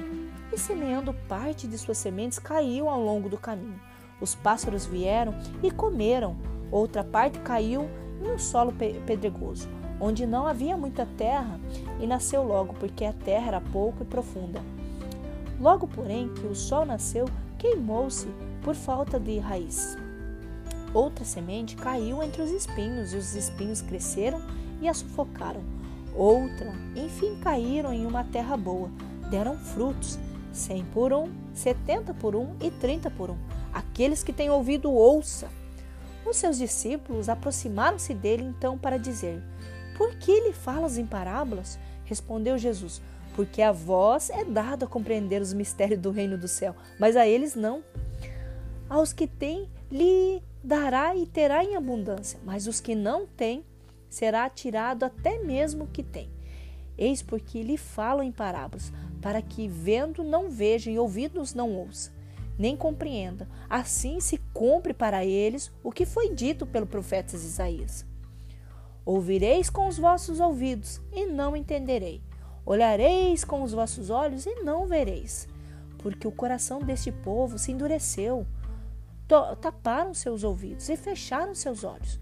e, 0.51 0.57
semeando 0.57 1.13
parte 1.27 1.67
de 1.67 1.77
suas 1.77 1.97
sementes, 1.97 2.39
caiu 2.39 2.87
ao 2.89 3.01
longo 3.01 3.27
do 3.27 3.37
caminho. 3.37 3.79
Os 4.21 4.33
pássaros 4.33 4.85
vieram 4.85 5.35
e 5.61 5.69
comeram, 5.69 6.37
outra 6.71 7.03
parte 7.03 7.39
caiu 7.39 7.89
em 8.23 8.31
um 8.31 8.39
solo 8.39 8.73
pedregoso, 9.05 9.67
onde 9.99 10.25
não 10.25 10.47
havia 10.47 10.77
muita 10.77 11.05
terra, 11.17 11.59
e 11.99 12.07
nasceu 12.07 12.43
logo, 12.43 12.73
porque 12.75 13.03
a 13.03 13.13
terra 13.13 13.47
era 13.47 13.61
pouco 13.61 14.03
e 14.03 14.05
profunda. 14.05 14.61
Logo, 15.59 15.87
porém, 15.87 16.29
que 16.29 16.47
o 16.47 16.55
sol 16.55 16.85
nasceu, 16.85 17.25
queimou-se 17.57 18.27
por 18.61 18.73
falta 18.73 19.19
de 19.19 19.37
raiz. 19.37 19.97
Outra 20.93 21.25
semente 21.25 21.75
caiu 21.75 22.23
entre 22.23 22.41
os 22.41 22.51
espinhos, 22.51 23.13
e 23.13 23.17
os 23.17 23.35
espinhos 23.35 23.81
cresceram 23.81 24.41
e 24.81 24.87
a 24.87 24.93
sufocaram. 24.93 25.61
Outra, 26.17 26.73
enfim, 26.95 27.35
caíram 27.39 27.93
em 27.93 28.03
uma 28.03 28.23
terra 28.23 28.57
boa, 28.57 28.89
deram 29.29 29.55
frutos, 29.55 30.17
cem 30.51 30.83
por 30.85 31.13
um, 31.13 31.31
setenta 31.53 32.11
por 32.11 32.35
um 32.35 32.55
e 32.59 32.71
trinta 32.71 33.11
por 33.11 33.29
um. 33.29 33.37
Aqueles 33.71 34.23
que 34.23 34.33
têm 34.33 34.49
ouvido, 34.49 34.91
ouça. 34.91 35.47
Os 36.25 36.37
seus 36.37 36.57
discípulos 36.57 37.29
aproximaram-se 37.29 38.15
dele 38.15 38.43
então 38.43 38.79
para 38.79 38.97
dizer: 38.97 39.43
Por 39.95 40.15
que 40.15 40.41
lhe 40.41 40.53
falas 40.53 40.97
em 40.97 41.05
parábolas? 41.05 41.77
Respondeu 42.03 42.57
Jesus: 42.57 42.99
Porque 43.35 43.61
a 43.61 43.71
vós 43.71 44.31
é 44.31 44.43
dado 44.43 44.85
a 44.85 44.87
compreender 44.87 45.39
os 45.39 45.53
mistérios 45.53 45.99
do 45.99 46.09
reino 46.09 46.35
do 46.35 46.47
céu, 46.47 46.75
mas 46.99 47.15
a 47.15 47.27
eles 47.27 47.53
não. 47.53 47.83
Aos 48.89 49.13
que 49.13 49.27
têm, 49.27 49.69
lhe 49.91 50.41
dará 50.63 51.15
e 51.15 51.27
terá 51.27 51.63
em 51.63 51.75
abundância, 51.75 52.39
mas 52.43 52.65
os 52.65 52.79
que 52.81 52.95
não 52.95 53.27
têm, 53.27 53.63
será 54.09 54.49
tirado 54.49 55.03
até 55.03 55.39
mesmo 55.39 55.85
o 55.85 55.87
que 55.87 56.03
tem. 56.03 56.29
Eis 56.97 57.21
porque 57.21 57.61
lhe 57.61 57.77
falo 57.77 58.23
em 58.23 58.31
parábolas, 58.31 58.91
para 59.21 59.41
que 59.41 59.67
vendo 59.67 60.23
não 60.23 60.49
veja 60.49 60.89
e 60.89 60.97
ouvindo 60.97 61.41
não 61.55 61.71
ouça, 61.75 62.11
nem 62.57 62.75
compreenda. 62.75 63.47
Assim 63.69 64.19
se 64.19 64.37
cumpre 64.53 64.93
para 64.93 65.23
eles 65.23 65.71
o 65.83 65.91
que 65.91 66.05
foi 66.05 66.33
dito 66.33 66.65
pelo 66.65 66.87
profeta 66.87 67.35
Isaías. 67.35 68.05
Ouvireis 69.05 69.69
com 69.69 69.87
os 69.87 69.97
vossos 69.97 70.39
ouvidos 70.39 70.99
e 71.13 71.25
não 71.25 71.55
entenderei. 71.55 72.21
Olhareis 72.65 73.45
com 73.45 73.63
os 73.63 73.71
vossos 73.71 74.09
olhos 74.09 74.45
e 74.45 74.55
não 74.63 74.85
vereis. 74.85 75.47
Porque 75.99 76.27
o 76.27 76.31
coração 76.31 76.79
deste 76.81 77.11
povo 77.11 77.57
se 77.57 77.71
endureceu. 77.71 78.45
Taparam 79.61 80.13
seus 80.13 80.43
ouvidos 80.43 80.89
e 80.89 80.97
fecharam 80.97 81.55
seus 81.55 81.83
olhos, 81.83 82.19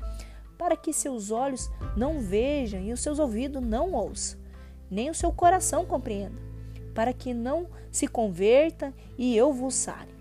para 0.57 0.75
que 0.75 0.93
seus 0.93 1.31
olhos 1.31 1.69
não 1.95 2.19
vejam 2.19 2.81
e 2.81 2.93
os 2.93 2.99
seus 2.99 3.19
ouvidos 3.19 3.61
não 3.61 3.93
ouçam, 3.93 4.39
nem 4.89 5.09
o 5.09 5.15
seu 5.15 5.31
coração 5.31 5.85
compreenda, 5.85 6.39
para 6.93 7.13
que 7.13 7.33
não 7.33 7.67
se 7.91 8.07
converta 8.07 8.93
e 9.17 9.35
eu 9.35 9.51
vos 9.53 9.75
sare. 9.75 10.13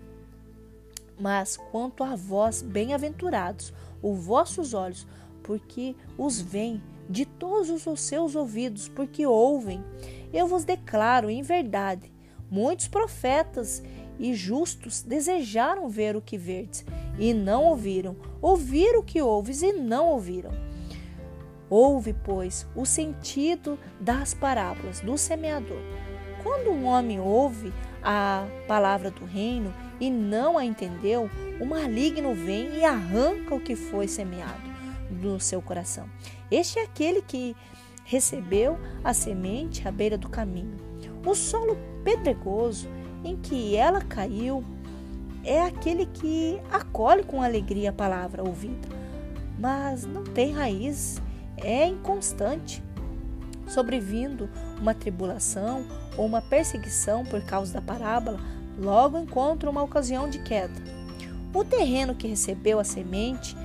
Mas 1.19 1.55
quanto 1.55 2.03
a 2.03 2.15
vós, 2.15 2.61
bem-aventurados, 2.61 3.73
os 4.01 4.19
vossos 4.19 4.73
olhos, 4.73 5.07
porque 5.41 5.95
os 6.17 6.41
veem, 6.41 6.81
de 7.09 7.25
todos 7.25 7.85
os 7.85 7.99
seus 8.01 8.35
ouvidos, 8.35 8.89
porque 8.89 9.25
ouvem. 9.25 9.83
Eu 10.33 10.47
vos 10.47 10.63
declaro 10.63 11.29
em 11.29 11.41
verdade, 11.41 12.11
muitos 12.49 12.87
profetas 12.87 13.81
e 14.19 14.33
justos 14.33 15.01
desejaram 15.01 15.89
ver 15.89 16.15
o 16.15 16.21
que 16.21 16.37
verdes 16.37 16.85
e 17.19 17.33
não 17.33 17.65
ouviram, 17.65 18.15
ouvir 18.41 18.95
o 18.95 19.03
que 19.03 19.21
ouves 19.21 19.61
e 19.61 19.73
não 19.73 20.07
ouviram. 20.07 20.51
Ouve, 21.69 22.13
pois, 22.13 22.67
o 22.75 22.85
sentido 22.85 23.77
das 23.99 24.33
parábolas 24.33 24.99
do 24.99 25.17
semeador. 25.17 25.81
Quando 26.43 26.69
um 26.69 26.85
homem 26.85 27.19
ouve 27.19 27.73
a 28.03 28.45
palavra 28.67 29.09
do 29.09 29.25
reino 29.25 29.73
e 29.99 30.11
não 30.11 30.57
a 30.57 30.63
entendeu, 30.65 31.29
o 31.59 31.65
maligno 31.65 32.35
vem 32.35 32.77
e 32.77 32.85
arranca 32.85 33.55
o 33.55 33.59
que 33.59 33.75
foi 33.75 34.07
semeado 34.07 34.61
no 35.09 35.39
seu 35.39 35.61
coração. 35.61 36.07
Este 36.51 36.77
é 36.77 36.83
aquele 36.83 37.21
que 37.21 37.55
recebeu 38.03 38.77
a 39.03 39.13
semente 39.13 39.87
à 39.87 39.91
beira 39.91 40.17
do 40.17 40.29
caminho. 40.29 40.77
O 41.25 41.33
solo 41.33 41.75
pedregoso 42.03 42.87
em 43.25 43.35
que 43.35 43.75
ela 43.75 44.01
caiu 44.01 44.63
é 45.43 45.61
aquele 45.61 46.05
que 46.05 46.59
acolhe 46.71 47.23
com 47.23 47.41
alegria 47.41 47.89
a 47.89 47.93
palavra 47.93 48.43
ouvida, 48.43 48.87
mas 49.59 50.05
não 50.05 50.23
tem 50.23 50.51
raiz, 50.51 51.21
é 51.57 51.85
inconstante. 51.85 52.83
Sobrevindo 53.67 54.49
uma 54.79 54.93
tribulação 54.93 55.85
ou 56.17 56.25
uma 56.25 56.41
perseguição 56.41 57.25
por 57.25 57.41
causa 57.41 57.73
da 57.73 57.81
parábola, 57.81 58.39
logo 58.77 59.17
encontra 59.17 59.69
uma 59.69 59.81
ocasião 59.81 60.29
de 60.29 60.39
queda. 60.39 60.73
O 61.53 61.63
terreno 61.63 62.13
que 62.13 62.27
recebeu 62.27 62.79
a 62.79 62.83
semente 62.83 63.55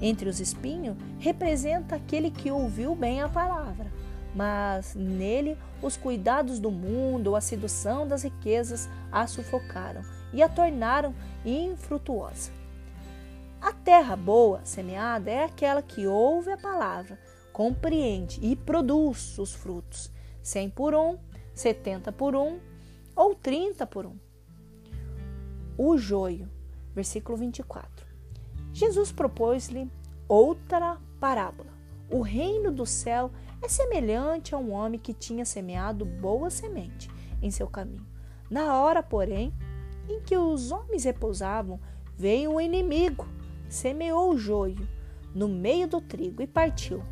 entre 0.00 0.28
os 0.28 0.40
espinhos 0.40 0.96
representa 1.18 1.96
aquele 1.96 2.30
que 2.30 2.50
ouviu 2.50 2.94
bem 2.94 3.22
a 3.22 3.28
palavra, 3.28 3.86
mas 4.34 4.94
nele 4.94 5.56
os 5.82 5.96
cuidados 5.96 6.58
do 6.58 6.70
mundo, 6.70 7.34
a 7.34 7.40
sedução 7.40 8.06
das 8.06 8.22
riquezas 8.22 8.88
a 9.10 9.26
sufocaram 9.26 10.02
e 10.32 10.42
a 10.42 10.48
tornaram 10.48 11.14
infrutuosa. 11.44 12.52
A 13.60 13.72
terra 13.72 14.16
boa 14.16 14.60
semeada 14.64 15.30
é 15.30 15.44
aquela 15.44 15.82
que 15.82 16.06
ouve 16.06 16.50
a 16.50 16.56
palavra, 16.56 17.18
compreende 17.52 18.38
e 18.42 18.56
produz 18.56 19.38
os 19.38 19.54
frutos, 19.54 20.10
cem 20.42 20.70
por 20.70 20.94
um, 20.94 21.18
setenta 21.54 22.10
por 22.10 22.34
um 22.34 22.58
ou 23.14 23.34
trinta 23.34 23.86
por 23.86 24.06
um. 24.06 24.16
O 25.76 25.98
joio, 25.98 26.48
versículo 26.94 27.36
24. 27.36 28.06
Jesus 28.72 29.12
propôs-lhe 29.12 29.90
outra 30.26 30.96
parábola. 31.18 31.70
O 32.10 32.22
reino 32.22 32.72
do 32.72 32.86
céu 32.86 33.30
é 33.48 33.49
semelhante 33.68 34.54
a 34.54 34.58
um 34.58 34.72
homem 34.72 34.98
que 34.98 35.12
tinha 35.12 35.44
semeado 35.44 36.04
boa 36.04 36.50
semente 36.50 37.10
em 37.42 37.50
seu 37.50 37.66
caminho. 37.66 38.06
Na 38.50 38.80
hora, 38.80 39.02
porém, 39.02 39.52
em 40.08 40.20
que 40.20 40.36
os 40.36 40.72
homens 40.72 41.04
repousavam, 41.04 41.80
veio 42.16 42.52
um 42.52 42.60
inimigo, 42.60 43.28
semeou 43.68 44.32
o 44.32 44.38
joio 44.38 44.88
no 45.34 45.48
meio 45.48 45.86
do 45.86 46.00
trigo 46.00 46.42
e 46.42 46.46
partiu. 46.46 47.02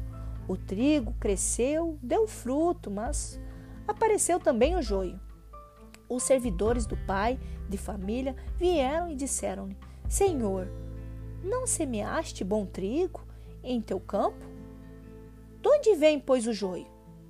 O 0.48 0.56
trigo 0.56 1.14
cresceu, 1.20 1.98
deu 2.02 2.26
fruto, 2.26 2.90
mas 2.90 3.38
apareceu 3.86 4.40
também 4.40 4.74
o 4.74 4.82
joio. 4.82 5.20
Os 6.08 6.22
servidores 6.22 6.86
do 6.86 6.96
pai 6.96 7.38
de 7.68 7.76
família 7.76 8.34
vieram 8.56 9.10
e 9.10 9.14
disseram-lhe: 9.14 9.76
Senhor, 10.08 10.68
não 11.44 11.66
semeaste 11.66 12.42
bom 12.42 12.64
trigo 12.64 13.20
em 13.62 13.80
teu 13.80 14.00
campo? 14.00 14.47
De 15.68 15.74
onde 15.74 15.94
vem, 15.96 16.18
pois, 16.18 16.46
o 16.46 16.52
joio? 16.54 16.86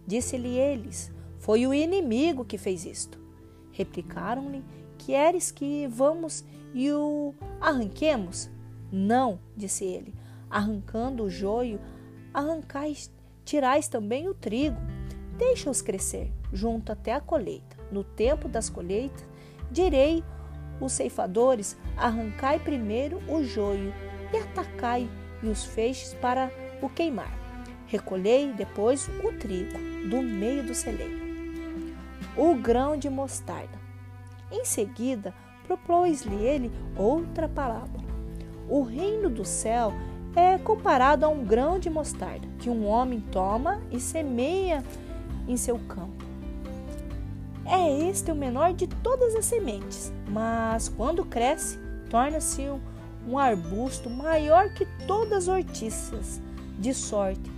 Disse-lhe 0.07 0.57
eles: 0.57 1.13
Foi 1.41 1.67
o 1.67 1.75
inimigo 1.75 2.45
que 2.45 2.57
fez 2.57 2.85
isto. 2.85 3.19
Replicaram-lhe: 3.73 4.65
Queres 4.97 5.51
que 5.51 5.89
vamos 5.89 6.45
e 6.73 6.93
o 6.93 7.35
arranquemos? 7.61 8.49
Não, 8.93 9.41
disse 9.57 9.85
ele. 9.85 10.15
Arrancando 10.49 11.25
o 11.25 11.31
joio, 11.31 11.81
arrancais, 12.33 13.13
tirais 13.45 13.89
também 13.89 14.29
o 14.29 14.35
trigo. 14.35 14.79
Deixa-os 15.37 15.83
crescer, 15.83 16.33
junto 16.53 16.93
até 16.93 17.13
a 17.13 17.21
colheita. 17.21 17.77
No 17.91 18.05
tempo 18.05 18.49
das 18.49 18.71
colheitas, 18.71 19.27
direi 19.69 20.23
os 20.81 20.93
ceifadores: 20.93 21.77
arrancai 21.97 22.61
primeiro 22.61 23.21
o 23.29 23.43
joio 23.43 23.93
e 24.33 24.37
atacai 24.37 25.11
e 25.43 25.49
os 25.49 25.65
feixes 25.65 26.15
para 26.15 26.53
o 26.81 26.89
queimar. 26.89 27.38
Recolhei 27.89 28.53
depois 28.53 29.09
o 29.25 29.33
trigo 29.33 29.79
do 30.11 30.21
meio 30.21 30.63
do 30.63 30.75
celeiro. 30.75 31.27
O 32.37 32.55
grão 32.55 32.99
de 32.99 33.09
mostarda. 33.09 33.79
Em 34.53 34.63
seguida, 34.63 35.33
propôs-lhe 35.67 36.37
ele 36.37 36.71
outra 36.95 37.49
palavra. 37.49 37.99
O 38.69 38.83
reino 38.83 39.31
do 39.31 39.43
céu 39.43 39.95
é 40.37 40.59
comparado 40.59 41.25
a 41.25 41.31
um 41.31 41.43
grão 41.43 41.79
de 41.79 41.89
mostarda 41.89 42.47
que 42.59 42.69
um 42.69 42.87
homem 42.87 43.21
toma 43.33 43.81
e 43.91 43.99
semeia 43.99 44.85
em 45.49 45.57
seu 45.57 45.79
campo. 45.79 46.27
É 47.65 48.07
este 48.07 48.31
o 48.31 48.35
menor 48.35 48.75
de 48.75 48.87
todas 48.87 49.35
as 49.35 49.47
sementes, 49.47 50.13
mas 50.29 50.91
quando 50.91 51.25
cresce, 51.25 51.79
torna-se 52.11 52.61
um, 52.63 52.81
um 53.27 53.39
arbusto 53.39 54.11
maior 54.11 54.69
que 54.75 54.87
todas 55.07 55.49
as 55.49 55.49
hortiças, 55.49 56.39
de 56.79 56.93
sorte 56.93 57.58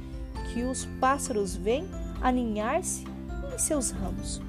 que 0.52 0.62
os 0.62 0.84
pássaros 1.00 1.54
vêm 1.56 1.88
aninhar-se 2.20 3.04
em 3.52 3.58
seus 3.58 3.90
ramos. 3.90 4.40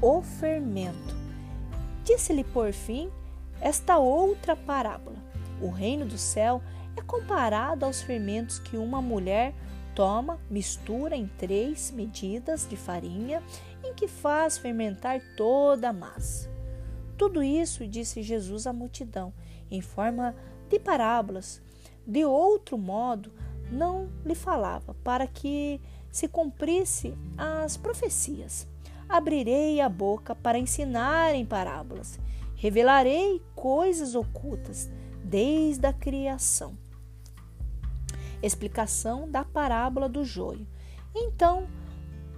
O 0.00 0.22
fermento. 0.22 1.16
Disse-lhe 2.04 2.44
por 2.44 2.72
fim 2.72 3.10
esta 3.60 3.98
outra 3.98 4.54
parábola. 4.54 5.16
O 5.60 5.70
reino 5.70 6.04
do 6.04 6.18
céu 6.18 6.62
é 6.96 7.02
comparado 7.02 7.84
aos 7.84 8.02
fermentos 8.02 8.58
que 8.58 8.76
uma 8.76 9.00
mulher 9.00 9.54
toma, 9.94 10.38
mistura 10.50 11.16
em 11.16 11.26
três 11.26 11.90
medidas 11.90 12.68
de 12.68 12.76
farinha, 12.76 13.42
em 13.82 13.94
que 13.94 14.06
faz 14.06 14.58
fermentar 14.58 15.20
toda 15.36 15.88
a 15.88 15.92
massa. 15.92 16.50
Tudo 17.16 17.42
isso 17.42 17.86
disse 17.86 18.22
Jesus 18.22 18.66
à 18.66 18.72
multidão, 18.72 19.32
em 19.70 19.80
forma 19.80 20.34
de 20.68 20.78
parábolas. 20.78 21.62
De 22.06 22.24
outro 22.24 22.76
modo, 22.76 23.32
não 23.70 24.08
lhe 24.24 24.34
falava, 24.34 24.94
para 25.02 25.26
que 25.26 25.80
se 26.10 26.28
cumprisse 26.28 27.16
as 27.36 27.76
profecias. 27.76 28.66
Abrirei 29.08 29.80
a 29.80 29.88
boca 29.88 30.34
para 30.34 30.58
ensinar 30.58 31.34
em 31.34 31.44
parábolas, 31.44 32.18
revelarei 32.56 33.42
coisas 33.54 34.14
ocultas 34.14 34.90
desde 35.22 35.86
a 35.86 35.92
criação 35.92 36.76
explicação 38.42 39.30
da 39.30 39.44
parábola 39.44 40.08
do 40.08 40.24
joio. 40.24 40.66
Então, 41.14 41.66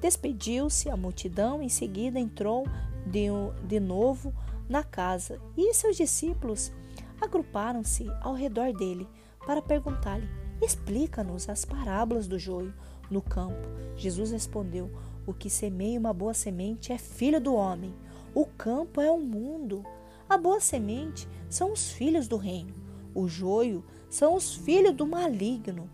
despediu-se 0.01 0.89
a 0.89 0.97
multidão, 0.97 1.63
em 1.63 1.69
seguida 1.69 2.19
entrou 2.19 2.67
de, 3.07 3.27
de 3.67 3.81
novo 3.81 4.35
na 4.69 4.83
casa 4.83 5.41
e 5.57 5.73
seus 5.75 5.97
discípulos 5.97 6.73
agruparam-se 7.21 8.07
ao 8.21 8.35
redor 8.35 8.73
dele 8.73 9.09
para 9.45 9.63
perguntar-lhe: 9.63 10.29
Explica-nos 10.61 11.49
as 11.49 11.65
parábolas 11.65 12.27
do 12.27 12.39
joio 12.39 12.75
no 13.11 13.23
campo. 13.23 13.69
Jesus 13.97 14.31
respondeu: 14.31 14.91
O 15.27 15.33
que 15.33 15.49
semeia 15.49 15.99
uma 15.99 16.13
boa 16.13 16.35
semente 16.35 16.93
é 16.93 16.99
filho 16.99 17.41
do 17.41 17.55
homem. 17.55 17.95
O 18.35 18.45
campo 18.45 19.01
é 19.01 19.11
o 19.11 19.19
mundo. 19.19 19.85
A 20.29 20.37
boa 20.37 20.61
semente 20.61 21.29
são 21.49 21.73
os 21.73 21.91
filhos 21.91 22.29
do 22.29 22.37
reino. 22.37 22.75
O 23.15 23.27
joio 23.27 23.85
são 24.11 24.35
os 24.35 24.55
filhos 24.55 24.95
do 24.95 25.07
maligno. 25.07 25.89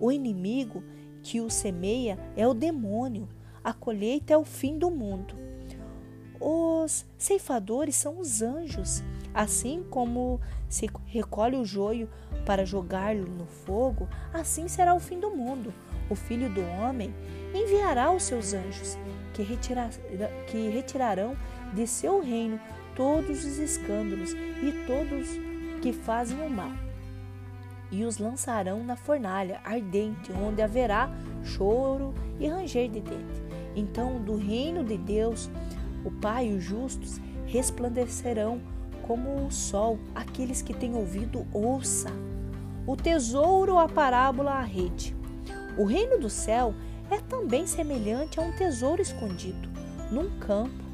O 0.00 0.10
inimigo 0.10 0.82
que 1.22 1.40
o 1.40 1.50
semeia 1.50 2.18
é 2.36 2.46
o 2.46 2.54
demônio. 2.54 3.28
A 3.62 3.72
colheita 3.72 4.32
é 4.32 4.36
o 4.36 4.44
fim 4.44 4.78
do 4.78 4.90
mundo. 4.90 5.34
Os 6.40 7.06
ceifadores 7.16 7.96
são 7.96 8.18
os 8.18 8.42
anjos. 8.42 9.02
Assim 9.32 9.84
como 9.90 10.40
se 10.74 10.90
recolhe 11.06 11.56
o 11.56 11.64
joio 11.64 12.08
para 12.44 12.66
jogá-lo 12.66 13.28
no 13.28 13.46
fogo, 13.46 14.08
assim 14.32 14.66
será 14.66 14.92
o 14.92 14.98
fim 14.98 15.20
do 15.20 15.30
mundo. 15.30 15.72
O 16.10 16.16
filho 16.16 16.52
do 16.52 16.60
homem 16.60 17.14
enviará 17.54 18.10
os 18.10 18.24
seus 18.24 18.52
anjos, 18.52 18.98
que, 19.32 19.42
retirar, 19.42 19.90
que 20.48 20.68
retirarão 20.68 21.36
de 21.72 21.86
seu 21.86 22.20
reino 22.20 22.58
todos 22.96 23.44
os 23.44 23.58
escândalos 23.58 24.32
e 24.32 24.84
todos 24.86 25.28
que 25.80 25.92
fazem 25.92 26.40
o 26.44 26.50
mal 26.50 26.72
e 27.92 28.04
os 28.04 28.18
lançarão 28.18 28.82
na 28.82 28.96
fornalha 28.96 29.60
ardente, 29.62 30.32
onde 30.32 30.60
haverá 30.60 31.08
choro 31.44 32.12
e 32.40 32.48
ranger 32.48 32.90
de 32.90 33.00
dente. 33.00 33.42
Então, 33.76 34.20
do 34.20 34.36
reino 34.36 34.82
de 34.82 34.98
Deus, 34.98 35.48
o 36.04 36.10
Pai 36.10 36.48
e 36.48 36.54
os 36.54 36.64
justos 36.64 37.20
resplandecerão 37.46 38.60
como 39.06 39.46
o 39.46 39.50
sol. 39.50 39.98
Aqueles 40.14 40.62
que 40.62 40.74
têm 40.74 40.94
ouvido, 40.94 41.46
ouça. 41.52 42.10
O 42.86 42.96
tesouro, 42.96 43.78
a 43.78 43.88
parábola, 43.88 44.52
a 44.52 44.62
rede. 44.62 45.14
O 45.76 45.84
reino 45.84 46.18
do 46.18 46.30
céu 46.30 46.74
é 47.10 47.18
também 47.18 47.66
semelhante 47.66 48.38
a 48.38 48.42
um 48.42 48.52
tesouro 48.52 49.00
escondido 49.02 49.68
num 50.10 50.38
campo. 50.38 50.84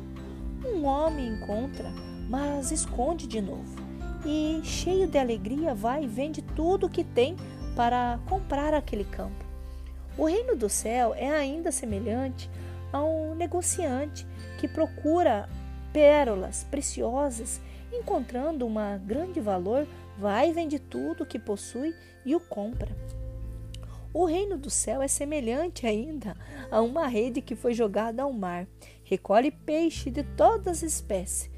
Um 0.65 0.85
homem 0.85 1.35
encontra, 1.35 1.91
mas 2.29 2.71
esconde 2.71 3.27
de 3.27 3.41
novo. 3.41 3.81
E, 4.25 4.61
cheio 4.63 5.07
de 5.07 5.19
alegria, 5.19 5.75
vai 5.75 6.05
e 6.05 6.07
vende 6.07 6.43
tudo 6.43 6.87
o 6.87 6.91
que 6.91 7.03
tem 7.03 7.37
para 7.75 8.19
comprar 8.29 8.75
aquele 8.75 9.05
campo. 9.05 9.45
O 10.19 10.27
reino 10.27 10.55
do 10.55 10.69
céu 10.69 11.15
é 11.15 11.31
ainda 11.31 11.73
semelhante 11.73 12.51
a 12.93 13.03
um 13.03 13.35
negociante 13.35 14.27
que 14.59 14.69
procura 14.69 15.49
pérolas 15.93 16.67
preciosas, 16.71 17.61
encontrando 17.93 18.67
uma 18.67 18.97
grande 18.99 19.41
valor, 19.41 19.87
vai 20.19 20.51
e 20.51 20.53
vende 20.53 20.79
tudo 20.79 21.27
que 21.27 21.39
possui 21.39 21.95
e 22.25 22.35
o 22.35 22.41
compra. 22.41 22.95
O 24.13 24.25
reino 24.25 24.59
do 24.59 24.69
céu 24.69 25.01
é 25.01 25.09
semelhante 25.09 25.87
ainda 25.87 26.37
a 26.71 26.81
uma 26.81 27.07
rede 27.07 27.41
que 27.41 27.55
foi 27.55 27.73
jogada 27.73 28.23
ao 28.23 28.33
mar. 28.33 28.67
Recolhe 29.05 29.51
peixe 29.51 30.11
de 30.11 30.25
todas 30.25 30.79
as 30.79 30.83
espécies. 30.83 31.51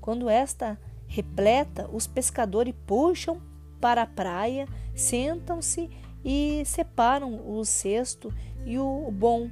Quando 0.00 0.28
esta 0.28 0.78
repleta, 1.06 1.88
os 1.92 2.06
pescadores 2.06 2.74
puxam 2.84 3.40
para 3.80 4.02
a 4.02 4.06
praia, 4.06 4.66
sentam-se 4.94 5.88
e 6.24 6.62
separam 6.64 7.48
o 7.48 7.64
cesto 7.64 8.32
e 8.64 8.78
o 8.78 9.10
bom, 9.10 9.48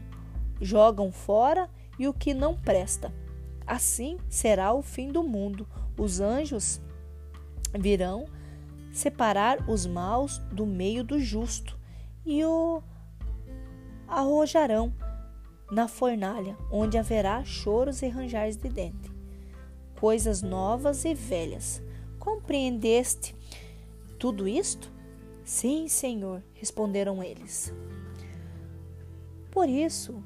jogam 0.61 1.13
fora 1.13 1.69
e 1.99 2.09
o 2.09 2.15
que 2.15 2.35
não 2.35 2.57
presta. 2.57 3.13
Assim 3.67 4.19
será 4.29 4.73
o 4.73 4.83
fim 4.83 5.13
do 5.13 5.23
mundo. 5.23 5.69
Os 6.01 6.19
anjos 6.19 6.81
virão 7.79 8.25
separar 8.91 9.69
os 9.69 9.85
maus 9.85 10.39
do 10.51 10.65
meio 10.65 11.05
do 11.05 11.21
justo 11.21 11.79
e 12.25 12.43
o 12.43 12.83
arrojarão 14.09 14.95
na 15.71 15.87
fornalha, 15.89 16.57
onde 16.73 16.97
haverá 16.97 17.45
choros 17.45 18.01
e 18.01 18.09
ranjares 18.09 18.57
de 18.57 18.71
dente. 18.71 19.13
Coisas 20.01 20.41
novas 20.41 21.05
e 21.05 21.13
velhas. 21.13 21.83
Compreendeste 22.19 23.37
tudo 24.19 24.49
isto? 24.49 24.91
Sim, 25.45 25.87
Senhor, 25.87 26.43
responderam 26.55 27.23
eles. 27.23 27.75
Por 29.51 29.69
isso, 29.69 30.25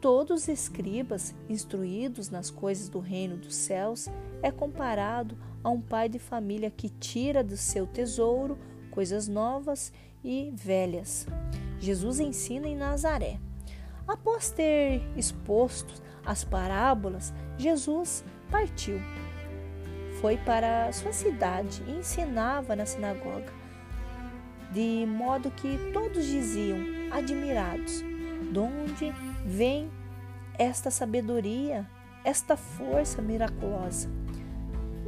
todos 0.00 0.44
os 0.44 0.48
escribas 0.48 1.34
instruídos 1.46 2.30
nas 2.30 2.48
coisas 2.48 2.88
do 2.88 3.00
reino 3.00 3.36
dos 3.36 3.54
céus 3.54 4.08
é 4.42 4.50
comparado 4.50 5.36
a 5.62 5.70
um 5.70 5.80
pai 5.80 6.08
de 6.08 6.18
família 6.18 6.70
que 6.70 6.88
tira 6.88 7.44
do 7.44 7.56
seu 7.56 7.86
tesouro 7.86 8.58
coisas 8.90 9.28
novas 9.28 9.92
e 10.24 10.52
velhas. 10.54 11.26
Jesus 11.78 12.20
ensina 12.20 12.66
em 12.66 12.76
Nazaré. 12.76 13.38
Após 14.06 14.50
ter 14.50 15.02
exposto 15.16 15.94
as 16.24 16.44
parábolas, 16.44 17.32
Jesus 17.56 18.24
partiu. 18.50 18.98
Foi 20.20 20.36
para 20.36 20.92
sua 20.92 21.12
cidade 21.12 21.82
e 21.86 21.92
ensinava 21.92 22.76
na 22.76 22.84
sinagoga, 22.84 23.52
de 24.72 25.06
modo 25.06 25.50
que 25.50 25.78
todos 25.92 26.26
diziam, 26.26 26.78
admirados, 27.10 28.02
de 28.52 28.58
onde 28.58 29.12
vem 29.46 29.90
esta 30.58 30.90
sabedoria, 30.90 31.88
esta 32.24 32.56
força 32.56 33.22
miraculosa? 33.22 34.10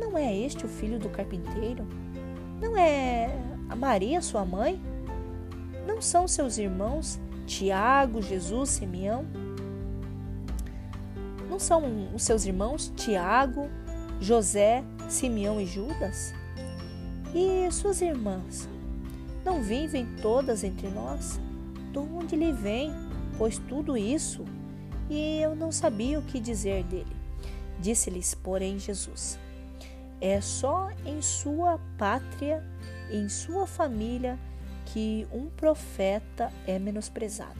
Não 0.02 0.18
é 0.18 0.36
este 0.36 0.66
o 0.66 0.68
filho 0.68 0.98
do 0.98 1.08
carpinteiro? 1.08 1.86
Não 2.60 2.76
é 2.76 3.30
a 3.68 3.76
Maria, 3.76 4.20
sua 4.20 4.44
mãe? 4.44 4.82
Não 5.86 6.02
são 6.02 6.26
seus 6.26 6.58
irmãos 6.58 7.20
Tiago, 7.46 8.20
Jesus, 8.20 8.70
Simeão? 8.70 9.24
Não 11.48 11.60
são 11.60 12.12
os 12.12 12.24
seus 12.24 12.44
irmãos 12.44 12.92
Tiago, 12.96 13.68
José, 14.20 14.82
Simeão 15.08 15.60
e 15.60 15.66
Judas? 15.66 16.34
E 17.32 17.70
suas 17.70 18.02
irmãs? 18.02 18.68
Não 19.44 19.62
vivem 19.62 20.04
todas 20.20 20.64
entre 20.64 20.88
nós? 20.88 21.40
De 21.92 21.98
onde 21.98 22.34
lhe 22.34 22.50
vem, 22.50 22.92
pois 23.38 23.56
tudo 23.56 23.96
isso? 23.96 24.44
E 25.08 25.40
eu 25.40 25.54
não 25.54 25.70
sabia 25.70 26.18
o 26.18 26.22
que 26.22 26.40
dizer 26.40 26.82
dele. 26.84 27.16
Disse-lhes, 27.78 28.34
porém, 28.34 28.78
Jesus: 28.78 29.38
É 30.24 30.40
só 30.40 30.88
em 31.04 31.20
sua 31.20 31.80
pátria, 31.98 32.62
em 33.10 33.28
sua 33.28 33.66
família, 33.66 34.38
que 34.86 35.26
um 35.32 35.50
profeta 35.50 36.52
é 36.64 36.78
menosprezado. 36.78 37.58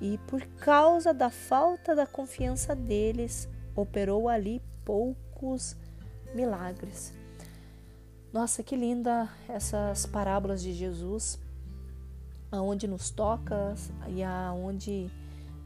E 0.00 0.16
por 0.26 0.42
causa 0.58 1.12
da 1.12 1.28
falta 1.28 1.94
da 1.94 2.06
confiança 2.06 2.74
deles, 2.74 3.46
operou 3.76 4.26
ali 4.26 4.62
poucos 4.86 5.76
milagres. 6.34 7.12
Nossa, 8.32 8.62
que 8.62 8.74
linda 8.74 9.28
essas 9.46 10.06
parábolas 10.06 10.62
de 10.62 10.72
Jesus, 10.72 11.38
aonde 12.50 12.88
nos 12.88 13.10
toca 13.10 13.74
e 14.08 14.22
aonde 14.22 15.10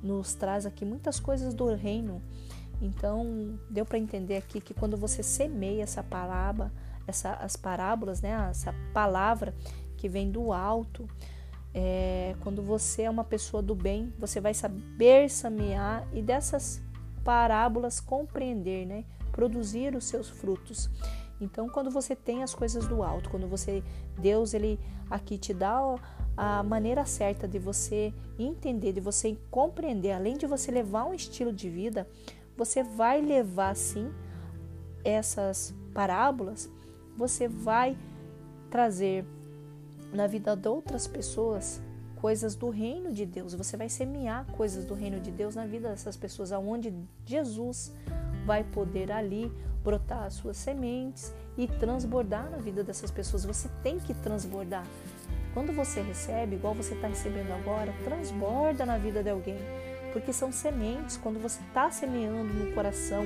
nos 0.02 0.34
traz 0.34 0.66
aqui 0.66 0.84
muitas 0.84 1.20
coisas 1.20 1.55
do 1.55 1.72
reino. 1.72 2.20
Então, 2.80 3.59
deu 3.68 3.84
para 3.84 3.98
entender 3.98 4.36
aqui 4.36 4.60
que 4.60 4.72
quando 4.72 4.96
você 4.96 5.22
semeia 5.22 5.82
essa 5.82 6.02
palavra, 6.02 6.72
essa, 7.06 7.32
as 7.34 7.56
parábolas, 7.56 8.20
né, 8.20 8.48
essa 8.50 8.74
palavra, 8.92 9.55
que 9.96 10.09
vem 10.09 10.30
do 10.30 10.52
alto. 10.52 11.09
É, 11.74 12.34
quando 12.40 12.62
você 12.62 13.02
é 13.02 13.10
uma 13.10 13.24
pessoa 13.24 13.62
do 13.62 13.74
bem, 13.74 14.12
você 14.18 14.40
vai 14.40 14.55
saber 14.55 15.28
semear 15.28 16.06
e 16.12 16.22
dessas 16.22 16.80
parábolas 17.22 18.00
compreender, 18.00 18.86
né? 18.86 19.05
Produzir 19.32 19.94
os 19.94 20.05
seus 20.05 20.30
frutos. 20.30 20.88
Então, 21.40 21.68
quando 21.68 21.90
você 21.90 22.16
tem 22.16 22.42
as 22.42 22.55
coisas 22.55 22.86
do 22.86 23.02
alto, 23.02 23.30
quando 23.30 23.46
você 23.46 23.82
Deus 24.18 24.55
ele 24.55 24.80
aqui 25.10 25.38
te 25.38 25.55
dá 25.55 25.78
a 26.36 26.62
maneira 26.62 27.05
certa 27.05 27.46
de 27.46 27.59
você 27.59 28.12
entender, 28.38 28.92
de 28.92 29.00
você 29.00 29.36
compreender, 29.50 30.12
além 30.12 30.36
de 30.36 30.46
você 30.46 30.70
levar 30.70 31.05
um 31.05 31.14
estilo 31.14 31.52
de 31.52 31.68
vida, 31.68 32.09
você 32.59 32.82
vai 32.82 33.22
levar 33.22 33.76
sim 33.76 34.12
essas 35.05 35.72
parábolas, 35.94 36.68
você 37.16 37.47
vai 37.47 37.97
trazer 38.68 39.24
na 40.12 40.26
vida 40.26 40.56
de 40.56 40.68
outras 40.68 41.06
pessoas 41.06 41.80
coisas 42.16 42.56
do 42.56 42.68
reino 42.68 43.12
de 43.12 43.24
Deus. 43.24 43.55
Você 43.55 43.76
vai 43.76 43.89
semear 43.89 44.44
coisas 44.47 44.85
do 44.85 44.93
reino 44.93 45.20
de 45.20 45.30
Deus 45.30 45.55
na 45.55 45.66
vida 45.66 45.89
dessas 45.89 46.16
pessoas, 46.16 46.51
aonde 46.51 46.93
Jesus 47.24 47.94
vai 48.44 48.64
poder 48.64 49.12
ali 49.12 49.52
brotar 49.85 50.24
as 50.24 50.35
suas 50.35 50.56
sementes 50.56 51.32
e 51.56 51.68
transbordar 51.68 52.51
na 52.51 52.56
vida 52.56 52.82
dessas 52.82 53.12
pessoas. 53.12 53.44
Você 53.44 53.68
tem 53.85 54.01
que 54.01 54.12
transbordar. 54.14 54.85
Quando 55.55 55.72
você 55.72 56.02
recebe, 56.02 56.56
igual 56.56 56.74
você 56.74 56.94
está 56.94 57.06
recebendo 57.06 57.52
agora, 57.52 57.94
transborda 58.02 58.85
na 58.85 58.98
vida 58.98 59.22
de 59.22 59.30
alguém, 59.30 59.59
porque 60.19 60.32
são 60.32 60.53
sementes. 60.53 61.16
Quando 61.16 61.40
você 61.40 61.61
está 61.69 61.90
semeando 61.90 62.53
no 62.53 62.73
coração 62.73 63.24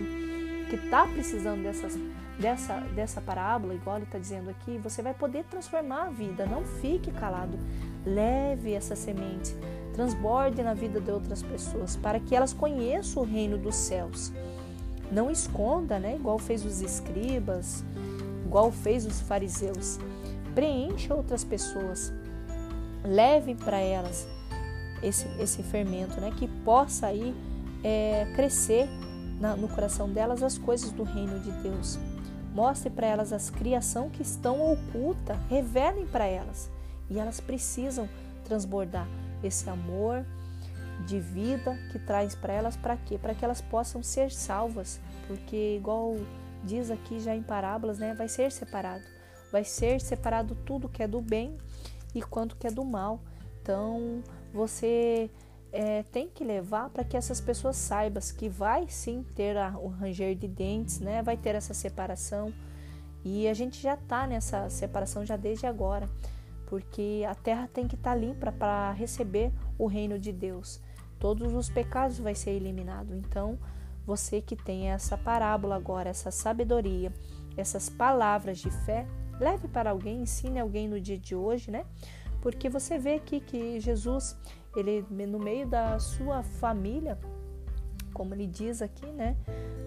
que 0.68 0.76
está 0.76 1.06
precisando 1.06 1.62
dessas 1.62 1.98
dessa, 2.38 2.76
dessa 2.94 3.20
parábola, 3.20 3.74
igual 3.74 3.96
ele 3.96 4.04
está 4.04 4.18
dizendo 4.18 4.50
aqui, 4.50 4.78
você 4.78 5.02
vai 5.02 5.14
poder 5.14 5.44
transformar 5.44 6.06
a 6.06 6.10
vida. 6.10 6.46
Não 6.46 6.64
fique 6.64 7.10
calado. 7.10 7.58
Leve 8.04 8.72
essa 8.72 8.96
semente, 8.96 9.54
transborde 9.94 10.62
na 10.62 10.74
vida 10.74 11.00
de 11.00 11.10
outras 11.10 11.42
pessoas, 11.42 11.96
para 11.96 12.18
que 12.18 12.34
elas 12.34 12.52
conheçam 12.52 13.22
o 13.22 13.26
reino 13.26 13.58
dos 13.58 13.74
céus. 13.74 14.32
Não 15.10 15.30
esconda, 15.30 15.98
né? 15.98 16.16
Igual 16.16 16.38
fez 16.38 16.64
os 16.64 16.80
escribas, 16.80 17.84
igual 18.44 18.72
fez 18.72 19.04
os 19.06 19.20
fariseus. 19.20 19.98
Preencha 20.54 21.14
outras 21.14 21.44
pessoas. 21.44 22.12
Leve 23.04 23.54
para 23.54 23.78
elas 23.78 24.26
esse, 25.02 25.26
esse 25.38 25.62
fermento, 25.62 26.20
né? 26.20 26.32
Que 26.36 26.46
possa 26.46 27.06
aí 27.06 27.34
é, 27.82 28.30
crescer 28.34 28.88
na, 29.40 29.56
no 29.56 29.68
coração 29.68 30.08
delas 30.08 30.42
as 30.42 30.56
coisas 30.56 30.92
do 30.92 31.02
reino 31.02 31.40
de 31.40 31.50
Deus. 31.62 31.98
Mostre 32.54 32.90
para 32.90 33.06
elas 33.06 33.32
as 33.32 33.50
criação 33.50 34.10
que 34.10 34.22
estão 34.22 34.72
oculta, 34.72 35.34
revelem 35.48 36.06
para 36.06 36.26
elas. 36.26 36.70
E 37.08 37.18
elas 37.18 37.40
precisam 37.40 38.08
transbordar 38.44 39.08
esse 39.42 39.68
amor 39.68 40.24
de 41.06 41.18
vida 41.18 41.76
que 41.90 41.98
traz 41.98 42.34
para 42.34 42.52
elas 42.52 42.76
para 42.76 42.96
quê? 42.96 43.18
Para 43.18 43.34
que 43.34 43.44
elas 43.44 43.60
possam 43.60 44.02
ser 44.02 44.30
salvas, 44.30 45.00
porque 45.26 45.76
igual 45.76 46.16
diz 46.62 46.90
aqui 46.90 47.18
já 47.18 47.34
em 47.34 47.42
parábolas, 47.42 47.98
né, 47.98 48.14
vai 48.14 48.28
ser 48.28 48.52
separado. 48.52 49.04
vai 49.50 49.64
ser 49.64 50.00
separado 50.00 50.54
tudo 50.64 50.88
que 50.88 51.02
é 51.02 51.08
do 51.08 51.20
bem 51.20 51.58
e 52.14 52.22
quanto 52.22 52.56
que 52.56 52.66
é 52.66 52.70
do 52.70 52.84
mal. 52.84 53.20
Então, 53.60 54.22
você 54.52 55.30
é, 55.72 56.02
tem 56.04 56.28
que 56.28 56.44
levar 56.44 56.90
para 56.90 57.02
que 57.02 57.16
essas 57.16 57.40
pessoas 57.40 57.76
saibam 57.76 58.22
que 58.36 58.48
vai 58.48 58.86
sim 58.88 59.24
ter 59.34 59.56
a, 59.56 59.70
o 59.78 59.88
ranger 59.88 60.34
de 60.34 60.46
dentes, 60.46 61.00
né? 61.00 61.22
Vai 61.22 61.36
ter 61.36 61.54
essa 61.54 61.72
separação. 61.72 62.52
E 63.24 63.48
a 63.48 63.54
gente 63.54 63.80
já 63.80 63.94
está 63.94 64.26
nessa 64.26 64.68
separação 64.68 65.24
já 65.24 65.36
desde 65.36 65.66
agora, 65.66 66.08
porque 66.66 67.24
a 67.28 67.34
terra 67.34 67.68
tem 67.72 67.86
que 67.86 67.94
estar 67.94 68.10
tá 68.10 68.16
limpa 68.16 68.52
para 68.52 68.92
receber 68.92 69.52
o 69.78 69.86
reino 69.86 70.18
de 70.18 70.32
Deus. 70.32 70.80
Todos 71.18 71.54
os 71.54 71.70
pecados 71.70 72.18
vai 72.18 72.34
ser 72.34 72.50
eliminado. 72.50 73.14
Então, 73.14 73.58
você 74.04 74.40
que 74.40 74.56
tem 74.56 74.90
essa 74.90 75.16
parábola 75.16 75.76
agora, 75.76 76.10
essa 76.10 76.32
sabedoria, 76.32 77.12
essas 77.56 77.88
palavras 77.88 78.58
de 78.58 78.70
fé, 78.70 79.06
leve 79.38 79.68
para 79.68 79.90
alguém, 79.90 80.22
ensine 80.22 80.58
alguém 80.58 80.88
no 80.88 81.00
dia 81.00 81.16
de 81.16 81.34
hoje, 81.34 81.70
né? 81.70 81.86
Porque 82.42 82.68
você 82.68 82.98
vê 82.98 83.14
aqui 83.14 83.40
que 83.40 83.80
Jesus, 83.80 84.36
ele 84.76 85.06
no 85.26 85.38
meio 85.38 85.66
da 85.66 85.98
sua 86.00 86.42
família, 86.42 87.16
como 88.12 88.34
ele 88.34 88.46
diz 88.46 88.82
aqui, 88.82 89.06
né? 89.06 89.36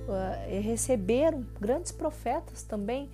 Uh, 0.07 0.61
receberam 0.61 1.45
grandes 1.60 1.91
profetas 1.91 2.64
também, 2.64 3.10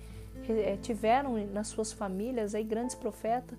eh, 0.48 0.78
tiveram 0.80 1.34
nas 1.46 1.68
suas 1.68 1.92
famílias 1.92 2.54
aí 2.54 2.62
grandes 2.62 2.94
profetas, 2.94 3.58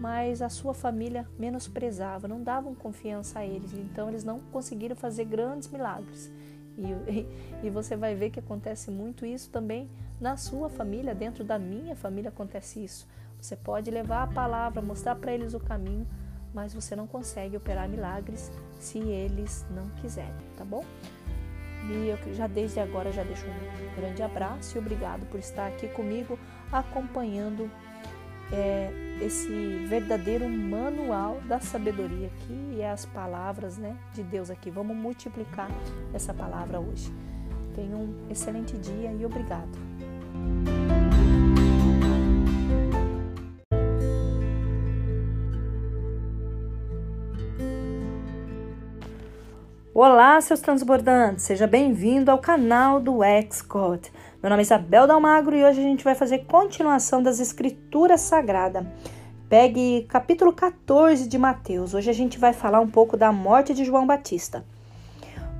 mas 0.00 0.40
a 0.40 0.48
sua 0.48 0.72
família 0.72 1.28
menosprezava, 1.38 2.28
não 2.28 2.42
davam 2.42 2.74
confiança 2.74 3.40
a 3.40 3.46
eles, 3.46 3.72
então 3.72 4.08
eles 4.08 4.22
não 4.22 4.38
conseguiram 4.38 4.94
fazer 4.94 5.24
grandes 5.24 5.68
milagres. 5.68 6.30
E, 6.76 7.26
e, 7.66 7.70
você 7.70 7.96
vai 7.96 8.14
ver 8.14 8.30
que 8.30 8.40
acontece 8.40 8.90
muito 8.90 9.24
isso 9.24 9.48
também 9.50 9.88
na 10.20 10.36
sua 10.36 10.68
família, 10.68 11.14
dentro 11.14 11.44
da 11.44 11.58
minha 11.58 11.94
família 11.94 12.30
acontece 12.30 12.84
isso. 12.84 13.06
Você 13.44 13.56
pode 13.56 13.90
levar 13.90 14.22
a 14.22 14.26
palavra, 14.26 14.80
mostrar 14.80 15.16
para 15.16 15.30
eles 15.30 15.52
o 15.52 15.60
caminho, 15.60 16.06
mas 16.54 16.72
você 16.72 16.96
não 16.96 17.06
consegue 17.06 17.54
operar 17.58 17.86
milagres 17.86 18.50
se 18.80 18.98
eles 18.98 19.66
não 19.70 19.90
quiserem, 20.00 20.32
tá 20.56 20.64
bom? 20.64 20.82
E 21.90 22.08
eu 22.08 22.34
já 22.34 22.46
desde 22.46 22.80
agora 22.80 23.12
já 23.12 23.22
deixo 23.22 23.44
um 23.46 24.00
grande 24.00 24.22
abraço 24.22 24.74
e 24.74 24.80
obrigado 24.80 25.26
por 25.26 25.38
estar 25.38 25.66
aqui 25.66 25.88
comigo 25.88 26.38
acompanhando 26.72 27.70
é, 28.50 28.90
esse 29.20 29.84
verdadeiro 29.90 30.48
manual 30.48 31.38
da 31.42 31.60
sabedoria 31.60 32.30
que 32.46 32.80
é 32.80 32.90
as 32.90 33.04
palavras 33.04 33.76
né, 33.76 33.94
de 34.14 34.22
Deus 34.22 34.48
aqui. 34.48 34.70
Vamos 34.70 34.96
multiplicar 34.96 35.68
essa 36.14 36.32
palavra 36.32 36.80
hoje. 36.80 37.12
Tenha 37.74 37.94
um 37.94 38.26
excelente 38.30 38.78
dia 38.78 39.12
e 39.12 39.26
obrigado. 39.26 39.78
Olá, 49.96 50.40
seus 50.40 50.58
transbordantes! 50.58 51.44
Seja 51.44 51.68
bem-vindo 51.68 52.28
ao 52.28 52.38
canal 52.38 52.98
do 52.98 53.22
Excode. 53.22 54.10
Meu 54.42 54.50
nome 54.50 54.62
é 54.62 54.64
Isabel 54.64 55.06
Dalmagro 55.06 55.54
e 55.54 55.64
hoje 55.64 55.78
a 55.78 55.84
gente 55.84 56.02
vai 56.02 56.16
fazer 56.16 56.46
continuação 56.46 57.22
das 57.22 57.38
Escrituras 57.38 58.22
Sagradas. 58.22 58.84
Pegue 59.48 60.04
capítulo 60.08 60.52
14 60.52 61.28
de 61.28 61.38
Mateus. 61.38 61.94
Hoje 61.94 62.10
a 62.10 62.12
gente 62.12 62.40
vai 62.40 62.52
falar 62.52 62.80
um 62.80 62.90
pouco 62.90 63.16
da 63.16 63.30
morte 63.30 63.72
de 63.72 63.84
João 63.84 64.04
Batista. 64.04 64.64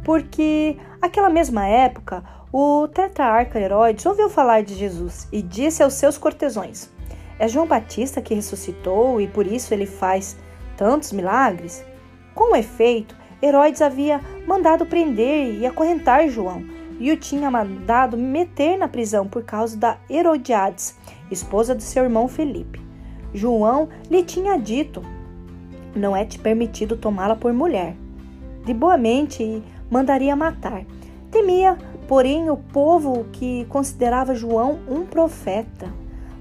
Porque 0.04 0.78
aquela 1.00 1.30
mesma 1.30 1.68
época, 1.68 2.24
o 2.52 2.88
tetrarca 2.88 3.60
Herodes 3.60 4.04
ouviu 4.04 4.28
falar 4.28 4.64
de 4.64 4.74
Jesus 4.74 5.28
e 5.30 5.40
disse 5.40 5.80
aos 5.80 5.94
seus 5.94 6.18
cortesões: 6.18 6.90
É 7.38 7.46
João 7.46 7.68
Batista 7.68 8.20
que 8.20 8.34
ressuscitou 8.34 9.20
e 9.20 9.28
por 9.28 9.46
isso 9.46 9.72
ele 9.72 9.86
faz 9.86 10.36
tantos 10.76 11.12
milagres? 11.12 11.84
Com 12.34 12.56
efeito, 12.56 13.14
Herodes 13.44 13.82
havia 13.82 14.22
mandado 14.46 14.86
prender 14.86 15.58
e 15.58 15.66
acorrentar 15.66 16.26
João 16.30 16.64
e 16.98 17.12
o 17.12 17.16
tinha 17.16 17.50
mandado 17.50 18.16
meter 18.16 18.78
na 18.78 18.88
prisão 18.88 19.26
por 19.26 19.42
causa 19.42 19.76
da 19.76 19.98
Herodiades, 20.08 20.96
esposa 21.30 21.74
do 21.74 21.82
seu 21.82 22.04
irmão 22.04 22.26
Felipe. 22.26 22.80
João 23.34 23.90
lhe 24.10 24.22
tinha 24.22 24.56
dito: 24.56 25.02
Não 25.94 26.16
é 26.16 26.24
te 26.24 26.38
permitido 26.38 26.96
tomá-la 26.96 27.36
por 27.36 27.52
mulher. 27.52 27.94
De 28.64 28.72
boa 28.72 28.96
mente 28.96 29.62
mandaria 29.90 30.34
matar. 30.34 30.86
Temia, 31.30 31.76
porém, 32.08 32.48
o 32.48 32.56
povo 32.56 33.26
que 33.30 33.66
considerava 33.66 34.34
João 34.34 34.78
um 34.88 35.04
profeta. 35.04 35.92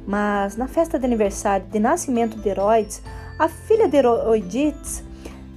Mas 0.07 0.55
na 0.55 0.69
festa 0.69 0.97
de 0.97 1.05
aniversário 1.05 1.65
de 1.69 1.79
nascimento 1.79 2.37
de 2.37 2.47
Herodes, 2.47 3.01
a 3.37 3.49
filha 3.49 3.89
de 3.89 3.97
Herodes 3.97 5.03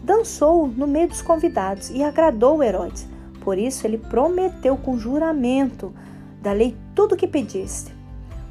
dançou 0.06 0.68
no 0.68 0.86
meio 0.86 1.08
dos 1.08 1.20
convidados 1.20 1.90
e 1.90 2.02
agradou 2.04 2.62
Herodes. 2.62 3.08
Por 3.40 3.58
isso 3.58 3.84
ele 3.84 3.98
prometeu 3.98 4.76
com 4.76 4.96
juramento 4.96 5.92
da 6.40 6.52
lei 6.52 6.76
tudo 6.94 7.14
o 7.14 7.16
que 7.16 7.26
pediste. 7.26 7.92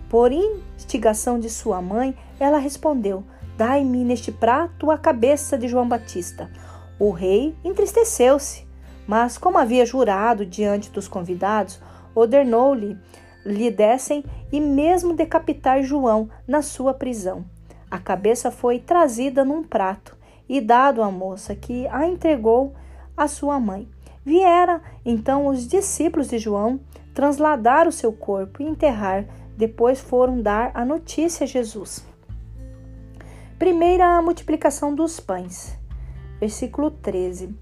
Por 0.09 0.33
instigação 0.33 1.39
de 1.39 1.49
sua 1.49 1.81
mãe, 1.81 2.13
ela 2.37 2.57
respondeu: 2.57 3.23
Dai-me 3.57 4.03
neste 4.03 4.33
prato 4.33 4.91
a 4.91 4.97
cabeça 4.97 5.57
de 5.57 5.69
João 5.69 5.87
Batista. 5.87 6.51
O 6.99 7.09
rei 7.11 7.55
entristeceu-se, 7.63 8.67
mas, 9.07 9.37
como 9.37 9.57
havia 9.57 9.85
jurado 9.85 10.45
diante 10.45 10.91
dos 10.91 11.07
convidados, 11.07 11.79
ordenou-lhe 12.13 12.97
lhe 13.45 13.69
dessem 13.69 14.25
e 14.51 14.59
mesmo 14.59 15.13
decapitar 15.13 15.83
João 15.83 16.27
na 16.47 16.63
sua 16.63 16.95
prisão. 16.95 17.45
A 17.91 17.99
cabeça 17.99 18.49
foi 18.49 18.79
trazida 18.79 19.45
num 19.45 19.63
prato 19.63 20.17
e 20.47 20.61
dado 20.61 21.01
à 21.01 21.11
moça, 21.11 21.55
que 21.55 21.87
a 21.87 22.07
entregou 22.07 22.73
à 23.15 23.27
sua 23.27 23.59
mãe. 23.59 23.87
Viera 24.23 24.81
então 25.05 25.47
os 25.47 25.67
discípulos 25.67 26.27
de 26.27 26.39
João 26.39 26.79
transladar 27.13 27.87
o 27.87 27.91
seu 27.91 28.11
corpo 28.11 28.61
e 28.61 28.65
enterrar, 28.65 29.25
depois 29.55 30.01
foram 30.01 30.41
dar 30.41 30.71
a 30.73 30.83
notícia 30.83 31.45
a 31.45 31.47
Jesus. 31.47 32.05
Primeira 33.57 34.21
multiplicação 34.21 34.93
dos 34.93 35.19
pães. 35.19 35.77
Versículo 36.39 36.91
13. 36.91 37.55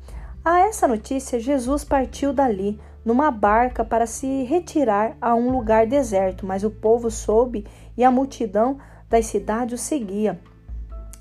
A 0.44 0.62
essa 0.62 0.88
notícia, 0.88 1.40
Jesus 1.40 1.84
partiu 1.84 2.34
dali 2.34 2.80
numa 3.06 3.30
barca 3.30 3.86
para 3.86 4.08
se 4.08 4.44
retirar 4.44 5.16
a 5.22 5.36
um 5.36 5.52
lugar 5.52 5.86
deserto, 5.86 6.46
mas 6.46 6.64
o 6.64 6.72
povo 6.72 7.12
soube 7.12 7.66
e 7.96 8.04
a 8.04 8.10
multidão 8.10 8.80
das 9.10 9.28
cidades 9.28 9.80
o 9.80 9.84
seguia 9.84 10.40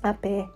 a 0.01 0.13
pé. 0.13 0.47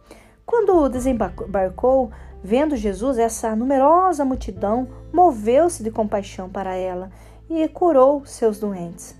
Quando 0.47 0.87
desembarcou, 0.87 2.09
vendo 2.41 2.77
Jesus, 2.77 3.17
essa 3.17 3.53
numerosa 3.53 4.23
multidão 4.23 4.87
moveu-se 5.11 5.83
de 5.83 5.91
compaixão 5.91 6.47
para 6.47 6.73
ela 6.73 7.11
e 7.49 7.67
curou 7.67 8.25
seus 8.25 8.57
doentes. 8.57 9.13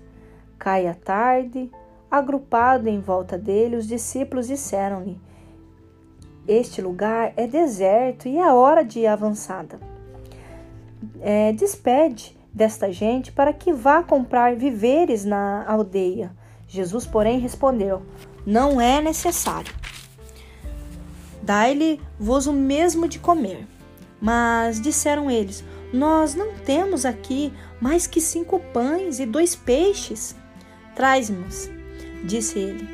Cai 0.58 0.86
a 0.86 0.94
tarde, 0.94 1.70
agrupado 2.10 2.88
em 2.88 2.98
volta 2.98 3.36
dele, 3.36 3.76
os 3.76 3.86
discípulos 3.86 4.46
disseram-lhe: 4.46 5.20
Este 6.48 6.80
lugar 6.80 7.34
é 7.36 7.46
deserto 7.46 8.26
e 8.26 8.38
é 8.38 8.50
hora 8.50 8.82
de 8.82 9.06
avançada. 9.06 9.78
É, 11.20 11.52
despede 11.52 12.34
desta 12.54 12.90
gente 12.90 13.30
para 13.32 13.52
que 13.52 13.70
vá 13.70 14.02
comprar 14.02 14.56
víveres 14.56 15.26
na 15.26 15.62
aldeia. 15.68 16.34
Jesus, 16.66 17.06
porém, 17.06 17.38
respondeu: 17.38 18.00
Não 18.46 18.80
é 18.80 19.02
necessário 19.02 19.74
Dai-lhe-vos 21.48 22.46
o 22.46 22.52
mesmo 22.52 23.08
de 23.08 23.18
comer. 23.18 23.66
Mas 24.20 24.78
disseram 24.78 25.30
eles: 25.30 25.64
Nós 25.90 26.34
não 26.34 26.52
temos 26.52 27.06
aqui 27.06 27.50
mais 27.80 28.06
que 28.06 28.20
cinco 28.20 28.60
pães 28.74 29.18
e 29.18 29.24
dois 29.24 29.56
peixes. 29.56 30.36
Traz-nos, 30.94 31.70
disse 32.22 32.58
ele. 32.58 32.86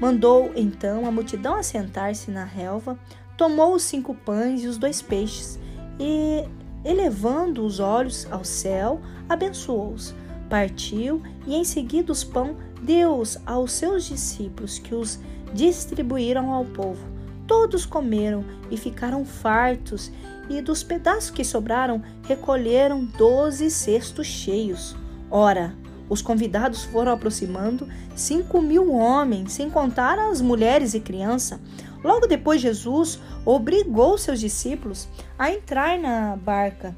Mandou 0.00 0.52
então 0.54 1.04
a 1.04 1.10
multidão 1.10 1.56
assentar-se 1.56 2.30
na 2.30 2.44
relva, 2.44 2.96
tomou 3.36 3.74
os 3.74 3.82
cinco 3.82 4.14
pães 4.14 4.62
e 4.62 4.68
os 4.68 4.78
dois 4.78 5.02
peixes, 5.02 5.58
e, 5.98 6.44
elevando 6.84 7.66
os 7.66 7.80
olhos 7.80 8.24
ao 8.30 8.44
céu, 8.44 9.00
abençoou-os, 9.28 10.14
partiu 10.48 11.20
e 11.44 11.56
em 11.56 11.64
seguida 11.64 12.12
os 12.12 12.22
pão 12.22 12.56
deu-os 12.80 13.36
aos 13.44 13.72
seus 13.72 14.04
discípulos, 14.04 14.78
que 14.78 14.94
os 14.94 15.18
distribuíram 15.52 16.52
ao 16.52 16.64
povo 16.64 17.09
Todos 17.50 17.84
comeram 17.84 18.44
e 18.70 18.76
ficaram 18.76 19.24
fartos, 19.24 20.12
e 20.48 20.62
dos 20.62 20.84
pedaços 20.84 21.30
que 21.30 21.44
sobraram 21.44 22.00
recolheram 22.28 23.04
doze 23.04 23.68
cestos 23.72 24.28
cheios. 24.28 24.94
Ora, 25.28 25.74
os 26.08 26.22
convidados 26.22 26.84
foram 26.84 27.10
aproximando 27.10 27.88
cinco 28.14 28.62
mil 28.62 28.92
homens, 28.92 29.54
sem 29.54 29.68
contar 29.68 30.16
as 30.16 30.40
mulheres 30.40 30.94
e 30.94 31.00
crianças. 31.00 31.58
Logo 32.04 32.28
depois, 32.28 32.60
Jesus 32.60 33.18
obrigou 33.44 34.16
seus 34.16 34.38
discípulos 34.38 35.08
a 35.36 35.50
entrar 35.50 35.98
na 35.98 36.36
barca 36.36 36.96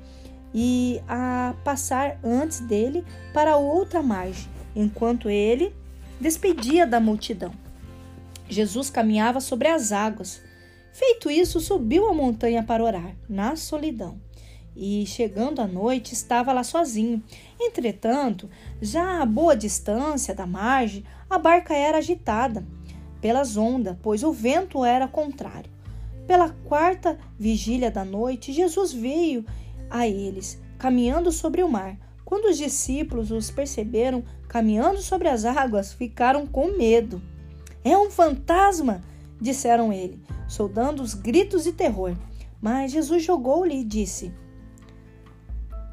e 0.53 1.01
a 1.09 1.55
passar 1.65 2.19
antes 2.23 2.61
dele 2.61 3.03
para 3.33 3.57
outra 3.57 4.03
margem, 4.03 4.51
enquanto 4.77 5.31
ele 5.31 5.75
despedia 6.21 6.87
da 6.87 7.01
multidão. 7.01 7.62
Jesus 8.53 8.91
caminhava 8.91 9.41
sobre 9.41 9.69
as 9.69 9.93
águas. 9.93 10.43
Feito 10.93 11.31
isso, 11.31 11.59
subiu 11.61 12.07
a 12.09 12.15
montanha 12.15 12.63
para 12.63 12.85
orar, 12.85 13.17
na 13.29 13.57
solidão. 13.57 14.21
E, 14.77 15.05
chegando 15.07 15.61
à 15.61 15.67
noite, 15.67 16.13
estava 16.13 16.53
lá 16.53 16.63
sozinho. 16.63 17.23
Entretanto, 17.61 18.49
já 18.81 19.23
a 19.23 19.27
boa 19.27 19.57
distância 19.57 20.35
da 20.35 20.47
margem, 20.47 21.05
a 21.29 21.39
barca 21.39 21.75
era 21.75 21.99
agitada 21.99 22.65
pelas 23.21 23.57
ondas, 23.57 23.97
pois 24.03 24.23
o 24.23 24.33
vento 24.33 24.85
era 24.85 25.07
contrário. 25.09 25.71
Pela 26.27 26.51
quarta 26.51 27.19
vigília 27.39 27.91
da 27.91 28.05
noite, 28.05 28.53
Jesus 28.53 28.93
veio 28.93 29.45
a 29.91 30.07
eles, 30.09 30.61
caminhando 30.79 31.31
sobre 31.31 31.63
o 31.63 31.69
mar. 31.69 31.97
Quando 32.25 32.47
os 32.47 32.57
discípulos 32.57 33.31
os 33.31 33.51
perceberam 33.51 34.25
caminhando 34.49 35.01
sobre 35.03 35.29
as 35.29 35.45
águas, 35.45 35.93
ficaram 35.93 36.47
com 36.47 36.77
medo. 36.77 37.21
É 37.85 37.97
um 37.97 38.11
fantasma! 38.11 39.03
disseram 39.43 39.93
ele, 39.93 40.23
soldando 40.49 41.03
os 41.03 41.15
gritos 41.15 41.65
de 41.65 41.73
terror. 41.73 42.17
Mas 42.61 42.93
Jesus 42.93 43.25
jogou-lhe 43.25 43.81
e 43.81 43.85
disse: 43.85 44.33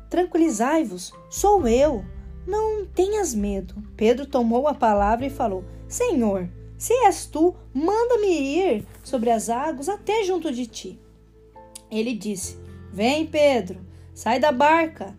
Tranquilizai-vos, 0.10 1.12
sou 1.30 1.68
eu. 1.68 2.06
Não 2.48 2.86
tenhas 2.86 3.34
medo. 3.34 3.76
Pedro 3.98 4.26
tomou 4.26 4.68
a 4.68 4.74
palavra 4.74 5.26
e 5.26 5.32
falou: 5.32 5.66
Senhor, 5.88 6.48
se 6.78 6.94
és 7.06 7.26
tu, 7.26 7.56
manda-me 7.74 8.28
ir 8.28 8.86
sobre 9.04 9.32
as 9.32 9.50
águas 9.50 9.90
até 9.90 10.24
junto 10.24 10.52
de 10.52 10.68
ti. 10.68 11.00
Ele 11.90 12.14
disse: 12.14 12.58
Vem, 12.94 13.26
Pedro, 13.26 13.80
sai 14.14 14.40
da 14.40 14.52
barca 14.52 15.18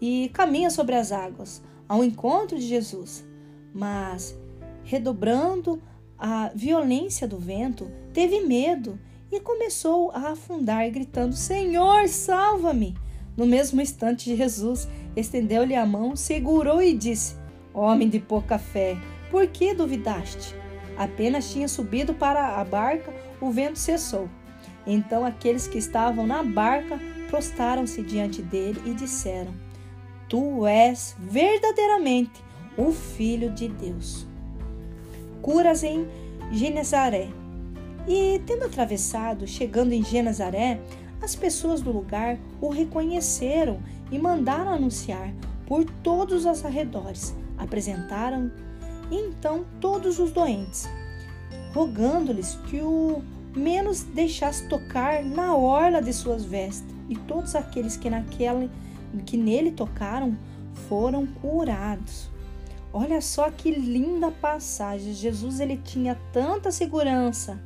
e 0.00 0.30
caminha 0.34 0.70
sobre 0.70 0.96
as 0.96 1.12
águas 1.12 1.62
ao 1.88 2.02
encontro 2.02 2.58
de 2.58 2.66
Jesus. 2.66 3.24
Mas, 3.72 4.36
redobrando 4.82 5.80
a 6.18 6.50
violência 6.54 7.28
do 7.28 7.38
vento, 7.38 7.88
teve 8.12 8.40
medo 8.40 8.98
e 9.30 9.38
começou 9.38 10.10
a 10.10 10.30
afundar, 10.30 10.90
gritando: 10.90 11.34
Senhor, 11.34 12.08
salva-me! 12.08 12.96
No 13.36 13.46
mesmo 13.46 13.80
instante, 13.80 14.34
Jesus 14.34 14.88
estendeu-lhe 15.14 15.76
a 15.76 15.86
mão, 15.86 16.16
segurou 16.16 16.82
e 16.82 16.92
disse: 16.92 17.36
Homem 17.72 18.08
de 18.08 18.18
pouca 18.18 18.58
fé, 18.58 18.96
por 19.30 19.46
que 19.46 19.72
duvidaste? 19.72 20.54
Apenas 20.96 21.52
tinha 21.52 21.68
subido 21.68 22.12
para 22.12 22.60
a 22.60 22.64
barca, 22.64 23.14
o 23.40 23.50
vento 23.52 23.78
cessou. 23.78 24.28
Então 24.84 25.24
aqueles 25.24 25.68
que 25.68 25.78
estavam 25.78 26.26
na 26.26 26.42
barca 26.42 26.98
prostaram-se 27.28 28.02
diante 28.02 28.42
dele 28.42 28.82
e 28.84 28.92
disseram: 28.92 29.54
Tu 30.28 30.66
és 30.66 31.14
verdadeiramente 31.18 32.42
o 32.76 32.90
Filho 32.90 33.50
de 33.50 33.68
Deus 33.68 34.27
curas 35.48 35.82
em 35.82 36.06
Genezaré. 36.52 37.30
E 38.06 38.38
tendo 38.46 38.66
atravessado, 38.66 39.46
chegando 39.46 39.94
em 39.94 40.04
Genezaré, 40.04 40.78
as 41.22 41.34
pessoas 41.34 41.80
do 41.80 41.90
lugar 41.90 42.38
o 42.60 42.68
reconheceram 42.68 43.78
e 44.12 44.18
mandaram 44.18 44.72
anunciar 44.72 45.32
por 45.66 45.86
todos 46.02 46.44
os 46.44 46.64
arredores. 46.66 47.34
Apresentaram 47.56 48.52
então 49.10 49.64
todos 49.80 50.18
os 50.18 50.32
doentes, 50.32 50.86
rogando-lhes 51.72 52.58
que 52.68 52.82
o 52.82 53.22
menos 53.56 54.02
deixasse 54.02 54.68
tocar 54.68 55.24
na 55.24 55.56
orla 55.56 56.02
de 56.02 56.12
suas 56.12 56.44
vestes, 56.44 56.94
e 57.08 57.16
todos 57.16 57.54
aqueles 57.54 57.96
que 57.96 58.10
naquela 58.10 58.68
que 59.24 59.38
nele 59.38 59.70
tocaram 59.70 60.36
foram 60.90 61.26
curados. 61.26 62.28
Olha 62.92 63.20
só 63.20 63.50
que 63.50 63.70
linda 63.70 64.30
passagem. 64.30 65.12
Jesus 65.12 65.60
ele 65.60 65.76
tinha 65.76 66.18
tanta 66.32 66.70
segurança. 66.70 67.60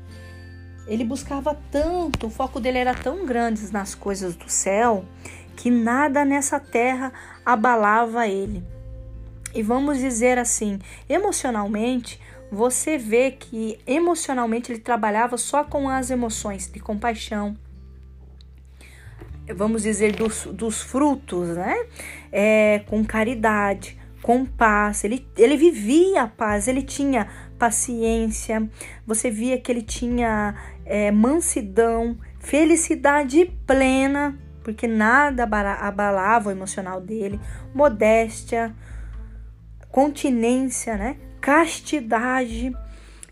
Ele 0.86 1.04
buscava 1.04 1.56
tanto, 1.70 2.26
o 2.26 2.30
foco 2.30 2.58
dele 2.58 2.78
era 2.78 2.94
tão 2.94 3.24
grande 3.24 3.72
nas 3.72 3.94
coisas 3.94 4.34
do 4.34 4.50
céu, 4.50 5.04
que 5.56 5.70
nada 5.70 6.24
nessa 6.24 6.58
terra 6.58 7.12
abalava 7.46 8.26
ele. 8.26 8.64
E 9.54 9.62
vamos 9.62 9.98
dizer 9.98 10.38
assim, 10.38 10.80
emocionalmente, 11.08 12.20
você 12.50 12.98
vê 12.98 13.30
que 13.30 13.78
emocionalmente 13.86 14.72
ele 14.72 14.80
trabalhava 14.80 15.36
só 15.36 15.62
com 15.62 15.88
as 15.88 16.10
emoções 16.10 16.70
de 16.70 16.80
compaixão, 16.80 17.56
vamos 19.54 19.82
dizer, 19.82 20.16
dos, 20.16 20.46
dos 20.46 20.82
frutos, 20.82 21.48
né? 21.50 21.86
É, 22.30 22.82
com 22.86 23.04
caridade, 23.04 23.98
com 24.22 24.46
paz, 24.46 25.02
ele, 25.02 25.26
ele 25.36 25.56
vivia 25.56 26.22
a 26.22 26.28
paz, 26.28 26.68
ele 26.68 26.82
tinha 26.82 27.28
paciência, 27.58 28.68
você 29.06 29.30
via 29.30 29.60
que 29.60 29.70
ele 29.70 29.82
tinha 29.82 30.54
é, 30.86 31.10
mansidão, 31.10 32.16
felicidade 32.38 33.44
plena, 33.66 34.38
porque 34.62 34.86
nada 34.86 35.42
abalava 35.42 36.48
o 36.48 36.52
emocional 36.52 37.00
dele, 37.00 37.40
modéstia, 37.74 38.74
continência, 39.90 40.96
né? 40.96 41.16
castidade. 41.40 42.72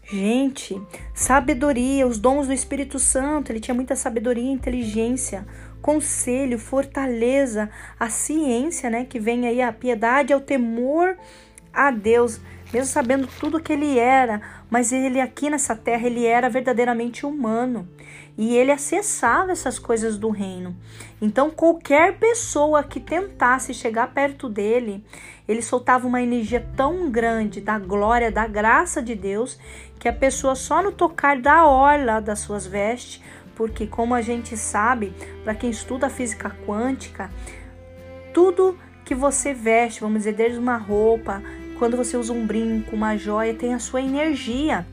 Gente, 0.02 0.80
sabedoria, 1.14 2.04
os 2.04 2.18
dons 2.18 2.48
do 2.48 2.52
Espírito 2.52 2.98
Santo, 2.98 3.52
ele 3.52 3.60
tinha 3.60 3.74
muita 3.74 3.94
sabedoria 3.94 4.42
e 4.42 4.52
inteligência, 4.52 5.46
conselho, 5.80 6.58
fortaleza, 6.58 7.70
a 7.98 8.08
ciência, 8.08 8.90
né, 8.90 9.04
que 9.04 9.18
vem 9.18 9.46
aí 9.46 9.60
a 9.62 9.72
piedade, 9.72 10.32
é 10.32 10.36
o 10.36 10.40
temor 10.40 11.16
a 11.72 11.90
Deus, 11.90 12.40
mesmo 12.72 12.86
sabendo 12.86 13.28
tudo 13.38 13.60
que 13.60 13.72
ele 13.72 13.98
era, 13.98 14.40
mas 14.68 14.92
ele 14.92 15.20
aqui 15.20 15.50
nessa 15.50 15.74
terra 15.74 16.06
ele 16.06 16.24
era 16.24 16.48
verdadeiramente 16.48 17.24
humano 17.24 17.88
e 18.36 18.56
ele 18.56 18.72
acessava 18.72 19.52
essas 19.52 19.78
coisas 19.78 20.16
do 20.16 20.30
reino. 20.30 20.74
Então 21.20 21.50
qualquer 21.50 22.18
pessoa 22.18 22.82
que 22.82 22.98
tentasse 22.98 23.74
chegar 23.74 24.14
perto 24.14 24.48
dele, 24.48 25.04
ele 25.46 25.62
soltava 25.62 26.06
uma 26.06 26.22
energia 26.22 26.66
tão 26.76 27.10
grande 27.10 27.60
da 27.60 27.78
glória, 27.78 28.30
da 28.30 28.46
graça 28.46 29.02
de 29.02 29.14
Deus, 29.14 29.58
que 29.98 30.08
a 30.08 30.12
pessoa 30.12 30.54
só 30.54 30.82
no 30.82 30.92
tocar 30.92 31.40
da 31.40 31.66
orla 31.66 32.20
das 32.20 32.38
suas 32.38 32.66
vestes 32.66 33.20
porque, 33.60 33.86
como 33.86 34.14
a 34.14 34.22
gente 34.22 34.56
sabe, 34.56 35.12
para 35.44 35.54
quem 35.54 35.68
estuda 35.68 36.08
física 36.08 36.50
quântica, 36.66 37.30
tudo 38.32 38.78
que 39.04 39.14
você 39.14 39.52
veste, 39.52 40.00
vamos 40.00 40.20
dizer, 40.20 40.32
desde 40.32 40.58
uma 40.58 40.78
roupa, 40.78 41.42
quando 41.78 41.94
você 41.94 42.16
usa 42.16 42.32
um 42.32 42.46
brinco, 42.46 42.96
uma 42.96 43.18
joia, 43.18 43.52
tem 43.52 43.74
a 43.74 43.78
sua 43.78 44.00
energia. 44.00 44.86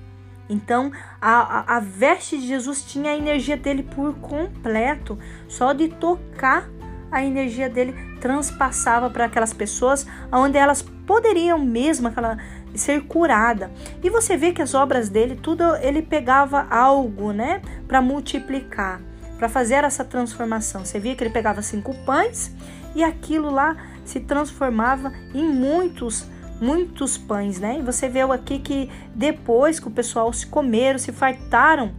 Então, 0.50 0.92
a, 1.22 1.76
a, 1.76 1.78
a 1.78 1.80
veste 1.80 2.38
de 2.38 2.46
Jesus 2.46 2.82
tinha 2.82 3.12
a 3.12 3.16
energia 3.16 3.56
dele 3.56 3.84
por 3.84 4.16
completo. 4.16 5.18
Só 5.48 5.72
de 5.72 5.88
tocar 5.88 6.70
a 7.10 7.24
energia 7.24 7.70
dele 7.70 7.96
transpassava 8.20 9.10
para 9.10 9.24
aquelas 9.24 9.54
pessoas, 9.54 10.06
onde 10.30 10.58
elas 10.58 10.82
poderiam 10.82 11.58
mesmo 11.58 12.10
aquela 12.10 12.38
ser 12.82 13.02
curada. 13.04 13.72
E 14.04 14.10
você 14.10 14.38
vê 14.38 14.52
que 14.52 14.62
as 14.62 14.74
obras 14.74 15.10
dele, 15.10 15.36
tudo 15.36 15.64
ele 15.78 16.02
pegava 16.02 16.68
algo, 16.70 17.32
né, 17.32 17.62
para 17.88 18.02
multiplicar, 18.02 19.02
para 19.38 19.50
fazer 19.50 19.84
essa 19.84 20.04
transformação. 20.04 20.86
Você 20.86 21.00
via 21.00 21.16
que 21.16 21.24
ele 21.24 21.32
pegava 21.32 21.62
cinco 21.62 21.94
pães 22.06 22.52
e 22.96 23.04
aquilo 23.04 23.50
lá 23.50 23.76
se 24.06 24.20
transformava 24.20 25.12
em 25.34 25.44
muitos 25.44 26.28
muitos 26.60 27.20
pães, 27.20 27.60
né? 27.60 27.78
E 27.78 27.84
você 27.84 28.10
vê 28.10 28.22
aqui 28.22 28.58
que 28.58 28.90
depois 29.14 29.80
que 29.80 29.88
o 29.88 29.92
pessoal 29.92 30.34
se 30.34 30.48
comeram, 30.48 30.98
se 30.98 31.12
fartaram, 31.12 31.94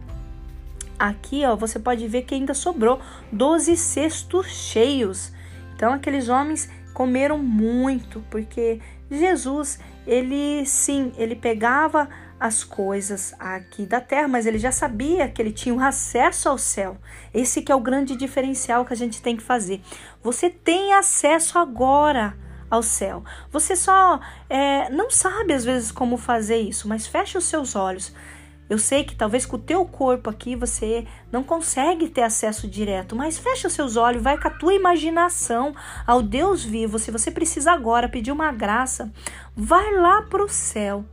aqui, 0.99 1.45
ó, 1.45 1.55
você 1.55 1.79
pode 1.79 2.05
ver 2.07 2.23
que 2.23 2.35
ainda 2.35 2.53
sobrou 2.53 2.99
12 3.31 3.77
cestos 3.77 4.47
cheios. 4.47 5.31
Então 5.75 5.93
aqueles 5.93 6.27
homens 6.27 6.69
comeram 6.93 7.37
muito, 7.37 8.21
porque 8.29 8.81
Jesus, 9.09 9.79
ele 10.05 10.65
sim, 10.65 11.11
ele 11.17 11.35
pegava 11.35 12.09
as 12.39 12.63
coisas 12.63 13.33
aqui 13.37 13.85
da 13.85 13.99
terra, 13.99 14.27
mas 14.27 14.45
ele 14.45 14.57
já 14.57 14.71
sabia 14.71 15.27
que 15.27 15.41
ele 15.41 15.51
tinha 15.51 15.75
um 15.75 15.79
acesso 15.79 16.47
ao 16.47 16.57
céu. 16.57 16.97
Esse 17.33 17.61
que 17.61 17.71
é 17.71 17.75
o 17.75 17.81
grande 17.81 18.15
diferencial 18.15 18.85
que 18.85 18.93
a 18.93 18.97
gente 18.97 19.21
tem 19.21 19.35
que 19.35 19.43
fazer. 19.43 19.81
Você 20.23 20.49
tem 20.49 20.93
acesso 20.93 21.59
agora 21.59 22.37
ao 22.69 22.81
céu. 22.81 23.23
Você 23.51 23.75
só 23.75 24.19
é, 24.49 24.89
não 24.89 25.09
sabe 25.09 25.53
às 25.53 25.65
vezes 25.65 25.91
como 25.91 26.17
fazer 26.17 26.57
isso, 26.57 26.87
mas 26.87 27.07
feche 27.07 27.37
os 27.37 27.45
seus 27.45 27.75
olhos. 27.75 28.13
Eu 28.69 28.77
sei 28.77 29.03
que 29.03 29.15
talvez 29.15 29.47
com 29.47 29.55
o 29.55 29.59
teu 29.59 29.83
corpo 29.83 30.29
aqui 30.29 30.55
você 30.55 31.07
não 31.31 31.43
consegue 31.43 32.07
ter 32.07 32.21
acesso 32.21 32.67
direto, 32.67 33.15
mas 33.15 33.39
fecha 33.39 33.67
seus 33.67 33.97
olhos, 33.97 34.21
vai 34.21 34.37
com 34.37 34.47
a 34.47 34.51
tua 34.51 34.75
imaginação 34.75 35.73
ao 36.05 36.21
Deus 36.21 36.63
vivo. 36.63 36.99
Se 36.99 37.09
você 37.09 37.31
precisa 37.31 37.71
agora 37.71 38.07
pedir 38.07 38.31
uma 38.31 38.51
graça, 38.51 39.11
vai 39.55 39.95
lá 39.95 40.21
para 40.21 40.43
o 40.43 40.49
céu. 40.49 41.03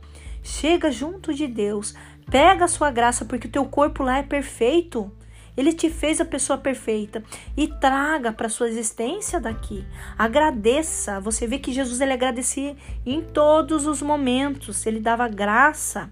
Chega 0.43 0.91
junto 0.91 1.33
de 1.33 1.47
Deus, 1.47 1.95
pega 2.29 2.65
a 2.65 2.69
sua 2.69 2.91
graça 2.91 3.25
porque 3.25 3.47
o 3.47 3.51
teu 3.51 3.65
corpo 3.65 4.03
lá 4.03 4.19
é 4.19 4.23
perfeito. 4.23 5.11
Ele 5.57 5.73
te 5.73 5.89
fez 5.89 6.21
a 6.21 6.25
pessoa 6.25 6.59
perfeita 6.59 7.23
e 7.57 7.67
traga 7.67 8.31
para 8.31 8.47
sua 8.47 8.69
existência 8.69 9.39
daqui. 9.39 9.83
Agradeça. 10.15 11.19
Você 11.19 11.47
vê 11.47 11.57
que 11.57 11.73
Jesus 11.73 11.99
ele 11.99 12.13
agradecia 12.13 12.77
em 13.03 13.23
todos 13.23 13.87
os 13.87 13.99
momentos. 13.99 14.85
Ele 14.85 14.99
dava 14.99 15.27
graça. 15.27 16.11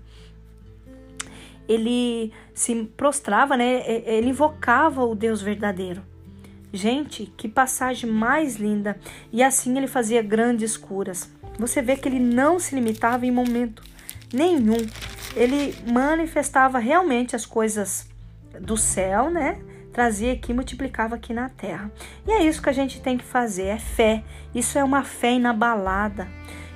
Ele 1.68 2.32
se 2.54 2.76
prostrava, 2.96 3.58
né? 3.58 3.84
Ele 3.88 4.30
invocava 4.30 5.04
o 5.04 5.16
Deus 5.16 5.42
verdadeiro. 5.42 6.02
Gente, 6.72 7.32
que 7.38 7.48
passagem 7.48 8.10
mais 8.10 8.58
linda! 8.58 9.00
E 9.32 9.42
assim 9.42 9.78
ele 9.78 9.88
fazia 9.88 10.22
grandes 10.22 10.76
curas. 10.76 11.32
Você 11.58 11.82
vê 11.82 11.96
que 11.96 12.10
ele 12.10 12.20
não 12.20 12.60
se 12.60 12.76
limitava 12.76 13.26
em 13.26 13.32
momento 13.32 13.82
nenhum. 14.34 14.78
Ele 15.36 15.74
manifestava 15.90 16.78
realmente 16.80 17.36
as 17.36 17.46
coisas 17.46 18.10
do 18.60 18.76
céu, 18.78 19.30
né? 19.30 19.58
Trazia 19.94 20.34
aqui, 20.34 20.54
multiplicava 20.54 21.16
aqui 21.16 21.34
na 21.34 21.48
terra. 21.48 21.90
E 22.28 22.32
é 22.32 22.44
isso 22.44 22.62
que 22.62 22.70
a 22.70 22.74
gente 22.74 23.02
tem 23.02 23.18
que 23.18 23.24
fazer, 23.24 23.68
é 23.68 23.78
fé. 23.78 24.24
Isso 24.54 24.78
é 24.78 24.84
uma 24.84 25.04
fé 25.04 25.34
inabalada, 25.34 26.28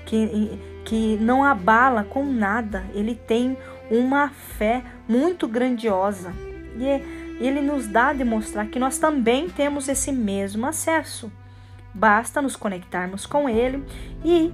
que, 0.05 0.57
que 0.85 1.17
não 1.17 1.43
abala 1.43 2.05
com 2.05 2.23
nada. 2.23 2.85
Ele 2.93 3.15
tem 3.15 3.57
uma 3.89 4.29
fé 4.29 4.83
muito 5.07 5.47
grandiosa. 5.47 6.33
E 6.75 7.43
ele 7.43 7.61
nos 7.61 7.87
dá 7.87 8.07
a 8.07 8.13
demonstrar 8.13 8.67
que 8.67 8.79
nós 8.79 8.97
também 8.97 9.49
temos 9.49 9.87
esse 9.87 10.11
mesmo 10.11 10.65
acesso. 10.65 11.31
Basta 11.93 12.41
nos 12.41 12.55
conectarmos 12.55 13.25
com 13.25 13.49
Ele 13.49 13.83
e 14.23 14.53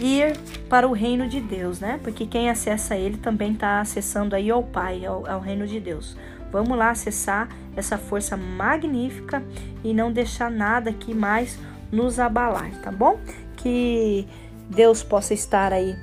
ir 0.00 0.36
para 0.68 0.88
o 0.88 0.92
reino 0.92 1.28
de 1.28 1.40
Deus, 1.40 1.80
né? 1.80 2.00
Porque 2.02 2.26
quem 2.26 2.50
acessa 2.50 2.96
Ele 2.96 3.16
também 3.18 3.52
está 3.52 3.80
acessando 3.80 4.34
aí 4.34 4.50
ao 4.50 4.62
Pai, 4.62 5.04
ao, 5.04 5.28
ao 5.30 5.40
reino 5.40 5.66
de 5.66 5.78
Deus. 5.78 6.16
Vamos 6.50 6.76
lá 6.76 6.90
acessar 6.90 7.48
essa 7.76 7.98
força 7.98 8.36
magnífica 8.36 9.42
e 9.82 9.92
não 9.92 10.12
deixar 10.12 10.50
nada 10.50 10.90
aqui 10.90 11.14
mais 11.14 11.58
nos 11.92 12.18
abalar, 12.18 12.70
tá 12.80 12.90
bom? 12.90 13.20
Que 13.56 14.26
Deus 14.68 15.02
possa 15.02 15.34
estar 15.34 15.72
aí 15.72 15.94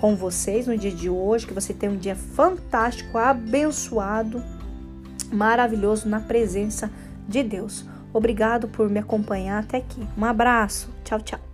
com 0.00 0.16
vocês 0.16 0.66
no 0.66 0.76
dia 0.76 0.90
de 0.90 1.10
hoje, 1.10 1.46
que 1.46 1.54
você 1.54 1.74
tenha 1.74 1.92
um 1.92 1.96
dia 1.96 2.16
fantástico, 2.16 3.18
abençoado 3.18 4.42
maravilhoso 5.30 6.08
na 6.08 6.20
presença 6.20 6.90
de 7.28 7.42
Deus. 7.42 7.84
Obrigado 8.12 8.66
por 8.66 8.88
me 8.88 8.98
acompanhar 8.98 9.62
até 9.62 9.78
aqui. 9.78 10.06
Um 10.18 10.24
abraço. 10.24 10.88
Tchau, 11.04 11.20
tchau. 11.20 11.49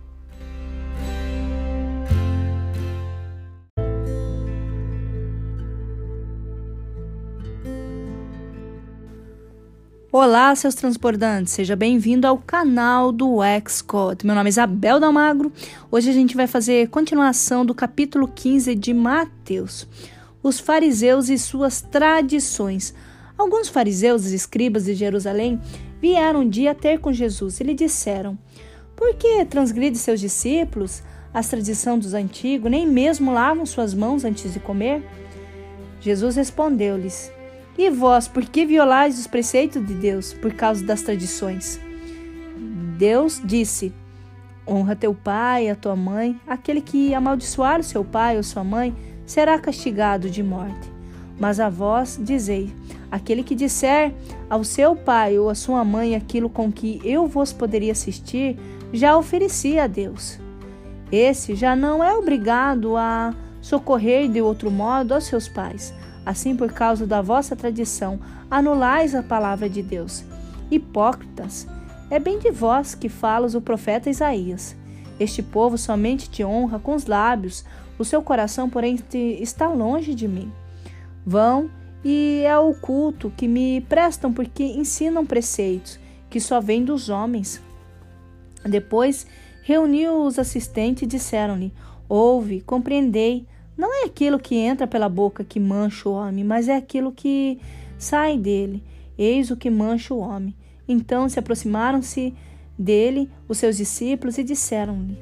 Olá, 10.09 10.55
seus 10.55 10.73
transbordantes, 10.73 11.51
seja 11.51 11.75
bem-vindo 11.75 12.25
ao 12.25 12.37
canal 12.37 13.11
do 13.11 13.39
Xcode. 13.67 14.25
Meu 14.25 14.33
nome 14.33 14.47
é 14.47 14.51
Isabel 14.51 15.01
Dalmagro. 15.01 15.51
Hoje 15.91 16.09
a 16.09 16.13
gente 16.13 16.33
vai 16.33 16.47
fazer 16.47 16.87
continuação 16.87 17.65
do 17.65 17.75
capítulo 17.75 18.25
15 18.25 18.73
de 18.73 18.93
Mateus. 18.93 19.85
Os 20.41 20.61
fariseus 20.61 21.27
e 21.27 21.37
suas 21.37 21.81
tradições. 21.81 22.95
Alguns 23.37 23.67
fariseus 23.67 24.31
e 24.31 24.35
escribas 24.35 24.85
de 24.85 24.95
Jerusalém 24.95 25.59
vieram 26.01 26.39
um 26.39 26.49
dia 26.49 26.73
ter 26.73 26.99
com 26.99 27.11
Jesus 27.11 27.59
e 27.59 27.65
lhe 27.65 27.73
disseram: 27.73 28.37
Por 28.95 29.13
que 29.13 29.43
transgride 29.43 29.97
seus 29.97 30.21
discípulos 30.21 31.03
as 31.33 31.49
tradições 31.49 32.05
dos 32.05 32.13
antigos, 32.13 32.71
nem 32.71 32.87
mesmo 32.87 33.33
lavam 33.33 33.65
suas 33.65 33.93
mãos 33.93 34.23
antes 34.23 34.53
de 34.53 34.59
comer? 34.61 35.03
Jesus 35.99 36.37
respondeu-lhes: 36.37 37.29
E 37.77 37.89
vós, 37.89 38.27
por 38.27 38.43
que 38.43 38.65
violais 38.65 39.19
os 39.19 39.27
preceitos 39.27 39.85
de 39.85 39.93
Deus 39.93 40.33
por 40.33 40.53
causa 40.53 40.83
das 40.83 41.03
tradições? 41.03 41.79
Deus 42.97 43.39
disse: 43.43 43.93
Honra 44.67 44.95
teu 44.95 45.13
pai 45.13 45.67
e 45.67 45.69
a 45.69 45.75
tua 45.75 45.95
mãe. 45.95 46.39
Aquele 46.47 46.81
que 46.81 47.13
amaldiçoar 47.13 47.79
o 47.79 47.83
seu 47.83 48.03
pai 48.03 48.37
ou 48.37 48.43
sua 48.43 48.63
mãe 48.63 48.95
será 49.25 49.59
castigado 49.59 50.29
de 50.29 50.41
morte. 50.41 50.91
Mas 51.39 51.59
a 51.59 51.69
vós 51.69 52.19
dizei: 52.19 52.73
Aquele 53.11 53.43
que 53.43 53.53
disser 53.53 54.13
ao 54.49 54.63
seu 54.63 54.95
pai 54.95 55.37
ou 55.37 55.49
à 55.49 55.55
sua 55.55 55.85
mãe 55.85 56.15
aquilo 56.15 56.49
com 56.49 56.71
que 56.71 56.99
eu 57.03 57.27
vos 57.27 57.53
poderia 57.53 57.91
assistir, 57.91 58.57
já 58.91 59.15
oferecia 59.15 59.83
a 59.83 59.87
Deus. 59.87 60.39
Esse 61.11 61.55
já 61.55 61.75
não 61.75 62.03
é 62.03 62.13
obrigado 62.13 62.97
a 62.97 63.33
socorrer 63.61 64.27
de 64.27 64.41
outro 64.41 64.71
modo 64.71 65.13
aos 65.13 65.25
seus 65.25 65.47
pais. 65.47 65.93
Assim, 66.27 66.57
por 66.57 66.73
causa 66.73 67.07
da 67.07 67.21
vossa 67.21 67.55
tradição, 67.55 68.19
anulais 68.51 69.15
a 69.15 69.23
palavra 69.23 69.69
de 69.69 69.81
Deus. 69.81 70.25
Hipócritas, 70.69 71.65
é 72.11 72.19
bem 72.19 72.37
de 72.37 72.51
vós 72.51 72.93
que 72.93 73.07
falas 73.07 73.55
o 73.55 73.61
profeta 73.61 74.09
Isaías. 74.09 74.75
Este 75.17 75.41
povo 75.41 75.77
somente 75.77 76.29
te 76.29 76.43
honra 76.43 76.79
com 76.79 76.95
os 76.95 77.05
lábios, 77.05 77.63
o 77.97 78.03
seu 78.03 78.21
coração, 78.21 78.69
porém, 78.69 78.99
está 79.39 79.69
longe 79.69 80.13
de 80.13 80.27
mim. 80.27 80.51
Vão 81.25 81.71
e 82.03 82.43
é 82.45 82.57
o 82.59 82.73
culto 82.73 83.31
que 83.37 83.47
me 83.47 83.79
prestam 83.87 84.33
porque 84.33 84.65
ensinam 84.65 85.25
preceitos 85.25 85.97
que 86.29 86.41
só 86.41 86.59
vêm 86.59 86.83
dos 86.83 87.07
homens. 87.07 87.61
Depois 88.65 89.25
reuniu 89.63 90.25
os 90.25 90.37
assistentes 90.37 91.03
e 91.03 91.07
disseram-lhe: 91.07 91.73
Ouve, 92.09 92.59
compreendei. 92.59 93.47
Não 93.77 94.03
é 94.03 94.05
aquilo 94.05 94.39
que 94.39 94.55
entra 94.55 94.87
pela 94.87 95.07
boca 95.07 95.43
que 95.43 95.59
mancha 95.59 96.09
o 96.09 96.13
homem, 96.13 96.43
mas 96.43 96.67
é 96.67 96.75
aquilo 96.75 97.11
que 97.11 97.59
sai 97.97 98.37
dele. 98.37 98.83
Eis 99.17 99.51
o 99.51 99.57
que 99.57 99.69
mancha 99.69 100.13
o 100.13 100.19
homem. 100.19 100.55
Então 100.87 101.29
se 101.29 101.37
aproximaram-se 101.37 102.33
dele 102.77 103.29
os 103.47 103.57
seus 103.57 103.77
discípulos 103.77 104.37
e 104.37 104.43
disseram-lhe: 104.43 105.17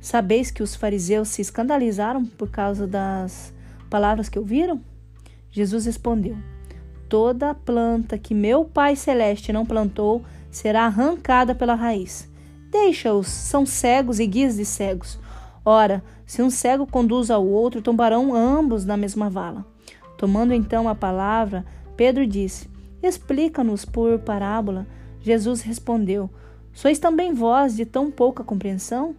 Sabeis 0.00 0.50
que 0.50 0.62
os 0.62 0.74
fariseus 0.74 1.28
se 1.28 1.42
escandalizaram 1.42 2.24
por 2.24 2.50
causa 2.50 2.86
das 2.86 3.52
palavras 3.88 4.28
que 4.28 4.38
ouviram? 4.38 4.80
Jesus 5.50 5.86
respondeu: 5.86 6.36
Toda 7.08 7.54
planta 7.54 8.18
que 8.18 8.34
meu 8.34 8.64
Pai 8.64 8.96
Celeste 8.96 9.52
não 9.52 9.64
plantou 9.64 10.22
será 10.50 10.86
arrancada 10.86 11.54
pela 11.54 11.74
raiz. 11.74 12.28
Deixa-os, 12.70 13.28
são 13.28 13.64
cegos 13.64 14.20
e 14.20 14.26
guias 14.26 14.56
de 14.56 14.64
cegos. 14.64 15.18
Ora, 15.64 16.02
se 16.28 16.42
um 16.42 16.50
cego 16.50 16.86
conduz 16.86 17.30
ao 17.30 17.44
outro, 17.44 17.80
tombarão 17.80 18.34
ambos 18.34 18.84
na 18.84 18.98
mesma 18.98 19.30
vala. 19.30 19.64
Tomando 20.18 20.52
então 20.52 20.86
a 20.86 20.94
palavra, 20.94 21.64
Pedro 21.96 22.26
disse: 22.26 22.68
Explica-nos 23.02 23.86
por 23.86 24.18
parábola. 24.18 24.86
Jesus 25.22 25.62
respondeu: 25.62 26.28
Sois 26.70 26.98
também 26.98 27.32
vós 27.32 27.74
de 27.74 27.86
tão 27.86 28.10
pouca 28.10 28.44
compreensão? 28.44 29.16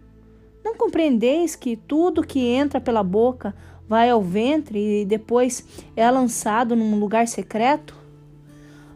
Não 0.64 0.76
compreendeis 0.76 1.56
que 1.56 1.74
tudo 1.74 2.22
que 2.22 2.46
entra 2.46 2.80
pela 2.80 3.02
boca 3.02 3.56
vai 3.88 4.08
ao 4.08 4.22
ventre 4.22 5.00
e 5.00 5.04
depois 5.04 5.66
é 5.96 6.08
lançado 6.08 6.76
num 6.76 7.00
lugar 7.00 7.26
secreto? 7.26 7.92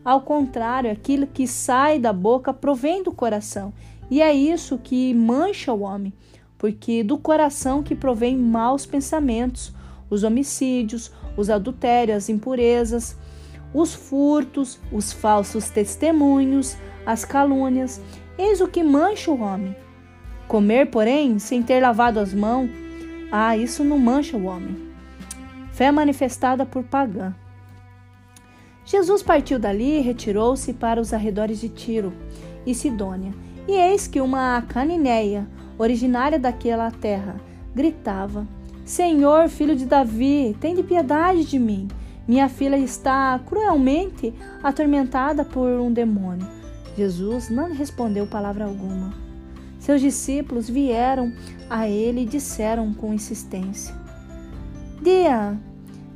Ao 0.04 0.20
contrário, 0.20 0.88
aquilo 0.88 1.26
que 1.26 1.48
sai 1.48 1.98
da 1.98 2.12
boca 2.12 2.54
provém 2.54 3.02
do 3.02 3.10
coração, 3.10 3.72
e 4.08 4.22
é 4.22 4.32
isso 4.32 4.78
que 4.78 5.12
mancha 5.12 5.72
o 5.72 5.80
homem, 5.80 6.12
porque 6.64 7.04
do 7.04 7.18
coração 7.18 7.82
que 7.82 7.94
provém 7.94 8.38
maus 8.38 8.86
pensamentos, 8.86 9.70
os 10.08 10.22
homicídios, 10.24 11.12
os 11.36 11.50
adultérios, 11.50 12.16
as 12.16 12.28
impurezas, 12.30 13.18
os 13.74 13.92
furtos, 13.92 14.80
os 14.90 15.12
falsos 15.12 15.68
testemunhos, 15.68 16.74
as 17.04 17.22
calúnias, 17.22 18.00
eis 18.38 18.62
o 18.62 18.66
que 18.66 18.82
mancha 18.82 19.30
o 19.30 19.42
homem. 19.42 19.76
Comer, 20.48 20.86
porém, 20.86 21.38
sem 21.38 21.62
ter 21.62 21.80
lavado 21.80 22.18
as 22.18 22.32
mãos, 22.32 22.70
ah, 23.30 23.54
isso 23.54 23.84
não 23.84 23.98
mancha 23.98 24.34
o 24.34 24.46
homem. 24.46 24.74
Fé 25.70 25.92
manifestada 25.92 26.64
por 26.64 26.82
pagã. 26.84 27.34
Jesus 28.86 29.22
partiu 29.22 29.58
dali 29.58 29.98
e 29.98 30.00
retirou-se 30.00 30.72
para 30.72 30.98
os 30.98 31.12
arredores 31.12 31.60
de 31.60 31.68
Tiro 31.68 32.10
e 32.64 32.74
Sidônia. 32.74 33.34
E 33.68 33.72
eis 33.72 34.06
que 34.06 34.18
uma 34.18 34.62
canineia, 34.62 35.46
originária 35.78 36.38
daquela 36.38 36.90
terra, 36.90 37.36
gritava: 37.74 38.46
Senhor, 38.84 39.48
filho 39.48 39.74
de 39.74 39.86
Davi, 39.86 40.56
tem 40.60 40.74
de 40.74 40.82
piedade 40.82 41.44
de 41.44 41.58
mim. 41.58 41.88
Minha 42.26 42.48
filha 42.48 42.78
está 42.78 43.38
cruelmente 43.46 44.32
atormentada 44.62 45.44
por 45.44 45.68
um 45.80 45.92
demônio. 45.92 46.46
Jesus 46.96 47.50
não 47.50 47.74
respondeu 47.74 48.26
palavra 48.26 48.64
alguma. 48.64 49.12
Seus 49.78 50.00
discípulos 50.00 50.68
vieram 50.68 51.32
a 51.68 51.88
ele 51.88 52.22
e 52.22 52.26
disseram 52.26 52.94
com 52.94 53.12
insistência: 53.12 53.94
Dia, 55.02 55.58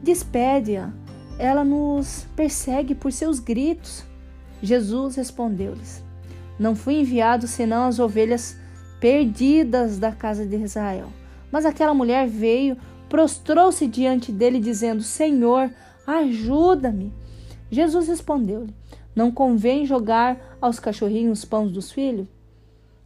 despede-a. 0.02 0.90
Ela 1.38 1.62
nos 1.62 2.26
persegue 2.34 2.94
por 2.94 3.12
seus 3.12 3.38
gritos. 3.38 4.02
Jesus 4.62 5.16
respondeu-lhes: 5.16 6.02
Não 6.58 6.74
fui 6.74 7.00
enviado 7.00 7.46
senão 7.46 7.84
as 7.84 7.98
ovelhas 7.98 8.56
perdidas 9.00 9.98
da 9.98 10.12
casa 10.12 10.44
de 10.46 10.56
Israel. 10.56 11.08
Mas 11.50 11.64
aquela 11.64 11.94
mulher 11.94 12.26
veio, 12.26 12.76
prostrou-se 13.08 13.86
diante 13.86 14.30
dele, 14.30 14.60
dizendo: 14.60 15.02
Senhor, 15.02 15.70
ajuda-me. 16.06 17.12
Jesus 17.70 18.08
respondeu-lhe: 18.08 18.74
Não 19.14 19.30
convém 19.30 19.86
jogar 19.86 20.56
aos 20.60 20.78
cachorrinhos 20.78 21.40
os 21.40 21.44
pães 21.44 21.70
dos 21.70 21.90
filhos? 21.90 22.26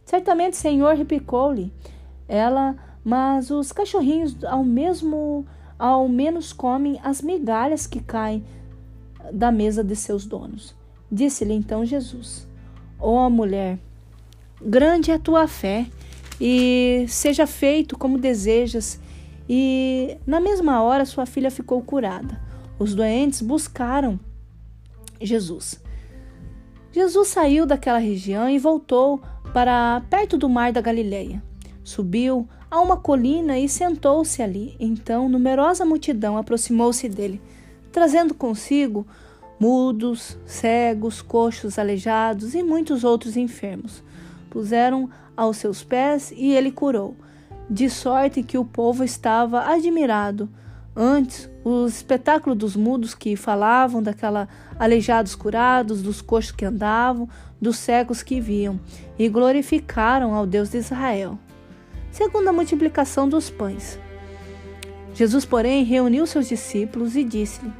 Certamente, 0.05 0.57
Senhor, 0.57 0.95
replicou-lhe 0.95 1.71
ela, 2.27 2.75
mas 3.03 3.49
os 3.51 3.71
cachorrinhos 3.71 4.43
ao 4.43 4.63
mesmo 4.63 5.45
ao 5.77 6.07
menos 6.07 6.53
comem 6.53 6.99
as 7.03 7.21
migalhas 7.21 7.87
que 7.87 7.99
caem 7.99 8.43
da 9.31 9.51
mesa 9.51 9.83
de 9.83 9.95
seus 9.95 10.25
donos. 10.25 10.75
Disse-lhe 11.11 11.53
então 11.53 11.85
Jesus: 11.85 12.47
Ó 12.99 13.27
oh, 13.27 13.29
mulher, 13.29 13.79
grande 14.65 15.11
é 15.11 15.15
a 15.15 15.19
tua 15.19 15.47
fé, 15.47 15.85
e 16.39 17.05
seja 17.07 17.47
feito 17.47 17.97
como 17.97 18.17
desejas. 18.17 18.99
E 19.47 20.17
na 20.25 20.39
mesma 20.39 20.81
hora 20.81 21.05
sua 21.05 21.25
filha 21.25 21.51
ficou 21.51 21.81
curada. 21.81 22.41
Os 22.79 22.93
doentes 22.93 23.41
buscaram 23.41 24.19
Jesus. 25.21 25.81
Jesus 26.91 27.27
saiu 27.29 27.65
daquela 27.65 27.97
região 27.97 28.49
e 28.49 28.59
voltou 28.59 29.21
para 29.53 30.01
perto 30.09 30.37
do 30.37 30.49
mar 30.49 30.71
da 30.71 30.81
Galileia. 30.81 31.41
Subiu 31.83 32.47
a 32.69 32.79
uma 32.81 32.97
colina 32.97 33.59
e 33.59 33.67
sentou-se 33.67 34.41
ali. 34.41 34.75
Então, 34.79 35.29
numerosa 35.29 35.85
multidão 35.85 36.37
aproximou-se 36.37 37.07
dele, 37.09 37.41
trazendo 37.91 38.33
consigo 38.33 39.05
mudos, 39.59 40.37
cegos, 40.45 41.21
coxos, 41.21 41.77
aleijados 41.79 42.53
e 42.53 42.63
muitos 42.63 43.03
outros 43.03 43.37
enfermos. 43.37 44.03
Puseram 44.53 45.09
aos 45.35 45.57
seus 45.57 45.83
pés 45.83 46.31
e 46.31 46.53
ele 46.53 46.71
curou, 46.71 47.17
de 47.67 47.89
sorte 47.89 48.43
que 48.43 48.55
o 48.55 48.63
povo 48.63 49.03
estava 49.03 49.61
admirado. 49.61 50.47
Antes, 50.95 51.49
o 51.63 51.87
espetáculo 51.87 52.53
dos 52.53 52.75
mudos 52.75 53.15
que 53.15 53.35
falavam, 53.35 54.03
daquela 54.03 54.47
aleijados 54.77 55.33
curados, 55.33 56.03
dos 56.03 56.21
coxos 56.21 56.51
que 56.51 56.65
andavam, 56.65 57.27
dos 57.59 57.77
cegos 57.77 58.21
que 58.21 58.39
viam, 58.39 58.79
e 59.17 59.27
glorificaram 59.27 60.35
ao 60.35 60.45
Deus 60.45 60.69
de 60.69 60.77
Israel. 60.77 61.39
Segundo 62.11 62.47
a 62.47 62.53
multiplicação 62.53 63.27
dos 63.27 63.49
pães. 63.49 63.97
Jesus, 65.15 65.45
porém, 65.45 65.83
reuniu 65.83 66.27
seus 66.27 66.47
discípulos 66.47 67.15
e 67.15 67.23
disse-lhe: 67.23 67.73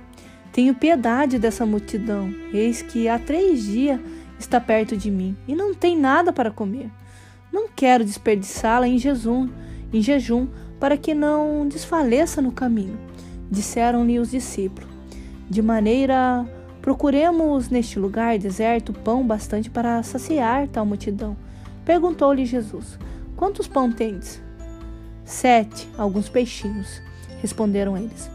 Tenho 0.51 0.73
piedade 0.73 1.37
dessa 1.37 1.67
multidão, 1.67 2.33
eis 2.51 2.81
que 2.81 3.07
há 3.07 3.19
três 3.19 3.61
dias 3.61 3.99
está 4.43 4.59
perto 4.59 4.95
de 4.95 5.09
mim 5.09 5.35
e 5.47 5.55
não 5.55 5.73
tem 5.73 5.97
nada 5.97 6.31
para 6.31 6.51
comer. 6.51 6.89
Não 7.51 7.67
quero 7.67 8.03
desperdiçá-la 8.03 8.88
em 8.88 8.97
jejum, 8.97 9.49
em 9.91 10.01
jejum, 10.01 10.47
para 10.80 10.97
que 10.97 11.13
não 11.13 11.67
desfaleça 11.67 12.41
no 12.41 12.51
caminho. 12.51 12.97
Disseram-lhe 13.49 14.19
os 14.19 14.31
discípulos. 14.31 14.89
De 15.49 15.61
maneira 15.61 16.45
procuremos 16.81 17.69
neste 17.69 17.97
lugar 17.97 18.38
deserto 18.38 18.91
pão 18.91 19.25
bastante 19.25 19.69
para 19.69 20.03
saciar 20.03 20.67
tal 20.67 20.85
multidão. 20.85 21.38
Perguntou-lhe 21.85 22.45
Jesus: 22.45 22.97
Quantos 23.35 23.67
pão 23.67 23.91
tendes? 23.91 24.41
Sete, 25.23 25.88
alguns 25.97 26.27
peixinhos, 26.27 27.01
responderam 27.41 27.97
eles. 27.97 28.30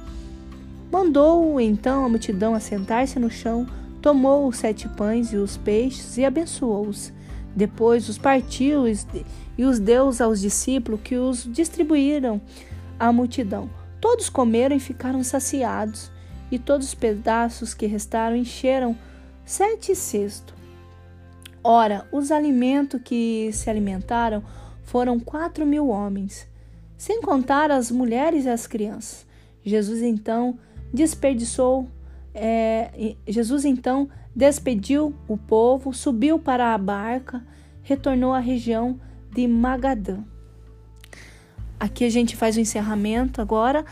Mandou 0.90 1.60
então 1.60 2.04
a 2.04 2.08
multidão 2.08 2.54
assentar-se 2.54 3.18
no 3.18 3.30
chão, 3.30 3.66
tomou 4.08 4.48
os 4.48 4.56
sete 4.56 4.88
pães 4.88 5.34
e 5.34 5.36
os 5.36 5.58
peixes 5.58 6.16
e 6.16 6.24
abençoou-os. 6.24 7.12
Depois 7.54 8.08
os 8.08 8.16
partiu 8.16 8.84
e 8.88 9.64
os 9.66 9.78
deu 9.78 10.10
aos 10.20 10.40
discípulos 10.40 11.02
que 11.04 11.16
os 11.16 11.44
distribuíram 11.44 12.40
à 12.98 13.12
multidão. 13.12 13.68
Todos 14.00 14.30
comeram 14.30 14.74
e 14.74 14.80
ficaram 14.80 15.22
saciados, 15.22 16.10
e 16.50 16.58
todos 16.58 16.86
os 16.86 16.94
pedaços 16.94 17.74
que 17.74 17.84
restaram 17.84 18.34
encheram 18.34 18.96
sete 19.44 19.94
cestos. 19.94 20.54
Ora, 21.62 22.06
os 22.10 22.32
alimentos 22.32 23.02
que 23.04 23.50
se 23.52 23.68
alimentaram 23.68 24.42
foram 24.84 25.20
quatro 25.20 25.66
mil 25.66 25.88
homens, 25.88 26.48
sem 26.96 27.20
contar 27.20 27.70
as 27.70 27.90
mulheres 27.90 28.46
e 28.46 28.48
as 28.48 28.66
crianças. 28.66 29.26
Jesus 29.62 30.00
então 30.00 30.58
desperdiçou, 30.94 31.86
é, 32.34 33.16
Jesus 33.26 33.64
então 33.64 34.08
despediu 34.34 35.14
o 35.26 35.36
povo, 35.36 35.92
subiu 35.92 36.38
para 36.38 36.74
a 36.74 36.78
barca, 36.78 37.44
retornou 37.82 38.32
à 38.32 38.38
região 38.38 39.00
de 39.34 39.46
Magadã. 39.46 40.22
Aqui 41.80 42.04
a 42.04 42.10
gente 42.10 42.36
faz 42.36 42.56
o 42.56 42.60
encerramento 42.60 43.40
agora, 43.40 43.84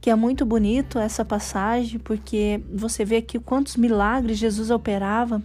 que 0.00 0.10
é 0.10 0.14
muito 0.14 0.44
bonito 0.44 0.98
essa 0.98 1.24
passagem, 1.24 1.98
porque 1.98 2.62
você 2.72 3.04
vê 3.04 3.16
aqui 3.16 3.38
quantos 3.38 3.76
milagres 3.76 4.38
Jesus 4.38 4.70
operava, 4.70 5.42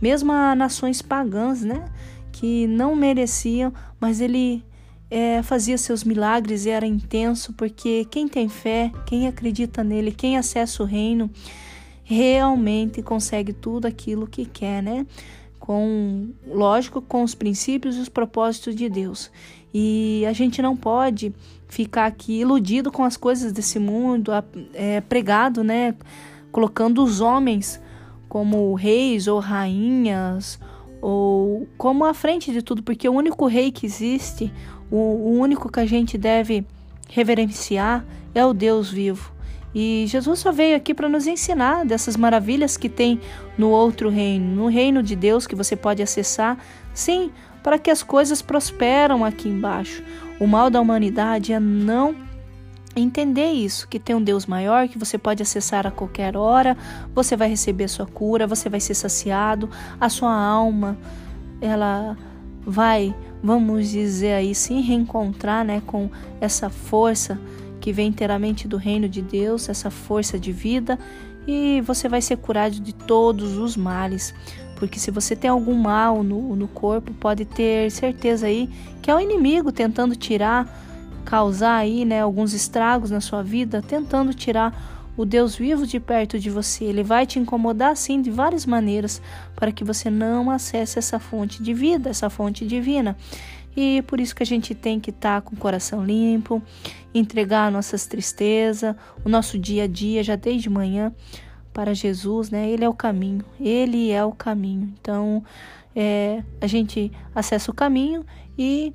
mesmo 0.00 0.32
a 0.32 0.54
nações 0.54 1.02
pagãs, 1.02 1.62
né, 1.62 1.84
que 2.32 2.66
não 2.66 2.96
mereciam, 2.96 3.72
mas 4.00 4.20
ele 4.20 4.64
é, 5.10 5.42
fazia 5.42 5.76
seus 5.76 6.04
milagres 6.04 6.64
e 6.64 6.70
era 6.70 6.86
intenso, 6.86 7.52
porque 7.54 8.06
quem 8.10 8.28
tem 8.28 8.48
fé, 8.48 8.92
quem 9.04 9.26
acredita 9.26 9.82
nele, 9.82 10.12
quem 10.12 10.38
acessa 10.38 10.82
o 10.82 10.86
reino, 10.86 11.28
realmente 12.04 13.02
consegue 13.02 13.52
tudo 13.52 13.86
aquilo 13.86 14.26
que 14.26 14.44
quer, 14.44 14.82
né? 14.82 15.06
Com, 15.58 16.30
lógico, 16.46 17.02
com 17.02 17.22
os 17.22 17.34
princípios 17.34 17.96
e 17.96 18.00
os 18.00 18.08
propósitos 18.08 18.74
de 18.74 18.88
Deus. 18.88 19.30
E 19.74 20.24
a 20.26 20.32
gente 20.32 20.62
não 20.62 20.76
pode 20.76 21.34
ficar 21.68 22.06
aqui 22.06 22.40
iludido 22.40 22.90
com 22.90 23.04
as 23.04 23.16
coisas 23.16 23.52
desse 23.52 23.78
mundo, 23.78 24.32
é, 24.74 25.00
pregado, 25.00 25.62
né? 25.62 25.94
Colocando 26.50 27.02
os 27.02 27.20
homens 27.20 27.80
como 28.28 28.74
reis 28.74 29.26
ou 29.26 29.40
rainhas 29.40 30.58
ou 31.00 31.66
como 31.78 32.04
à 32.04 32.12
frente 32.12 32.52
de 32.52 32.62
tudo, 32.62 32.82
porque 32.82 33.08
o 33.08 33.12
único 33.12 33.46
rei 33.46 33.72
que 33.72 33.86
existe, 33.86 34.52
o, 34.90 34.96
o 34.96 35.38
único 35.38 35.70
que 35.70 35.80
a 35.80 35.86
gente 35.86 36.18
deve 36.18 36.66
reverenciar 37.08 38.04
é 38.34 38.44
o 38.44 38.52
Deus 38.52 38.90
vivo. 38.90 39.32
E 39.74 40.04
Jesus 40.08 40.40
só 40.40 40.50
veio 40.50 40.76
aqui 40.76 40.92
para 40.92 41.08
nos 41.08 41.26
ensinar 41.26 41.84
dessas 41.84 42.16
maravilhas 42.16 42.76
que 42.76 42.88
tem 42.88 43.20
no 43.56 43.68
outro 43.68 44.08
reino, 44.08 44.54
no 44.54 44.66
reino 44.68 45.02
de 45.02 45.14
Deus 45.14 45.46
que 45.46 45.54
você 45.54 45.76
pode 45.76 46.02
acessar, 46.02 46.58
sim, 46.92 47.30
para 47.62 47.78
que 47.78 47.90
as 47.90 48.02
coisas 48.02 48.42
prosperam 48.42 49.24
aqui 49.24 49.48
embaixo. 49.48 50.02
O 50.40 50.46
mal 50.46 50.70
da 50.70 50.80
humanidade 50.80 51.52
é 51.52 51.60
não 51.60 52.16
entender 52.96 53.52
isso, 53.52 53.86
que 53.86 54.00
tem 54.00 54.16
um 54.16 54.22
Deus 54.22 54.46
maior 54.46 54.88
que 54.88 54.98
você 54.98 55.16
pode 55.16 55.42
acessar 55.42 55.86
a 55.86 55.90
qualquer 55.90 56.36
hora, 56.36 56.76
você 57.14 57.36
vai 57.36 57.48
receber 57.48 57.86
sua 57.86 58.06
cura, 58.06 58.48
você 58.48 58.68
vai 58.68 58.80
ser 58.80 58.94
saciado, 58.94 59.70
a 60.00 60.08
sua 60.08 60.34
alma, 60.34 60.98
ela 61.60 62.16
vai, 62.64 63.14
vamos 63.42 63.88
dizer 63.88 64.34
aí, 64.34 64.54
se 64.54 64.80
reencontrar, 64.80 65.64
né, 65.64 65.82
com 65.86 66.10
essa 66.40 66.68
força 66.68 67.38
que 67.80 67.92
vem 67.92 68.08
inteiramente 68.08 68.68
do 68.68 68.76
reino 68.76 69.08
de 69.08 69.22
Deus, 69.22 69.68
essa 69.68 69.90
força 69.90 70.38
de 70.38 70.52
vida, 70.52 70.98
e 71.46 71.80
você 71.80 72.08
vai 72.08 72.20
ser 72.20 72.36
curado 72.36 72.78
de 72.78 72.94
todos 72.94 73.56
os 73.56 73.76
males. 73.76 74.34
Porque 74.76 74.98
se 74.98 75.10
você 75.10 75.34
tem 75.34 75.50
algum 75.50 75.74
mal 75.74 76.22
no, 76.22 76.54
no 76.56 76.68
corpo, 76.68 77.12
pode 77.14 77.44
ter 77.44 77.90
certeza 77.90 78.46
aí 78.46 78.68
que 79.02 79.10
é 79.10 79.14
o 79.14 79.20
inimigo 79.20 79.72
tentando 79.72 80.14
tirar, 80.14 80.66
causar 81.24 81.76
aí, 81.76 82.04
né, 82.04 82.22
alguns 82.22 82.52
estragos 82.52 83.10
na 83.10 83.20
sua 83.20 83.42
vida, 83.42 83.82
tentando 83.82 84.32
tirar 84.32 84.99
o 85.20 85.26
Deus 85.26 85.54
vivo 85.54 85.86
de 85.86 86.00
perto 86.00 86.38
de 86.38 86.48
você. 86.48 86.84
Ele 86.86 87.02
vai 87.02 87.26
te 87.26 87.38
incomodar 87.38 87.94
sim 87.94 88.22
de 88.22 88.30
várias 88.30 88.64
maneiras 88.64 89.20
para 89.54 89.70
que 89.70 89.84
você 89.84 90.08
não 90.08 90.50
acesse 90.50 90.98
essa 90.98 91.18
fonte 91.18 91.62
de 91.62 91.74
vida, 91.74 92.08
essa 92.08 92.30
fonte 92.30 92.66
divina. 92.66 93.14
E 93.76 94.00
por 94.06 94.18
isso 94.18 94.34
que 94.34 94.42
a 94.42 94.46
gente 94.46 94.74
tem 94.74 94.98
que 94.98 95.10
estar 95.10 95.42
tá 95.42 95.46
com 95.46 95.54
o 95.54 95.58
coração 95.58 96.02
limpo, 96.02 96.62
entregar 97.14 97.70
nossas 97.70 98.06
tristezas, 98.06 98.96
o 99.22 99.28
nosso 99.28 99.58
dia 99.58 99.84
a 99.84 99.86
dia, 99.86 100.22
já 100.22 100.36
desde 100.36 100.70
manhã, 100.70 101.12
para 101.70 101.92
Jesus, 101.92 102.50
né? 102.50 102.70
Ele 102.70 102.84
é 102.84 102.88
o 102.88 102.94
caminho, 102.94 103.44
ele 103.60 104.10
é 104.10 104.24
o 104.24 104.32
caminho. 104.32 104.90
Então, 104.98 105.44
é, 105.94 106.42
a 106.62 106.66
gente 106.66 107.12
acessa 107.34 107.70
o 107.70 107.74
caminho 107.74 108.24
e 108.58 108.94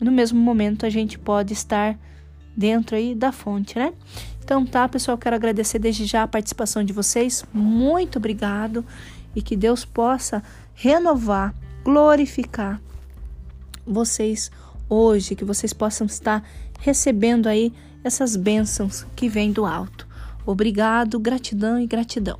no 0.00 0.12
mesmo 0.12 0.40
momento 0.40 0.86
a 0.86 0.90
gente 0.90 1.18
pode 1.18 1.52
estar 1.52 1.98
dentro 2.56 2.94
aí 2.94 3.12
da 3.12 3.32
fonte, 3.32 3.76
né? 3.76 3.92
Então 4.44 4.66
tá, 4.66 4.86
pessoal, 4.86 5.16
quero 5.16 5.34
agradecer 5.34 5.78
desde 5.78 6.04
já 6.04 6.22
a 6.22 6.28
participação 6.28 6.84
de 6.84 6.92
vocês. 6.92 7.42
Muito 7.50 8.18
obrigado 8.18 8.84
e 9.34 9.40
que 9.40 9.56
Deus 9.56 9.86
possa 9.86 10.42
renovar, 10.74 11.54
glorificar 11.82 12.78
vocês 13.86 14.50
hoje, 14.86 15.34
que 15.34 15.46
vocês 15.46 15.72
possam 15.72 16.06
estar 16.06 16.46
recebendo 16.78 17.46
aí 17.46 17.72
essas 18.04 18.36
bênçãos 18.36 19.06
que 19.16 19.30
vêm 19.30 19.50
do 19.50 19.64
alto. 19.64 20.06
Obrigado, 20.44 21.18
gratidão 21.18 21.80
e 21.80 21.86
gratidão. 21.86 22.38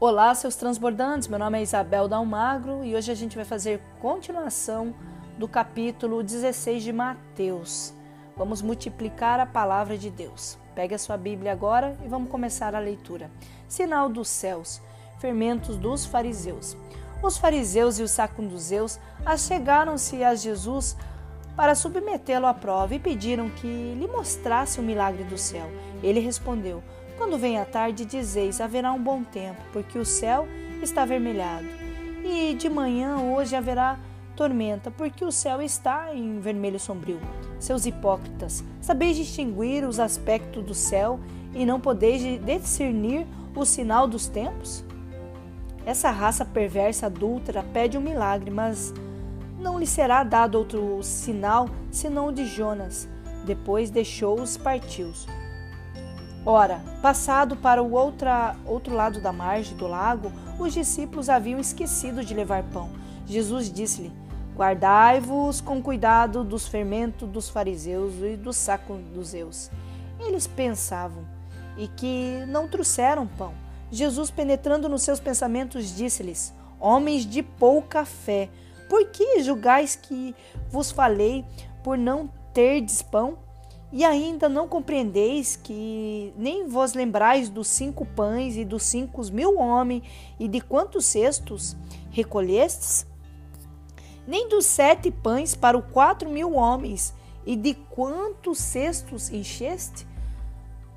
Olá, 0.00 0.34
seus 0.34 0.56
transbordantes. 0.56 1.28
Meu 1.28 1.38
nome 1.38 1.58
é 1.58 1.62
Isabel 1.62 2.08
Dalmagro 2.08 2.82
e 2.82 2.96
hoje 2.96 3.12
a 3.12 3.14
gente 3.14 3.36
vai 3.36 3.44
fazer 3.44 3.82
continuação 4.00 4.94
do 5.36 5.46
capítulo 5.46 6.22
16 6.22 6.82
de 6.82 6.90
Mateus. 6.90 7.92
Vamos 8.34 8.62
multiplicar 8.62 9.38
a 9.38 9.44
palavra 9.44 9.98
de 9.98 10.08
Deus. 10.08 10.56
Pegue 10.74 10.94
a 10.94 10.98
sua 10.98 11.18
Bíblia 11.18 11.52
agora 11.52 11.98
e 12.02 12.08
vamos 12.08 12.30
começar 12.30 12.74
a 12.74 12.78
leitura. 12.78 13.30
Sinal 13.68 14.08
dos 14.08 14.30
céus, 14.30 14.80
fermentos 15.18 15.76
dos 15.76 16.06
fariseus. 16.06 16.78
Os 17.22 17.36
fariseus 17.36 17.98
e 17.98 18.02
os 18.02 18.10
sacuduzeus 18.10 18.98
achegaram-se 19.26 20.24
a 20.24 20.34
Jesus 20.34 20.96
para 21.54 21.74
submetê-lo 21.74 22.46
à 22.46 22.54
prova 22.54 22.94
e 22.94 22.98
pediram 22.98 23.50
que 23.50 23.66
lhe 23.66 24.08
mostrasse 24.08 24.80
o 24.80 24.82
milagre 24.82 25.24
do 25.24 25.36
céu. 25.36 25.70
Ele 26.02 26.20
respondeu: 26.20 26.82
Quando 27.20 27.36
vem 27.36 27.58
a 27.58 27.66
tarde, 27.66 28.06
dizeis: 28.06 28.62
haverá 28.62 28.94
um 28.94 28.98
bom 28.98 29.22
tempo, 29.22 29.60
porque 29.74 29.98
o 29.98 30.06
céu 30.06 30.48
está 30.82 31.02
avermelhado. 31.02 31.66
E 32.24 32.54
de 32.54 32.66
manhã 32.66 33.18
hoje 33.18 33.54
haverá 33.54 33.98
tormenta, 34.34 34.90
porque 34.90 35.22
o 35.22 35.30
céu 35.30 35.60
está 35.60 36.14
em 36.14 36.40
vermelho 36.40 36.80
sombrio. 36.80 37.20
Seus 37.58 37.84
hipócritas, 37.84 38.64
sabeis 38.80 39.18
distinguir 39.18 39.86
os 39.86 40.00
aspectos 40.00 40.64
do 40.64 40.72
céu 40.72 41.20
e 41.54 41.66
não 41.66 41.78
podeis 41.78 42.22
discernir 42.42 43.26
o 43.54 43.66
sinal 43.66 44.08
dos 44.08 44.26
tempos? 44.26 44.82
Essa 45.84 46.10
raça 46.10 46.42
perversa 46.42 47.04
adúltera 47.04 47.62
pede 47.62 47.98
um 47.98 48.00
milagre, 48.00 48.50
mas 48.50 48.94
não 49.58 49.78
lhe 49.78 49.86
será 49.86 50.24
dado 50.24 50.54
outro 50.54 51.02
sinal 51.02 51.68
senão 51.90 52.28
o 52.28 52.32
de 52.32 52.46
Jonas. 52.46 53.06
Depois 53.44 53.90
deixou-os 53.90 54.56
partiu. 54.56 55.12
Ora, 56.44 56.80
passado 57.02 57.54
para 57.54 57.82
o 57.82 57.92
outra, 57.92 58.56
outro 58.64 58.94
lado 58.94 59.20
da 59.20 59.30
margem 59.30 59.76
do 59.76 59.86
lago, 59.86 60.32
os 60.58 60.72
discípulos 60.72 61.28
haviam 61.28 61.60
esquecido 61.60 62.24
de 62.24 62.32
levar 62.32 62.62
pão. 62.64 62.88
Jesus 63.26 63.70
disse-lhe: 63.70 64.10
Guardai-vos 64.56 65.60
com 65.60 65.82
cuidado 65.82 66.42
dos 66.42 66.66
fermentos 66.66 67.28
dos 67.28 67.50
fariseus 67.50 68.14
e 68.22 68.36
dos 68.36 68.56
sacuduzeus. 68.56 69.70
Eles 70.18 70.46
pensavam 70.46 71.24
e 71.76 71.88
que 71.88 72.44
não 72.48 72.66
trouxeram 72.68 73.26
pão. 73.26 73.52
Jesus, 73.90 74.30
penetrando 74.30 74.88
nos 74.88 75.02
seus 75.02 75.20
pensamentos, 75.20 75.94
disse-lhes: 75.94 76.54
Homens 76.78 77.26
de 77.26 77.42
pouca 77.42 78.04
fé, 78.06 78.48
por 78.88 79.06
que 79.08 79.42
julgais 79.42 79.94
que 79.94 80.34
vos 80.70 80.90
falei 80.90 81.44
por 81.82 81.98
não 81.98 82.30
terdes 82.54 83.02
pão? 83.02 83.38
E 83.92 84.04
ainda 84.04 84.48
não 84.48 84.68
compreendeis 84.68 85.56
que 85.56 86.32
nem 86.36 86.68
vos 86.68 86.94
lembrais 86.94 87.48
dos 87.48 87.66
cinco 87.66 88.06
pães 88.06 88.56
e 88.56 88.64
dos 88.64 88.84
cinco 88.84 89.20
mil 89.32 89.58
homens 89.58 90.04
e 90.38 90.46
de 90.46 90.60
quantos 90.60 91.06
cestos 91.06 91.76
recolhestes? 92.10 93.04
Nem 94.26 94.48
dos 94.48 94.64
sete 94.66 95.10
pães 95.10 95.56
para 95.56 95.76
os 95.76 95.84
quatro 95.92 96.30
mil 96.30 96.54
homens 96.54 97.12
e 97.44 97.56
de 97.56 97.74
quantos 97.74 98.58
cestos 98.58 99.28
encheste? 99.28 100.06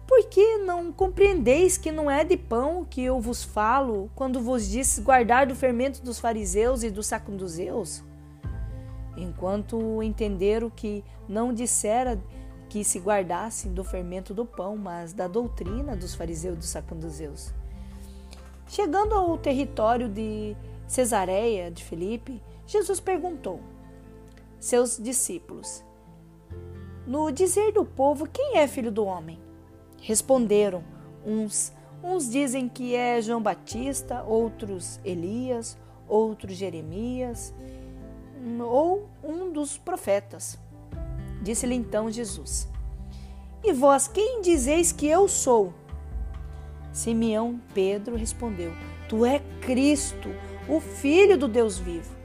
Por 0.06 0.26
que 0.26 0.58
não 0.60 0.92
compreendeis 0.92 1.78
que 1.78 1.92
não 1.92 2.12
é 2.12 2.24
de 2.24 2.38
pão 2.38 2.86
que 2.88 3.02
eu 3.02 3.20
vos 3.20 3.44
falo, 3.44 4.12
quando 4.14 4.40
vos 4.40 4.70
disse 4.70 5.02
guardar 5.02 5.48
do 5.48 5.56
fermento 5.56 6.04
dos 6.04 6.20
fariseus 6.20 6.84
e 6.84 6.92
do 6.92 7.02
sacuduzeus? 7.02 8.04
Enquanto 9.18 10.04
entenderam 10.04 10.70
que 10.70 11.04
não 11.28 11.54
dissera 11.54 12.22
que 12.74 12.84
se 12.84 12.98
guardassem 12.98 13.72
do 13.72 13.84
fermento 13.84 14.34
do 14.34 14.48
pão, 14.48 14.76
mas 14.76 15.14
da 15.14 15.28
doutrina 15.28 15.96
dos 15.96 16.16
fariseus 16.16 16.56
e 16.56 16.58
dos 16.58 16.70
sacuduzeus. 16.70 17.54
Chegando 18.68 19.14
ao 19.14 19.38
território 19.38 20.10
de 20.10 20.58
Cesareia 20.88 21.70
de 21.70 21.84
Filipe, 21.84 22.42
Jesus 22.66 23.00
perguntou 23.00 23.60
seus 24.60 24.98
discípulos: 24.98 25.84
No 27.06 27.32
dizer 27.32 27.74
do 27.74 27.86
povo, 27.86 28.28
quem 28.28 28.58
é 28.58 28.68
filho 28.68 28.92
do 28.92 29.06
homem? 29.06 29.40
Responderam 30.02 30.84
uns: 31.24 31.72
uns 32.04 32.28
dizem 32.28 32.68
que 32.68 32.96
é 32.96 33.22
João 33.22 33.40
Batista, 33.40 34.24
outros 34.24 35.00
Elias, 35.06 35.78
outros 36.08 36.56
Jeremias, 36.56 37.54
ou 38.60 39.08
um 39.24 39.54
dos 39.54 39.78
profetas. 39.78 40.58
Disse-lhe 41.44 41.76
então 41.76 42.10
Jesus: 42.10 42.68
E 43.64 43.74
vós 43.74 44.08
quem 44.08 44.42
dizeis 44.42 44.92
que 44.92 45.06
eu 45.06 45.28
sou? 45.28 45.74
Simeão 46.92 47.60
Pedro 47.74 48.16
respondeu: 48.16 48.72
Tu 49.10 49.26
é 49.26 49.40
Cristo, 49.62 50.30
o 50.68 50.80
Filho 50.80 51.38
do 51.38 51.48
Deus 51.48 51.78
vivo. 51.78 52.16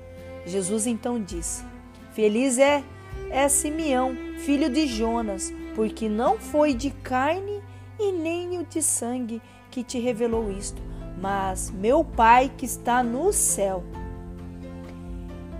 Jesus 0.46 0.86
então 0.86 1.20
disse: 1.20 1.64
Feliz 2.12 2.58
é 2.58 2.84
é 3.30 3.48
Simeão, 3.48 4.14
filho 4.38 4.70
de 4.70 4.86
Jonas, 4.86 5.52
porque 5.74 6.08
não 6.08 6.38
foi 6.38 6.72
de 6.72 6.90
carne 6.90 7.60
e 7.98 8.12
nem 8.12 8.62
de 8.62 8.82
sangue 8.82 9.42
que 9.70 9.82
te 9.82 9.98
revelou 9.98 10.50
isto, 10.50 10.80
mas 11.20 11.70
meu 11.70 12.04
Pai 12.04 12.50
que 12.56 12.64
está 12.64 13.02
no 13.02 13.32
céu. 13.32 13.82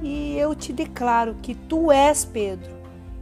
E 0.02 0.38
eu 0.38 0.54
te 0.54 0.72
declaro 0.72 1.34
que 1.42 1.54
tu 1.54 1.90
és 1.90 2.24
Pedro, 2.24 2.77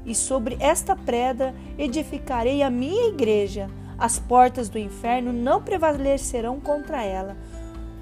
e 0.06 0.14
sobre 0.14 0.56
esta 0.60 0.94
pedra 0.94 1.52
edificarei 1.76 2.62
a 2.62 2.70
minha 2.70 3.08
igreja. 3.08 3.68
As 3.98 4.18
portas 4.18 4.68
do 4.68 4.78
inferno 4.78 5.32
não 5.32 5.60
prevalecerão 5.60 6.60
contra 6.60 7.02
ela. 7.02 7.36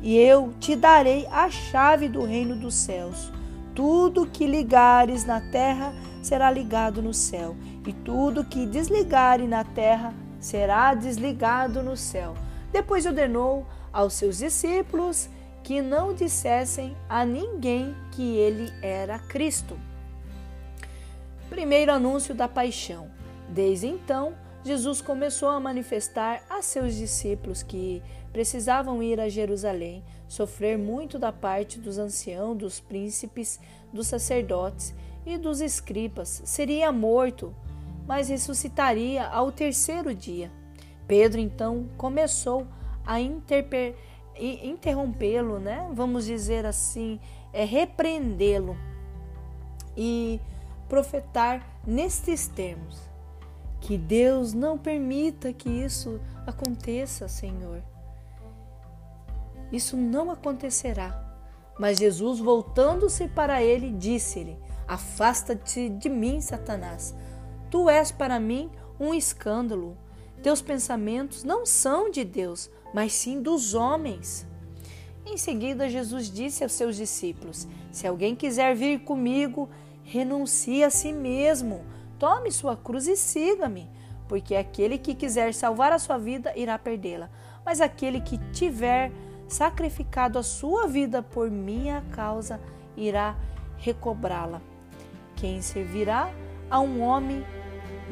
E 0.03 0.17
eu 0.19 0.53
te 0.61 0.77
darei 0.77 1.27
a 1.29 1.51
chave 1.51 2.09
do 2.09 2.23
reino 2.25 2.55
dos 2.55 2.75
céus. 2.75 3.33
Tudo 3.75 4.27
que 4.27 4.47
ligares 4.47 5.25
na 5.25 5.41
terra 5.41 5.95
será 6.23 6.51
ligado 6.51 7.03
no 7.03 7.13
céu, 7.13 7.57
e 7.87 7.93
tudo 7.93 8.45
que 8.45 8.67
desligares 8.67 9.49
na 9.49 9.65
terra 9.65 10.15
será 10.39 10.95
desligado 10.95 11.83
no 11.83 11.97
céu. 11.97 12.35
Depois 12.73 13.07
ordenou 13.07 13.67
aos 13.93 14.15
seus 14.15 14.39
discípulos 14.39 15.29
que 15.63 15.81
não 15.81 16.13
dissessem 16.15 16.95
a 17.09 17.25
ninguém 17.25 17.95
que 18.13 18.37
ele 18.37 18.71
era 18.83 19.19
Cristo. 19.19 19.77
Primeiro 21.49 21.93
anúncio 21.93 22.35
da 22.35 22.49
paixão. 22.49 23.11
Desde 23.49 23.87
então, 23.87 24.35
Jesus 24.65 25.01
começou 25.01 25.49
a 25.49 25.61
manifestar 25.61 26.43
a 26.49 26.63
seus 26.63 26.95
discípulos 26.95 27.63
que 27.63 28.03
precisavam 28.33 29.03
ir 29.03 29.21
a 29.21 29.29
Jerusalém, 29.29 30.03
sofrer 30.27 30.77
muito 30.79 31.19
da 31.19 31.31
parte 31.31 31.79
dos 31.79 31.99
anciãos, 31.99 32.57
dos 32.57 32.81
príncipes, 32.81 33.61
dos 33.93 34.07
sacerdotes 34.07 34.95
e 35.25 35.37
dos 35.39 35.61
escribas. 35.61 36.43
Seria 36.45 36.91
morto 36.91 37.55
mas 38.07 38.29
ressuscitaria 38.29 39.27
ao 39.27 39.51
terceiro 39.51 40.15
dia. 40.15 40.51
Pedro 41.07 41.41
então 41.41 41.89
começou 41.97 42.67
a 43.07 43.21
interrompê-lo, 44.41 45.59
né? 45.59 45.89
Vamos 45.93 46.25
dizer 46.27 46.65
assim, 46.67 47.21
é 47.53 47.65
repreendê-lo 47.65 48.77
e 49.97 50.41
profetar 50.95 51.81
nestes 51.85 52.47
termos: 52.47 53.01
que 53.81 53.99
Deus 53.99 54.55
não 54.55 54.79
permita 54.79 55.53
que 55.53 55.69
isso 55.69 56.21
aconteça, 56.47 57.27
Senhor. 57.27 57.83
Isso 59.73 59.97
não 59.97 60.31
acontecerá. 60.31 61.21
Mas 61.77 61.99
Jesus, 61.99 62.39
voltando-se 62.39 63.27
para 63.27 63.61
ele, 63.61 63.91
disse-lhe: 63.91 64.57
Afasta-te 64.87 65.89
de 65.89 66.09
mim, 66.09 66.41
Satanás 66.41 67.13
Tu 67.69 67.91
és 67.91 68.13
para 68.13 68.39
mim 68.39 68.71
um 69.01 69.13
escândalo. 69.13 69.97
Teus 70.45 70.63
pensamentos 70.63 71.43
não 71.43 71.67
são 71.67 72.09
de 72.09 72.23
Deus, 72.25 72.71
mas 72.95 73.13
sim 73.13 73.43
dos 73.43 73.75
homens. 73.75 74.47
Em 75.27 75.37
seguida, 75.37 75.89
Jesus 75.89 76.31
disse 76.31 76.63
aos 76.63 76.73
seus 76.73 76.95
discípulos: 76.95 77.67
Se 77.91 78.07
alguém 78.07 78.37
quiser 78.37 78.77
vir 78.77 79.01
comigo, 79.01 79.69
renuncie 80.05 80.85
a 80.85 80.91
si 80.91 81.13
mesmo, 81.13 81.85
tome 82.19 82.53
sua 82.53 82.77
cruz 82.77 83.09
e 83.09 83.17
siga-me, 83.17 83.91
porque 84.29 84.55
aquele 84.55 84.99
que 84.99 85.15
quiser 85.15 85.53
salvar 85.53 85.93
a 85.93 85.99
sua 85.99 86.19
vida 86.19 86.53
irá 86.57 86.79
perdê-la, 86.79 87.29
mas 87.65 87.81
aquele 87.81 88.21
que 88.21 88.39
tiver 88.53 89.11
sacrificado 89.49 90.39
a 90.39 90.43
sua 90.43 90.87
vida 90.87 91.23
por 91.23 91.51
minha 91.51 92.05
causa 92.13 92.61
irá 92.97 93.37
recobrá-la. 93.79 94.61
Quem 95.37 95.61
servirá 95.61 96.31
a 96.71 96.81
um 96.81 97.03
homem 97.03 97.45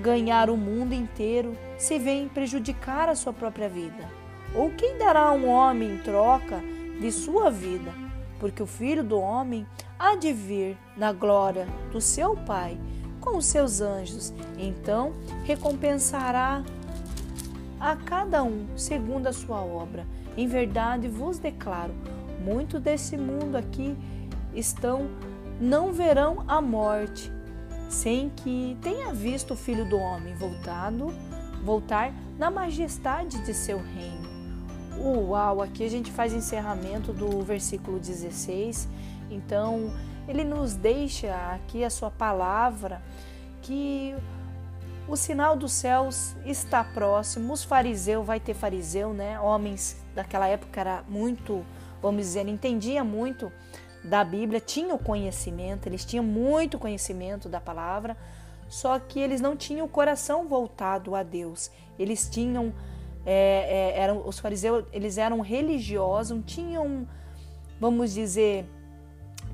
ganhar 0.00 0.50
o 0.50 0.56
mundo 0.56 0.92
inteiro 0.92 1.56
se 1.78 1.98
vem 1.98 2.28
prejudicar 2.28 3.08
a 3.08 3.14
sua 3.14 3.32
própria 3.32 3.68
vida? 3.68 4.08
Ou 4.54 4.70
quem 4.70 4.98
dará 4.98 5.20
a 5.20 5.32
um 5.32 5.48
homem 5.48 5.94
em 5.94 5.98
troca 5.98 6.62
de 7.00 7.10
sua 7.10 7.50
vida? 7.50 7.92
Porque 8.38 8.62
o 8.62 8.66
filho 8.66 9.02
do 9.02 9.18
homem 9.18 9.66
há 10.02 10.16
de 10.16 10.32
vir 10.32 10.76
na 10.96 11.12
glória 11.12 11.68
do 11.92 12.00
seu 12.00 12.36
Pai 12.36 12.76
com 13.20 13.36
os 13.36 13.46
seus 13.46 13.80
anjos, 13.80 14.34
então 14.58 15.12
recompensará 15.44 16.64
a 17.78 17.94
cada 17.94 18.42
um 18.42 18.66
segundo 18.76 19.28
a 19.28 19.32
sua 19.32 19.60
obra. 19.60 20.04
Em 20.36 20.48
verdade 20.48 21.06
vos 21.06 21.38
declaro: 21.38 21.94
muito 22.44 22.80
desse 22.80 23.16
mundo 23.16 23.54
aqui 23.56 23.96
estão 24.52 25.08
não 25.60 25.92
verão 25.92 26.44
a 26.48 26.60
morte, 26.60 27.30
sem 27.88 28.28
que 28.28 28.76
tenha 28.82 29.14
visto 29.14 29.54
o 29.54 29.56
Filho 29.56 29.88
do 29.88 29.96
Homem 29.96 30.34
voltado, 30.34 31.14
voltar 31.62 32.12
na 32.36 32.50
majestade 32.50 33.38
de 33.44 33.54
seu 33.54 33.78
reino. 33.78 34.32
Uau, 34.98 35.62
aqui 35.62 35.84
a 35.84 35.88
gente 35.88 36.10
faz 36.10 36.32
encerramento 36.32 37.12
do 37.12 37.40
versículo 37.42 38.00
16. 38.00 38.88
Então, 39.34 39.92
ele 40.28 40.44
nos 40.44 40.74
deixa 40.74 41.34
aqui 41.54 41.84
a 41.84 41.90
sua 41.90 42.10
palavra 42.10 43.02
que 43.60 44.14
o 45.08 45.16
sinal 45.16 45.56
dos 45.56 45.72
céus 45.72 46.34
está 46.44 46.84
próximo. 46.84 47.52
Os 47.52 47.64
fariseus, 47.64 48.24
vai 48.26 48.38
ter 48.38 48.54
fariseu, 48.54 49.12
né? 49.12 49.38
Homens 49.40 49.96
daquela 50.14 50.46
época 50.46 50.80
era 50.80 51.04
muito, 51.08 51.64
vamos 52.00 52.22
dizer, 52.22 52.46
entendia 52.48 53.02
muito 53.02 53.50
da 54.04 54.24
Bíblia, 54.24 54.60
tinham 54.60 54.98
conhecimento, 54.98 55.86
eles 55.86 56.04
tinham 56.04 56.24
muito 56.24 56.78
conhecimento 56.78 57.48
da 57.48 57.60
palavra, 57.60 58.16
só 58.68 58.98
que 58.98 59.20
eles 59.20 59.40
não 59.40 59.56
tinham 59.56 59.86
o 59.86 59.88
coração 59.88 60.48
voltado 60.48 61.14
a 61.14 61.22
Deus. 61.22 61.70
Eles 61.98 62.28
tinham, 62.28 62.72
é, 63.24 63.92
é, 63.94 64.00
eram 64.00 64.26
os 64.26 64.38
fariseus, 64.38 64.84
eles 64.92 65.18
eram 65.18 65.40
religiosos, 65.40 66.42
tinham, 66.46 67.06
vamos 67.78 68.12
dizer, 68.12 68.66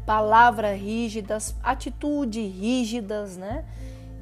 palavras 0.09 0.81
rígidas, 0.81 1.55
atitudes 1.62 2.51
rígidas, 2.51 3.37
né? 3.37 3.62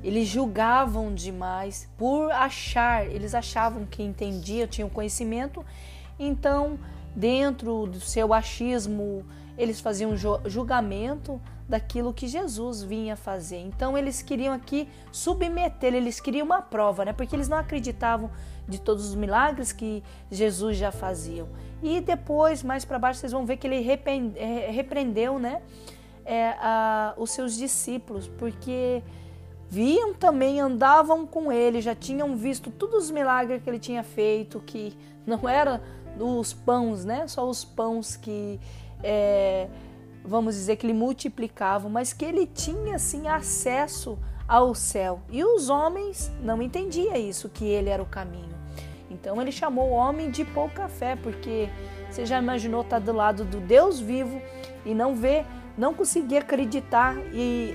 Eles 0.03 0.27
julgavam 0.27 1.15
demais 1.15 1.89
por 1.97 2.33
achar, 2.33 3.07
eles 3.07 3.37
achavam 3.37 3.87
que 3.87 4.03
entendiam, 4.03 4.67
tinham 4.67 4.89
conhecimento, 4.89 5.65
então, 6.19 6.77
dentro 7.15 7.87
do 7.87 8.01
seu 8.01 8.35
achismo, 8.35 9.25
eles 9.57 9.79
faziam 9.79 10.17
julgamento 10.45 11.41
daquilo 11.69 12.13
que 12.13 12.27
Jesus 12.27 12.83
vinha 12.83 13.15
fazer. 13.15 13.59
Então 13.59 13.97
eles 13.97 14.23
queriam 14.23 14.55
aqui 14.55 14.89
submeter, 15.13 15.95
eles 15.95 16.19
queriam 16.19 16.47
uma 16.47 16.63
prova, 16.63 17.05
né? 17.05 17.13
Porque 17.13 17.37
eles 17.37 17.49
não 17.49 17.59
acreditavam 17.59 18.29
de 18.69 18.81
todos 18.81 19.07
os 19.09 19.15
milagres 19.15 19.71
que 19.71 20.03
Jesus 20.33 20.77
já 20.77 20.91
fazia. 20.91 21.47
E 21.83 22.01
depois, 22.01 22.63
mais 22.63 22.85
para 22.85 22.99
baixo, 22.99 23.21
vocês 23.21 23.33
vão 23.33 23.45
ver 23.45 23.57
que 23.57 23.67
ele 23.67 23.87
é, 24.37 24.71
repreendeu, 24.71 25.39
né? 25.39 25.63
É, 26.25 26.49
a, 26.59 27.15
os 27.17 27.31
seus 27.31 27.57
discípulos, 27.57 28.27
porque 28.27 29.03
viam 29.69 30.13
também, 30.15 30.61
andavam 30.61 31.27
com 31.27 31.53
ele, 31.53 31.81
já 31.81 31.95
tinham 31.95 32.35
visto 32.37 32.71
todos 32.71 33.05
os 33.05 33.11
milagres 33.11 33.63
que 33.63 33.71
ele 33.71 33.79
tinha 33.79 34.03
feito, 34.03 34.61
que 34.61 34.97
não 35.27 35.49
era 35.49 35.83
os 36.19 36.53
pães, 36.53 37.05
né? 37.05 37.29
Só 37.29 37.49
os 37.49 37.65
pães 37.65 38.17
que 38.17 38.59
é, 39.03 39.69
vamos 40.25 40.55
dizer 40.55 40.77
que 40.77 40.87
ele 40.87 40.95
multiplicava, 40.95 41.89
mas 41.89 42.13
que 42.13 42.25
ele 42.25 42.47
tinha 42.47 42.97
assim 42.97 43.29
acesso 43.29 44.19
ao 44.49 44.75
céu. 44.75 45.21
E 45.31 45.45
os 45.45 45.69
homens 45.69 46.31
não 46.43 46.61
entendiam 46.63 47.15
isso, 47.15 47.49
que 47.49 47.65
ele 47.65 47.89
era 47.89 48.03
o 48.03 48.07
caminho. 48.07 48.56
Então 49.19 49.41
ele 49.41 49.51
chamou 49.51 49.91
o 49.91 49.93
homem 49.93 50.31
de 50.31 50.45
pouca 50.45 50.89
fé, 50.89 51.17
porque 51.17 51.69
você 52.11 52.27
já 52.27 52.39
imaginou 52.39 52.83
estar 52.83 52.99
do 52.99 53.13
lado 53.13 53.45
do 53.45 53.59
Deus 53.61 53.99
vivo 53.99 54.41
e 54.85 54.95
não 54.95 55.15
ver, 55.15 55.45
não 55.77 55.95
conseguir 55.95 56.39
acreditar 56.39 57.17
e 57.33 57.75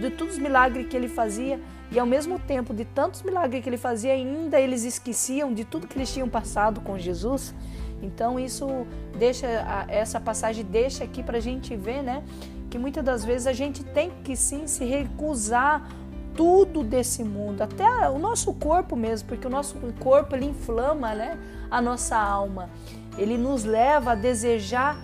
de 0.00 0.10
todos 0.10 0.34
os 0.34 0.40
milagres 0.40 0.86
que 0.88 0.96
ele 0.96 1.08
fazia 1.08 1.60
e 1.90 1.98
ao 1.98 2.06
mesmo 2.06 2.38
tempo 2.38 2.72
de 2.74 2.84
tantos 2.84 3.22
milagres 3.22 3.62
que 3.62 3.68
ele 3.68 3.76
fazia, 3.76 4.12
ainda 4.12 4.60
eles 4.60 4.84
esqueciam 4.84 5.52
de 5.52 5.64
tudo 5.64 5.86
que 5.86 5.96
eles 5.96 6.12
tinham 6.12 6.28
passado 6.28 6.80
com 6.80 6.98
Jesus. 6.98 7.54
Então 8.02 8.38
isso 8.38 8.86
deixa 9.18 9.46
essa 9.88 10.20
passagem 10.20 10.64
deixa 10.64 11.04
aqui 11.04 11.22
para 11.22 11.38
a 11.38 11.40
gente 11.40 11.76
ver, 11.76 12.02
né, 12.02 12.22
que 12.70 12.78
muitas 12.78 13.04
das 13.04 13.24
vezes 13.24 13.46
a 13.46 13.52
gente 13.52 13.82
tem 13.82 14.10
que 14.24 14.36
sim 14.36 14.66
se 14.66 14.84
recusar 14.84 15.88
tudo 16.36 16.82
desse 16.82 17.22
mundo, 17.22 17.62
até 17.62 18.08
o 18.08 18.18
nosso 18.18 18.52
corpo 18.54 18.96
mesmo, 18.96 19.28
porque 19.28 19.46
o 19.46 19.50
nosso 19.50 19.76
corpo 19.98 20.34
ele 20.34 20.46
inflama, 20.46 21.14
né, 21.14 21.38
a 21.70 21.80
nossa 21.80 22.16
alma. 22.16 22.70
Ele 23.18 23.36
nos 23.36 23.64
leva 23.64 24.12
a 24.12 24.14
desejar 24.14 24.96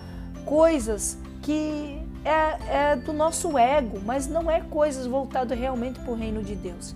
coisas 0.45 1.17
que 1.41 2.01
é, 2.23 2.91
é 2.91 2.95
do 2.95 3.13
nosso 3.13 3.57
ego, 3.57 3.99
mas 4.05 4.27
não 4.27 4.49
é 4.49 4.61
coisas 4.61 5.05
voltadas 5.05 5.57
realmente 5.57 5.99
para 5.99 6.11
o 6.11 6.15
reino 6.15 6.43
de 6.43 6.55
Deus. 6.55 6.95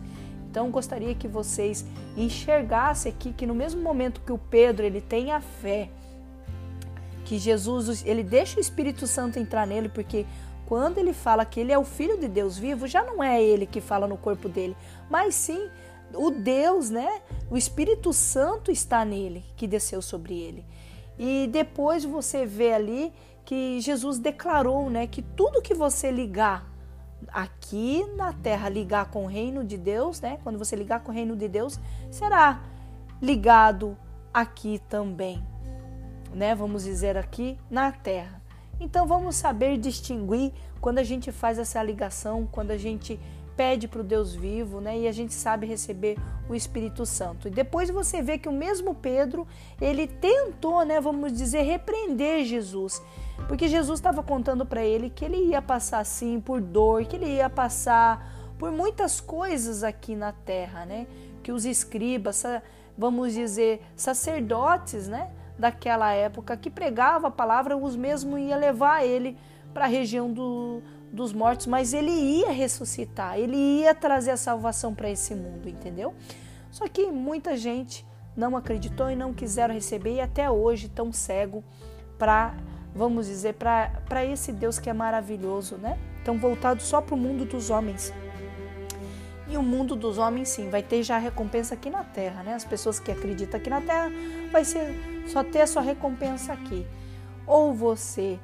Então 0.49 0.69
gostaria 0.69 1.15
que 1.15 1.27
vocês 1.27 1.85
enxergassem 2.17 3.11
aqui 3.11 3.31
que 3.31 3.45
no 3.45 3.55
mesmo 3.55 3.81
momento 3.81 4.21
que 4.21 4.33
o 4.33 4.37
Pedro 4.37 4.85
ele 4.85 4.99
tem 4.99 5.31
a 5.31 5.39
fé, 5.39 5.89
que 7.23 7.39
Jesus 7.39 8.03
ele 8.05 8.23
deixa 8.23 8.57
o 8.57 8.59
Espírito 8.59 9.07
Santo 9.07 9.39
entrar 9.39 9.65
nele, 9.65 9.87
porque 9.87 10.25
quando 10.71 10.99
ele 10.99 11.11
fala 11.11 11.43
que 11.43 11.59
ele 11.59 11.73
é 11.73 11.77
o 11.77 11.83
filho 11.83 12.17
de 12.17 12.29
Deus 12.29 12.57
vivo, 12.57 12.87
já 12.87 13.03
não 13.03 13.21
é 13.21 13.43
ele 13.43 13.65
que 13.65 13.81
fala 13.81 14.07
no 14.07 14.15
corpo 14.15 14.47
dele, 14.47 14.73
mas 15.09 15.35
sim 15.35 15.69
o 16.13 16.31
Deus, 16.31 16.89
né? 16.89 17.21
O 17.49 17.57
Espírito 17.57 18.13
Santo 18.13 18.71
está 18.71 19.03
nele, 19.03 19.43
que 19.57 19.67
desceu 19.67 20.01
sobre 20.01 20.33
ele. 20.33 20.63
E 21.19 21.49
depois 21.51 22.05
você 22.05 22.45
vê 22.45 22.71
ali 22.71 23.11
que 23.43 23.81
Jesus 23.81 24.17
declarou, 24.17 24.89
né, 24.89 25.07
que 25.07 25.21
tudo 25.21 25.61
que 25.61 25.73
você 25.73 26.09
ligar 26.09 26.65
aqui 27.33 28.05
na 28.15 28.31
terra 28.31 28.69
ligar 28.69 29.11
com 29.11 29.25
o 29.25 29.27
reino 29.27 29.65
de 29.65 29.77
Deus, 29.77 30.21
né? 30.21 30.39
Quando 30.41 30.57
você 30.57 30.73
ligar 30.73 31.01
com 31.01 31.11
o 31.11 31.13
reino 31.13 31.35
de 31.35 31.49
Deus, 31.49 31.77
será 32.09 32.63
ligado 33.21 33.97
aqui 34.33 34.79
também, 34.87 35.45
né? 36.33 36.55
Vamos 36.55 36.85
dizer 36.85 37.17
aqui 37.17 37.59
na 37.69 37.91
terra. 37.91 38.40
Então 38.83 39.05
vamos 39.05 39.35
saber 39.35 39.77
distinguir 39.77 40.51
quando 40.81 40.97
a 40.97 41.03
gente 41.03 41.31
faz 41.31 41.59
essa 41.59 41.81
ligação, 41.83 42.47
quando 42.51 42.71
a 42.71 42.77
gente 42.77 43.19
pede 43.55 43.87
para 43.87 44.01
o 44.01 44.03
Deus 44.03 44.33
vivo, 44.33 44.81
né? 44.81 44.97
E 45.01 45.07
a 45.07 45.11
gente 45.11 45.35
sabe 45.35 45.67
receber 45.67 46.17
o 46.49 46.55
Espírito 46.55 47.05
Santo. 47.05 47.47
E 47.47 47.51
depois 47.51 47.91
você 47.91 48.23
vê 48.23 48.39
que 48.39 48.49
o 48.49 48.51
mesmo 48.51 48.95
Pedro, 48.95 49.47
ele 49.79 50.07
tentou, 50.07 50.83
né, 50.83 50.99
vamos 50.99 51.31
dizer, 51.31 51.61
repreender 51.61 52.43
Jesus. 52.43 52.99
Porque 53.47 53.67
Jesus 53.67 53.99
estava 53.99 54.23
contando 54.23 54.65
para 54.65 54.83
ele 54.83 55.11
que 55.11 55.23
ele 55.23 55.37
ia 55.37 55.61
passar 55.61 55.99
assim 55.99 56.41
por 56.41 56.59
dor, 56.59 57.05
que 57.05 57.17
ele 57.17 57.27
ia 57.27 57.51
passar 57.51 58.55
por 58.57 58.71
muitas 58.71 59.21
coisas 59.21 59.83
aqui 59.83 60.15
na 60.15 60.31
terra, 60.31 60.87
né? 60.87 61.05
Que 61.43 61.51
os 61.51 61.65
escribas, 61.65 62.43
vamos 62.97 63.33
dizer, 63.33 63.83
sacerdotes, 63.95 65.07
né, 65.07 65.29
daquela 65.61 66.11
época 66.11 66.57
que 66.57 66.69
pregava 66.69 67.27
a 67.27 67.31
palavra, 67.31 67.77
os 67.77 67.95
mesmos 67.95 68.39
ia 68.39 68.57
levar 68.57 69.05
ele 69.05 69.37
para 69.73 69.85
a 69.85 69.87
região 69.87 70.33
do, 70.33 70.81
dos 71.13 71.31
mortos, 71.31 71.67
mas 71.67 71.93
ele 71.93 72.11
ia 72.11 72.51
ressuscitar, 72.51 73.37
ele 73.37 73.55
ia 73.55 73.93
trazer 73.93 74.31
a 74.31 74.37
salvação 74.37 74.93
para 74.93 75.09
esse 75.09 75.35
mundo, 75.35 75.69
entendeu? 75.69 76.13
Só 76.71 76.87
que 76.87 77.11
muita 77.11 77.55
gente 77.55 78.05
não 78.35 78.57
acreditou 78.57 79.09
e 79.11 79.15
não 79.15 79.33
quiseram 79.33 79.73
receber 79.73 80.15
e 80.15 80.21
até 80.21 80.49
hoje 80.49 80.87
estão 80.87 81.13
cego 81.13 81.63
para 82.17 82.55
vamos 82.93 83.27
dizer, 83.27 83.53
para 83.53 84.25
esse 84.25 84.51
Deus 84.51 84.77
que 84.77 84.89
é 84.89 84.93
maravilhoso, 84.93 85.77
né? 85.77 85.97
Estão 86.17 86.37
voltados 86.37 86.85
só 86.85 86.99
para 86.99 87.15
o 87.15 87.17
mundo 87.17 87.45
dos 87.45 87.69
homens. 87.69 88.13
E 89.47 89.57
o 89.57 89.61
mundo 89.61 89.95
dos 89.95 90.17
homens, 90.17 90.49
sim, 90.49 90.69
vai 90.69 90.81
ter 90.81 91.03
já 91.03 91.17
recompensa 91.17 91.73
aqui 91.73 91.89
na 91.89 92.03
terra, 92.03 92.43
né? 92.43 92.53
As 92.53 92.63
pessoas 92.63 92.99
que 92.99 93.11
acreditam 93.11 93.59
aqui 93.59 93.69
na 93.69 93.81
terra 93.81 94.09
vai 94.51 94.63
ser 94.63 94.93
só 95.27 95.43
ter 95.43 95.61
a 95.61 95.67
sua 95.67 95.81
recompensa 95.81 96.53
aqui. 96.53 96.85
Ou 97.47 97.73
você 97.73 98.39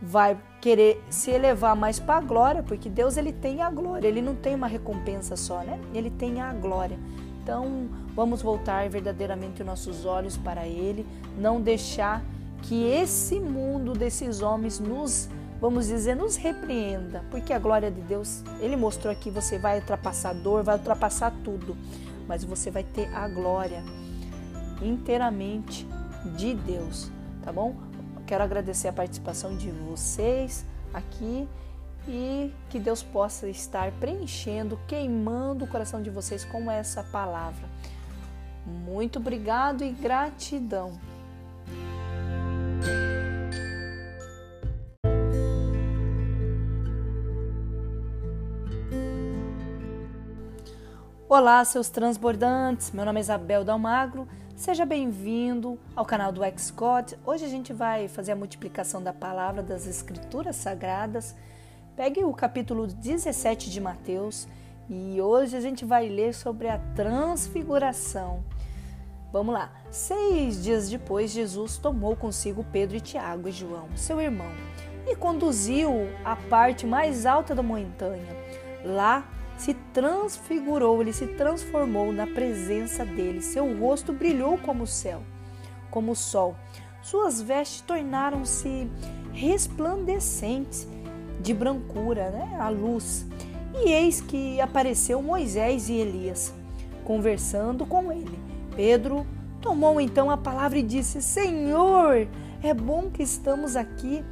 vai 0.00 0.36
querer 0.60 1.02
se 1.08 1.30
elevar 1.30 1.76
mais 1.76 2.00
para 2.00 2.18
a 2.18 2.20
glória, 2.20 2.62
porque 2.62 2.88
Deus 2.88 3.16
ele 3.16 3.32
tem 3.32 3.62
a 3.62 3.70
glória, 3.70 4.08
ele 4.08 4.20
não 4.20 4.34
tem 4.34 4.54
uma 4.54 4.66
recompensa 4.66 5.36
só, 5.36 5.62
né? 5.62 5.78
Ele 5.94 6.10
tem 6.10 6.40
a 6.40 6.52
glória. 6.52 6.98
Então, 7.42 7.88
vamos 8.14 8.42
voltar 8.42 8.88
verdadeiramente 8.88 9.62
os 9.62 9.66
nossos 9.66 10.04
olhos 10.04 10.36
para 10.36 10.66
ele, 10.66 11.06
não 11.38 11.60
deixar 11.60 12.22
que 12.62 12.84
esse 12.84 13.40
mundo 13.40 13.92
desses 13.92 14.40
homens 14.42 14.78
nos, 14.78 15.28
vamos 15.60 15.88
dizer, 15.88 16.14
nos 16.14 16.36
repreenda, 16.36 17.24
porque 17.30 17.52
a 17.52 17.58
glória 17.58 17.90
de 17.90 18.00
Deus, 18.00 18.42
ele 18.60 18.76
mostrou 18.76 19.12
aqui, 19.12 19.30
você 19.30 19.58
vai 19.58 19.80
ultrapassar 19.80 20.32
dor, 20.34 20.62
vai 20.62 20.76
ultrapassar 20.76 21.32
tudo, 21.44 21.76
mas 22.28 22.44
você 22.44 22.70
vai 22.70 22.84
ter 22.84 23.12
a 23.14 23.26
glória 23.28 23.82
inteiramente 24.80 25.86
de 26.36 26.54
Deus, 26.54 27.10
tá 27.42 27.52
bom? 27.52 27.74
Quero 28.26 28.44
agradecer 28.44 28.88
a 28.88 28.92
participação 28.92 29.56
de 29.56 29.70
vocês 29.70 30.64
aqui 30.94 31.48
e 32.08 32.52
que 32.70 32.78
Deus 32.78 33.02
possa 33.02 33.48
estar 33.48 33.92
preenchendo, 33.92 34.78
queimando 34.86 35.64
o 35.64 35.68
coração 35.68 36.02
de 36.02 36.10
vocês 36.10 36.44
com 36.44 36.70
essa 36.70 37.02
palavra. 37.02 37.68
Muito 38.64 39.18
obrigado 39.18 39.82
e 39.84 39.90
gratidão. 39.90 40.98
Olá, 51.28 51.64
seus 51.64 51.88
transbordantes. 51.88 52.90
Meu 52.90 53.06
nome 53.06 53.18
é 53.18 53.22
Isabel 53.22 53.64
Dalmagro. 53.64 54.28
Seja 54.62 54.86
bem-vindo 54.86 55.76
ao 55.96 56.06
canal 56.06 56.30
do 56.30 56.40
Xcode. 56.56 57.18
Hoje 57.26 57.44
a 57.44 57.48
gente 57.48 57.72
vai 57.72 58.06
fazer 58.06 58.30
a 58.30 58.36
multiplicação 58.36 59.02
da 59.02 59.12
palavra 59.12 59.60
das 59.60 59.88
Escrituras 59.88 60.54
Sagradas, 60.54 61.34
Pegue 61.96 62.22
o 62.22 62.32
capítulo 62.32 62.86
17 62.86 63.68
de 63.68 63.80
Mateus 63.80 64.46
e 64.88 65.20
hoje 65.20 65.56
a 65.56 65.60
gente 65.60 65.84
vai 65.84 66.08
ler 66.08 66.32
sobre 66.32 66.68
a 66.68 66.78
transfiguração. 66.94 68.44
Vamos 69.32 69.52
lá. 69.52 69.72
Seis 69.90 70.62
dias 70.62 70.88
depois, 70.88 71.32
Jesus 71.32 71.76
tomou 71.76 72.14
consigo 72.14 72.64
Pedro 72.70 72.96
e 72.96 73.00
Tiago 73.00 73.48
e 73.48 73.50
João, 73.50 73.88
seu 73.96 74.20
irmão, 74.20 74.52
e 75.08 75.16
conduziu 75.16 75.90
à 76.24 76.36
parte 76.36 76.86
mais 76.86 77.26
alta 77.26 77.52
da 77.52 77.64
montanha. 77.64 78.36
Lá 78.84 79.28
se 79.62 79.74
transfigurou, 79.92 81.00
ele 81.00 81.12
se 81.12 81.24
transformou 81.24 82.12
na 82.12 82.26
presença 82.26 83.04
dele. 83.04 83.40
Seu 83.40 83.78
rosto 83.78 84.12
brilhou 84.12 84.58
como 84.58 84.82
o 84.82 84.88
céu, 84.88 85.22
como 85.88 86.12
o 86.12 86.16
sol. 86.16 86.56
Suas 87.00 87.40
vestes 87.40 87.80
tornaram-se 87.82 88.90
resplandecentes 89.32 90.88
de 91.40 91.54
brancura, 91.54 92.30
né? 92.30 92.56
a 92.58 92.68
luz. 92.68 93.24
E 93.72 93.90
eis 93.90 94.20
que 94.20 94.60
apareceu 94.60 95.22
Moisés 95.22 95.88
e 95.88 95.94
Elias, 95.94 96.52
conversando 97.04 97.86
com 97.86 98.10
ele. 98.10 98.38
Pedro 98.74 99.24
tomou 99.60 100.00
então 100.00 100.28
a 100.28 100.36
palavra 100.36 100.80
e 100.80 100.82
disse: 100.82 101.22
Senhor, 101.22 102.26
é 102.64 102.74
bom 102.74 103.08
que 103.10 103.22
estamos 103.22 103.76
aqui. 103.76 104.24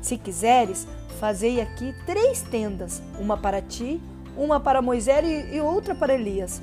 Se 0.00 0.16
quiseres, 0.16 0.86
fazei 1.18 1.60
aqui 1.60 1.92
três 2.06 2.42
tendas: 2.42 3.02
uma 3.18 3.36
para 3.36 3.60
ti, 3.60 4.00
uma 4.38 4.60
para 4.60 4.80
Moisés 4.80 5.52
e 5.52 5.60
outra 5.60 5.94
para 5.94 6.14
Elias. 6.14 6.62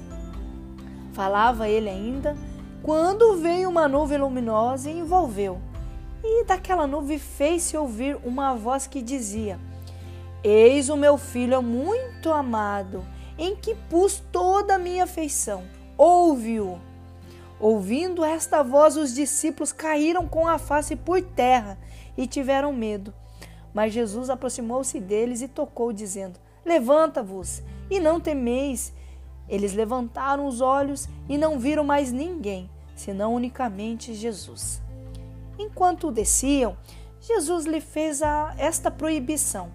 Falava 1.13 1.67
ele 1.67 1.89
ainda, 1.89 2.35
quando 2.81 3.37
veio 3.37 3.69
uma 3.69 3.87
nuvem 3.87 4.17
luminosa 4.17 4.89
e 4.89 4.99
envolveu. 4.99 5.59
E 6.23 6.43
daquela 6.45 6.87
nuvem 6.87 7.19
fez-se 7.19 7.77
ouvir 7.77 8.17
uma 8.23 8.55
voz 8.55 8.87
que 8.87 9.01
dizia: 9.01 9.59
Eis 10.43 10.89
o 10.89 10.97
meu 10.97 11.17
filho 11.17 11.61
muito 11.61 12.31
amado, 12.31 13.05
em 13.37 13.55
que 13.55 13.75
pus 13.89 14.23
toda 14.31 14.75
a 14.75 14.79
minha 14.79 15.03
afeição. 15.03 15.63
Ouve-o. 15.97 16.79
Ouvindo 17.59 18.23
esta 18.23 18.61
voz, 18.63 18.97
os 18.97 19.13
discípulos 19.13 19.71
caíram 19.71 20.27
com 20.27 20.47
a 20.47 20.57
face 20.57 20.95
por 20.95 21.21
terra 21.21 21.77
e 22.17 22.27
tiveram 22.27 22.73
medo. 22.73 23.13
Mas 23.73 23.93
Jesus 23.93 24.29
aproximou-se 24.29 24.99
deles 24.99 25.41
e 25.41 25.47
tocou, 25.47 25.93
dizendo: 25.93 26.39
Levanta-vos 26.65 27.61
e 27.89 27.99
não 27.99 28.19
temeis. 28.19 28.93
Eles 29.47 29.73
levantaram 29.73 30.47
os 30.47 30.59
olhos 30.59 31.07
e 31.29 31.37
não 31.37 31.59
viram 31.59 31.83
mais 31.83 32.11
ninguém, 32.11 32.69
senão 32.95 33.35
unicamente 33.35 34.13
Jesus. 34.13 34.81
Enquanto 35.59 36.11
desciam, 36.11 36.75
Jesus 37.21 37.65
lhe 37.65 37.79
fez 37.79 38.21
a, 38.21 38.55
esta 38.57 38.89
proibição 38.89 39.71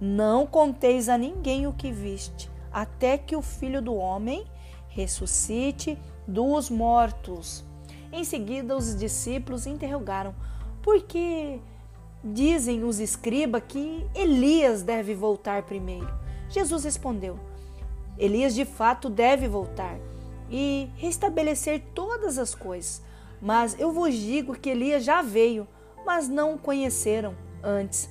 não 0.00 0.46
conteis 0.46 1.08
a 1.08 1.18
ninguém 1.18 1.66
o 1.66 1.72
que 1.72 1.90
viste, 1.90 2.48
até 2.72 3.18
que 3.18 3.34
o 3.34 3.42
filho 3.42 3.82
do 3.82 3.94
homem 3.94 4.44
ressuscite 4.88 5.98
dos 6.26 6.70
mortos. 6.70 7.64
Em 8.12 8.22
seguida, 8.24 8.76
os 8.76 8.96
discípulos 8.96 9.66
interrogaram: 9.66 10.34
Por 10.82 11.02
que 11.02 11.60
dizem 12.22 12.84
os 12.84 13.00
escribas 13.00 13.62
que 13.66 14.06
Elias 14.14 14.82
deve 14.82 15.14
voltar 15.14 15.64
primeiro? 15.64 16.08
Jesus 16.48 16.84
respondeu: 16.84 17.38
Elias 18.18 18.54
de 18.54 18.64
fato 18.64 19.08
deve 19.08 19.48
voltar 19.48 19.98
e 20.50 20.88
restabelecer 20.96 21.82
todas 21.94 22.38
as 22.38 22.54
coisas. 22.54 23.02
Mas 23.40 23.78
eu 23.78 23.92
vos 23.92 24.14
digo 24.14 24.58
que 24.58 24.70
Elias 24.70 25.04
já 25.04 25.22
veio, 25.22 25.66
mas 26.04 26.28
não 26.28 26.54
o 26.54 26.58
conheceram 26.58 27.34
antes. 27.62 28.10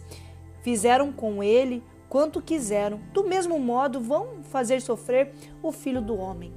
Fizeram 0.61 1.11
com 1.11 1.43
ele 1.43 1.83
quanto 2.09 2.41
quiseram, 2.41 2.99
do 3.11 3.23
mesmo 3.23 3.59
modo 3.59 3.99
vão 3.99 4.43
fazer 4.43 4.81
sofrer 4.81 5.33
o 5.61 5.71
filho 5.71 6.01
do 6.01 6.17
homem. 6.17 6.53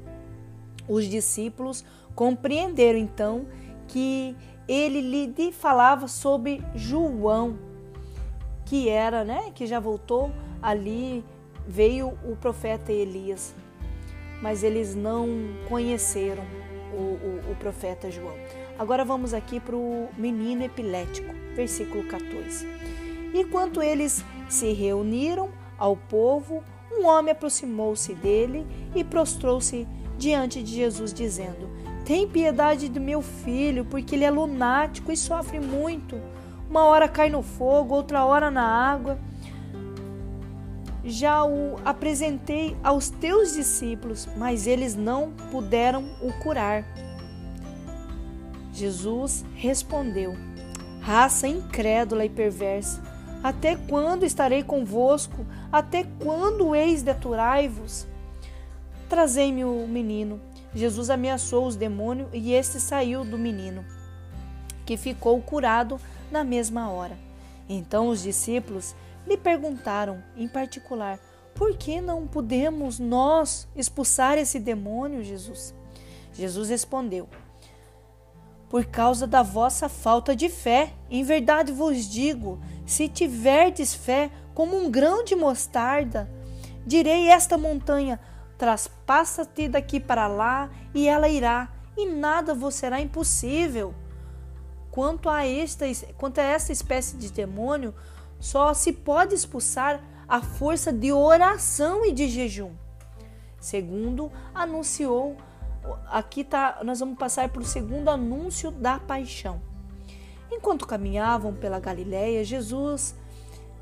Os 0.89 1.07
discípulos 1.07 1.85
compreenderam 2.15 2.99
então 2.99 3.47
que 3.89 4.37
ele 4.69 5.01
lhe 5.01 5.53
falava 5.53 6.07
sobre 6.07 6.63
João, 6.75 7.59
que 8.65 8.89
era, 8.89 9.25
né, 9.25 9.51
que 9.55 9.67
já 9.67 9.81
voltou 9.81 10.31
ali, 10.63 11.25
veio 11.67 12.19
o 12.25 12.37
profeta 12.37 12.93
Elias, 12.93 13.55
mas 14.43 14.63
eles 14.63 14.95
não 14.95 15.29
conheceram 15.69 16.45
o, 16.93 16.97
o, 16.97 17.53
o 17.53 17.57
profeta 17.57 18.11
João. 18.11 18.35
Agora 18.79 19.05
vamos 19.05 19.35
aqui 19.35 19.61
para 19.61 19.77
o 19.77 20.09
menino 20.17 20.63
epilético, 20.65 21.33
versículo 21.55 22.05
14. 22.05 22.67
Enquanto 23.35 23.83
eles 23.83 24.25
se 24.49 24.73
reuniram 24.73 25.51
ao 25.79 25.97
povo, 25.97 26.65
um 26.91 27.07
homem 27.07 27.33
aproximou-se 27.33 28.15
dele 28.15 28.67
e 28.95 29.05
prostrou-se 29.05 29.87
diante 30.19 30.63
de 30.63 30.75
Jesus, 30.75 31.13
dizendo: 31.13 31.71
Tem 32.05 32.29
piedade 32.29 32.89
do 32.89 33.01
meu 33.01 33.23
filho, 33.23 33.85
porque 33.85 34.15
ele 34.15 34.25
é 34.25 34.31
lunático 34.31 35.13
e 35.13 35.17
sofre 35.17 35.61
muito. 35.61 36.21
Uma 36.69 36.85
hora 36.85 37.09
cai 37.09 37.31
no 37.31 37.43
fogo, 37.43 37.95
outra 37.95 38.25
hora 38.25 38.51
na 38.51 38.65
água. 38.65 39.19
Já 41.11 41.45
o 41.45 41.77
apresentei 41.85 42.77
aos 42.85 43.11
teus 43.11 43.55
discípulos, 43.55 44.29
mas 44.37 44.69
eles 44.69 44.95
não 44.95 45.33
puderam 45.51 46.05
o 46.23 46.33
curar. 46.35 46.85
Jesus 48.73 49.45
respondeu: 49.57 50.37
Raça 51.01 51.49
incrédula 51.49 52.25
e 52.25 52.29
perversa, 52.29 53.03
até 53.43 53.75
quando 53.75 54.25
estarei 54.25 54.63
convosco? 54.63 55.45
Até 55.73 56.05
quando 56.23 56.77
eis 56.77 57.03
de 57.03 57.11
aturai-vos? 57.11 58.07
Trazei-me 59.09 59.65
o 59.65 59.89
menino. 59.89 60.41
Jesus 60.73 61.11
ameaçou 61.11 61.67
os 61.67 61.75
demônios 61.75 62.29
e 62.33 62.53
este 62.53 62.79
saiu 62.79 63.25
do 63.25 63.37
menino, 63.37 63.85
que 64.87 64.97
ficou 64.97 65.43
curado 65.43 66.01
na 66.31 66.45
mesma 66.45 66.89
hora. 66.89 67.19
Então 67.69 68.07
os 68.07 68.23
discípulos 68.23 68.95
lhe 69.27 69.37
perguntaram, 69.37 70.23
em 70.37 70.49
particular, 70.49 71.19
por 71.55 71.77
que 71.77 72.01
não 72.01 72.27
podemos 72.27 72.99
nós 72.99 73.69
expulsar 73.77 74.39
esse 74.39 74.59
demônio, 74.59 75.23
Jesus? 75.23 75.75
Jesus 76.33 76.69
respondeu: 76.69 77.29
por 78.71 78.85
causa 78.85 79.27
da 79.27 79.43
vossa 79.43 79.89
falta 79.89 80.35
de 80.35 80.49
fé. 80.49 80.95
Em 81.11 81.25
verdade 81.25 81.73
vos 81.73 82.09
digo: 82.09 82.59
se 82.87 83.09
tiverdes 83.09 83.93
fé 83.93 84.31
como 84.55 84.77
um 84.77 84.89
grão 84.89 85.25
de 85.25 85.35
mostarda, 85.35 86.31
direi 86.87 87.29
esta 87.29 87.59
montanha: 87.59 88.19
traspassa-te 88.57 89.69
daqui 89.69 89.99
para 89.99 90.29
lá, 90.29 90.71
e 90.95 91.09
ela 91.09 91.29
irá, 91.29 91.69
e 91.97 92.07
nada 92.07 92.55
vos 92.55 92.77
será 92.77 93.01
impossível. 93.01 93.93
Quanto 94.91 95.29
a 95.29 95.45
esta, 95.45 95.85
quanto 96.17 96.39
a 96.39 96.43
esta 96.43 96.73
espécie 96.73 97.17
de 97.17 97.31
demônio, 97.33 97.95
só 98.41 98.75
se 98.75 98.93
pode 98.93 99.35
expulsar 99.35 100.03
a 100.27 100.41
força 100.41 100.93
de 100.93 101.13
oração 101.13 102.05
e 102.05 102.13
de 102.13 102.29
jejum. 102.29 102.73
Segundo 103.61 104.33
anunciou 104.55 105.37
aqui 106.09 106.45
tá, 106.45 106.81
nós 106.83 107.01
vamos 107.01 107.19
passar 107.19 107.49
para 107.49 107.63
o 107.63 107.65
segundo 107.65 108.09
anúncio 108.09 108.71
da 108.71 108.99
paixão. 108.99 109.61
Enquanto 110.51 110.87
caminhavam 110.87 111.55
pela 111.55 111.79
Galiléia, 111.79 112.45
Jesus 112.45 113.15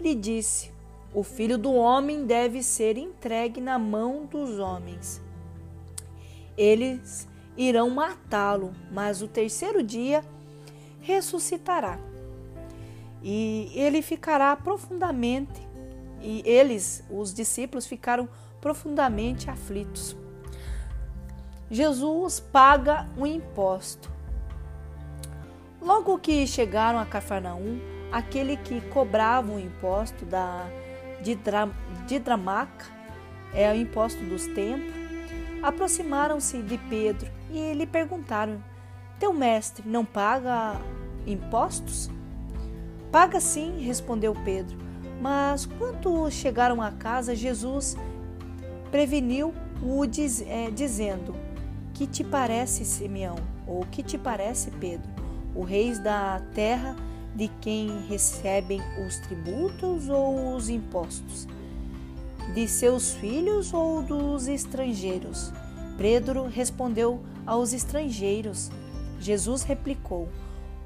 lhe 0.00 0.14
disse: 0.14 0.70
O 1.14 1.22
filho 1.22 1.56
do 1.56 1.72
homem 1.72 2.26
deve 2.26 2.62
ser 2.62 2.98
entregue 2.98 3.60
na 3.60 3.78
mão 3.78 4.26
dos 4.26 4.58
homens. 4.58 5.20
Eles 6.56 7.26
irão 7.56 7.90
matá-lo, 7.90 8.72
mas 8.92 9.22
o 9.22 9.28
terceiro 9.28 9.82
dia 9.82 10.24
ressuscitará. 11.00 11.98
E 13.22 13.72
ele 13.74 14.02
ficará 14.02 14.54
profundamente, 14.56 15.60
e 16.20 16.42
eles, 16.44 17.04
os 17.10 17.34
discípulos, 17.34 17.86
ficaram 17.86 18.28
profundamente 18.60 19.50
aflitos. 19.50 20.16
Jesus 21.70 22.40
paga 22.40 23.08
o 23.16 23.26
imposto. 23.26 24.10
Logo 25.80 26.18
que 26.18 26.46
chegaram 26.46 26.98
a 26.98 27.06
Cafarnaum, 27.06 27.78
aquele 28.10 28.56
que 28.56 28.80
cobrava 28.88 29.52
o 29.52 29.60
imposto 29.60 30.24
da 30.24 30.66
didramaca, 32.06 32.86
é 33.52 33.70
o 33.72 33.76
imposto 33.76 34.22
dos 34.24 34.46
tempos, 34.46 34.92
aproximaram-se 35.62 36.62
de 36.62 36.78
Pedro 36.78 37.30
e 37.50 37.72
lhe 37.74 37.86
perguntaram: 37.86 38.62
Teu 39.18 39.32
mestre 39.32 39.88
não 39.88 40.04
paga 40.04 40.80
impostos? 41.26 42.10
Paga 43.10 43.40
sim, 43.40 43.80
respondeu 43.80 44.34
Pedro. 44.44 44.76
Mas 45.20 45.66
quando 45.66 46.30
chegaram 46.30 46.80
a 46.80 46.90
casa, 46.90 47.34
Jesus 47.34 47.96
preveniu-o 48.90 50.06
diz, 50.06 50.42
é, 50.42 50.70
dizendo: 50.70 51.34
que 51.94 52.06
te 52.06 52.22
parece, 52.22 52.84
Simeão? 52.84 53.36
Ou 53.66 53.84
que 53.86 54.02
te 54.02 54.16
parece, 54.16 54.70
Pedro? 54.72 55.08
O 55.54 55.62
reis 55.62 55.98
da 55.98 56.40
terra 56.54 56.94
de 57.34 57.48
quem 57.60 58.06
recebem 58.08 58.80
os 59.06 59.18
tributos 59.18 60.08
ou 60.08 60.54
os 60.54 60.68
impostos? 60.68 61.46
de 62.54 62.66
seus 62.66 63.12
filhos 63.14 63.72
ou 63.72 64.02
dos 64.02 64.48
estrangeiros? 64.48 65.52
Pedro 65.96 66.46
respondeu 66.46 67.20
aos 67.46 67.72
estrangeiros. 67.72 68.70
Jesus 69.20 69.62
replicou: 69.62 70.28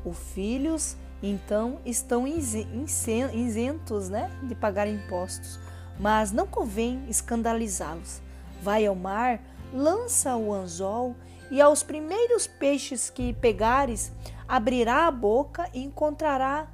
Os 0.05 0.17
filhos 0.17 0.97
então 1.23 1.79
estão 1.85 2.27
isentos 2.27 4.09
né, 4.09 4.31
de 4.43 4.55
pagar 4.55 4.89
impostos, 4.89 5.61
mas 5.99 6.33
não 6.33 6.47
convém 6.47 7.05
escandalizá-los. 7.09 8.21
Vai 8.61 8.87
ao 8.87 8.95
mar, 8.95 9.41
lança 9.73 10.37
o 10.37 10.53
anzol 10.53 11.15
e 11.51 11.61
aos 11.61 11.83
primeiros 11.83 12.47
peixes 12.47 13.09
que 13.09 13.33
pegares, 13.35 14.11
abrirá 14.49 15.07
a 15.07 15.11
boca 15.11 15.69
e 15.73 15.83
encontrará 15.83 16.67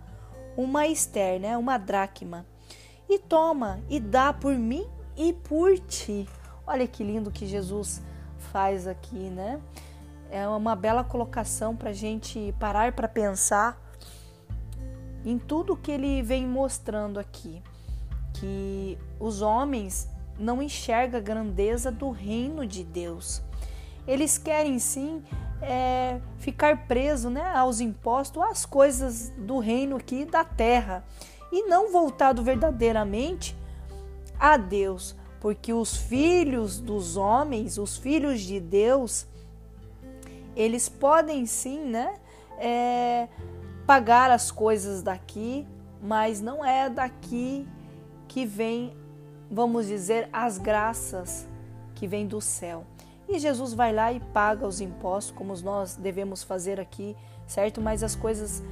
uma 0.57 0.86
ester, 0.86 1.39
né, 1.39 1.57
uma 1.57 1.77
dracma. 1.77 2.47
E 3.09 3.18
toma 3.18 3.81
e 3.89 4.01
dá 4.01 4.33
por 4.33 4.55
mim 4.55 4.86
e 5.17 5.33
por 5.33 5.78
ti. 5.78 6.28
Olha 6.67 6.86
que 6.86 7.05
lindo 7.05 7.31
que 7.31 7.47
Jesus 7.47 8.02
faz 8.52 8.86
aqui, 8.86 9.17
né? 9.31 9.60
É 10.31 10.47
uma 10.47 10.77
bela 10.77 11.02
colocação 11.02 11.75
para 11.75 11.91
a 11.91 11.94
gente 11.94 12.55
parar 12.59 12.93
para 12.93 13.09
pensar 13.09 13.81
em 15.24 15.38
tudo 15.38 15.76
que 15.76 15.90
ele 15.90 16.22
vem 16.22 16.47
mostrando 16.47 17.18
aqui, 17.18 17.62
que 18.34 18.98
os 19.18 19.42
homens 19.42 20.08
não 20.38 20.62
enxergam 20.62 21.18
a 21.18 21.22
grandeza 21.22 21.90
do 21.90 22.10
reino 22.10 22.66
de 22.66 22.84
Deus. 22.84 23.42
Eles 24.06 24.38
querem 24.38 24.78
sim 24.78 25.22
é, 25.60 26.20
ficar 26.38 26.86
presos 26.86 27.32
né, 27.32 27.52
aos 27.55 27.80
impostos, 27.80 28.42
às 28.42 28.64
coisas 28.64 29.30
do 29.36 29.58
reino 29.58 29.97
aqui 29.97 30.24
da 30.24 30.44
terra, 30.44 31.05
e 31.50 31.64
não 31.64 31.90
voltado 31.90 32.42
verdadeiramente 32.42 33.56
a 34.38 34.56
Deus, 34.56 35.16
porque 35.40 35.72
os 35.72 35.97
filhos 35.97 36.80
dos 36.80 37.16
homens, 37.16 37.78
os 37.78 37.97
filhos 37.97 38.40
de 38.40 38.60
Deus, 38.60 39.26
eles 40.55 40.88
podem 40.88 41.47
sim, 41.47 41.84
né, 41.84 42.14
é, 42.58 43.28
pagar 43.89 44.31
as 44.31 44.50
coisas 44.50 45.02
daqui, 45.02 45.67
mas 46.02 46.42
não 46.42 46.62
é 46.62 46.91
daqui 46.91 47.67
que 48.28 48.44
vem, 48.44 48.94
vamos 49.50 49.86
dizer, 49.86 50.28
as 50.31 50.58
graças 50.58 51.49
que 51.94 52.07
vêm 52.07 52.26
do 52.26 52.39
céu. 52.39 52.84
E 53.26 53.39
Jesus 53.39 53.73
vai 53.73 53.94
lá 53.94 54.12
e 54.12 54.20
paga 54.20 54.67
os 54.67 54.83
impostos, 54.83 55.34
como 55.34 55.55
nós 55.62 55.97
devemos 55.97 56.42
fazer 56.42 56.78
aqui, 56.78 57.17
certo? 57.47 57.81
Mas 57.81 58.02
as 58.02 58.15
coisas 58.15 58.62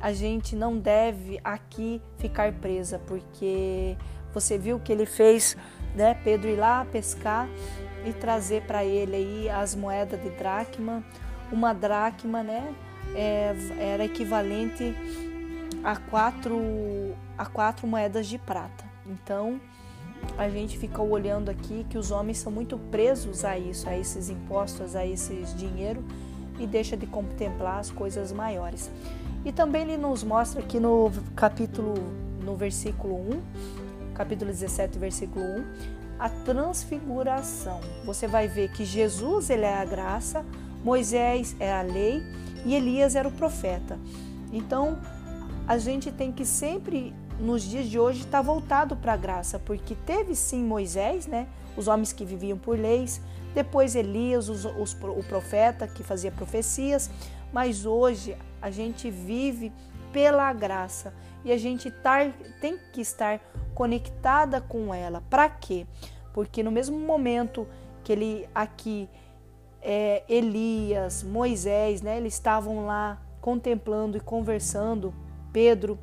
a 0.00 0.12
gente 0.12 0.56
não 0.56 0.76
deve 0.76 1.40
aqui 1.44 2.02
ficar 2.18 2.52
presa, 2.54 3.00
porque 3.06 3.96
você 4.34 4.58
viu 4.58 4.80
que 4.80 4.90
ele 4.90 5.06
fez, 5.06 5.56
né? 5.94 6.14
Pedro 6.24 6.48
ir 6.48 6.56
lá 6.56 6.84
pescar 6.86 7.48
e 8.04 8.12
trazer 8.12 8.62
para 8.62 8.84
ele 8.84 9.14
aí 9.14 9.48
as 9.48 9.76
moedas 9.76 10.20
de 10.20 10.30
dracma, 10.30 11.04
uma 11.52 11.72
dracma, 11.72 12.42
né? 12.42 12.74
É, 13.14 13.54
era 13.78 14.04
equivalente 14.04 14.94
a 15.82 15.96
quatro, 15.96 16.58
a 17.38 17.46
quatro 17.46 17.86
moedas 17.86 18.26
de 18.26 18.38
prata. 18.38 18.84
Então, 19.06 19.60
a 20.36 20.48
gente 20.48 20.76
fica 20.78 21.00
olhando 21.00 21.48
aqui 21.48 21.86
que 21.88 21.96
os 21.96 22.10
homens 22.10 22.38
são 22.38 22.50
muito 22.50 22.76
presos 22.76 23.44
a 23.44 23.58
isso, 23.58 23.88
a 23.88 23.96
esses 23.96 24.28
impostos, 24.28 24.96
a 24.96 25.06
esses 25.06 25.54
dinheiro 25.56 26.04
e 26.58 26.66
deixa 26.66 26.96
de 26.96 27.06
contemplar 27.06 27.78
as 27.78 27.90
coisas 27.90 28.32
maiores. 28.32 28.90
E 29.44 29.52
também 29.52 29.82
ele 29.82 29.96
nos 29.96 30.24
mostra 30.24 30.60
aqui 30.60 30.80
no 30.80 31.10
capítulo, 31.34 31.94
no 32.42 32.56
versículo 32.56 33.14
1, 33.14 34.12
capítulo 34.14 34.50
17, 34.50 34.98
versículo 34.98 35.44
1, 35.44 35.64
a 36.18 36.28
transfiguração. 36.28 37.80
Você 38.04 38.26
vai 38.26 38.48
ver 38.48 38.72
que 38.72 38.84
Jesus 38.84 39.50
ele 39.50 39.64
é 39.64 39.74
a 39.74 39.84
graça, 39.84 40.44
Moisés 40.82 41.54
é 41.60 41.72
a 41.72 41.82
lei 41.82 42.22
e 42.66 42.74
Elias 42.74 43.14
era 43.14 43.28
o 43.28 43.30
profeta. 43.30 43.96
Então, 44.52 44.98
a 45.68 45.78
gente 45.78 46.10
tem 46.10 46.32
que 46.32 46.44
sempre, 46.44 47.14
nos 47.38 47.62
dias 47.62 47.86
de 47.86 47.96
hoje, 47.98 48.18
estar 48.18 48.38
tá 48.38 48.42
voltado 48.42 48.96
para 48.96 49.12
a 49.12 49.16
graça, 49.16 49.58
porque 49.58 49.94
teve 49.94 50.34
sim 50.34 50.64
Moisés, 50.64 51.28
né? 51.28 51.46
Os 51.76 51.86
homens 51.86 52.12
que 52.12 52.24
viviam 52.24 52.58
por 52.58 52.76
leis, 52.76 53.20
depois 53.54 53.94
Elias, 53.94 54.48
os, 54.48 54.64
os, 54.64 54.94
o 54.94 55.22
profeta 55.28 55.86
que 55.86 56.02
fazia 56.02 56.32
profecias, 56.32 57.08
mas 57.52 57.86
hoje 57.86 58.36
a 58.60 58.70
gente 58.70 59.10
vive 59.10 59.72
pela 60.12 60.52
graça 60.52 61.14
e 61.44 61.52
a 61.52 61.56
gente 61.56 61.88
tar, 61.88 62.32
tem 62.60 62.76
que 62.92 63.00
estar 63.00 63.40
conectada 63.74 64.60
com 64.60 64.92
ela. 64.92 65.22
Para 65.30 65.48
quê? 65.48 65.86
Porque 66.34 66.64
no 66.64 66.72
mesmo 66.72 66.98
momento 66.98 67.66
que 68.02 68.12
ele 68.12 68.48
aqui 68.52 69.08
é, 69.88 70.24
Elias, 70.28 71.22
Moisés, 71.22 72.02
né? 72.02 72.16
Eles 72.16 72.34
estavam 72.34 72.86
lá 72.86 73.22
contemplando 73.40 74.16
e 74.16 74.20
conversando. 74.20 75.14
Pedro, 75.52 75.96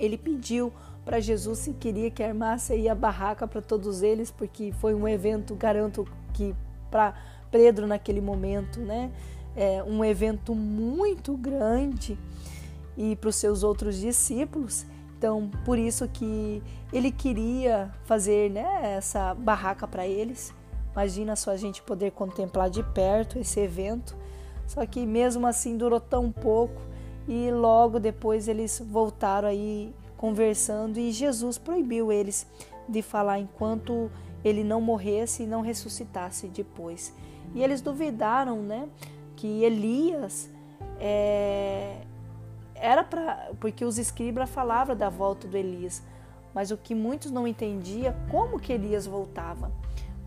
ele 0.00 0.18
pediu 0.18 0.72
para 1.04 1.20
Jesus 1.20 1.60
se 1.60 1.72
queria 1.74 2.10
que 2.10 2.24
armasse 2.24 2.72
aí 2.72 2.88
a 2.88 2.96
barraca 2.96 3.46
para 3.46 3.62
todos 3.62 4.02
eles, 4.02 4.32
porque 4.32 4.72
foi 4.72 4.96
um 4.96 5.06
evento, 5.06 5.54
garanto 5.54 6.08
que 6.34 6.56
para 6.90 7.14
Pedro 7.52 7.86
naquele 7.86 8.20
momento, 8.20 8.80
né? 8.80 9.12
É 9.54 9.80
um 9.84 10.04
evento 10.04 10.52
muito 10.52 11.36
grande 11.36 12.18
e 12.96 13.14
para 13.14 13.28
os 13.28 13.36
seus 13.36 13.62
outros 13.62 13.96
discípulos. 13.96 14.84
Então, 15.16 15.48
por 15.64 15.78
isso 15.78 16.06
que 16.08 16.60
ele 16.92 17.12
queria 17.12 17.92
fazer 18.04 18.50
né, 18.50 18.96
essa 18.96 19.34
barraca 19.34 19.86
para 19.86 20.06
eles. 20.06 20.52
Imagina 20.98 21.36
só 21.36 21.52
a 21.52 21.56
gente 21.56 21.80
poder 21.80 22.10
contemplar 22.10 22.68
de 22.68 22.82
perto 22.82 23.38
esse 23.38 23.60
evento. 23.60 24.16
Só 24.66 24.84
que 24.84 25.06
mesmo 25.06 25.46
assim 25.46 25.76
durou 25.76 26.00
tão 26.00 26.32
pouco 26.32 26.82
e 27.28 27.52
logo 27.52 28.00
depois 28.00 28.48
eles 28.48 28.82
voltaram 28.84 29.46
aí 29.46 29.94
conversando 30.16 30.98
e 30.98 31.12
Jesus 31.12 31.56
proibiu 31.56 32.10
eles 32.10 32.48
de 32.88 33.00
falar 33.00 33.38
enquanto 33.38 34.10
ele 34.44 34.64
não 34.64 34.80
morresse 34.80 35.44
e 35.44 35.46
não 35.46 35.60
ressuscitasse 35.60 36.48
depois. 36.48 37.14
E 37.54 37.62
eles 37.62 37.80
duvidaram, 37.80 38.60
né, 38.60 38.88
que 39.36 39.62
Elias 39.62 40.50
é, 40.98 41.98
era 42.74 43.04
para 43.04 43.52
porque 43.60 43.84
os 43.84 43.98
escribas 43.98 44.50
falavam 44.50 44.96
da 44.96 45.08
volta 45.08 45.46
do 45.46 45.56
Elias, 45.56 46.02
mas 46.52 46.72
o 46.72 46.76
que 46.76 46.92
muitos 46.92 47.30
não 47.30 47.46
entendiam 47.46 48.12
como 48.28 48.58
que 48.58 48.72
Elias 48.72 49.06
voltava 49.06 49.70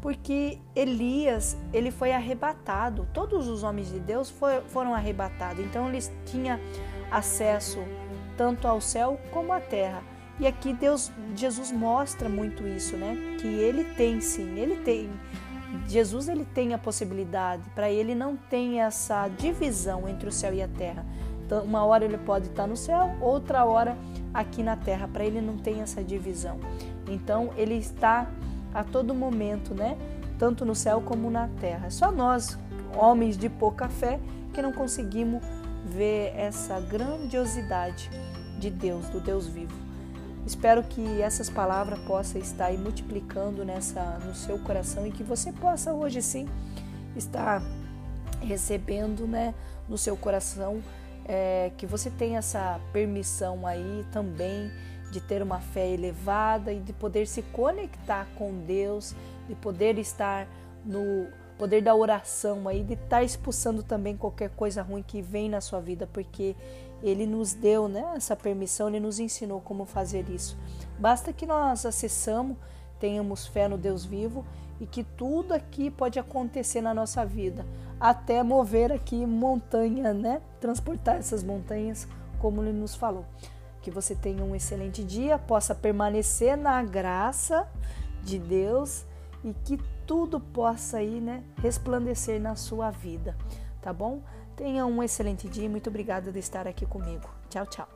porque 0.02 0.58
Elias 0.76 1.56
ele 1.72 1.92
foi 1.92 2.12
arrebatado. 2.12 3.08
Todos 3.14 3.48
os 3.48 3.64
homens 3.64 3.90
de 3.92 4.00
Deus 4.00 4.34
foram 4.68 4.94
arrebatados. 4.94 5.64
Então 5.64 5.88
eles 5.88 6.12
tinham 6.26 6.60
acesso 7.12 7.80
tanto 8.36 8.68
ao 8.68 8.82
céu 8.82 9.20
como 9.32 9.54
à 9.54 9.60
terra. 9.60 10.04
E 10.40 10.48
aqui 10.48 10.74
Deus, 10.74 11.12
Jesus 11.36 11.72
mostra 11.72 12.28
muito 12.28 12.68
isso, 12.68 12.98
né? 12.98 13.38
Que 13.40 13.48
ele 13.48 13.84
tem 13.94 14.20
sim, 14.20 14.58
ele 14.58 14.78
tem. 14.78 15.10
Jesus 15.88 16.28
ele 16.28 16.46
tem 16.46 16.74
a 16.74 16.78
possibilidade. 16.80 17.70
Para 17.76 17.92
ele 17.92 18.16
não 18.16 18.36
tem 18.36 18.82
essa 18.82 19.28
divisão 19.28 20.10
entre 20.10 20.28
o 20.28 20.32
céu 20.32 20.54
e 20.54 20.62
a 20.64 20.68
terra. 20.68 21.06
Então, 21.46 21.64
uma 21.64 21.86
hora 21.86 22.06
ele 22.06 22.18
pode 22.18 22.48
estar 22.48 22.66
no 22.66 22.76
céu, 22.76 23.16
outra 23.22 23.66
hora 23.66 23.96
aqui 24.34 24.64
na 24.64 24.76
terra. 24.76 25.08
Para 25.08 25.24
ele 25.24 25.42
não 25.42 25.58
tem 25.58 25.82
essa 25.82 26.04
divisão. 26.04 26.60
Então 27.08 27.52
ele 27.56 27.76
está 27.76 28.28
a 28.74 28.84
todo 28.84 29.14
momento, 29.14 29.74
né? 29.74 29.98
Tanto 30.38 30.66
no 30.66 30.76
céu 30.76 31.02
como 31.02 31.30
na 31.30 31.48
terra. 31.60 31.90
Só 31.90 32.12
nós, 32.12 32.58
homens 32.96 33.38
de 33.38 33.50
pouca 33.50 33.90
fé, 33.90 34.20
que 34.54 34.62
não 34.62 34.72
conseguimos 34.72 35.44
ver 35.86 36.34
essa 36.36 36.80
grandiosidade 36.80 38.10
de 38.60 38.70
Deus, 38.70 39.08
do 39.10 39.20
Deus 39.20 39.48
vivo. 39.48 39.74
Espero 40.46 40.84
que 40.84 41.22
essas 41.22 41.50
palavras 41.50 42.00
possam 42.00 42.42
estar 42.42 42.66
aí 42.66 42.78
multiplicando 42.78 43.64
nessa 43.64 44.20
no 44.26 44.34
seu 44.34 44.58
coração 44.60 45.06
e 45.06 45.12
que 45.12 45.24
você 45.24 45.52
possa 45.52 45.94
hoje 45.94 46.22
sim 46.22 46.48
estar 47.16 47.62
recebendo, 48.42 49.28
né, 49.28 49.54
no 49.88 49.98
seu 49.98 50.18
coração, 50.18 50.82
é, 51.26 51.72
que 51.78 51.86
você 51.86 52.10
tenha 52.10 52.40
essa 52.40 52.80
permissão 52.92 53.68
aí 53.68 54.06
também 54.12 54.72
de 55.12 55.20
ter 55.20 55.44
uma 55.44 55.60
fé 55.60 55.90
elevada 55.90 56.72
e 56.72 56.80
de 56.80 56.94
poder 56.94 57.28
se 57.28 57.42
conectar 57.42 58.28
com 58.36 58.52
Deus, 58.66 59.14
de 59.48 59.56
poder 59.56 60.00
estar 60.00 60.48
no 60.86 61.28
poder 61.58 61.82
da 61.82 61.94
oração 61.94 62.68
aí, 62.68 62.84
de 62.84 62.94
estar 62.94 63.22
expulsando 63.22 63.84
também 63.84 64.18
qualquer 64.18 64.50
coisa 64.50 64.82
ruim 64.82 65.04
que 65.04 65.22
vem 65.22 65.48
na 65.48 65.62
sua 65.62 65.80
vida, 65.80 66.08
porque 66.12 66.56
ele 67.04 67.28
nos 67.28 67.54
deu, 67.54 67.88
né, 67.88 68.14
essa 68.16 68.36
permissão, 68.36 68.88
ele 68.88 69.00
nos 69.00 69.20
ensinou 69.20 69.62
como 69.62 69.86
fazer 69.86 70.28
isso. 70.30 70.58
Basta 70.98 71.32
que 71.32 71.46
nós 71.46 71.86
acessamos, 71.86 72.58
tenhamos 73.00 73.46
fé 73.46 73.68
no 73.68 73.78
Deus 73.78 74.04
vivo 74.06 74.44
e 74.80 74.88
que 74.88 75.04
tudo 75.04 75.54
aqui 75.54 75.92
pode 75.92 76.18
acontecer 76.18 76.82
na 76.82 76.94
nossa 76.94 77.24
vida, 77.24 77.64
até 78.00 78.42
mover 78.42 78.92
aqui 78.92 79.24
montanha, 79.26 80.14
né? 80.14 80.42
Transportar 80.60 81.18
essas 81.18 81.44
montanhas, 81.44 82.08
como 82.40 82.64
ele 82.64 82.74
nos 82.74 82.96
falou. 82.96 83.26
Que 83.82 83.90
você 83.90 84.16
tenha 84.16 84.44
um 84.44 84.56
excelente 84.56 85.04
dia, 85.04 85.40
possa 85.40 85.74
permanecer 85.74 86.56
na 86.56 86.84
graça 86.84 87.68
de 88.24 88.38
Deus 88.38 89.04
e 89.44 89.54
que 89.66 89.80
tudo 90.06 90.40
possa 90.40 90.98
aí, 90.98 91.20
né, 91.20 91.44
resplandecer 91.62 92.40
na 92.40 92.56
sua 92.56 92.92
vida, 92.92 93.36
tá 93.82 93.92
bom? 93.92 94.22
Tenha 94.56 94.86
um 94.86 95.02
excelente 95.02 95.48
dia. 95.48 95.70
Muito 95.70 95.90
obrigada 95.90 96.32
de 96.32 96.40
estar 96.40 96.68
aqui 96.68 96.86
comigo. 96.86 97.28
Tchau, 97.50 97.66
tchau. 97.66 97.88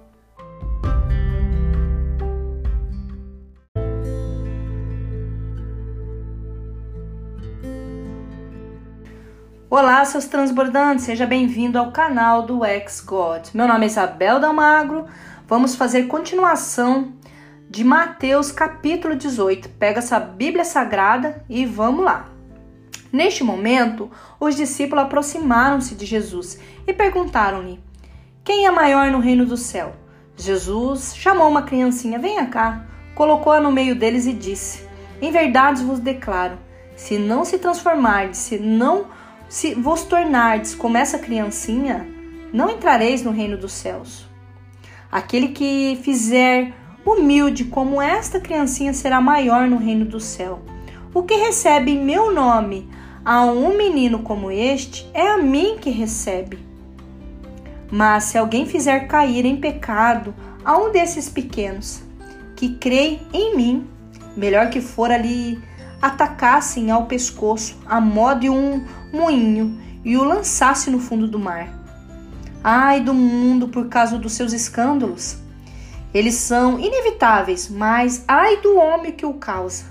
Olá, 9.69 10.05
seus 10.05 10.25
transbordantes, 10.25 11.03
seja 11.03 11.25
bem-vindo 11.25 11.77
ao 11.77 11.91
canal 11.91 12.43
do 12.43 12.63
Ex 12.63 13.01
God. 13.01 13.49
Meu 13.53 13.67
nome 13.67 13.83
é 13.83 13.87
Isabel 13.87 14.39
Dalmagro. 14.39 15.05
Vamos 15.47 15.75
fazer 15.75 16.07
continuação 16.07 17.13
de 17.69 17.83
Mateus 17.83 18.51
capítulo 18.51 19.15
18. 19.15 19.69
Pega 19.69 19.99
essa 19.99 20.19
Bíblia 20.19 20.65
Sagrada 20.65 21.45
e 21.47 21.67
vamos 21.67 22.03
lá. 22.03 22.27
Neste 23.13 23.43
momento, 23.43 24.09
os 24.39 24.55
discípulos 24.55 25.05
aproximaram-se 25.05 25.93
de 25.93 26.03
Jesus 26.03 26.59
e 26.87 26.91
perguntaram-lhe: 26.91 27.79
Quem 28.43 28.65
é 28.65 28.71
maior 28.71 29.11
no 29.11 29.19
reino 29.19 29.45
do 29.45 29.55
céu? 29.55 29.93
Jesus 30.35 31.15
chamou 31.15 31.47
uma 31.47 31.61
criancinha, 31.61 32.17
venha 32.17 32.47
cá, 32.47 32.83
colocou-a 33.13 33.59
no 33.61 33.71
meio 33.71 33.95
deles 33.95 34.25
e 34.25 34.33
disse: 34.33 34.87
Em 35.21 35.31
verdade 35.31 35.83
vos 35.83 35.99
declaro, 35.99 36.57
se 36.95 37.19
não 37.19 37.45
se 37.45 37.59
transformardes, 37.59 38.39
se 38.39 38.57
não 38.57 39.05
se 39.47 39.75
vos 39.75 40.05
tornardes 40.05 40.73
como 40.73 40.97
essa 40.97 41.19
criancinha, 41.19 42.07
não 42.51 42.71
entrareis 42.71 43.21
no 43.21 43.29
reino 43.29 43.55
dos 43.55 43.73
céus. 43.73 44.24
Aquele 45.11 45.49
que 45.49 45.99
fizer 46.03 46.73
humilde 47.05 47.65
como 47.65 48.01
esta 48.01 48.39
criancinha 48.39 48.93
será 48.93 49.21
maior 49.21 49.67
no 49.67 49.77
reino 49.77 50.05
do 50.05 50.19
céu. 50.19 50.61
O 51.13 51.23
que 51.23 51.35
recebe 51.35 51.91
em 51.91 52.03
meu 52.03 52.33
nome 52.33 52.89
a 53.25 53.43
um 53.43 53.75
menino 53.75 54.19
como 54.19 54.51
este, 54.51 55.09
é 55.11 55.27
a 55.27 55.37
mim 55.37 55.77
que 55.81 55.89
recebe. 55.89 56.59
Mas 57.91 58.25
se 58.25 58.37
alguém 58.37 58.67
fizer 58.67 59.07
cair 59.07 59.45
em 59.45 59.57
pecado 59.57 60.33
a 60.63 60.77
um 60.77 60.91
desses 60.91 61.27
pequenos, 61.27 62.03
que 62.55 62.75
crê 62.75 63.19
em 63.33 63.55
mim, 63.55 63.87
melhor 64.37 64.69
que 64.69 64.79
fora 64.79 65.17
lhe 65.17 65.59
atacassem 66.01 66.91
ao 66.91 67.05
pescoço 67.05 67.77
a 67.85 67.99
modo 67.99 68.41
de 68.41 68.49
um 68.49 68.85
moinho 69.11 69.79
e 70.03 70.15
o 70.17 70.23
lançasse 70.23 70.91
no 70.91 70.99
fundo 70.99 71.27
do 71.27 71.39
mar. 71.39 71.84
Ai 72.67 72.99
do 72.99 73.13
mundo 73.13 73.67
por 73.67 73.89
causa 73.89 74.17
dos 74.17 74.33
seus 74.33 74.51
escândalos. 74.51 75.37
Eles 76.11 76.33
são 76.33 76.79
inevitáveis, 76.79 77.69
mas 77.69 78.25
ai 78.27 78.57
do 78.57 78.75
homem 78.75 79.11
que 79.11 79.23
o 79.23 79.35
causa. 79.35 79.85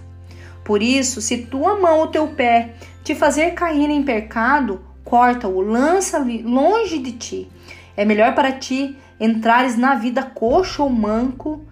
Por 0.65 0.83
isso, 0.83 1.21
se 1.21 1.47
tua 1.47 1.79
mão 1.79 2.01
ou 2.01 2.09
teu 2.09 2.27
pé 2.27 2.75
te 3.05 3.15
fazer 3.15 3.53
cair 3.53 3.89
em 3.89 4.03
pecado, 4.03 4.81
corta-o, 5.05 5.61
lança-o 5.61 6.25
longe 6.43 6.99
de 6.99 7.13
ti. 7.13 7.49
É 7.97 8.05
melhor 8.05 8.35
para 8.35 8.51
ti 8.51 8.99
entrares 9.21 9.77
na 9.77 9.95
vida 9.95 10.25
coxo 10.25 10.83
ou 10.83 10.91
manco, 10.91 11.65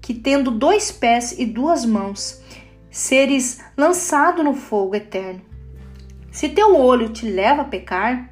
que 0.00 0.14
tendo 0.14 0.50
dois 0.50 0.90
pés 0.90 1.38
e 1.38 1.44
duas 1.44 1.84
mãos, 1.84 2.40
seres 2.90 3.60
lançado 3.76 4.42
no 4.42 4.54
fogo 4.54 4.96
eterno. 4.96 5.42
Se 6.32 6.48
teu 6.48 6.74
olho 6.74 7.10
te 7.10 7.30
leva 7.30 7.60
a 7.60 7.66
pecar, 7.66 8.30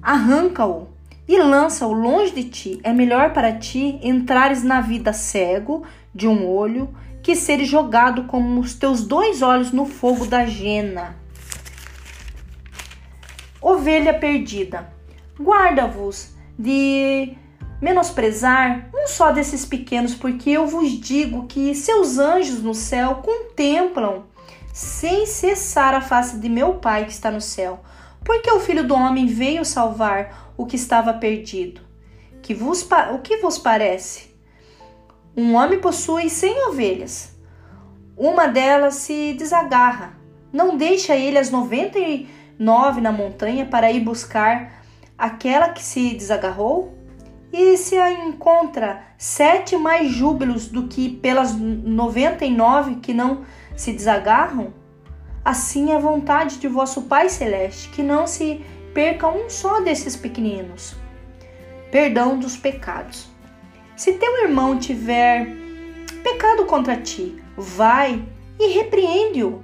arranca-o 0.00 0.91
e 1.26 1.38
lança-o 1.38 1.92
longe 1.92 2.32
de 2.32 2.44
ti. 2.44 2.80
É 2.82 2.92
melhor 2.92 3.32
para 3.32 3.52
ti 3.52 3.98
entrares 4.02 4.62
na 4.62 4.80
vida 4.80 5.12
cego 5.12 5.84
de 6.14 6.26
um 6.26 6.46
olho 6.46 6.94
que 7.22 7.36
seres 7.36 7.68
jogado 7.68 8.24
como 8.24 8.60
os 8.60 8.74
teus 8.74 9.04
dois 9.04 9.42
olhos 9.42 9.70
no 9.70 9.86
fogo 9.86 10.26
da 10.26 10.44
jena. 10.44 11.16
Ovelha 13.60 14.12
perdida, 14.12 14.92
guarda-vos 15.38 16.34
de 16.58 17.36
menosprezar 17.80 18.88
um 18.94 19.06
só 19.06 19.30
desses 19.30 19.64
pequenos, 19.64 20.14
porque 20.14 20.50
eu 20.50 20.66
vos 20.66 20.90
digo 20.90 21.46
que 21.46 21.74
seus 21.74 22.18
anjos 22.18 22.62
no 22.62 22.74
céu 22.74 23.16
contemplam 23.16 24.24
sem 24.72 25.26
cessar 25.26 25.94
a 25.94 26.00
face 26.00 26.38
de 26.38 26.48
meu 26.48 26.74
Pai 26.74 27.04
que 27.04 27.12
está 27.12 27.30
no 27.30 27.40
céu. 27.40 27.80
Porque 28.24 28.50
o 28.50 28.60
Filho 28.60 28.86
do 28.86 28.94
Homem 28.94 29.26
veio 29.26 29.64
salvar 29.64 30.41
o 30.56 30.66
que 30.66 30.76
estava 30.76 31.14
perdido. 31.14 31.80
Que 32.42 32.54
vos, 32.54 32.86
o 33.14 33.18
que 33.18 33.36
vos 33.38 33.58
parece? 33.58 34.34
Um 35.36 35.54
homem 35.54 35.80
possui 35.80 36.28
cem 36.28 36.66
ovelhas. 36.68 37.34
Uma 38.16 38.46
delas 38.46 38.96
se 38.96 39.32
desagarra. 39.34 40.14
Não 40.52 40.76
deixa 40.76 41.16
ele 41.16 41.38
as 41.38 41.50
noventa 41.50 41.98
e 41.98 42.28
nove 42.58 43.00
na 43.00 43.10
montanha 43.10 43.64
para 43.64 43.90
ir 43.90 44.00
buscar 44.00 44.84
aquela 45.16 45.70
que 45.70 45.82
se 45.82 46.14
desagarrou? 46.14 46.94
E 47.52 47.76
se 47.76 47.96
a 47.96 48.10
encontra 48.10 49.02
sete 49.16 49.76
mais 49.76 50.10
júbilos 50.10 50.68
do 50.68 50.88
que 50.88 51.08
pelas 51.08 51.54
noventa 51.54 52.44
e 52.44 52.50
nove 52.50 52.96
que 52.96 53.14
não 53.14 53.42
se 53.76 53.92
desagarram? 53.92 54.72
Assim 55.44 55.92
é 55.92 55.96
a 55.96 56.00
vontade 56.00 56.58
de 56.58 56.68
vosso 56.68 57.02
Pai 57.02 57.28
Celeste, 57.28 57.88
que 57.88 58.02
não 58.02 58.26
se 58.26 58.64
perca 58.94 59.28
um 59.28 59.48
só 59.48 59.80
desses 59.80 60.16
pequeninos. 60.16 60.94
Perdão 61.90 62.38
dos 62.38 62.56
pecados. 62.56 63.28
Se 63.96 64.12
teu 64.12 64.44
irmão 64.44 64.78
tiver 64.78 65.46
pecado 66.22 66.64
contra 66.66 66.96
ti, 66.96 67.42
vai 67.56 68.22
e 68.58 68.68
repreende-o 68.68 69.62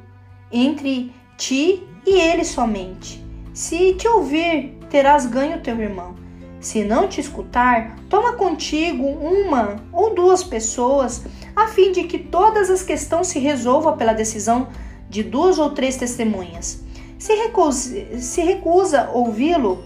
entre 0.50 1.12
ti 1.36 1.82
e 2.06 2.20
ele 2.20 2.44
somente. 2.44 3.24
Se 3.54 3.94
te 3.94 4.06
ouvir, 4.06 4.78
terás 4.90 5.26
ganho 5.26 5.62
teu 5.62 5.80
irmão. 5.80 6.14
Se 6.60 6.82
não 6.82 7.06
te 7.06 7.20
escutar, 7.20 7.96
toma 8.08 8.32
contigo 8.32 9.04
uma 9.04 9.76
ou 9.92 10.14
duas 10.14 10.42
pessoas, 10.42 11.24
a 11.54 11.68
fim 11.68 11.92
de 11.92 12.04
que 12.04 12.18
todas 12.18 12.68
as 12.68 12.82
questões 12.82 13.28
se 13.28 13.38
resolvam 13.38 13.96
pela 13.96 14.12
decisão 14.12 14.68
de 15.08 15.22
duas 15.22 15.58
ou 15.58 15.70
três 15.70 15.96
testemunhas. 15.96 16.84
Se 17.18 17.34
recusa, 17.34 18.20
se 18.20 18.42
recusa 18.42 19.10
ouvi-lo, 19.12 19.84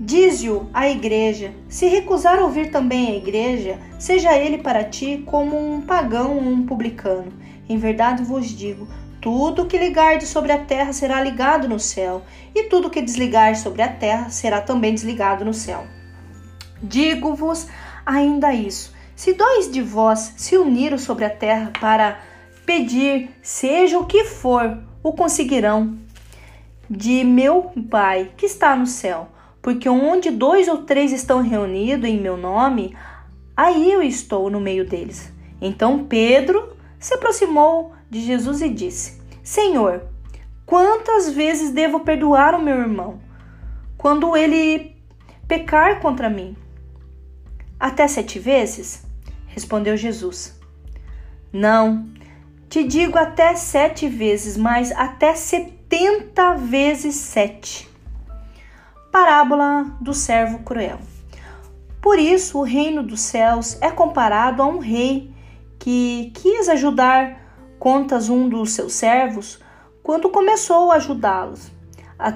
dize-o 0.00 0.68
à 0.72 0.88
igreja. 0.88 1.52
Se 1.68 1.86
recusar 1.86 2.40
ouvir 2.40 2.70
também 2.70 3.08
a 3.08 3.16
igreja, 3.16 3.78
seja 3.98 4.36
ele 4.36 4.58
para 4.58 4.84
ti 4.84 5.22
como 5.26 5.56
um 5.56 5.82
pagão 5.82 6.36
ou 6.36 6.42
um 6.42 6.64
publicano. 6.64 7.32
Em 7.68 7.76
verdade 7.76 8.22
vos 8.22 8.46
digo, 8.48 8.88
tudo 9.20 9.66
que 9.66 9.76
ligardes 9.76 10.28
sobre 10.28 10.52
a 10.52 10.58
terra 10.58 10.92
será 10.92 11.20
ligado 11.20 11.68
no 11.68 11.78
céu, 11.78 12.22
e 12.54 12.64
tudo 12.64 12.90
que 12.90 13.02
desligar 13.02 13.56
sobre 13.56 13.82
a 13.82 13.88
terra 13.88 14.30
será 14.30 14.60
também 14.60 14.94
desligado 14.94 15.44
no 15.44 15.52
céu. 15.52 15.84
Digo-vos 16.82 17.66
ainda 18.04 18.54
isso: 18.54 18.94
se 19.14 19.32
dois 19.32 19.70
de 19.70 19.82
vós 19.82 20.34
se 20.36 20.56
uniram 20.56 20.96
sobre 20.96 21.24
a 21.24 21.30
terra 21.30 21.72
para 21.80 22.20
pedir, 22.64 23.30
seja 23.42 23.98
o 23.98 24.06
que 24.06 24.24
for, 24.24 24.78
o 25.06 25.12
conseguirão 25.12 25.96
de 26.90 27.22
meu 27.22 27.70
Pai 27.88 28.32
que 28.36 28.44
está 28.44 28.74
no 28.74 28.88
céu. 28.88 29.28
Porque 29.62 29.88
onde 29.88 30.32
dois 30.32 30.66
ou 30.66 30.78
três 30.78 31.12
estão 31.12 31.42
reunidos 31.42 32.08
em 32.08 32.20
meu 32.20 32.36
nome, 32.36 32.96
aí 33.56 33.92
eu 33.92 34.02
estou 34.02 34.50
no 34.50 34.60
meio 34.60 34.84
deles. 34.84 35.32
Então 35.60 36.04
Pedro 36.06 36.76
se 36.98 37.14
aproximou 37.14 37.92
de 38.10 38.20
Jesus 38.20 38.60
e 38.60 38.68
disse: 38.68 39.22
Senhor, 39.44 40.02
quantas 40.64 41.30
vezes 41.30 41.70
devo 41.70 42.00
perdoar 42.00 42.56
o 42.56 42.62
meu 42.62 42.76
irmão 42.76 43.20
quando 43.96 44.36
ele 44.36 44.96
pecar 45.46 46.00
contra 46.00 46.28
mim? 46.28 46.56
Até 47.78 48.08
sete 48.08 48.40
vezes? 48.40 49.06
Respondeu 49.46 49.96
Jesus. 49.96 50.58
Não, 51.52 52.06
te 52.68 52.84
digo 52.84 53.18
até 53.18 53.54
sete 53.54 54.08
vezes, 54.08 54.56
mas 54.56 54.92
até 54.92 55.34
setenta 55.34 56.54
vezes 56.54 57.14
sete. 57.14 57.88
Parábola 59.12 59.96
do 60.00 60.12
servo 60.12 60.58
cruel. 60.60 60.98
Por 62.02 62.18
isso, 62.18 62.58
o 62.58 62.62
reino 62.62 63.02
dos 63.02 63.20
céus 63.20 63.78
é 63.80 63.90
comparado 63.90 64.62
a 64.62 64.66
um 64.66 64.78
rei 64.78 65.32
que 65.78 66.32
quis 66.34 66.68
ajudar 66.68 67.40
contas 67.78 68.28
um 68.28 68.48
dos 68.48 68.72
seus 68.72 68.94
servos 68.94 69.60
quando 70.02 70.30
começou 70.30 70.90
a 70.90 70.96
ajudá-los. 70.96 71.70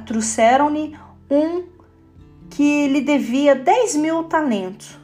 Trouxeram-lhe 0.07 0.97
um 1.31 1.65
que 2.50 2.89
lhe 2.89 3.00
devia 3.00 3.55
dez 3.55 3.97
mil 3.97 4.25
talentos. 4.25 5.00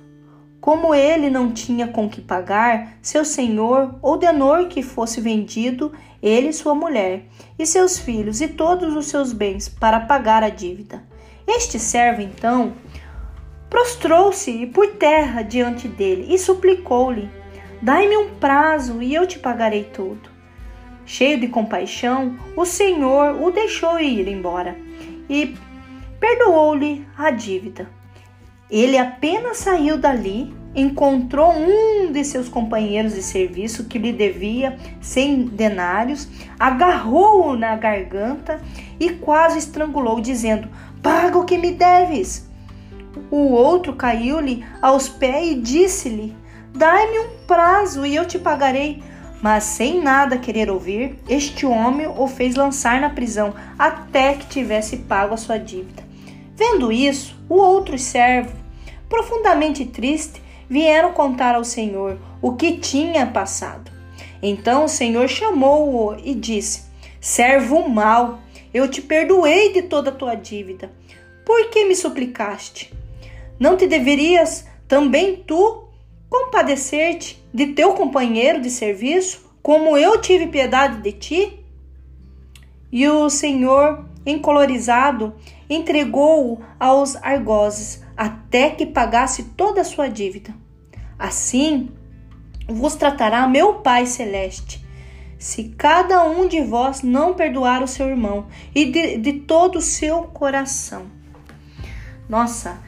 Como 0.66 0.92
ele 0.92 1.30
não 1.30 1.52
tinha 1.52 1.86
com 1.86 2.10
que 2.10 2.20
pagar, 2.20 2.98
seu 3.00 3.24
senhor 3.24 3.94
ordenou 4.02 4.66
que 4.66 4.82
fosse 4.82 5.20
vendido 5.20 5.92
ele 6.20 6.48
e 6.48 6.52
sua 6.52 6.74
mulher, 6.74 7.22
e 7.56 7.64
seus 7.64 8.00
filhos 8.00 8.40
e 8.40 8.48
todos 8.48 8.96
os 8.96 9.06
seus 9.06 9.32
bens 9.32 9.68
para 9.68 10.00
pagar 10.00 10.42
a 10.42 10.48
dívida. 10.48 11.04
Este 11.46 11.78
servo, 11.78 12.20
então, 12.20 12.72
prostrou-se 13.70 14.66
por 14.74 14.88
terra 14.94 15.42
diante 15.42 15.86
dele 15.86 16.34
e 16.34 16.36
suplicou-lhe: 16.36 17.30
Dai-me 17.80 18.16
um 18.16 18.30
prazo 18.34 19.00
e 19.00 19.14
eu 19.14 19.24
te 19.24 19.38
pagarei 19.38 19.84
tudo. 19.84 20.28
Cheio 21.04 21.38
de 21.38 21.46
compaixão, 21.46 22.36
o 22.56 22.64
Senhor 22.64 23.40
o 23.40 23.52
deixou 23.52 24.00
ir 24.00 24.26
embora 24.26 24.76
e 25.30 25.54
perdoou-lhe 26.18 27.06
a 27.16 27.30
dívida. 27.30 27.94
Ele 28.70 28.98
apenas 28.98 29.58
saiu 29.58 29.96
dali, 29.96 30.54
encontrou 30.74 31.52
um 31.52 32.10
de 32.12 32.24
seus 32.24 32.48
companheiros 32.48 33.14
de 33.14 33.22
serviço 33.22 33.84
que 33.84 33.98
lhe 33.98 34.12
devia 34.12 34.76
cem 35.00 35.44
denários, 35.44 36.28
agarrou-o 36.58 37.56
na 37.56 37.76
garganta 37.76 38.60
e 38.98 39.10
quase 39.10 39.58
estrangulou, 39.58 40.20
dizendo: 40.20 40.68
Paga 41.02 41.38
o 41.38 41.44
que 41.44 41.56
me 41.56 41.72
deves. 41.72 42.48
O 43.30 43.52
outro 43.52 43.94
caiu-lhe 43.94 44.64
aos 44.82 45.08
pés 45.08 45.52
e 45.52 45.54
disse-lhe: 45.54 46.36
Dai-me 46.74 47.20
um 47.20 47.28
prazo 47.46 48.04
e 48.04 48.14
eu 48.14 48.26
te 48.26 48.38
pagarei. 48.38 49.02
Mas 49.40 49.64
sem 49.64 50.02
nada 50.02 50.38
querer 50.38 50.70
ouvir, 50.70 51.18
este 51.28 51.66
homem 51.66 52.06
o 52.06 52.26
fez 52.26 52.56
lançar 52.56 53.00
na 53.00 53.10
prisão 53.10 53.54
até 53.78 54.34
que 54.34 54.46
tivesse 54.46 54.96
pago 54.96 55.34
a 55.34 55.36
sua 55.36 55.58
dívida. 55.58 56.05
Vendo 56.56 56.90
isso, 56.90 57.36
o 57.50 57.56
outro 57.56 57.98
servo, 57.98 58.56
profundamente 59.10 59.84
triste, 59.84 60.42
vieram 60.68 61.12
contar 61.12 61.54
ao 61.54 61.62
Senhor 61.62 62.18
o 62.40 62.54
que 62.54 62.78
tinha 62.78 63.26
passado. 63.26 63.92
Então 64.42 64.86
o 64.86 64.88
Senhor 64.88 65.28
chamou-o 65.28 66.16
e 66.24 66.34
disse: 66.34 66.84
Servo 67.20 67.86
mau, 67.88 68.40
eu 68.72 68.88
te 68.88 69.02
perdoei 69.02 69.72
de 69.74 69.82
toda 69.82 70.08
a 70.08 70.14
tua 70.14 70.34
dívida. 70.34 70.90
Por 71.44 71.68
que 71.68 71.84
me 71.84 71.94
suplicaste? 71.94 72.92
Não 73.60 73.76
te 73.76 73.86
deverias 73.86 74.66
também 74.88 75.36
tu 75.36 75.84
compadecer-te 76.28 77.42
de 77.52 77.68
teu 77.68 77.92
companheiro 77.92 78.60
de 78.60 78.70
serviço, 78.70 79.46
como 79.62 79.96
eu 79.96 80.20
tive 80.20 80.46
piedade 80.46 81.02
de 81.02 81.12
ti? 81.12 81.60
E 82.90 83.06
o 83.08 83.28
Senhor, 83.28 84.04
encolorizado, 84.24 85.34
entregou-o 85.68 86.60
aos 86.78 87.16
argozes 87.16 88.04
até 88.16 88.70
que 88.70 88.86
pagasse 88.86 89.44
toda 89.56 89.80
a 89.80 89.84
sua 89.84 90.08
dívida. 90.08 90.54
Assim 91.18 91.90
vos 92.68 92.94
tratará 92.96 93.46
meu 93.46 93.74
Pai 93.74 94.06
Celeste, 94.06 94.84
se 95.38 95.64
cada 95.76 96.24
um 96.24 96.48
de 96.48 96.62
vós 96.62 97.02
não 97.02 97.34
perdoar 97.34 97.82
o 97.82 97.88
seu 97.88 98.08
irmão 98.08 98.46
e 98.74 98.86
de, 98.86 99.18
de 99.18 99.32
todo 99.34 99.76
o 99.76 99.82
seu 99.82 100.22
coração. 100.22 101.06
Nossa, 102.28 102.82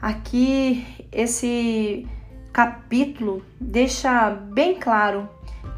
aqui 0.00 0.86
esse 1.12 2.06
capítulo 2.52 3.44
deixa 3.60 4.30
bem 4.30 4.74
claro 4.74 5.28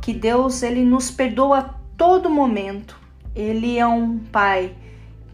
que 0.01 0.15
Deus 0.15 0.63
ele 0.63 0.85
nos 0.85 1.11
perdoa 1.11 1.59
a 1.59 1.75
todo 1.97 2.31
momento. 2.31 2.99
Ele 3.35 3.79
é 3.79 3.87
um 3.87 4.19
pai 4.19 4.75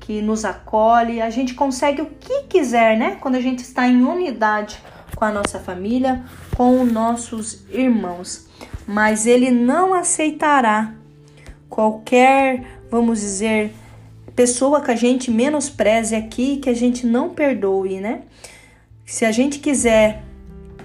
que 0.08 0.22
nos 0.22 0.42
acolhe, 0.46 1.20
a 1.20 1.28
gente 1.28 1.52
consegue 1.52 2.00
o 2.00 2.06
que 2.06 2.44
quiser, 2.44 2.96
né? 2.96 3.18
Quando 3.20 3.34
a 3.34 3.42
gente 3.42 3.58
está 3.58 3.86
em 3.86 4.02
unidade 4.02 4.82
com 5.14 5.22
a 5.22 5.30
nossa 5.30 5.58
família, 5.58 6.24
com 6.56 6.80
os 6.80 6.90
nossos 6.90 7.66
irmãos. 7.70 8.48
Mas 8.86 9.26
ele 9.26 9.50
não 9.50 9.92
aceitará 9.92 10.94
qualquer, 11.68 12.64
vamos 12.90 13.20
dizer, 13.20 13.70
pessoa 14.34 14.80
que 14.80 14.90
a 14.90 14.96
gente 14.96 15.30
menospreze 15.30 16.16
aqui, 16.16 16.56
que 16.56 16.70
a 16.70 16.74
gente 16.74 17.06
não 17.06 17.28
perdoe, 17.28 18.00
né? 18.00 18.22
Se 19.04 19.26
a 19.26 19.30
gente 19.30 19.58
quiser 19.58 20.22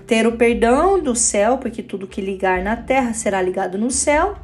ter 0.06 0.28
o 0.28 0.34
perdão 0.34 1.02
do 1.02 1.16
céu, 1.16 1.60
porque 1.60 1.82
tudo 1.82 2.08
que 2.08 2.20
ligar 2.20 2.62
na 2.62 2.76
terra 2.76 3.14
será 3.14 3.42
ligado 3.42 3.78
no 3.78 3.90
céu, 3.90 4.36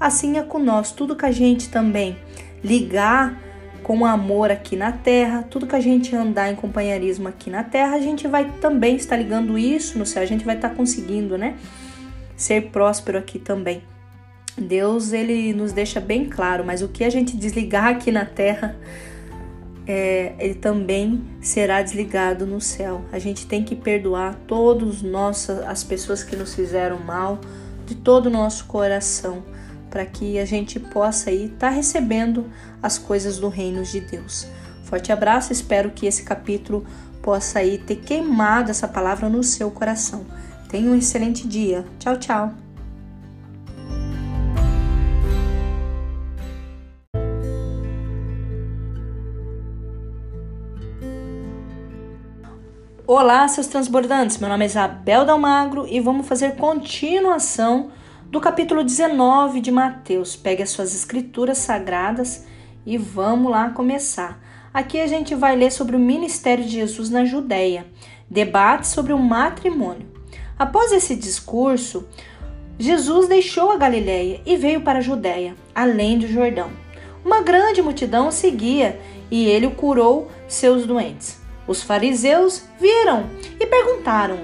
assim 0.00 0.38
é 0.38 0.42
com 0.42 0.58
nós, 0.58 0.90
tudo 0.90 1.14
que 1.14 1.24
a 1.24 1.30
gente 1.30 1.68
também 1.68 2.18
ligar 2.64 3.43
com 3.84 4.04
amor 4.06 4.50
aqui 4.50 4.76
na 4.76 4.90
terra, 4.90 5.44
tudo 5.48 5.66
que 5.66 5.76
a 5.76 5.80
gente 5.80 6.16
andar 6.16 6.50
em 6.50 6.56
companheirismo 6.56 7.28
aqui 7.28 7.50
na 7.50 7.62
terra, 7.62 7.94
a 7.94 8.00
gente 8.00 8.26
vai 8.26 8.50
também 8.58 8.96
estar 8.96 9.14
ligando 9.14 9.58
isso 9.58 9.98
no 9.98 10.06
céu, 10.06 10.22
a 10.22 10.26
gente 10.26 10.42
vai 10.42 10.56
estar 10.56 10.70
conseguindo, 10.70 11.36
né? 11.36 11.54
Ser 12.34 12.70
próspero 12.70 13.18
aqui 13.18 13.38
também. 13.38 13.82
Deus, 14.56 15.12
ele 15.12 15.52
nos 15.52 15.72
deixa 15.72 16.00
bem 16.00 16.24
claro, 16.24 16.64
mas 16.64 16.80
o 16.80 16.88
que 16.88 17.04
a 17.04 17.10
gente 17.10 17.36
desligar 17.36 17.88
aqui 17.88 18.10
na 18.10 18.24
terra, 18.24 18.74
é, 19.86 20.32
ele 20.38 20.54
também 20.54 21.22
será 21.42 21.82
desligado 21.82 22.46
no 22.46 22.62
céu. 22.62 23.02
A 23.12 23.18
gente 23.18 23.46
tem 23.46 23.62
que 23.62 23.76
perdoar 23.76 24.34
todos 24.46 25.04
as 25.66 25.84
pessoas 25.84 26.24
que 26.24 26.34
nos 26.34 26.54
fizeram 26.54 27.00
mal 27.00 27.38
de 27.84 27.94
todo 27.94 28.26
o 28.26 28.30
nosso 28.30 28.64
coração 28.64 29.42
para 29.94 30.04
que 30.04 30.40
a 30.40 30.44
gente 30.44 30.80
possa 30.80 31.30
aí 31.30 31.44
estar 31.44 31.68
tá 31.68 31.70
recebendo 31.70 32.50
as 32.82 32.98
coisas 32.98 33.38
do 33.38 33.48
reino 33.48 33.84
de 33.84 34.00
Deus. 34.00 34.44
Forte 34.82 35.12
abraço, 35.12 35.52
espero 35.52 35.92
que 35.92 36.04
esse 36.04 36.24
capítulo 36.24 36.84
possa 37.22 37.60
aí 37.60 37.78
ter 37.78 37.94
queimado 38.00 38.72
essa 38.72 38.88
palavra 38.88 39.28
no 39.28 39.44
seu 39.44 39.70
coração. 39.70 40.26
Tenha 40.68 40.90
um 40.90 40.96
excelente 40.96 41.46
dia. 41.46 41.84
Tchau, 42.00 42.16
tchau. 42.16 42.52
Olá, 53.06 53.46
seus 53.46 53.68
transbordantes. 53.68 54.38
Meu 54.38 54.48
nome 54.48 54.64
é 54.64 54.66
Isabel 54.66 55.24
Dalmagro 55.24 55.86
e 55.86 56.00
vamos 56.00 56.26
fazer 56.26 56.56
continuação 56.56 57.92
do 58.34 58.40
capítulo 58.40 58.82
19 58.82 59.60
de 59.60 59.70
Mateus. 59.70 60.34
Pegue 60.34 60.60
as 60.60 60.70
suas 60.70 60.92
escrituras 60.92 61.56
sagradas 61.58 62.44
e 62.84 62.98
vamos 62.98 63.48
lá 63.48 63.70
começar. 63.70 64.42
Aqui 64.74 65.00
a 65.00 65.06
gente 65.06 65.36
vai 65.36 65.54
ler 65.54 65.70
sobre 65.70 65.94
o 65.94 66.00
ministério 66.00 66.64
de 66.64 66.70
Jesus 66.72 67.10
na 67.10 67.24
Judéia, 67.24 67.86
debate 68.28 68.88
sobre 68.88 69.12
o 69.12 69.18
matrimônio. 69.20 70.08
Após 70.58 70.90
esse 70.90 71.14
discurso, 71.14 72.08
Jesus 72.76 73.28
deixou 73.28 73.70
a 73.70 73.76
Galiléia 73.76 74.40
e 74.44 74.56
veio 74.56 74.80
para 74.80 74.98
a 74.98 75.02
Judéia, 75.02 75.54
além 75.72 76.18
do 76.18 76.26
Jordão. 76.26 76.72
Uma 77.24 77.40
grande 77.40 77.80
multidão 77.82 78.26
o 78.26 78.32
seguia 78.32 79.00
e 79.30 79.46
ele 79.46 79.70
curou 79.70 80.28
seus 80.48 80.84
doentes. 80.84 81.40
Os 81.68 81.84
fariseus 81.84 82.64
viram 82.80 83.30
e 83.60 83.64
perguntaram 83.64 84.40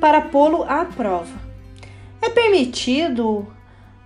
para 0.00 0.20
pô-lo 0.20 0.62
à 0.68 0.84
prova: 0.84 1.45
é 2.26 2.30
permitido 2.30 3.46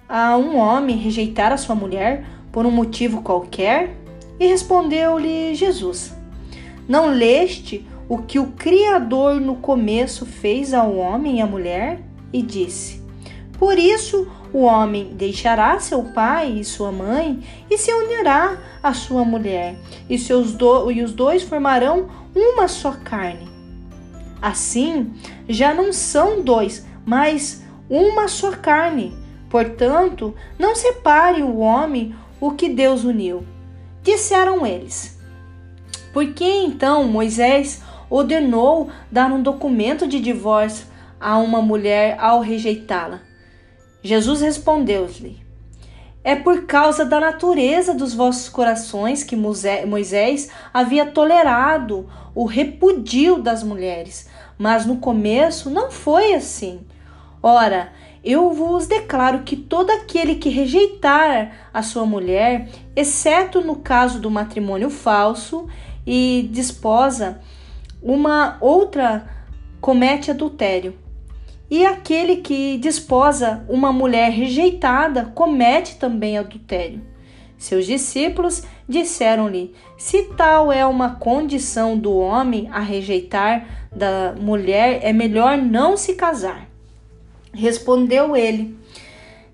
a 0.08 0.36
um 0.36 0.56
homem 0.56 0.96
rejeitar 0.96 1.52
a 1.52 1.56
sua 1.56 1.74
mulher 1.74 2.24
por 2.52 2.66
um 2.66 2.70
motivo 2.70 3.22
qualquer? 3.22 3.96
E 4.38 4.46
respondeu-lhe 4.46 5.54
Jesus: 5.54 6.14
Não 6.88 7.10
leste 7.10 7.86
o 8.08 8.18
que 8.18 8.38
o 8.38 8.48
Criador 8.52 9.40
no 9.40 9.56
começo 9.56 10.26
fez 10.26 10.74
ao 10.74 10.96
homem 10.96 11.38
e 11.38 11.40
à 11.40 11.46
mulher? 11.46 12.00
E 12.32 12.42
disse: 12.42 13.02
Por 13.58 13.78
isso 13.78 14.30
o 14.52 14.62
homem 14.62 15.12
deixará 15.14 15.78
seu 15.78 16.02
pai 16.02 16.58
e 16.58 16.64
sua 16.64 16.90
mãe 16.90 17.42
e 17.70 17.78
se 17.78 17.92
unirá 17.92 18.58
à 18.82 18.92
sua 18.92 19.24
mulher, 19.24 19.76
e, 20.08 20.18
seus 20.18 20.52
do 20.52 20.90
e 20.90 21.02
os 21.02 21.12
dois 21.12 21.42
formarão 21.42 22.08
uma 22.34 22.66
só 22.66 22.92
carne. 22.92 23.48
Assim, 24.42 25.12
já 25.48 25.74
não 25.74 25.92
são 25.92 26.42
dois, 26.42 26.86
mas 27.04 27.59
uma 27.90 28.28
só 28.28 28.52
carne. 28.52 29.12
Portanto, 29.50 30.32
não 30.56 30.76
separe 30.76 31.42
o 31.42 31.58
homem 31.58 32.14
o 32.40 32.52
que 32.52 32.68
Deus 32.68 33.02
uniu. 33.02 33.44
Disseram 34.02 34.64
eles. 34.64 35.18
Por 36.12 36.32
que 36.32 36.44
então 36.44 37.04
Moisés 37.04 37.82
ordenou 38.08 38.88
dar 39.10 39.30
um 39.32 39.42
documento 39.42 40.06
de 40.06 40.20
divórcio 40.20 40.86
a 41.20 41.36
uma 41.38 41.60
mulher 41.60 42.16
ao 42.18 42.40
rejeitá-la? 42.40 43.20
Jesus 44.02 44.40
respondeu-lhe: 44.40 45.38
É 46.24 46.34
por 46.34 46.64
causa 46.64 47.04
da 47.04 47.20
natureza 47.20 47.92
dos 47.92 48.14
vossos 48.14 48.48
corações 48.48 49.22
que 49.22 49.36
Moisés 49.36 50.48
havia 50.72 51.06
tolerado 51.06 52.08
o 52.34 52.44
repudio 52.44 53.42
das 53.42 53.62
mulheres, 53.62 54.28
mas 54.56 54.86
no 54.86 54.96
começo 54.96 55.68
não 55.68 55.90
foi 55.90 56.32
assim. 56.34 56.80
Ora, 57.42 57.92
eu 58.22 58.52
vos 58.52 58.86
declaro 58.86 59.44
que 59.44 59.56
todo 59.56 59.90
aquele 59.90 60.34
que 60.34 60.50
rejeitar 60.50 61.70
a 61.72 61.82
sua 61.82 62.04
mulher, 62.04 62.68
exceto 62.94 63.62
no 63.62 63.76
caso 63.76 64.20
do 64.20 64.30
matrimônio 64.30 64.90
falso 64.90 65.66
e 66.06 66.48
desposa 66.52 67.40
uma 68.02 68.58
outra, 68.60 69.26
comete 69.80 70.30
adultério. 70.30 70.94
E 71.70 71.86
aquele 71.86 72.36
que 72.36 72.76
desposa 72.78 73.64
uma 73.68 73.92
mulher 73.92 74.30
rejeitada 74.30 75.32
comete 75.34 75.96
também 75.96 76.36
adultério. 76.36 77.00
Seus 77.56 77.86
discípulos 77.86 78.64
disseram-lhe: 78.88 79.74
Se 79.96 80.24
tal 80.36 80.72
é 80.72 80.84
uma 80.84 81.14
condição 81.14 81.96
do 81.96 82.16
homem 82.16 82.68
a 82.72 82.80
rejeitar 82.80 83.88
da 83.94 84.34
mulher, 84.38 85.00
é 85.02 85.12
melhor 85.12 85.56
não 85.58 85.96
se 85.96 86.14
casar. 86.14 86.69
Respondeu 87.52 88.36
ele: 88.36 88.78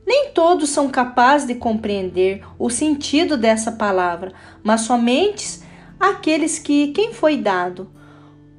Nem 0.07 0.31
todos 0.31 0.71
são 0.71 0.89
capazes 0.89 1.47
de 1.47 1.55
compreender 1.55 2.45
o 2.59 2.69
sentido 2.71 3.37
dessa 3.37 3.73
palavra, 3.73 4.33
mas 4.63 4.83
somente 4.83 5.61
aqueles 5.99 6.59
que 6.59 6.89
quem 6.89 7.13
foi 7.13 7.37
dado. 7.37 7.91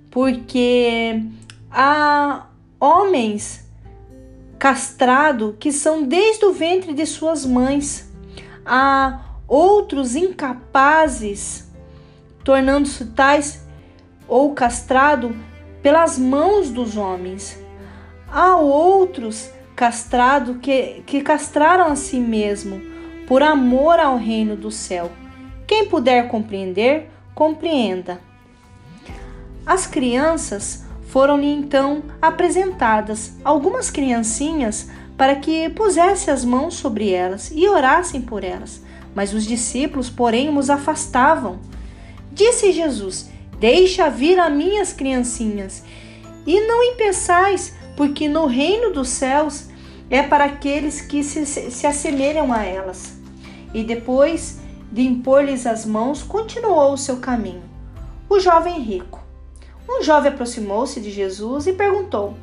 Porque 0.10 1.22
há 1.72 2.48
homens 2.80 3.68
castrados 4.58 5.56
que 5.60 5.72
são 5.72 6.04
desde 6.04 6.46
o 6.46 6.54
ventre 6.54 6.94
de 6.94 7.06
suas 7.06 7.46
mães. 7.46 8.12
Há 8.66 9.22
outros 9.48 10.16
incapazes, 10.16 11.72
tornando-se 12.44 13.06
tais 13.06 13.66
ou 14.28 14.54
castrado 14.54 15.36
pelas 15.82 16.18
mãos 16.18 16.70
dos 16.70 16.98
homens. 16.98 17.58
Há 18.32 18.58
outros 18.58 19.50
castrados 19.76 20.58
que, 20.62 21.04
que 21.06 21.22
castraram 21.22 21.88
a 21.88 21.96
si 21.96 22.20
mesmo 22.20 22.82
por 23.28 23.44
amor 23.44 24.00
ao 24.00 24.18
reino 24.18 24.56
do 24.56 24.72
céu. 24.72 25.12
Quem 25.68 25.88
puder 25.88 26.28
compreender, 26.28 27.10
compreenda. 27.36 28.20
As 29.66 29.86
crianças 29.86 30.86
foram-lhe 31.08 31.52
então 31.52 32.04
apresentadas 32.22 33.34
algumas 33.44 33.92
criancinhas 33.92 34.90
para 35.18 35.36
que 35.36 35.70
pusesse 35.70 36.30
as 36.30 36.46
mãos 36.46 36.76
sobre 36.76 37.12
elas 37.12 37.52
e 37.54 37.68
orassem 37.68 38.22
por 38.22 38.44
elas. 38.44 38.82
Mas 39.16 39.34
os 39.34 39.46
discípulos, 39.46 40.10
porém, 40.10 40.56
os 40.56 40.70
afastavam. 40.70 41.60
Disse 42.32 42.72
Jesus: 42.72 43.30
Deixa 43.60 44.10
vir 44.10 44.40
a 44.40 44.50
minhas 44.50 44.94
criancinhas, 44.94 45.84
e 46.46 46.62
não 46.62 46.84
impeçais, 46.84 47.74
porque 47.98 48.30
no 48.30 48.46
reino 48.46 48.94
dos 48.94 49.10
céus 49.10 49.70
é 50.08 50.22
para 50.22 50.46
aqueles 50.46 51.02
que 51.02 51.24
se, 51.24 51.46
se 51.46 51.88
assemelham 51.88 52.54
a 52.54 52.64
elas. 52.64 53.18
E 53.74 53.84
depois 53.84 54.60
de 54.92 55.02
impor-lhes 55.02 55.66
as 55.66 55.84
mãos, 55.84 56.22
continuou 56.22 56.94
o 56.94 56.98
seu 56.98 57.18
caminho. 57.18 57.64
O 58.30 58.40
jovem 58.40 58.80
rico. 58.82 59.22
Um 59.90 60.04
jovem 60.04 60.32
aproximou-se 60.32 61.02
de 61.02 61.10
Jesus 61.10 61.66
e 61.66 61.74
perguntou: 61.74 62.36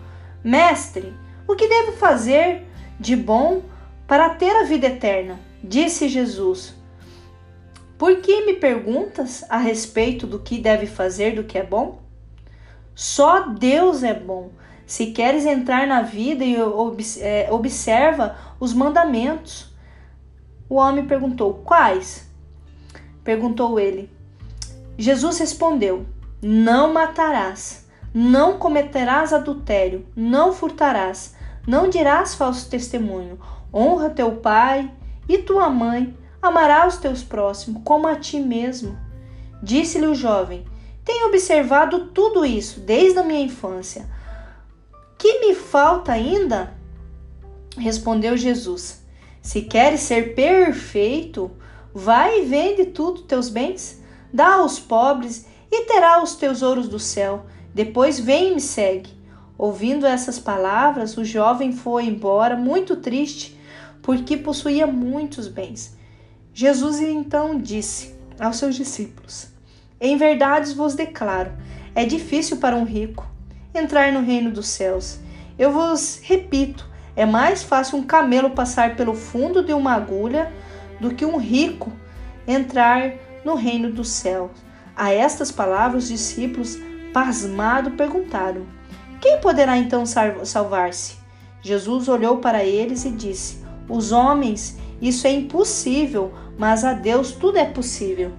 Mestre, 0.42 1.14
o 1.46 1.54
que 1.54 1.68
devo 1.68 1.92
fazer 1.92 2.66
de 2.98 3.14
bom 3.14 3.62
para 4.08 4.30
ter 4.30 4.50
a 4.50 4.64
vida 4.64 4.88
eterna? 4.88 5.38
Disse 5.62 6.08
Jesus: 6.08 6.74
Por 7.96 8.16
que 8.16 8.44
me 8.44 8.54
perguntas 8.54 9.44
a 9.48 9.56
respeito 9.56 10.26
do 10.26 10.40
que 10.40 10.58
deve 10.58 10.86
fazer 10.86 11.36
do 11.36 11.44
que 11.44 11.56
é 11.56 11.62
bom? 11.62 12.02
Só 12.94 13.48
Deus 13.48 14.02
é 14.02 14.14
bom. 14.14 14.50
Se 14.94 15.06
queres 15.06 15.44
entrar 15.44 15.88
na 15.88 16.02
vida 16.02 16.44
e 16.44 16.54
é, 17.18 17.48
observa 17.50 18.36
os 18.60 18.72
mandamentos. 18.72 19.74
O 20.68 20.76
homem 20.76 21.04
perguntou: 21.04 21.62
Quais? 21.64 22.30
Perguntou 23.24 23.80
ele. 23.80 24.08
Jesus 24.96 25.40
respondeu: 25.40 26.06
Não 26.40 26.92
matarás, 26.92 27.88
não 28.14 28.56
cometerás 28.56 29.32
adultério, 29.32 30.06
não 30.14 30.52
furtarás, 30.52 31.34
não 31.66 31.90
dirás 31.90 32.36
falso 32.36 32.70
testemunho, 32.70 33.40
honra 33.74 34.10
teu 34.10 34.36
pai 34.36 34.88
e 35.28 35.38
tua 35.38 35.68
mãe, 35.68 36.16
amarás 36.40 36.94
os 36.94 37.00
teus 37.00 37.24
próximos 37.24 37.82
como 37.84 38.06
a 38.06 38.14
ti 38.14 38.38
mesmo. 38.38 38.96
Disse-lhe 39.60 40.06
o 40.06 40.14
jovem: 40.14 40.64
Tenho 41.04 41.26
observado 41.26 42.10
tudo 42.10 42.46
isso 42.46 42.78
desde 42.78 43.18
a 43.18 43.24
minha 43.24 43.40
infância. 43.40 44.14
Que 45.24 45.38
me 45.38 45.54
falta 45.54 46.12
ainda? 46.12 46.74
Respondeu 47.78 48.36
Jesus: 48.36 49.02
Se 49.40 49.62
queres 49.62 50.00
ser 50.00 50.34
perfeito, 50.34 51.50
vai 51.94 52.42
e 52.42 52.44
vende 52.44 52.84
tudo 52.84 53.22
teus 53.22 53.48
bens, 53.48 54.02
dá 54.30 54.56
aos 54.56 54.78
pobres 54.78 55.46
e 55.72 55.86
terá 55.86 56.22
os 56.22 56.34
teus 56.34 56.60
ouros 56.60 56.88
do 56.88 56.98
céu. 56.98 57.46
Depois 57.72 58.20
vem 58.20 58.50
e 58.50 58.54
me 58.56 58.60
segue. 58.60 59.14
Ouvindo 59.56 60.04
essas 60.04 60.38
palavras, 60.38 61.16
o 61.16 61.24
jovem 61.24 61.72
foi 61.72 62.04
embora 62.04 62.54
muito 62.54 62.94
triste 62.96 63.58
porque 64.02 64.36
possuía 64.36 64.86
muitos 64.86 65.48
bens. 65.48 65.96
Jesus 66.52 67.00
então 67.00 67.58
disse 67.58 68.14
aos 68.38 68.58
seus 68.58 68.74
discípulos: 68.74 69.46
Em 69.98 70.18
verdade 70.18 70.74
vos 70.74 70.94
declaro, 70.94 71.50
é 71.94 72.04
difícil 72.04 72.58
para 72.58 72.76
um 72.76 72.84
rico 72.84 73.32
entrar 73.74 74.12
no 74.12 74.20
reino 74.20 74.50
dos 74.50 74.68
céus. 74.68 75.18
Eu 75.58 75.72
vos 75.72 76.20
repito, 76.22 76.88
é 77.16 77.26
mais 77.26 77.62
fácil 77.62 77.98
um 77.98 78.02
camelo 78.02 78.50
passar 78.50 78.96
pelo 78.96 79.14
fundo 79.14 79.64
de 79.64 79.72
uma 79.72 79.92
agulha 79.92 80.52
do 81.00 81.14
que 81.14 81.24
um 81.24 81.36
rico 81.36 81.92
entrar 82.46 83.12
no 83.44 83.54
reino 83.54 83.90
dos 83.90 84.08
céus. 84.08 84.50
A 84.96 85.12
estas 85.12 85.50
palavras, 85.50 86.04
os 86.04 86.08
discípulos, 86.08 86.78
pasmados, 87.12 87.94
perguntaram: 87.94 88.66
Quem 89.20 89.40
poderá 89.40 89.76
então 89.76 90.04
salvar-se? 90.06 91.16
Jesus 91.60 92.08
olhou 92.08 92.38
para 92.38 92.62
eles 92.62 93.04
e 93.04 93.10
disse: 93.10 93.64
os 93.88 94.12
homens, 94.12 94.78
isso 95.00 95.26
é 95.26 95.30
impossível, 95.30 96.32
mas 96.58 96.84
a 96.84 96.92
Deus 96.92 97.32
tudo 97.32 97.58
é 97.58 97.64
possível. 97.64 98.32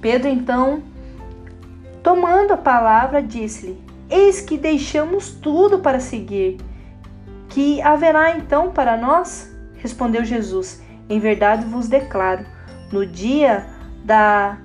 Pedro 0.00 0.28
então, 0.28 0.82
tomando 2.02 2.52
a 2.52 2.56
palavra, 2.56 3.22
disse-lhe: 3.22 3.81
Eis 4.12 4.42
que 4.42 4.58
deixamos 4.58 5.30
tudo 5.30 5.78
para 5.78 5.98
seguir. 5.98 6.58
Que 7.48 7.80
haverá 7.80 8.36
então 8.36 8.70
para 8.70 8.94
nós? 8.94 9.50
Respondeu 9.76 10.22
Jesus: 10.22 10.82
Em 11.08 11.18
verdade 11.18 11.64
vos 11.64 11.88
declaro, 11.88 12.44
no 12.92 13.06
dia 13.06 13.66
da 14.04 14.58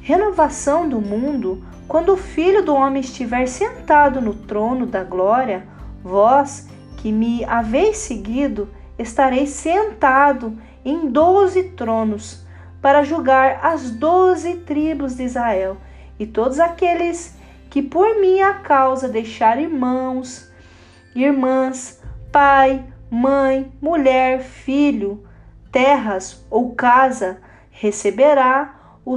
renovação 0.00 0.88
do 0.88 1.02
mundo, 1.02 1.62
quando 1.86 2.14
o 2.14 2.16
Filho 2.16 2.64
do 2.64 2.74
Homem 2.74 3.02
estiver 3.02 3.46
sentado 3.46 4.22
no 4.22 4.32
trono 4.32 4.86
da 4.86 5.04
glória, 5.04 5.68
vós 6.02 6.66
que 6.96 7.12
me 7.12 7.44
haveis 7.44 7.98
seguido, 7.98 8.70
estarei 8.98 9.46
sentado 9.46 10.56
em 10.82 11.10
doze 11.10 11.62
tronos 11.76 12.42
para 12.80 13.02
julgar 13.02 13.60
as 13.62 13.90
doze 13.90 14.54
tribos 14.60 15.16
de 15.16 15.24
Israel 15.24 15.76
e 16.18 16.26
todos 16.26 16.58
aqueles 16.58 17.37
que 17.70 17.82
por 17.82 18.18
minha 18.20 18.54
causa 18.54 19.08
deixar 19.08 19.60
irmãos, 19.60 20.50
irmãs, 21.14 22.02
pai, 22.32 22.84
mãe, 23.10 23.72
mulher, 23.80 24.40
filho, 24.40 25.24
terras 25.70 26.44
ou 26.50 26.74
casa, 26.74 27.40
receberá 27.70 28.98
o 29.04 29.16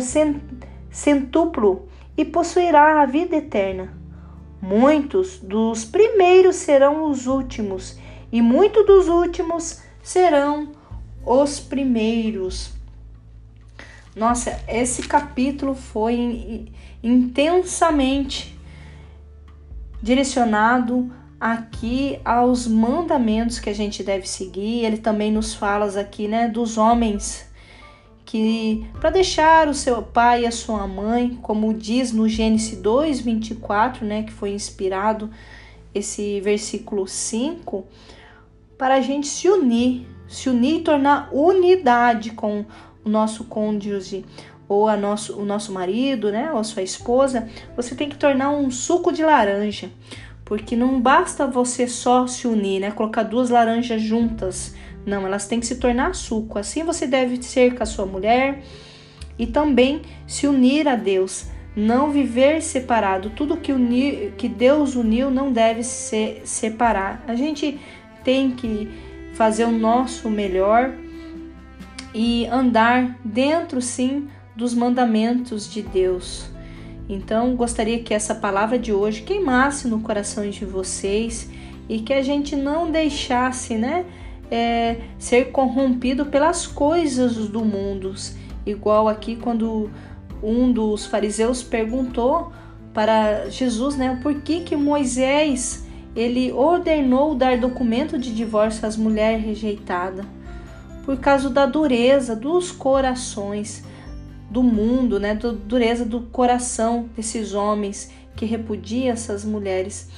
centuplo 0.89 1.87
e 2.15 2.25
possuirá 2.25 3.01
a 3.01 3.05
vida 3.05 3.35
eterna. 3.35 3.93
Muitos 4.61 5.39
dos 5.39 5.83
primeiros 5.83 6.57
serão 6.57 7.09
os 7.09 7.25
últimos, 7.25 7.97
e 8.31 8.41
muitos 8.41 8.85
dos 8.85 9.07
últimos 9.07 9.81
serão 10.03 10.71
os 11.25 11.59
primeiros. 11.59 12.73
Nossa, 14.15 14.61
esse 14.67 15.07
capítulo 15.07 15.73
foi 15.73 16.71
intensamente 17.03 18.57
direcionado 20.01 21.11
aqui 21.39 22.19
aos 22.23 22.67
mandamentos 22.67 23.59
que 23.59 23.69
a 23.69 23.73
gente 23.73 24.03
deve 24.03 24.27
seguir. 24.27 24.85
Ele 24.85 24.97
também 24.97 25.31
nos 25.31 25.53
fala 25.53 25.85
aqui, 25.99 26.27
né, 26.27 26.47
dos 26.47 26.77
homens 26.77 27.49
que 28.31 28.87
para 29.01 29.09
deixar 29.09 29.67
o 29.67 29.73
seu 29.73 30.01
pai 30.01 30.43
e 30.43 30.45
a 30.45 30.51
sua 30.51 30.87
mãe, 30.87 31.37
como 31.41 31.73
diz 31.73 32.13
no 32.13 32.29
Gênesis 32.29 32.79
2:24, 32.79 34.05
né, 34.05 34.23
que 34.23 34.31
foi 34.31 34.51
inspirado 34.53 35.29
esse 35.93 36.39
versículo 36.39 37.05
5, 37.05 37.85
para 38.77 38.95
a 38.95 39.01
gente 39.01 39.27
se 39.27 39.49
unir, 39.49 40.07
se 40.29 40.49
unir 40.49 40.77
e 40.77 40.81
tornar 40.81 41.29
unidade 41.33 42.31
com 42.31 42.63
o 43.03 43.09
nosso 43.09 43.43
cônjuge 43.43 44.23
ou 44.71 44.87
a 44.87 44.95
nosso, 44.95 45.37
o 45.37 45.43
nosso 45.43 45.73
marido, 45.73 46.31
né, 46.31 46.49
ou 46.53 46.57
a 46.57 46.63
sua 46.63 46.81
esposa, 46.81 47.49
você 47.75 47.93
tem 47.93 48.07
que 48.07 48.15
tornar 48.15 48.51
um 48.51 48.71
suco 48.71 49.11
de 49.11 49.21
laranja, 49.21 49.89
porque 50.45 50.77
não 50.77 51.01
basta 51.01 51.45
você 51.45 51.89
só 51.89 52.25
se 52.25 52.47
unir, 52.47 52.79
né, 52.79 52.89
colocar 52.89 53.23
duas 53.23 53.49
laranjas 53.49 54.01
juntas, 54.01 54.73
não, 55.05 55.25
elas 55.25 55.45
têm 55.45 55.59
que 55.59 55.65
se 55.65 55.75
tornar 55.75 56.15
suco. 56.15 56.57
Assim 56.57 56.83
você 56.83 57.05
deve 57.05 57.41
ser 57.43 57.75
com 57.75 57.83
a 57.83 57.85
sua 57.85 58.05
mulher 58.05 58.63
e 59.37 59.45
também 59.45 60.03
se 60.25 60.47
unir 60.47 60.87
a 60.87 60.95
Deus, 60.95 61.47
não 61.75 62.09
viver 62.09 62.61
separado. 62.61 63.31
Tudo 63.31 63.57
que, 63.57 63.73
unir, 63.73 64.35
que 64.37 64.47
Deus 64.47 64.95
uniu 64.95 65.29
não 65.29 65.51
deve 65.51 65.83
se 65.83 66.41
separar. 66.45 67.23
A 67.27 67.35
gente 67.35 67.77
tem 68.23 68.51
que 68.51 68.87
fazer 69.33 69.65
o 69.65 69.71
nosso 69.71 70.29
melhor 70.29 70.91
e 72.13 72.45
andar 72.45 73.17
dentro 73.25 73.81
sim 73.81 74.29
dos 74.61 74.75
mandamentos 74.75 75.67
de 75.67 75.81
Deus. 75.81 76.45
Então, 77.09 77.55
gostaria 77.55 77.97
que 77.97 78.13
essa 78.13 78.35
palavra 78.35 78.77
de 78.77 78.93
hoje 78.93 79.23
queimasse 79.23 79.87
no 79.87 80.01
coração 80.01 80.47
de 80.47 80.63
vocês 80.63 81.49
e 81.89 81.99
que 81.99 82.13
a 82.13 82.21
gente 82.21 82.55
não 82.55 82.91
deixasse, 82.91 83.75
né, 83.75 84.05
é, 84.51 84.97
ser 85.17 85.45
corrompido 85.45 86.27
pelas 86.27 86.67
coisas 86.67 87.47
do 87.47 87.65
mundo. 87.65 88.13
Igual 88.63 89.09
aqui 89.09 89.35
quando 89.35 89.89
um 90.43 90.71
dos 90.71 91.07
fariseus 91.07 91.63
perguntou 91.63 92.53
para 92.93 93.49
Jesus, 93.49 93.95
né, 93.95 94.19
por 94.21 94.41
que 94.41 94.61
que 94.61 94.75
Moisés 94.75 95.87
ele 96.15 96.51
ordenou 96.51 97.33
dar 97.33 97.57
documento 97.57 98.15
de 98.15 98.31
divórcio 98.31 98.85
às 98.85 98.95
mulheres 98.95 99.43
rejeitadas? 99.43 100.25
Por 101.03 101.17
causa 101.17 101.49
da 101.49 101.65
dureza 101.65 102.35
dos 102.35 102.71
corações 102.71 103.89
do 104.51 104.61
mundo, 104.61 105.17
né, 105.17 105.33
da 105.33 105.51
dureza 105.51 106.03
do 106.03 106.19
coração 106.23 107.09
desses 107.15 107.53
homens 107.53 108.11
que 108.35 108.45
repudia 108.45 109.13
essas 109.13 109.45
mulheres. 109.45 110.09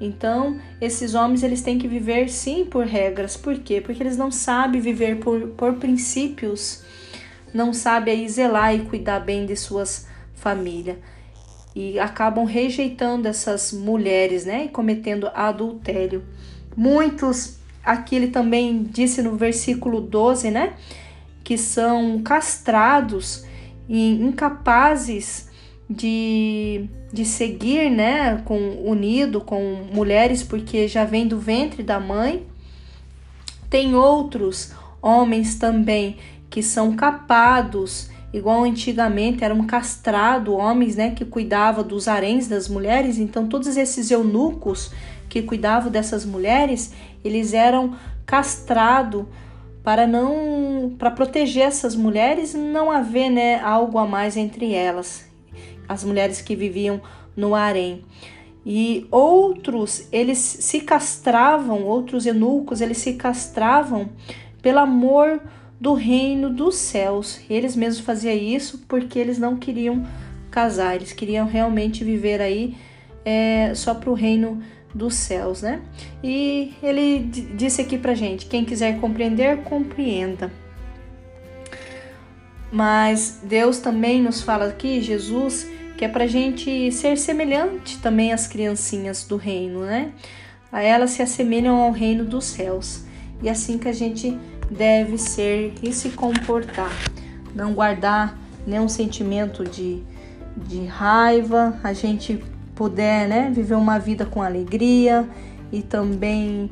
Então, 0.00 0.58
esses 0.80 1.14
homens 1.14 1.42
eles 1.42 1.60
têm 1.60 1.78
que 1.78 1.86
viver 1.86 2.30
sim 2.30 2.64
por 2.64 2.86
regras. 2.86 3.36
Por 3.36 3.58
quê? 3.58 3.82
Porque 3.82 4.02
eles 4.02 4.16
não 4.16 4.30
sabem 4.30 4.80
viver 4.80 5.18
por, 5.18 5.48
por 5.48 5.74
princípios, 5.74 6.82
não 7.52 7.74
sabem 7.74 8.14
aí 8.14 8.28
zelar 8.28 8.74
e 8.74 8.86
cuidar 8.86 9.20
bem 9.20 9.44
de 9.44 9.54
suas 9.54 10.08
famílias. 10.34 10.96
E 11.76 11.98
acabam 11.98 12.46
rejeitando 12.46 13.28
essas 13.28 13.72
mulheres, 13.72 14.46
né? 14.46 14.64
E 14.64 14.68
cometendo 14.68 15.30
adultério. 15.34 16.24
Muitos, 16.74 17.58
aqui 17.84 18.16
ele 18.16 18.28
também 18.28 18.82
disse 18.82 19.20
no 19.20 19.36
versículo 19.36 20.00
12, 20.00 20.50
né? 20.50 20.72
Que 21.44 21.58
são 21.58 22.22
castrados 22.22 23.44
e 23.92 24.12
incapazes 24.24 25.50
de, 25.88 26.88
de 27.12 27.26
seguir, 27.26 27.90
né, 27.90 28.40
com 28.46 28.56
unido 28.86 29.38
com 29.42 29.82
mulheres 29.92 30.42
porque 30.42 30.88
já 30.88 31.04
vem 31.04 31.28
do 31.28 31.38
ventre 31.38 31.82
da 31.82 32.00
mãe. 32.00 32.46
Tem 33.68 33.94
outros 33.94 34.72
homens 35.02 35.56
também 35.56 36.16
que 36.48 36.62
são 36.62 36.96
capados, 36.96 38.08
igual 38.32 38.64
antigamente 38.64 39.44
eram 39.44 39.62
castrados 39.66 40.54
homens, 40.54 40.96
né, 40.96 41.10
que 41.10 41.26
cuidavam 41.26 41.84
dos 41.84 42.08
haréns 42.08 42.48
das 42.48 42.68
mulheres. 42.68 43.18
Então 43.18 43.46
todos 43.46 43.76
esses 43.76 44.10
eunucos 44.10 44.90
que 45.28 45.42
cuidavam 45.42 45.92
dessas 45.92 46.24
mulheres, 46.24 46.94
eles 47.22 47.52
eram 47.52 47.94
castrados 48.24 49.26
para 49.82 50.06
não 50.06 50.94
para 50.98 51.10
proteger 51.10 51.64
essas 51.64 51.96
mulheres, 51.96 52.54
não 52.54 52.90
haver, 52.90 53.30
né, 53.30 53.60
algo 53.60 53.98
a 53.98 54.06
mais 54.06 54.36
entre 54.36 54.72
elas 54.72 55.30
as 55.88 56.04
mulheres 56.04 56.40
que 56.40 56.56
viviam 56.56 57.00
no 57.36 57.54
harém. 57.54 58.04
E 58.64 59.06
outros, 59.10 60.06
eles 60.12 60.38
se 60.38 60.80
castravam, 60.80 61.82
outros 61.82 62.26
eunucos, 62.26 62.80
eles 62.80 62.98
se 62.98 63.14
castravam 63.14 64.08
pelo 64.60 64.78
amor 64.78 65.40
do 65.80 65.94
reino 65.94 66.48
dos 66.48 66.76
céus. 66.76 67.40
Eles 67.50 67.74
mesmos 67.74 68.04
faziam 68.04 68.36
isso 68.36 68.84
porque 68.86 69.18
eles 69.18 69.38
não 69.38 69.56
queriam 69.56 70.06
casar, 70.50 70.94
eles 70.94 71.12
queriam 71.12 71.46
realmente 71.46 72.04
viver 72.04 72.40
aí 72.40 72.76
é, 73.24 73.72
só 73.74 73.94
para 73.94 74.10
o 74.10 74.14
reino 74.14 74.62
dos 74.94 75.14
céus, 75.14 75.62
né? 75.62 75.80
E 76.22 76.74
ele 76.82 77.20
disse 77.54 77.80
aqui 77.80 77.96
pra 77.96 78.14
gente: 78.14 78.46
quem 78.46 78.64
quiser 78.64 79.00
compreender, 79.00 79.58
compreenda. 79.64 80.50
Mas 82.70 83.40
Deus 83.42 83.78
também 83.78 84.22
nos 84.22 84.40
fala 84.40 84.68
aqui, 84.68 85.00
Jesus, 85.02 85.68
que 85.96 86.04
é 86.04 86.08
para 86.08 86.24
a 86.24 86.26
gente 86.26 86.90
ser 86.90 87.18
semelhante 87.18 87.98
também 87.98 88.32
às 88.32 88.46
criancinhas 88.46 89.24
do 89.24 89.36
reino, 89.36 89.84
né? 89.84 90.12
A 90.70 90.82
elas 90.82 91.10
se 91.10 91.22
assemelham 91.22 91.76
ao 91.76 91.92
reino 91.92 92.24
dos 92.24 92.46
céus. 92.46 93.04
E 93.42 93.48
é 93.48 93.52
assim 93.52 93.76
que 93.76 93.88
a 93.88 93.92
gente 93.92 94.38
deve 94.70 95.18
ser 95.18 95.74
e 95.82 95.92
se 95.92 96.10
comportar. 96.10 96.90
Não 97.54 97.74
guardar 97.74 98.38
nenhum 98.66 98.88
sentimento 98.88 99.64
de, 99.64 100.02
de 100.56 100.86
raiva, 100.86 101.78
a 101.84 101.92
gente 101.92 102.42
puder 102.74 103.28
né, 103.28 103.50
viver 103.54 103.74
uma 103.74 103.98
vida 103.98 104.24
com 104.24 104.42
alegria 104.42 105.28
e 105.70 105.82
também 105.82 106.70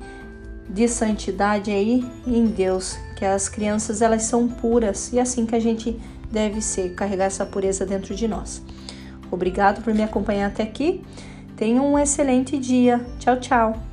de 0.69 0.87
santidade 0.87 1.71
aí 1.71 2.05
em 2.27 2.47
Deus, 2.47 2.99
que 3.17 3.25
as 3.25 3.49
crianças 3.49 4.03
elas 4.03 4.23
são 4.23 4.47
puras 4.47 5.13
e 5.13 5.19
é 5.19 5.23
assim 5.23 5.45
que 5.45 5.55
a 5.55 5.61
gente 5.61 5.99
deve 6.31 6.61
ser, 6.61 6.95
carregar 6.95 7.25
essa 7.25 7.45
pureza 7.45 7.85
dentro 7.85 8.15
de 8.15 8.29
nós. 8.29 8.63
Obrigado 9.31 9.83
por 9.83 9.93
me 9.95 10.03
acompanhar 10.03 10.47
até 10.47 10.63
aqui. 10.63 11.03
Tenha 11.57 11.83
um 11.83 11.99
excelente 11.99 12.57
dia. 12.59 13.05
Tchau, 13.19 13.39
tchau. 13.39 13.90